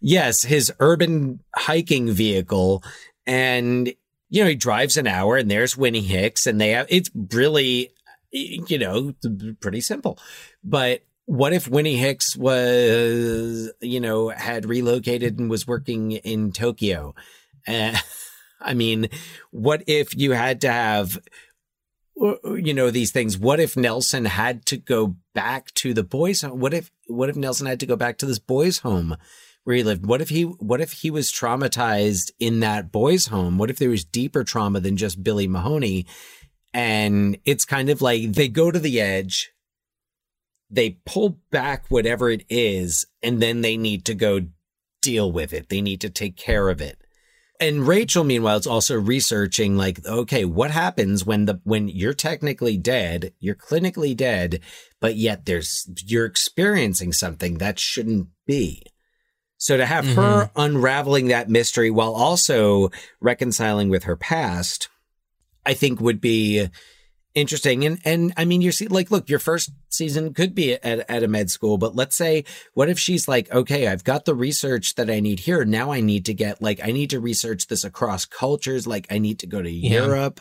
Yes, 0.00 0.42
his 0.42 0.72
urban 0.80 1.40
hiking 1.54 2.10
vehicle, 2.10 2.82
and 3.26 3.92
you 4.30 4.42
know 4.42 4.48
he 4.48 4.54
drives 4.54 4.96
an 4.96 5.06
hour, 5.06 5.36
and 5.36 5.50
there's 5.50 5.76
Winnie 5.76 6.00
Hicks, 6.00 6.46
and 6.46 6.60
they 6.60 6.70
have 6.70 6.86
it's 6.88 7.10
really, 7.32 7.90
you 8.30 8.78
know, 8.78 9.14
pretty 9.60 9.80
simple. 9.80 10.18
But 10.64 11.02
what 11.30 11.52
if 11.52 11.68
Winnie 11.68 11.94
Hicks 11.94 12.36
was, 12.36 13.72
you 13.80 14.00
know, 14.00 14.30
had 14.30 14.66
relocated 14.66 15.38
and 15.38 15.48
was 15.48 15.64
working 15.64 16.10
in 16.10 16.50
Tokyo? 16.50 17.14
Uh, 17.68 17.96
I 18.60 18.74
mean, 18.74 19.08
what 19.52 19.84
if 19.86 20.16
you 20.16 20.32
had 20.32 20.60
to 20.62 20.72
have 20.72 21.20
you 22.16 22.74
know 22.74 22.90
these 22.90 23.12
things? 23.12 23.38
What 23.38 23.60
if 23.60 23.76
nelson 23.76 24.24
had 24.24 24.66
to 24.66 24.76
go 24.76 25.16
back 25.32 25.72
to 25.74 25.94
the 25.94 26.02
boys 26.02 26.42
home 26.42 26.58
what 26.58 26.74
if 26.74 26.90
what 27.06 27.30
if 27.30 27.36
nelson 27.36 27.66
had 27.66 27.80
to 27.80 27.86
go 27.86 27.96
back 27.96 28.18
to 28.18 28.26
this 28.26 28.40
boys 28.40 28.78
home 28.78 29.16
where 29.62 29.76
he 29.76 29.84
lived? 29.84 30.04
What 30.04 30.20
if 30.20 30.30
he 30.30 30.42
what 30.42 30.80
if 30.80 30.92
he 30.92 31.12
was 31.12 31.30
traumatized 31.30 32.32
in 32.40 32.58
that 32.60 32.90
boys 32.90 33.26
home? 33.26 33.56
What 33.56 33.70
if 33.70 33.78
there 33.78 33.88
was 33.88 34.04
deeper 34.04 34.42
trauma 34.42 34.80
than 34.80 34.96
just 34.96 35.22
billy 35.22 35.46
mahoney? 35.46 36.06
And 36.74 37.38
it's 37.44 37.64
kind 37.64 37.88
of 37.88 38.02
like 38.02 38.32
they 38.32 38.48
go 38.48 38.72
to 38.72 38.80
the 38.80 39.00
edge 39.00 39.52
they 40.70 40.98
pull 41.04 41.40
back 41.50 41.86
whatever 41.88 42.30
it 42.30 42.44
is 42.48 43.06
and 43.22 43.40
then 43.42 43.60
they 43.60 43.76
need 43.76 44.04
to 44.04 44.14
go 44.14 44.40
deal 45.02 45.30
with 45.30 45.52
it. 45.52 45.68
They 45.68 45.80
need 45.80 46.00
to 46.02 46.10
take 46.10 46.36
care 46.36 46.68
of 46.68 46.80
it. 46.80 46.98
And 47.58 47.86
Rachel, 47.86 48.24
meanwhile, 48.24 48.56
is 48.56 48.66
also 48.66 48.98
researching 48.98 49.76
like, 49.76 50.04
okay, 50.06 50.46
what 50.46 50.70
happens 50.70 51.26
when 51.26 51.44
the 51.44 51.60
when 51.64 51.88
you're 51.88 52.14
technically 52.14 52.78
dead, 52.78 53.34
you're 53.38 53.54
clinically 53.54 54.16
dead, 54.16 54.60
but 54.98 55.16
yet 55.16 55.44
there's 55.44 55.86
you're 56.06 56.24
experiencing 56.24 57.12
something 57.12 57.58
that 57.58 57.78
shouldn't 57.78 58.28
be. 58.46 58.82
So 59.58 59.76
to 59.76 59.84
have 59.84 60.06
her 60.06 60.46
mm-hmm. 60.46 60.58
unraveling 60.58 61.28
that 61.28 61.50
mystery 61.50 61.90
while 61.90 62.14
also 62.14 62.90
reconciling 63.20 63.90
with 63.90 64.04
her 64.04 64.16
past, 64.16 64.88
I 65.66 65.74
think 65.74 66.00
would 66.00 66.22
be 66.22 66.66
interesting. 67.34 67.84
And 67.84 67.98
and 68.04 68.32
I 68.36 68.44
mean, 68.44 68.60
you're 68.60 68.72
see, 68.72 68.88
like, 68.88 69.10
look, 69.10 69.28
your 69.28 69.38
first 69.38 69.70
season 69.88 70.34
could 70.34 70.54
be 70.54 70.74
at, 70.74 70.84
at 71.10 71.22
a 71.22 71.28
med 71.28 71.50
school, 71.50 71.78
but 71.78 71.94
let's 71.94 72.16
say, 72.16 72.44
what 72.74 72.88
if 72.88 72.98
she's 72.98 73.28
like, 73.28 73.52
okay, 73.52 73.88
I've 73.88 74.04
got 74.04 74.24
the 74.24 74.34
research 74.34 74.94
that 74.96 75.10
I 75.10 75.20
need 75.20 75.40
here. 75.40 75.64
Now 75.64 75.92
I 75.92 76.00
need 76.00 76.26
to 76.26 76.34
get 76.34 76.62
like, 76.62 76.80
I 76.82 76.92
need 76.92 77.10
to 77.10 77.20
research 77.20 77.66
this 77.66 77.84
across 77.84 78.24
cultures. 78.24 78.86
Like, 78.86 79.06
I 79.10 79.18
need 79.18 79.38
to 79.40 79.46
go 79.46 79.62
to 79.62 79.70
Yeah. 79.70 80.04
Europe. 80.04 80.40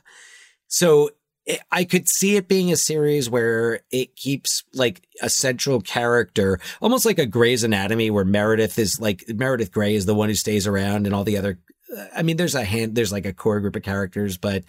So 0.67 1.09
it, 1.45 1.61
I 1.71 1.83
could 1.83 2.07
see 2.07 2.35
it 2.35 2.47
being 2.47 2.71
a 2.71 2.77
series 2.77 3.29
where 3.29 3.81
it 3.91 4.15
keeps 4.15 4.63
like 4.73 5.01
a 5.21 5.29
central 5.29 5.81
character, 5.81 6.59
almost 6.81 7.05
like 7.05 7.19
a 7.19 7.25
Grey's 7.25 7.63
Anatomy, 7.63 8.11
where 8.11 8.25
Meredith 8.25 8.77
is 8.77 8.99
like 8.99 9.23
Meredith 9.27 9.71
Grey 9.71 9.95
is 9.95 10.05
the 10.05 10.15
one 10.15 10.29
who 10.29 10.35
stays 10.35 10.67
around, 10.67 11.05
and 11.05 11.15
all 11.15 11.23
the 11.23 11.37
other. 11.37 11.59
Eh, 11.97 12.05
I 12.17 12.21
mean, 12.23 12.37
there's 12.37 12.55
a 12.55 12.63
hand, 12.63 12.93
there's 12.95 13.11
like 13.11 13.25
a 13.25 13.33
core 13.33 13.59
group 13.59 13.75
of 13.75 13.83
characters, 13.83 14.37
but 14.37 14.63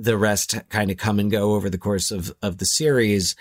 the 0.00 0.16
rest 0.16 0.56
kind 0.68 0.90
of 0.90 0.96
come 0.96 1.18
and 1.18 1.30
go 1.30 1.54
over 1.54 1.68
the 1.68 1.78
course 1.78 2.10
of 2.10 2.34
of 2.42 2.58
the 2.58 2.64
series 2.64 3.36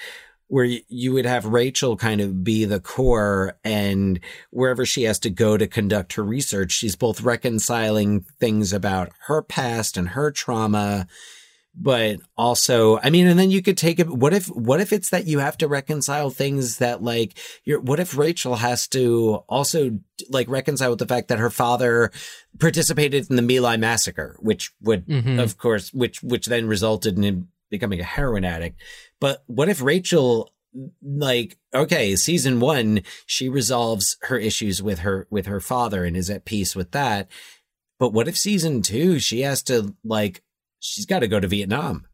where 0.47 0.65
you 0.65 1.13
would 1.13 1.27
have 1.27 1.45
Rachel 1.45 1.95
kind 1.95 2.19
of 2.21 2.43
be 2.43 2.65
the 2.65 2.79
core 2.79 3.55
and 3.63 4.19
wherever 4.49 4.83
she 4.83 5.03
has 5.03 5.19
to 5.19 5.29
go 5.29 5.57
to 5.57 5.67
conduct 5.67 6.13
her 6.13 6.23
research 6.23 6.71
she's 6.71 6.95
both 6.95 7.21
reconciling 7.21 8.21
things 8.39 8.73
about 8.73 9.11
her 9.27 9.41
past 9.41 9.95
and 9.95 10.09
her 10.09 10.31
trauma 10.31 11.07
but 11.81 12.19
also 12.37 12.99
i 12.99 13.09
mean 13.09 13.25
and 13.25 13.39
then 13.39 13.49
you 13.49 13.61
could 13.61 13.77
take 13.77 13.99
it 13.99 14.09
what 14.09 14.33
if 14.33 14.47
what 14.47 14.81
if 14.81 14.91
it's 14.91 15.09
that 15.11 15.25
you 15.27 15.39
have 15.39 15.57
to 15.57 15.67
reconcile 15.67 16.29
things 16.29 16.77
that 16.77 17.01
like 17.01 17.37
you're 17.63 17.79
what 17.79 17.99
if 17.99 18.17
rachel 18.17 18.57
has 18.57 18.87
to 18.87 19.35
also 19.47 19.97
like 20.29 20.49
reconcile 20.49 20.89
with 20.89 20.99
the 20.99 21.07
fact 21.07 21.29
that 21.29 21.39
her 21.39 21.49
father 21.49 22.11
participated 22.59 23.29
in 23.29 23.35
the 23.47 23.59
Lai 23.59 23.77
massacre 23.77 24.35
which 24.39 24.71
would 24.81 25.07
Mhm. 25.07 25.41
of 25.41 25.57
course 25.57 25.93
which 25.93 26.21
which 26.21 26.47
then 26.47 26.67
resulted 26.67 27.15
in 27.15 27.23
him 27.23 27.47
becoming 27.69 27.99
a 27.99 28.03
heroin 28.03 28.43
addict 28.43 28.81
but 29.21 29.43
what 29.47 29.69
if 29.69 29.81
rachel 29.81 30.51
like 31.03 31.57
okay 31.73 32.15
season 32.15 32.59
one 32.59 33.01
she 33.25 33.47
resolves 33.47 34.17
her 34.23 34.37
issues 34.37 34.83
with 34.83 34.99
her 34.99 35.27
with 35.29 35.45
her 35.45 35.59
father 35.59 36.03
and 36.03 36.17
is 36.17 36.29
at 36.29 36.45
peace 36.45 36.75
with 36.75 36.91
that 36.91 37.27
but 37.99 38.11
what 38.13 38.27
if 38.27 38.37
season 38.37 38.81
two 38.81 39.17
she 39.19 39.41
has 39.41 39.63
to 39.63 39.95
like 40.03 40.41
she's 40.79 41.05
got 41.05 41.19
to 41.19 41.27
go 41.27 41.39
to 41.39 41.47
vietnam. 41.47 42.05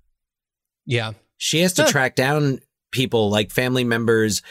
Yeah. 0.86 1.14
she 1.38 1.62
has 1.62 1.74
to 1.74 1.84
track 1.86 2.16
down 2.16 2.60
people 2.92 3.30
like 3.30 3.52
family 3.52 3.84
members. 3.84 4.42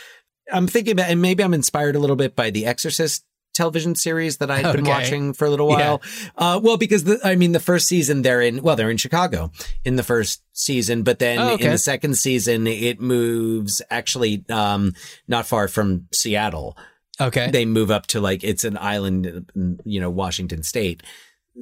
I'm 0.52 0.66
thinking 0.66 0.92
about 0.92 1.08
and 1.10 1.22
maybe 1.22 1.42
i'm 1.42 1.54
inspired 1.54 1.96
a 1.96 1.98
little 1.98 2.16
bit 2.16 2.36
by 2.36 2.50
the 2.50 2.66
exorcist 2.66 3.24
television 3.54 3.94
series 3.94 4.38
that 4.38 4.50
i'd 4.50 4.72
been 4.74 4.84
watching 4.84 5.32
for 5.32 5.44
a 5.46 5.50
little 5.50 5.68
while. 5.68 6.02
Uh, 6.36 6.58
well 6.62 6.76
because 6.76 7.04
the, 7.04 7.20
i 7.24 7.36
mean 7.36 7.52
the 7.52 7.60
first 7.60 7.86
season 7.86 8.20
they're 8.22 8.40
in 8.42 8.60
well 8.62 8.74
they're 8.76 8.90
in 8.90 8.96
chicago 8.96 9.50
in 9.84 9.94
the 9.94 10.02
first 10.02 10.42
season 10.52 11.02
but 11.04 11.20
then 11.20 11.38
Oh, 11.38 11.54
in 11.54 11.70
the 11.70 11.78
second 11.78 12.16
season 12.18 12.66
it 12.66 13.00
moves 13.00 13.80
actually 13.90 14.44
um 14.50 14.92
not 15.28 15.46
far 15.46 15.68
from 15.68 16.08
seattle. 16.12 16.76
Okay. 17.20 17.48
they 17.52 17.64
move 17.64 17.92
up 17.92 18.06
to 18.08 18.20
like 18.20 18.42
it's 18.42 18.64
an 18.64 18.76
island 18.76 19.48
you 19.84 20.00
know 20.00 20.10
washington 20.10 20.62
state. 20.64 21.02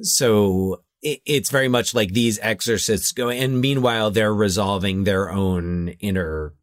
So 0.01 0.81
it, 1.03 1.21
it's 1.25 1.51
very 1.51 1.67
much 1.67 1.93
like 1.93 2.13
these 2.13 2.39
exorcists 2.39 3.11
go 3.11 3.29
and 3.29 3.61
meanwhile 3.61 4.09
they're 4.09 4.33
resolving 4.33 5.03
their 5.03 5.29
own 5.29 5.89
inner 5.99 6.53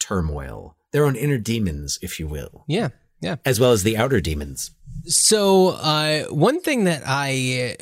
turmoil 0.00 0.76
their 0.92 1.04
own 1.04 1.14
inner 1.16 1.38
demons 1.38 1.98
if 2.02 2.18
you 2.18 2.26
will 2.26 2.64
yeah. 2.66 2.88
Yeah. 3.20 3.36
as 3.44 3.60
well 3.60 3.72
as 3.72 3.82
the 3.82 3.96
outer 3.96 4.20
demons 4.20 4.72
So, 5.06 5.68
uh, 5.68 6.24
one 6.30 6.60
thing 6.60 6.84
that 6.84 7.02
I 7.06 7.76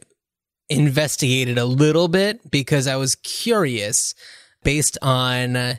investigated 0.69 1.59
a 1.59 1.65
little 1.65 2.09
bit 2.09 2.51
because 2.51 2.87
I 2.87 2.97
was 2.97 3.15
curious 3.15 4.15
based 4.63 4.99
on 5.03 5.79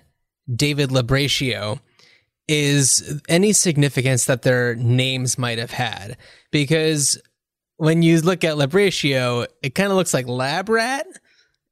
David 0.54 0.90
Labraccio 0.90 1.80
is 2.48 3.22
any 3.28 3.54
significance 3.54 4.26
that 4.26 4.44
their 4.44 4.76
names 4.76 5.38
might 5.38 5.58
have 5.58 5.72
had. 5.72 6.18
Because 6.52 7.20
when 7.78 8.02
you 8.02 8.22
look 8.22 8.44
at 8.44 8.56
Labraccio, 8.56 9.48
it 9.62 9.76
kind 9.76 9.92
of 9.92 9.98
looks 9.98 10.14
like 10.14 10.28
Lab 10.28 10.70
Rat. 10.70 11.08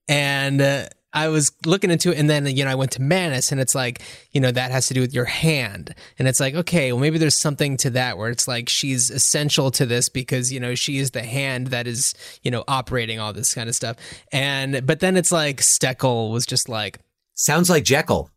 And 0.08 0.62
uh, 0.62 0.88
I 1.14 1.30
was 1.30 1.52
looking 1.66 1.92
into 1.92 2.12
it, 2.12 2.18
and 2.18 2.30
then, 2.30 2.46
you 2.48 2.66
know, 2.66 2.72
I 2.72 2.76
went 2.76 2.92
to 2.94 3.02
Mannus, 3.02 3.52
and 3.52 3.62
it's 3.62 3.74
like, 3.74 4.02
you 4.32 4.42
know, 4.42 4.52
that 4.52 4.72
has 4.72 4.88
to 4.88 4.94
do 4.94 5.02
with 5.02 5.14
your 5.14 5.26
hand. 5.26 5.96
And 6.20 6.28
it's 6.28 6.40
like, 6.40 6.56
okay, 6.56 6.92
well, 6.92 7.00
maybe 7.00 7.18
there's 7.18 7.40
something 7.40 7.78
to 7.78 7.92
that 7.92 8.18
where 8.18 8.30
it's 8.30 8.48
like 8.48 8.68
she's 8.68 9.10
essential 9.10 9.72
to 9.72 9.86
this 9.86 10.10
because, 10.10 10.52
you 10.52 10.60
know, 10.60 10.76
she 10.76 10.98
is 10.98 11.12
the 11.12 11.24
hand 11.24 11.68
that 11.68 11.88
is, 11.88 12.14
you 12.42 12.52
know, 12.52 12.64
operating 12.68 13.20
all 13.20 13.32
this 13.32 13.54
kind 13.54 13.70
of 13.70 13.76
stuff. 13.76 13.96
And, 14.32 14.86
but 14.86 15.00
then 15.00 15.16
it's 15.16 15.32
like 15.32 15.62
Steckle 15.62 16.32
was 16.32 16.46
just 16.46 16.68
like, 16.68 17.00
sounds 17.36 17.70
like 17.70 17.84
jekyll 17.84 18.30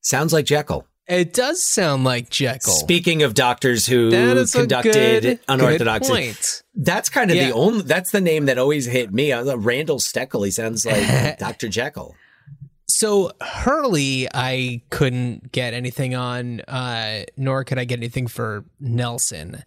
sounds 0.00 0.32
like 0.32 0.44
jekyll 0.44 0.86
it 1.08 1.34
does 1.34 1.60
sound 1.60 2.04
like 2.04 2.30
Jekyll. 2.30 2.72
speaking 2.72 3.24
of 3.24 3.34
doctors 3.34 3.86
who 3.86 4.10
conducted 4.52 5.22
good, 5.22 5.40
unorthodox 5.48 6.08
good. 6.08 6.16
That's 6.84 7.08
kind 7.08 7.30
of 7.30 7.36
Yeah. 7.36 7.48
the 7.48 7.54
only 7.54 7.82
that's 7.82 8.10
the 8.10 8.20
name 8.20 8.46
that 8.46 8.58
always 8.58 8.86
hit 8.86 9.12
me 9.12 9.32
I 9.32 9.42
was 9.42 9.54
randall 9.56 9.98
Steckle 9.98 10.44
he 10.44 10.50
sounds 10.50 10.84
like 10.84 11.38
dr 11.46 11.68
jekyll 11.68 12.14
So 12.86 13.32
Hurley, 13.40 14.28
I 14.34 14.82
couldn't 14.90 15.52
get 15.52 15.74
anything 15.74 16.14
on, 16.14 16.60
uh, 16.62 17.24
nor 17.36 17.64
could 17.64 17.78
I 17.78 17.84
get 17.84 17.98
anything 17.98 18.26
for 18.26 18.64
Nelson. 18.80 19.62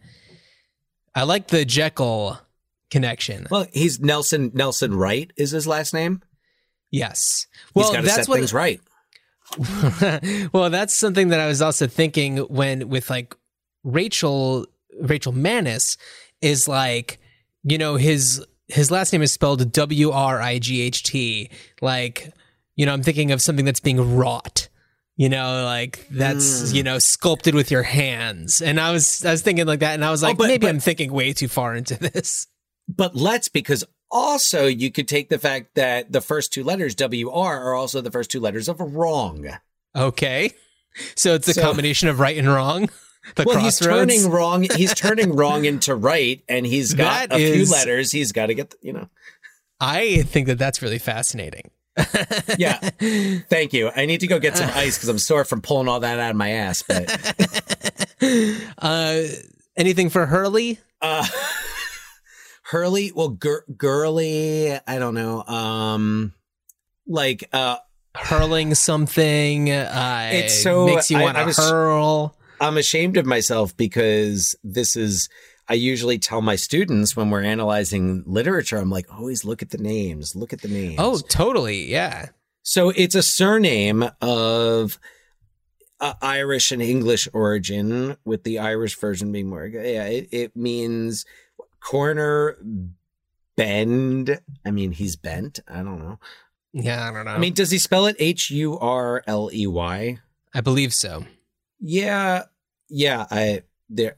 I 1.15 1.23
like 1.23 1.47
the 1.47 1.65
Jekyll 1.65 2.37
connection. 2.91 3.47
Well, 3.49 3.67
he's 3.73 3.99
Nelson 3.99 4.51
Nelson 4.53 4.93
Wright 4.93 5.31
is 5.37 5.51
his 5.51 5.65
last 5.65 5.93
name. 5.93 6.21
Yes. 6.91 7.47
Well, 7.73 7.91
that's 8.03 8.27
what. 8.27 8.37
things 8.39 8.53
right. 8.53 8.79
well, 10.53 10.69
that's 10.69 10.93
something 10.93 11.29
that 11.29 11.39
I 11.39 11.47
was 11.47 11.61
also 11.61 11.87
thinking 11.87 12.37
when 12.37 12.89
with 12.89 13.09
like 13.09 13.35
Rachel 13.83 14.65
Rachel 15.01 15.31
Mannus 15.31 15.97
is 16.41 16.67
like, 16.67 17.19
you 17.63 17.77
know, 17.77 17.95
his 17.95 18.43
his 18.67 18.89
last 18.91 19.13
name 19.13 19.21
is 19.21 19.31
spelled 19.31 19.71
W 19.71 20.11
R 20.11 20.41
I 20.41 20.59
G 20.59 20.81
H 20.81 21.03
T. 21.03 21.49
Like, 21.81 22.31
you 22.75 22.85
know, 22.85 22.93
I'm 22.93 23.03
thinking 23.03 23.31
of 23.31 23.41
something 23.41 23.65
that's 23.65 23.79
being 23.79 24.15
wrought. 24.15 24.69
You 25.17 25.29
know, 25.29 25.63
like 25.63 26.05
that's 26.11 26.43
Mm. 26.45 26.73
you 26.75 26.83
know 26.83 26.99
sculpted 26.99 27.55
with 27.55 27.71
your 27.71 27.83
hands, 27.83 28.61
and 28.61 28.79
I 28.81 28.91
was 28.91 29.23
I 29.23 29.31
was 29.31 29.41
thinking 29.41 29.65
like 29.65 29.79
that, 29.79 29.93
and 29.93 30.03
I 30.03 30.11
was 30.11 30.21
like, 30.21 30.35
Oh, 30.35 30.37
but- 30.39 30.47
maybe 30.47 30.67
but- 30.67 30.71
I'm 30.71 30.79
thinking 30.81 31.13
way 31.13 31.31
too 31.31 31.47
far 31.47 31.73
into 31.73 31.95
this. 31.95 32.47
But 32.89 33.15
let's 33.15 33.47
because 33.47 33.85
also 34.11 34.67
you 34.67 34.91
could 34.91 35.07
take 35.07 35.29
the 35.29 35.39
fact 35.39 35.75
that 35.75 36.11
the 36.11 36.19
first 36.21 36.51
two 36.51 36.63
letters 36.65 36.95
WR 36.95 37.31
are 37.33 37.73
also 37.75 38.01
the 38.01 38.11
first 38.11 38.29
two 38.29 38.39
letters 38.41 38.67
of 38.67 38.79
wrong. 38.81 39.47
Okay, 39.95 40.51
so 41.15 41.33
it's 41.33 41.47
a 41.47 41.53
So- 41.53 41.61
combination 41.61 42.09
of 42.09 42.19
right 42.19 42.37
and 42.37 42.49
wrong. 42.49 42.89
The 43.35 43.43
well, 43.45 43.57
he's 43.59 43.79
turning 43.79 44.29
wrong. 44.29 44.67
He's 44.75 44.93
turning 44.93 45.35
wrong 45.35 45.65
into 45.65 45.95
right, 45.95 46.43
and 46.47 46.65
he's 46.65 46.93
got 46.93 47.29
That 47.29 47.39
a 47.39 47.53
few 47.53 47.65
letters. 47.71 48.11
He's 48.11 48.31
got 48.31 48.47
to 48.47 48.53
get, 48.53 48.69
the, 48.69 48.77
you 48.81 48.93
know. 48.93 49.09
I 49.79 50.21
think 50.23 50.47
that 50.47 50.57
that's 50.57 50.81
really 50.81 50.99
fascinating. 50.99 51.71
Yeah. 52.57 52.77
Thank 53.49 53.73
you. 53.73 53.89
I 53.95 54.05
need 54.05 54.19
to 54.21 54.27
go 54.27 54.39
get 54.39 54.55
some 54.57 54.69
ice 54.73 54.95
because 54.97 55.09
I'm 55.09 55.17
sore 55.17 55.43
from 55.45 55.61
pulling 55.61 55.87
all 55.87 55.99
that 56.01 56.19
out 56.19 56.29
of 56.31 56.35
my 56.37 56.49
ass. 56.51 56.83
But 56.87 57.09
Uh, 58.77 59.21
anything 59.75 60.09
for 60.09 60.25
Hurley? 60.25 60.79
uh, 61.01 61.25
Hurley, 62.63 63.11
well, 63.13 63.29
gir- 63.29 63.65
girly. 63.77 64.73
I 64.87 64.99
don't 64.99 65.13
know. 65.13 65.43
Um, 65.43 66.33
like 67.07 67.47
uh, 67.53 67.77
Hurling 68.15 68.73
something. 68.75 69.69
Uh, 69.71 70.29
It's 70.33 70.63
so- 70.63 70.85
makes 70.87 71.11
you 71.11 71.19
want 71.19 71.37
to 71.37 71.61
hurl. 71.61 72.35
I'm 72.59 72.77
ashamed 72.77 73.17
of 73.17 73.25
myself 73.25 73.75
because 73.75 74.55
this 74.63 74.95
is. 74.95 75.29
I 75.67 75.73
usually 75.73 76.19
tell 76.19 76.43
my 76.43 76.57
students 76.57 77.15
when 77.17 77.31
we're 77.31 77.41
analyzing 77.41 78.23
literature, 78.27 78.77
I'm 78.77 78.91
like, 78.91 79.11
always 79.11 79.43
look 79.43 79.63
at 79.63 79.71
the 79.71 79.79
names. 79.79 80.35
Look 80.35 80.53
at 80.53 80.61
the 80.61 80.67
names. 80.67 80.97
Oh, 80.99 81.17
totally. 81.17 81.85
Yeah. 81.89 82.27
So 82.61 82.89
it's 82.89 83.15
a 83.15 83.23
surname 83.23 84.07
of 84.21 84.99
uh, 85.99 86.13
Irish 86.21 86.71
and 86.71 86.83
English 86.83 87.27
origin, 87.33 88.17
with 88.25 88.43
the 88.43 88.59
Irish 88.59 88.95
version 88.99 89.31
being 89.31 89.47
more. 89.47 89.65
Yeah, 89.65 90.05
it, 90.05 90.29
it 90.31 90.55
means 90.55 91.25
corner 91.79 92.57
bend. 93.55 94.39
I 94.65 94.71
mean, 94.71 94.91
he's 94.91 95.15
bent. 95.15 95.59
I 95.67 95.77
don't 95.77 95.99
know. 95.99 96.19
Yeah, 96.73 97.09
I 97.09 97.13
don't 97.13 97.25
know. 97.25 97.31
I 97.31 97.37
mean, 97.37 97.53
does 97.53 97.71
he 97.71 97.79
spell 97.79 98.05
it 98.05 98.15
H 98.19 98.51
U 98.51 98.77
R 98.77 99.23
L 99.25 99.49
E 99.53 99.65
Y? 99.65 100.19
I 100.53 100.61
believe 100.61 100.93
so. 100.93 101.25
Yeah, 101.87 102.43
yeah. 102.89 103.25
I 103.29 103.63
there 103.89 104.15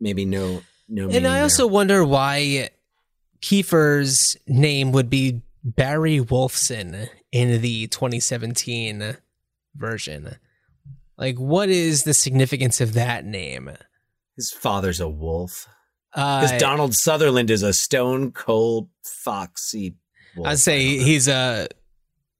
maybe 0.00 0.24
no 0.24 0.62
no. 0.88 1.08
And 1.08 1.26
I 1.26 1.34
there. 1.34 1.42
also 1.44 1.66
wonder 1.66 2.04
why 2.04 2.70
Kiefer's 3.40 4.36
name 4.46 4.92
would 4.92 5.08
be 5.08 5.40
Barry 5.62 6.18
Wolfson 6.18 7.08
in 7.32 7.62
the 7.62 7.86
2017 7.86 9.16
version. 9.74 10.36
Like, 11.16 11.38
what 11.38 11.68
is 11.68 12.02
the 12.02 12.14
significance 12.14 12.80
of 12.80 12.92
that 12.94 13.24
name? 13.24 13.70
his 14.36 14.50
father's 14.50 15.00
a 15.00 15.08
wolf. 15.08 15.68
Uh, 16.12 16.58
Donald 16.58 16.94
Sutherland 16.94 17.50
is 17.50 17.62
a 17.62 17.72
stone 17.72 18.32
cold 18.32 18.88
foxy. 19.02 19.96
Wolf. 20.36 20.48
I'd 20.48 20.58
say 20.58 20.98
he's 20.98 21.28
a 21.28 21.68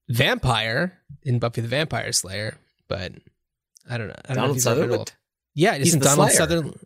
vampire 0.08 0.98
in 1.22 1.38
Buffy 1.38 1.60
the 1.60 1.68
Vampire 1.68 2.12
Slayer, 2.12 2.56
but 2.88 3.12
I 3.88 3.98
don't 3.98 4.08
know. 4.08 4.14
I 4.24 4.28
don't 4.28 4.36
know 4.36 4.40
Donald 4.42 4.56
been 4.56 4.60
Sutherland. 4.62 5.12
Yeah, 5.54 5.74
He's 5.76 5.94
Donald 5.96 6.28
Slayer. 6.30 6.36
Sutherland? 6.38 6.78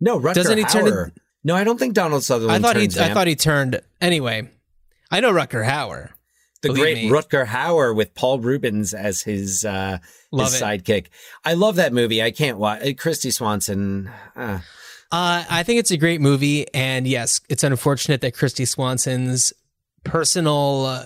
No, 0.00 0.18
Rutger 0.18 0.34
Doesn't 0.34 0.58
he 0.58 0.64
turn 0.64 0.84
Hauer. 0.86 1.12
No, 1.44 1.54
I 1.54 1.64
don't 1.64 1.78
think 1.78 1.94
Donald 1.94 2.20
I 2.20 2.24
Sutherland. 2.24 2.64
thought 2.64 2.76
he. 2.76 2.82
turns 2.88 2.98
I 2.98 3.14
thought 3.14 3.26
he 3.26 3.36
turned. 3.36 3.80
Anyway, 4.00 4.48
I 5.10 5.20
know 5.20 5.32
Rutger 5.32 5.64
Hauer. 5.66 6.10
the 6.62 6.70
great 6.72 6.96
me. 7.04 7.10
Rutger 7.10 7.46
Hauer 7.46 7.94
with 7.94 8.14
Paul 8.14 8.38
Reubens 8.40 8.94
as 8.94 9.22
his 9.22 9.64
uh, 9.64 9.98
his 10.32 10.54
it. 10.54 10.62
sidekick. 10.62 11.06
I 11.44 11.54
love 11.54 11.76
that 11.76 11.92
movie. 11.92 12.22
I 12.22 12.30
can't 12.30 12.58
watch. 12.58 12.82
Uh, 12.82 12.86
Kristy 12.86 13.32
Swanson. 13.32 14.10
Uh, 14.36 14.60
Uh, 15.10 15.44
I 15.50 15.62
think 15.62 15.78
it's 15.78 15.90
a 15.90 15.98
great 15.98 16.22
movie, 16.22 16.66
and 16.72 17.06
yes, 17.06 17.40
it's 17.50 17.62
unfortunate 17.62 18.22
that 18.22 18.34
Kristy 18.34 18.66
Swanson's 18.66 19.52
personal 20.04 21.04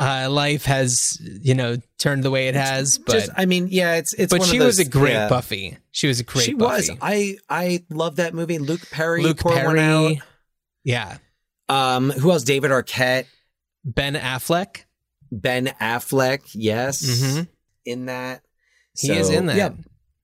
uh, 0.00 0.28
life 0.30 0.64
has, 0.64 1.18
you 1.42 1.54
know, 1.54 1.76
turned 1.98 2.22
the 2.24 2.30
way 2.30 2.48
it 2.48 2.54
has. 2.54 2.98
But 2.98 3.12
just, 3.12 3.30
I 3.36 3.44
mean, 3.46 3.68
yeah, 3.70 3.94
it's 3.96 4.12
it's. 4.14 4.32
but 4.32 4.40
one 4.40 4.48
of 4.48 4.52
she 4.52 4.58
was 4.58 4.78
a 4.78 4.84
great 4.84 5.12
yeah. 5.12 5.28
Buffy. 5.28 5.76
She 5.92 6.06
was 6.08 6.18
a 6.20 6.24
great. 6.24 6.44
She 6.46 6.54
Buffy. 6.54 6.90
was. 6.90 6.98
I 7.02 7.36
I 7.48 7.84
love 7.90 8.16
that 8.16 8.32
movie. 8.34 8.58
Luke 8.58 8.88
Perry. 8.90 9.22
Luke. 9.22 9.38
Perry. 9.38 10.20
Yeah, 10.82 11.18
Um, 11.68 12.10
who 12.10 12.30
else? 12.30 12.42
David 12.42 12.70
Arquette, 12.70 13.26
Ben 13.84 14.14
Affleck. 14.14 14.84
Ben 15.30 15.66
Affleck. 15.80 16.40
Yes, 16.54 17.02
Mhm. 17.02 17.48
in 17.84 18.06
that. 18.06 18.42
He 18.98 19.12
is 19.12 19.28
in 19.30 19.46
that. 19.46 19.56
Yeah, 19.56 19.70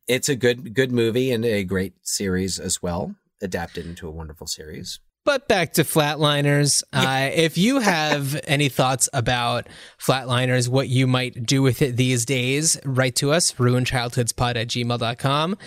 it's 0.08 0.28
a 0.30 0.34
good 0.36 0.74
good 0.74 0.90
movie 0.90 1.30
and 1.30 1.44
a 1.44 1.62
great 1.64 1.92
series 2.02 2.58
as 2.58 2.82
well. 2.82 3.14
Adapted 3.42 3.84
into 3.86 4.08
a 4.08 4.10
wonderful 4.10 4.46
series. 4.46 4.98
But 5.26 5.48
back 5.48 5.72
to 5.72 5.82
Flatliners. 5.82 6.84
Uh, 6.92 7.30
if 7.34 7.58
you 7.58 7.80
have 7.80 8.40
any 8.46 8.68
thoughts 8.68 9.08
about 9.12 9.66
Flatliners, 9.98 10.68
what 10.68 10.88
you 10.88 11.08
might 11.08 11.44
do 11.44 11.62
with 11.62 11.82
it 11.82 11.96
these 11.96 12.24
days, 12.24 12.78
write 12.84 13.16
to 13.16 13.32
us, 13.32 13.52
ruinchildhoodspod 13.54 14.54
at 14.54 14.68
gmail.com. 14.68 15.58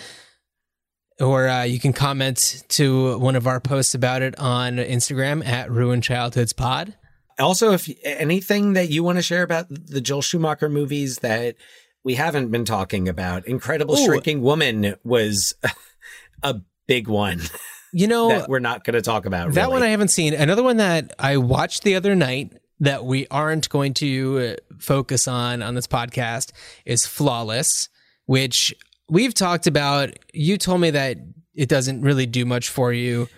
Or 1.20 1.46
uh, 1.46 1.64
you 1.64 1.78
can 1.78 1.92
comment 1.92 2.64
to 2.70 3.18
one 3.18 3.36
of 3.36 3.46
our 3.46 3.60
posts 3.60 3.94
about 3.94 4.22
it 4.22 4.38
on 4.38 4.78
Instagram 4.78 5.46
at 5.46 5.68
ruinchildhoodspod. 5.68 6.94
Also, 7.38 7.72
if 7.72 7.86
anything 8.02 8.72
that 8.72 8.88
you 8.88 9.04
want 9.04 9.18
to 9.18 9.22
share 9.22 9.42
about 9.42 9.66
the 9.68 10.00
Joel 10.00 10.22
Schumacher 10.22 10.70
movies 10.70 11.18
that 11.18 11.56
we 12.02 12.14
haven't 12.14 12.50
been 12.50 12.64
talking 12.64 13.10
about, 13.10 13.46
Incredible 13.46 13.98
Ooh. 13.98 14.06
Shrinking 14.06 14.40
Woman 14.40 14.94
was 15.04 15.54
a 16.42 16.62
big 16.86 17.08
one 17.08 17.42
You 17.92 18.06
know, 18.06 18.28
that 18.28 18.48
we're 18.48 18.60
not 18.60 18.84
going 18.84 18.94
to 18.94 19.02
talk 19.02 19.26
about. 19.26 19.52
That 19.52 19.62
really. 19.62 19.72
one 19.72 19.82
I 19.82 19.88
haven't 19.88 20.08
seen. 20.08 20.34
Another 20.34 20.62
one 20.62 20.76
that 20.76 21.12
I 21.18 21.36
watched 21.38 21.82
the 21.82 21.96
other 21.96 22.14
night 22.14 22.52
that 22.80 23.04
we 23.04 23.26
aren't 23.30 23.68
going 23.68 23.94
to 23.94 24.56
uh, 24.56 24.74
focus 24.78 25.26
on 25.28 25.62
on 25.62 25.74
this 25.74 25.86
podcast 25.86 26.52
is 26.84 27.06
Flawless, 27.06 27.88
which 28.26 28.74
we've 29.08 29.34
talked 29.34 29.66
about. 29.66 30.10
You 30.32 30.56
told 30.56 30.80
me 30.80 30.90
that 30.90 31.18
it 31.54 31.68
doesn't 31.68 32.02
really 32.02 32.26
do 32.26 32.44
much 32.44 32.68
for 32.68 32.92
you. 32.92 33.28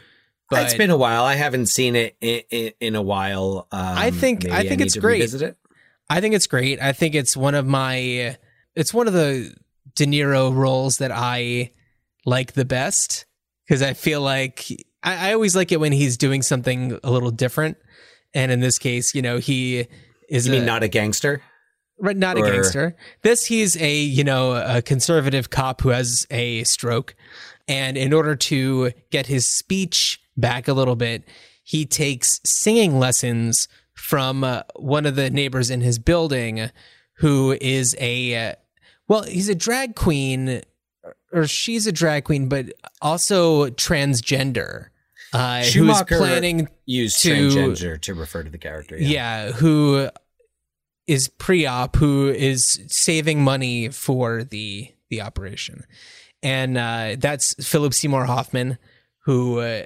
But 0.50 0.64
it's 0.64 0.74
been 0.74 0.90
a 0.90 0.98
while. 0.98 1.24
I 1.24 1.34
haven't 1.36 1.66
seen 1.66 1.96
it 1.96 2.14
in, 2.20 2.42
in, 2.50 2.72
in 2.78 2.94
a 2.94 3.00
while. 3.00 3.66
Um, 3.72 3.80
I 3.80 4.10
think- 4.10 4.46
I 4.50 4.60
think 4.68 4.80
need 4.80 4.86
it's 4.86 4.96
great. 4.96 5.32
it. 5.32 5.56
I 6.10 6.20
think 6.20 6.34
it's 6.34 6.46
great. 6.46 6.78
I 6.78 6.92
think 6.92 7.14
it's 7.14 7.34
one 7.34 7.54
of 7.54 7.66
my 7.66 8.36
it's 8.74 8.92
one 8.92 9.06
of 9.06 9.14
the 9.14 9.54
De 9.94 10.04
Niro 10.04 10.54
roles 10.54 10.98
that 10.98 11.10
I 11.10 11.72
like 12.26 12.52
the 12.52 12.66
best 12.66 13.24
because 13.72 13.80
I 13.80 13.94
feel 13.94 14.20
like 14.20 14.66
I, 15.02 15.30
I 15.30 15.32
always 15.32 15.56
like 15.56 15.72
it 15.72 15.80
when 15.80 15.92
he's 15.92 16.18
doing 16.18 16.42
something 16.42 16.98
a 17.02 17.10
little 17.10 17.30
different. 17.30 17.78
And 18.34 18.52
in 18.52 18.60
this 18.60 18.76
case, 18.76 19.14
you 19.14 19.22
know, 19.22 19.38
he 19.38 19.86
is 20.28 20.46
You 20.46 20.52
mean 20.52 20.64
a- 20.64 20.66
not 20.66 20.82
a 20.82 20.88
gangster? 20.88 21.40
Right, 21.98 22.14
not 22.16 22.36
a 22.36 22.42
gangster. 22.42 22.96
This 23.22 23.46
he's 23.46 23.80
a 23.80 23.96
you 23.96 24.24
know 24.24 24.52
a 24.52 24.82
conservative 24.82 25.48
cop 25.48 25.80
who 25.80 25.88
has 25.88 26.26
a 26.30 26.64
stroke, 26.64 27.14
and 27.66 27.96
in 27.96 28.12
order 28.12 28.36
to 28.36 28.90
get 29.10 29.26
his 29.26 29.48
speech 29.48 30.20
back 30.36 30.68
a 30.68 30.74
little 30.74 30.96
bit, 30.96 31.26
he 31.62 31.86
takes 31.86 32.40
singing 32.44 32.98
lessons 32.98 33.68
from 33.94 34.44
uh, 34.44 34.64
one 34.74 35.06
of 35.06 35.14
the 35.16 35.30
neighbors 35.30 35.70
in 35.70 35.80
his 35.80 35.98
building, 35.98 36.70
who 37.18 37.56
is 37.60 37.94
a 38.00 38.48
uh, 38.48 38.54
well, 39.08 39.22
he's 39.22 39.48
a 39.48 39.54
drag 39.54 39.94
queen, 39.94 40.62
or 41.32 41.46
she's 41.46 41.86
a 41.86 41.92
drag 41.92 42.24
queen, 42.24 42.48
but 42.48 42.72
also 43.00 43.66
transgender. 43.70 44.88
Uh, 45.32 45.64
who's 45.64 46.02
planning 46.02 46.68
used 46.84 47.22
to 47.22 47.48
transgender 47.48 47.98
to 47.98 48.12
refer 48.12 48.42
to 48.42 48.50
the 48.50 48.59
character. 48.59 48.98
yeah. 48.98 49.50
who 49.52 50.10
is 51.06 51.28
pre-op 51.28 51.96
who 51.96 52.28
is 52.28 52.80
saving 52.86 53.42
money 53.42 53.88
for 53.88 54.44
the 54.44 54.88
the 55.09 55.20
operation 55.20 55.84
and 56.42 56.78
uh 56.78 57.16
that's 57.18 57.54
philip 57.54 57.92
seymour 57.92 58.24
hoffman 58.24 58.78
who 59.24 59.59
uh, 59.59 59.82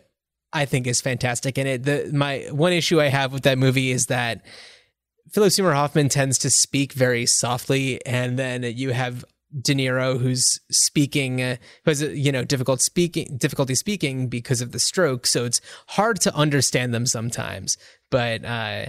i 0.53 0.65
think 0.67 0.87
is 0.87 1.01
fantastic 1.01 1.57
in 1.59 1.67
it 1.67 1.85
the 1.85 2.11
my 2.13 2.41
one 2.51 2.73
issue 2.73 3.01
i 3.01 3.07
have 3.07 3.33
with 3.33 3.45
that 3.45 3.57
movie 3.57 3.91
is 3.91 4.07
that 4.07 4.45
philip 5.33 5.51
seymour 5.53 5.73
hoffman 5.73 6.09
tends 6.09 6.39
to 6.39 6.51
speak 6.51 6.93
very 6.93 7.25
softly 7.25 8.05
and 8.05 8.39
then 8.39 8.63
you 8.63 8.91
have 8.91 9.25
De 9.61 9.75
Niro, 9.75 10.19
who's 10.19 10.61
speaking, 10.71 11.41
uh, 11.41 11.57
who 11.85 11.91
has 11.91 12.03
you 12.03 12.33
know 12.33 12.45
difficult 12.45 12.81
speaking, 12.81 13.37
difficulty 13.37 13.75
speaking 13.75 14.29
because 14.29 14.61
of 14.61 14.73
the 14.73 14.79
stroke, 14.79 15.27
so 15.27 15.45
it's 15.45 15.61
hard 15.89 16.21
to 16.21 16.35
understand 16.35 16.93
them 16.93 17.07
sometimes. 17.07 17.77
But 18.11 18.45
uh, 18.45 18.87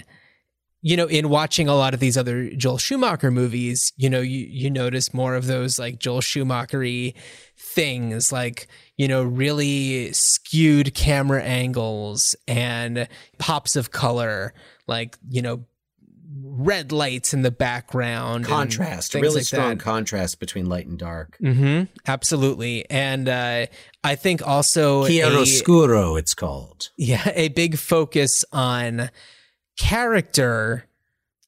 you 0.82 0.96
know, 0.96 1.08
in 1.08 1.30
watching 1.30 1.68
a 1.68 1.76
lot 1.76 1.94
of 1.94 2.00
these 2.00 2.18
other 2.18 2.50
Joel 2.52 2.78
Schumacher 2.78 3.32
movies, 3.32 3.92
you 3.98 4.10
know, 4.10 4.22
you 4.22 4.46
you 4.50 4.70
notice 4.70 5.14
more 5.14 5.36
of 5.36 5.48
those 5.48 5.80
like 5.80 6.00
Joel 6.00 6.22
Schumachery 6.22 7.16
things, 7.58 8.32
like 8.32 8.68
you 8.96 9.08
know, 9.08 9.24
really 9.24 10.12
skewed 10.14 10.94
camera 10.94 11.44
angles 11.44 12.36
and 12.48 13.08
pops 13.38 13.76
of 13.76 13.92
color, 13.92 14.54
like 14.88 15.18
you 15.30 15.42
know, 15.42 15.66
red 16.58 16.92
lights 16.92 17.34
in 17.34 17.42
the 17.44 17.52
background, 17.52 18.46
Contrast, 18.46 19.14
really 19.14 19.36
like 19.36 19.44
strong 19.46 19.78
that. 19.78 19.80
contrast 19.80 20.40
between 20.40 20.66
light 20.68 20.88
and 20.88 20.98
dark. 20.98 21.38
hmm 21.40 21.84
Absolutely, 22.08 22.90
and 22.90 23.30
uh, 23.30 23.68
I 24.04 24.16
think 24.16 24.46
also 24.46 25.06
a- 25.06 25.10
Chiaroscuro, 25.10 26.18
it's 26.20 26.34
called. 26.34 26.90
yeah, 26.98 27.30
a 27.36 27.50
big 27.50 27.78
focus 27.78 28.44
on 28.52 29.10
character. 29.78 30.84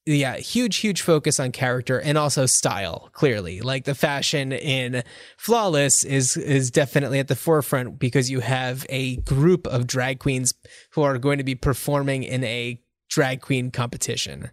Yeah, 0.06 0.38
huge, 0.38 0.78
huge 0.78 1.02
focus 1.04 1.40
on 1.40 1.52
character 1.52 2.00
and 2.00 2.18
also 2.18 2.48
style. 2.48 3.10
Clearly, 3.14 3.62
like 3.62 3.84
the 3.86 3.94
fashion 3.94 4.52
in 4.52 5.04
Flawless 5.38 6.04
is 6.04 6.36
is 6.36 6.72
definitely 6.72 7.20
at 7.20 7.28
the 7.28 7.36
forefront 7.36 8.00
because 8.00 8.32
you 8.32 8.40
have 8.40 8.88
a 8.90 9.18
group 9.18 9.68
of 9.68 9.86
drag 9.86 10.18
queens 10.20 10.54
who 10.94 11.04
are 11.04 11.20
going 11.20 11.38
to 11.38 11.44
be 11.44 11.54
performing 11.54 12.24
in 12.24 12.44
a 12.44 12.82
drag 13.10 13.42
queen 13.42 13.70
competition, 13.70 14.50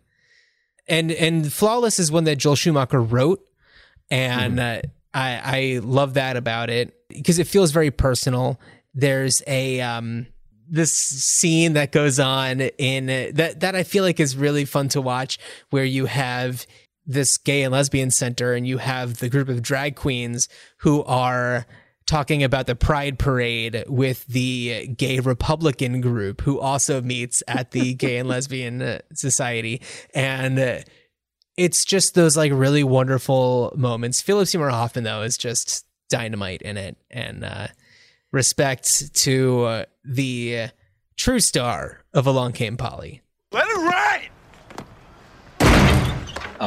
and 0.89 1.11
and 1.13 1.53
Flawless 1.53 1.99
is 1.99 2.11
one 2.11 2.25
that 2.25 2.37
Joel 2.37 2.57
Schumacher 2.57 3.01
wrote, 3.01 3.47
and 4.11 4.61
uh, 4.61 4.83
I 5.13 5.41
I 5.45 5.81
love 5.83 6.15
that 6.15 6.37
about 6.37 6.71
it 6.71 6.95
because 7.09 7.39
it 7.39 7.47
feels 7.47 7.73
very 7.73 7.91
personal. 7.91 8.61
There's 8.95 9.43
a 9.47 9.81
um 9.81 10.27
this 10.69 10.93
scene 10.93 11.75
that 11.75 11.93
goes 11.93 12.19
on 12.19 12.61
in 12.61 13.07
that 13.35 13.61
that 13.61 13.75
I 13.77 13.83
feel 13.83 14.05
like 14.05 14.21
is 14.21 14.37
really 14.37 14.65
fun 14.65 14.89
to 14.91 15.01
watch 15.01 15.39
where 15.71 15.85
you 15.85 16.07
have 16.07 16.67
this 17.07 17.39
gay 17.39 17.63
and 17.63 17.73
lesbian 17.73 18.11
center 18.11 18.55
and 18.55 18.67
you 18.67 18.79
have 18.79 19.19
the 19.19 19.29
group 19.29 19.49
of 19.49 19.63
drag 19.63 19.95
queens 19.95 20.49
who 20.79 21.05
are 21.05 21.67
talking 22.07 22.43
about 22.43 22.67
the 22.67 22.77
pride 22.77 23.19
parade 23.19 23.85
with 23.89 24.27
the 24.27 24.87
gay 24.97 25.19
republican 25.21 26.01
group 26.01 26.41
who 26.43 26.59
also 26.61 27.01
meets 27.01 27.43
at 27.49 27.73
the 27.73 27.95
gay 27.95 28.19
and 28.19 28.29
lesbian 28.29 28.81
uh, 28.81 28.99
society 29.13 29.83
and 30.15 30.59
uh, 30.59 30.79
it's 31.57 31.85
just 31.85 32.15
those 32.15 32.37
like 32.37 32.53
really 32.53 32.85
wonderful 32.85 33.73
moments 33.77 34.21
philip 34.23 34.47
seymour 34.47 34.71
hoffman 34.71 35.05
though 35.05 35.23
is 35.23 35.37
just 35.37 35.85
dynamite 36.09 36.63
in 36.63 36.77
it 36.77 36.97
and 37.11 37.45
uh 37.45 37.67
respect 38.37 39.15
to 39.15 39.65
uh, 39.65 39.85
the 40.05 40.69
true 41.17 41.41
star 41.41 42.05
of 42.13 42.27
Along 42.27 42.53
Came 42.53 42.77
Polly. 42.77 43.23
Let 43.53 43.67
it 43.67 43.77
ride! 43.77 44.29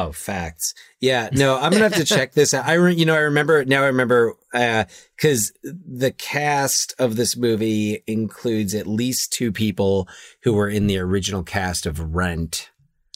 Oh, 0.00 0.12
facts. 0.12 0.72
Yeah, 1.00 1.28
no, 1.32 1.58
I'm 1.58 1.72
gonna 1.72 1.88
have 1.88 1.94
to 1.94 2.04
check 2.04 2.32
this 2.32 2.54
out. 2.54 2.64
I, 2.64 2.74
re- 2.74 2.94
you 2.94 3.04
know, 3.04 3.14
I 3.14 3.20
remember 3.20 3.64
now. 3.66 3.82
I 3.82 3.86
remember 3.86 4.34
because 4.52 5.52
the 5.62 6.10
cast 6.16 6.94
of 6.98 7.16
this 7.16 7.36
movie 7.36 8.02
includes 8.06 8.74
at 8.74 8.86
least 8.86 9.32
two 9.32 9.52
people 9.52 10.08
who 10.42 10.54
were 10.54 10.68
in 10.68 10.86
the 10.86 10.98
original 10.98 11.42
cast 11.42 11.84
of 11.84 12.14
Rent 12.14 12.70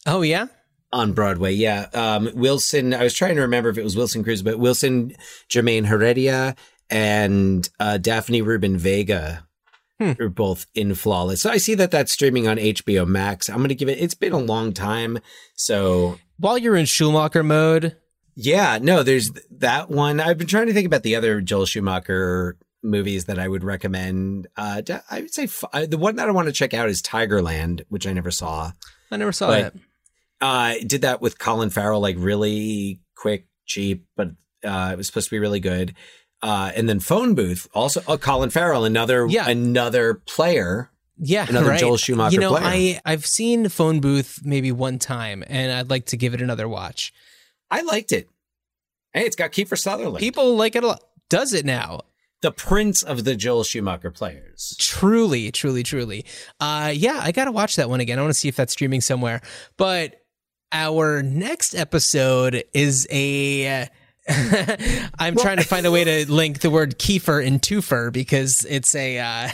Oh 0.04 0.20
yeah, 0.20 0.48
on 0.92 1.14
Broadway. 1.14 1.54
Yeah, 1.54 1.86
um, 1.94 2.30
Wilson. 2.34 2.92
I 2.92 3.02
was 3.02 3.14
trying 3.14 3.36
to 3.36 3.42
remember 3.42 3.70
if 3.70 3.78
it 3.78 3.84
was 3.84 3.96
Wilson 3.96 4.22
Cruz, 4.22 4.42
but 4.42 4.58
Wilson 4.58 5.14
Jermaine 5.48 5.86
Heredia 5.86 6.54
and 6.90 7.66
uh, 7.80 7.96
Daphne 7.96 8.42
Rubin 8.42 8.76
Vega 8.76 9.46
are 10.20 10.28
both 10.28 10.66
in 10.74 10.94
Flawless. 10.94 11.42
So 11.42 11.50
I 11.50 11.56
see 11.56 11.74
that 11.74 11.90
that's 11.90 12.12
streaming 12.12 12.46
on 12.48 12.56
HBO 12.58 13.06
Max. 13.06 13.48
I'm 13.48 13.58
gonna 13.62 13.74
give 13.74 13.88
it. 13.88 13.98
It's 14.00 14.14
been 14.14 14.32
a 14.32 14.38
long 14.38 14.72
time, 14.72 15.18
so 15.54 16.18
while 16.38 16.58
you're 16.58 16.76
in 16.76 16.86
Schumacher 16.86 17.42
mode, 17.42 17.96
yeah, 18.34 18.78
no, 18.80 19.02
there's 19.02 19.30
that 19.50 19.90
one. 19.90 20.20
I've 20.20 20.38
been 20.38 20.46
trying 20.48 20.66
to 20.66 20.72
think 20.72 20.86
about 20.86 21.02
the 21.04 21.16
other 21.16 21.40
Joel 21.40 21.66
Schumacher 21.66 22.56
movies 22.82 23.24
that 23.26 23.38
I 23.38 23.48
would 23.48 23.64
recommend. 23.64 24.46
Uh, 24.56 24.82
I 25.10 25.20
would 25.20 25.32
say 25.32 25.44
f- 25.44 25.64
uh, 25.72 25.86
the 25.86 25.96
one 25.98 26.16
that 26.16 26.28
I 26.28 26.32
want 26.32 26.46
to 26.48 26.52
check 26.52 26.74
out 26.74 26.88
is 26.88 27.00
Tigerland, 27.00 27.82
which 27.88 28.06
I 28.06 28.12
never 28.12 28.30
saw. 28.30 28.72
I 29.10 29.16
never 29.16 29.32
saw 29.32 29.46
But- 29.48 29.72
that. 29.74 29.80
Uh, 30.40 30.74
did 30.86 31.02
that 31.02 31.22
with 31.22 31.38
Colin 31.38 31.70
Farrell, 31.70 32.00
like 32.00 32.16
really 32.18 33.00
quick, 33.16 33.46
cheap, 33.64 34.04
but 34.16 34.28
uh, 34.62 34.90
it 34.92 34.96
was 34.98 35.06
supposed 35.06 35.28
to 35.28 35.30
be 35.30 35.38
really 35.38 35.60
good. 35.60 35.94
Uh, 36.44 36.70
and 36.76 36.86
then 36.88 37.00
Phone 37.00 37.34
Booth, 37.34 37.66
also 37.72 38.02
uh, 38.06 38.18
Colin 38.18 38.50
Farrell, 38.50 38.84
another 38.84 39.26
Yeah. 39.26 39.48
another 39.48 40.14
player. 40.14 40.90
Yeah, 41.16 41.46
another 41.48 41.70
right. 41.70 41.80
Joel 41.80 41.96
Schumacher 41.96 42.34
You 42.34 42.40
know, 42.40 42.50
player. 42.50 42.62
I 42.64 43.00
I've 43.04 43.24
seen 43.24 43.68
Phone 43.70 44.00
Booth 44.00 44.40
maybe 44.44 44.70
one 44.72 44.98
time, 44.98 45.42
and 45.46 45.72
I'd 45.72 45.88
like 45.88 46.06
to 46.06 46.16
give 46.18 46.34
it 46.34 46.42
another 46.42 46.68
watch. 46.68 47.14
I 47.70 47.80
liked 47.82 48.12
it. 48.12 48.28
Hey, 49.14 49.22
it's 49.22 49.36
got 49.36 49.52
Kiefer 49.52 49.78
Sutherland, 49.78 50.18
People 50.18 50.54
like 50.56 50.76
it 50.76 50.84
a 50.84 50.88
lot. 50.88 51.02
Does 51.30 51.52
it 51.54 51.64
now? 51.64 52.00
the 52.42 52.52
prince 52.52 53.02
of 53.02 53.24
the 53.24 53.34
Joel 53.34 53.64
Schumacher 53.64 54.10
players. 54.10 54.76
Truly, 54.78 55.50
truly, 55.50 55.82
truly. 55.82 56.26
Uh, 56.60 56.92
yeah, 56.94 57.18
I 57.22 57.32
gotta 57.32 57.52
watch 57.52 57.76
that 57.76 57.88
one 57.88 58.00
again. 58.00 58.18
I 58.18 58.22
want 58.22 58.34
to 58.34 58.38
see 58.38 58.48
if 58.48 58.56
that's 58.56 58.74
streaming 58.74 59.00
somewhere. 59.00 59.40
But 59.78 60.20
our 60.70 61.22
next 61.22 61.74
episode 61.74 62.64
is 62.74 63.06
a. 63.10 63.88
I'm 64.28 65.36
trying 65.36 65.58
to 65.58 65.64
find 65.64 65.86
a 65.86 65.90
way 65.90 66.04
to 66.04 66.30
link 66.32 66.60
the 66.60 66.70
word 66.70 66.98
Kiefer 66.98 67.44
and 67.46 67.60
Twofer 67.60 68.12
because 68.12 68.64
it's 68.64 68.94
a. 68.94 69.18
Uh, 69.18 69.48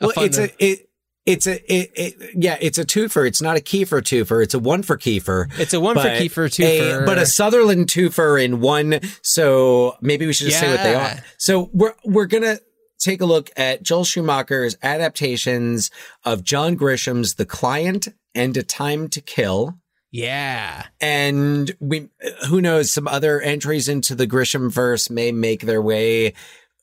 a 0.00 0.06
well, 0.06 0.12
it's 0.18 0.38
a 0.38 0.50
it, 0.64 0.88
it's 1.24 1.46
a 1.46 1.72
it, 1.72 1.90
it, 1.94 2.30
yeah, 2.34 2.56
it's 2.60 2.78
a 2.78 2.84
twofer. 2.84 3.26
It's 3.26 3.40
not 3.40 3.56
a 3.56 3.60
Kiefer 3.60 4.00
twofer. 4.02 4.42
It's 4.42 4.54
a 4.54 4.58
one 4.58 4.82
for 4.82 4.96
Kiefer. 4.98 5.46
It's 5.58 5.72
a 5.72 5.80
one 5.80 5.94
for 5.94 6.02
but 6.02 6.20
Kiefer, 6.20 7.02
a- 7.02 7.06
but 7.06 7.18
a 7.18 7.26
Sutherland 7.26 7.86
twofer 7.86 8.42
in 8.42 8.60
one. 8.60 8.98
So 9.22 9.96
maybe 10.00 10.26
we 10.26 10.32
should 10.32 10.48
just 10.48 10.58
say 10.58 10.70
what 10.70 10.82
they 10.82 10.94
are. 10.94 11.18
So 11.38 11.70
we're 11.72 11.94
we're 12.04 12.26
gonna 12.26 12.58
take 12.98 13.20
a 13.20 13.24
look 13.24 13.50
at 13.56 13.82
Joel 13.82 14.04
Schumacher's 14.04 14.76
adaptations 14.82 15.90
of 16.24 16.42
John 16.42 16.74
Grisham's 16.74 17.34
The 17.34 17.46
Client 17.46 18.08
and 18.34 18.56
A 18.56 18.62
Time 18.62 19.08
to 19.10 19.20
Kill. 19.20 19.78
Yeah. 20.12 20.84
and 21.00 21.74
we 21.80 22.08
who 22.48 22.60
knows 22.60 22.92
some 22.92 23.08
other 23.08 23.40
entries 23.40 23.88
into 23.88 24.14
the 24.14 24.26
Grisham 24.26 24.70
verse 24.70 25.10
may 25.10 25.32
make 25.32 25.62
their 25.62 25.82
way 25.82 26.34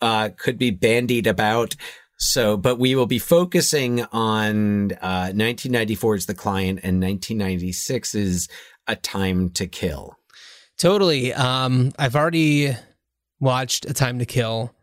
uh 0.02 0.30
could 0.38 0.58
be 0.58 0.72
bandied 0.72 1.28
about 1.28 1.76
so 2.18 2.58
but 2.58 2.78
we 2.78 2.96
will 2.96 3.06
be 3.06 3.20
focusing 3.20 4.04
on 4.12 4.92
uh 5.02 5.32
1994's 5.34 6.26
the 6.26 6.34
client 6.34 6.82
and 6.84 7.02
1996's 7.02 8.50
a 8.88 8.96
time 8.96 9.50
to 9.52 9.68
kill 9.68 10.20
Totally. 10.80 11.34
Um, 11.34 11.92
I've 12.00 12.16
already 12.16 12.74
watched 13.42 13.86
A 13.86 13.94
Time 13.94 14.20
to 14.20 14.26
Kill, 14.26 14.74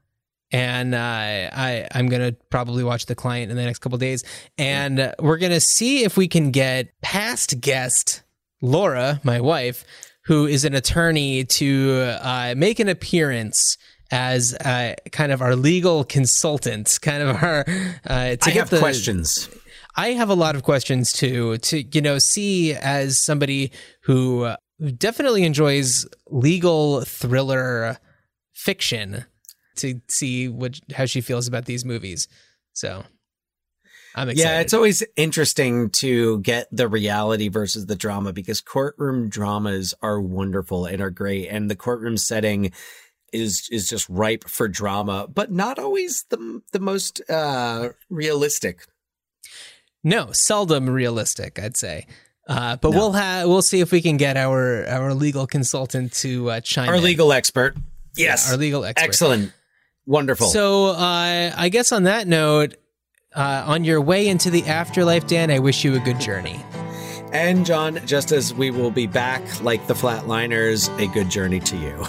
and 0.53 0.95
uh, 0.95 0.99
I 0.99 1.89
I'm 1.91 2.09
gonna 2.09 2.33
probably 2.51 2.85
watch 2.85 3.07
The 3.07 3.15
Client 3.15 3.51
in 3.51 3.57
the 3.57 3.65
next 3.65 3.79
couple 3.79 3.97
days, 3.97 4.23
and 4.59 5.01
uh, 5.01 5.15
we're 5.19 5.39
gonna 5.39 5.59
see 5.59 6.05
if 6.05 6.19
we 6.19 6.29
can 6.29 6.51
get 6.51 6.89
past 7.01 7.63
guest 7.63 8.23
Laura, 8.63 9.21
my 9.23 9.41
wife, 9.41 9.85
who 10.25 10.47
is 10.47 10.65
an 10.65 10.75
attorney, 10.75 11.45
to 11.45 12.17
uh, 12.21 12.55
make 12.57 12.81
an 12.81 12.89
appearance 12.89 13.77
as 14.11 14.55
uh, 14.55 14.95
kind 15.13 15.33
of 15.33 15.43
our 15.43 15.57
legal 15.57 16.05
consultant, 16.05 16.99
kind 17.03 17.23
of 17.23 17.43
our 17.43 17.65
uh, 18.07 18.37
to 18.37 18.39
i 18.43 18.51
get 18.51 18.55
have 18.55 18.71
the 18.71 18.79
questions 18.79 19.49
I 19.97 20.09
have 20.09 20.29
a 20.29 20.35
lot 20.35 20.55
of 20.55 20.63
questions 20.63 21.13
too. 21.13 21.57
To 21.57 21.83
you 21.83 22.03
know, 22.03 22.19
see 22.19 22.75
as 22.75 23.19
somebody 23.19 23.73
who 24.03 24.53
definitely 24.99 25.45
enjoys 25.45 26.07
legal 26.29 27.01
thriller 27.01 27.97
fiction, 28.53 29.25
to 29.77 30.01
see 30.09 30.49
what 30.49 30.79
how 30.95 31.07
she 31.07 31.23
feels 31.23 31.49
about 31.49 31.65
these 31.65 31.85
movies. 31.85 32.29
So, 32.75 33.05
I'm 34.17 34.29
excited. 34.31 34.49
yeah 34.51 34.61
it's 34.61 34.75
always 34.75 35.05
interesting 35.17 35.91
to 35.91 36.41
get 36.41 36.69
the 36.73 36.89
reality 36.89 37.49
versus 37.49 37.87
the 37.87 37.97
drama 37.97 38.33
because 38.33 38.61
courtroom 38.61 39.29
dramas 39.29 39.95
are 40.03 40.21
wonderful 40.21 40.87
and 40.87 41.01
are 41.01 41.11
great 41.11 41.49
and 41.49 41.71
the 41.71 41.77
courtroom 41.77 42.17
setting 42.17 42.73
is 43.33 43.69
is 43.71 43.89
just 43.89 44.09
ripe 44.09 44.49
for 44.49 44.67
drama 44.69 45.29
but 45.33 45.53
not 45.53 45.79
always 45.79 46.25
the 46.31 46.63
the 46.73 46.81
most 46.81 47.21
uh 47.31 47.91
realistic 48.11 48.87
no 50.05 50.31
seldom 50.31 50.89
realistic, 50.89 51.59
I'd 51.59 51.77
say. 51.77 52.07
Uh, 52.49 52.77
but 52.77 52.93
we'll 52.93 53.11
have 53.13 53.49
we'll 53.49 53.61
see 53.61 53.81
if 53.81 53.91
we 53.91 54.01
can 54.01 54.17
get 54.17 54.37
our 54.37 54.87
our 54.87 55.13
legal 55.15 55.49
consultant 55.49 56.13
to 56.13 56.49
uh, 56.49 56.61
chime 56.61 56.89
our 56.89 56.95
in. 56.95 57.03
legal 57.03 57.33
expert 57.33 57.77
yes 58.17 58.49
our 58.53 58.57
legal 58.57 58.85
expert. 58.85 59.05
excellent 59.05 59.53
wonderful 60.07 60.47
So 60.47 60.91
uh, 60.91 61.53
I 61.57 61.69
guess 61.71 61.91
on 61.91 62.05
that 62.05 62.29
note, 62.29 62.77
uh, 63.37 63.65
on 63.67 63.85
your 63.85 64.01
way 64.01 64.27
into 64.27 64.51
the 64.51 64.65
afterlife, 64.67 65.27
Dan, 65.27 65.51
I 65.51 65.59
wish 65.61 65.85
you 65.85 65.95
a 65.95 66.01
good 66.01 66.19
journey. 66.19 66.65
and 67.33 67.67
john 67.67 67.99
just 68.07 68.31
as 68.33 68.55
we 68.55 68.71
will 68.71 68.91
be 68.91 69.07
back 69.07 69.43
like 69.63 69.85
the 69.89 69.95
flatliners 69.95 70.89
a 70.99 71.07
good 71.13 71.29
journey 71.29 71.59
to 71.61 71.77
you 71.77 72.07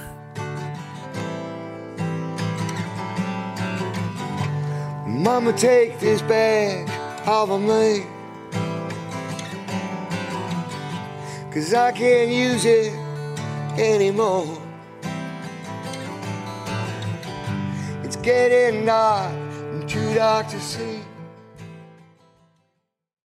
Mama, 5.06 5.52
take 5.52 6.00
this 6.00 6.22
bag 6.22 6.88
off 7.28 7.50
of 7.50 7.60
me. 7.62 8.06
Cause 11.52 11.74
I 11.74 11.92
can't 11.92 12.30
use 12.32 12.64
it 12.66 12.94
anymore. 13.78 14.46
It's 18.04 18.16
getting 18.18 18.86
dark 18.86 19.34
and 19.34 19.90
too 19.90 20.14
dark 20.14 20.48
to 20.50 20.60
see. 20.62 21.02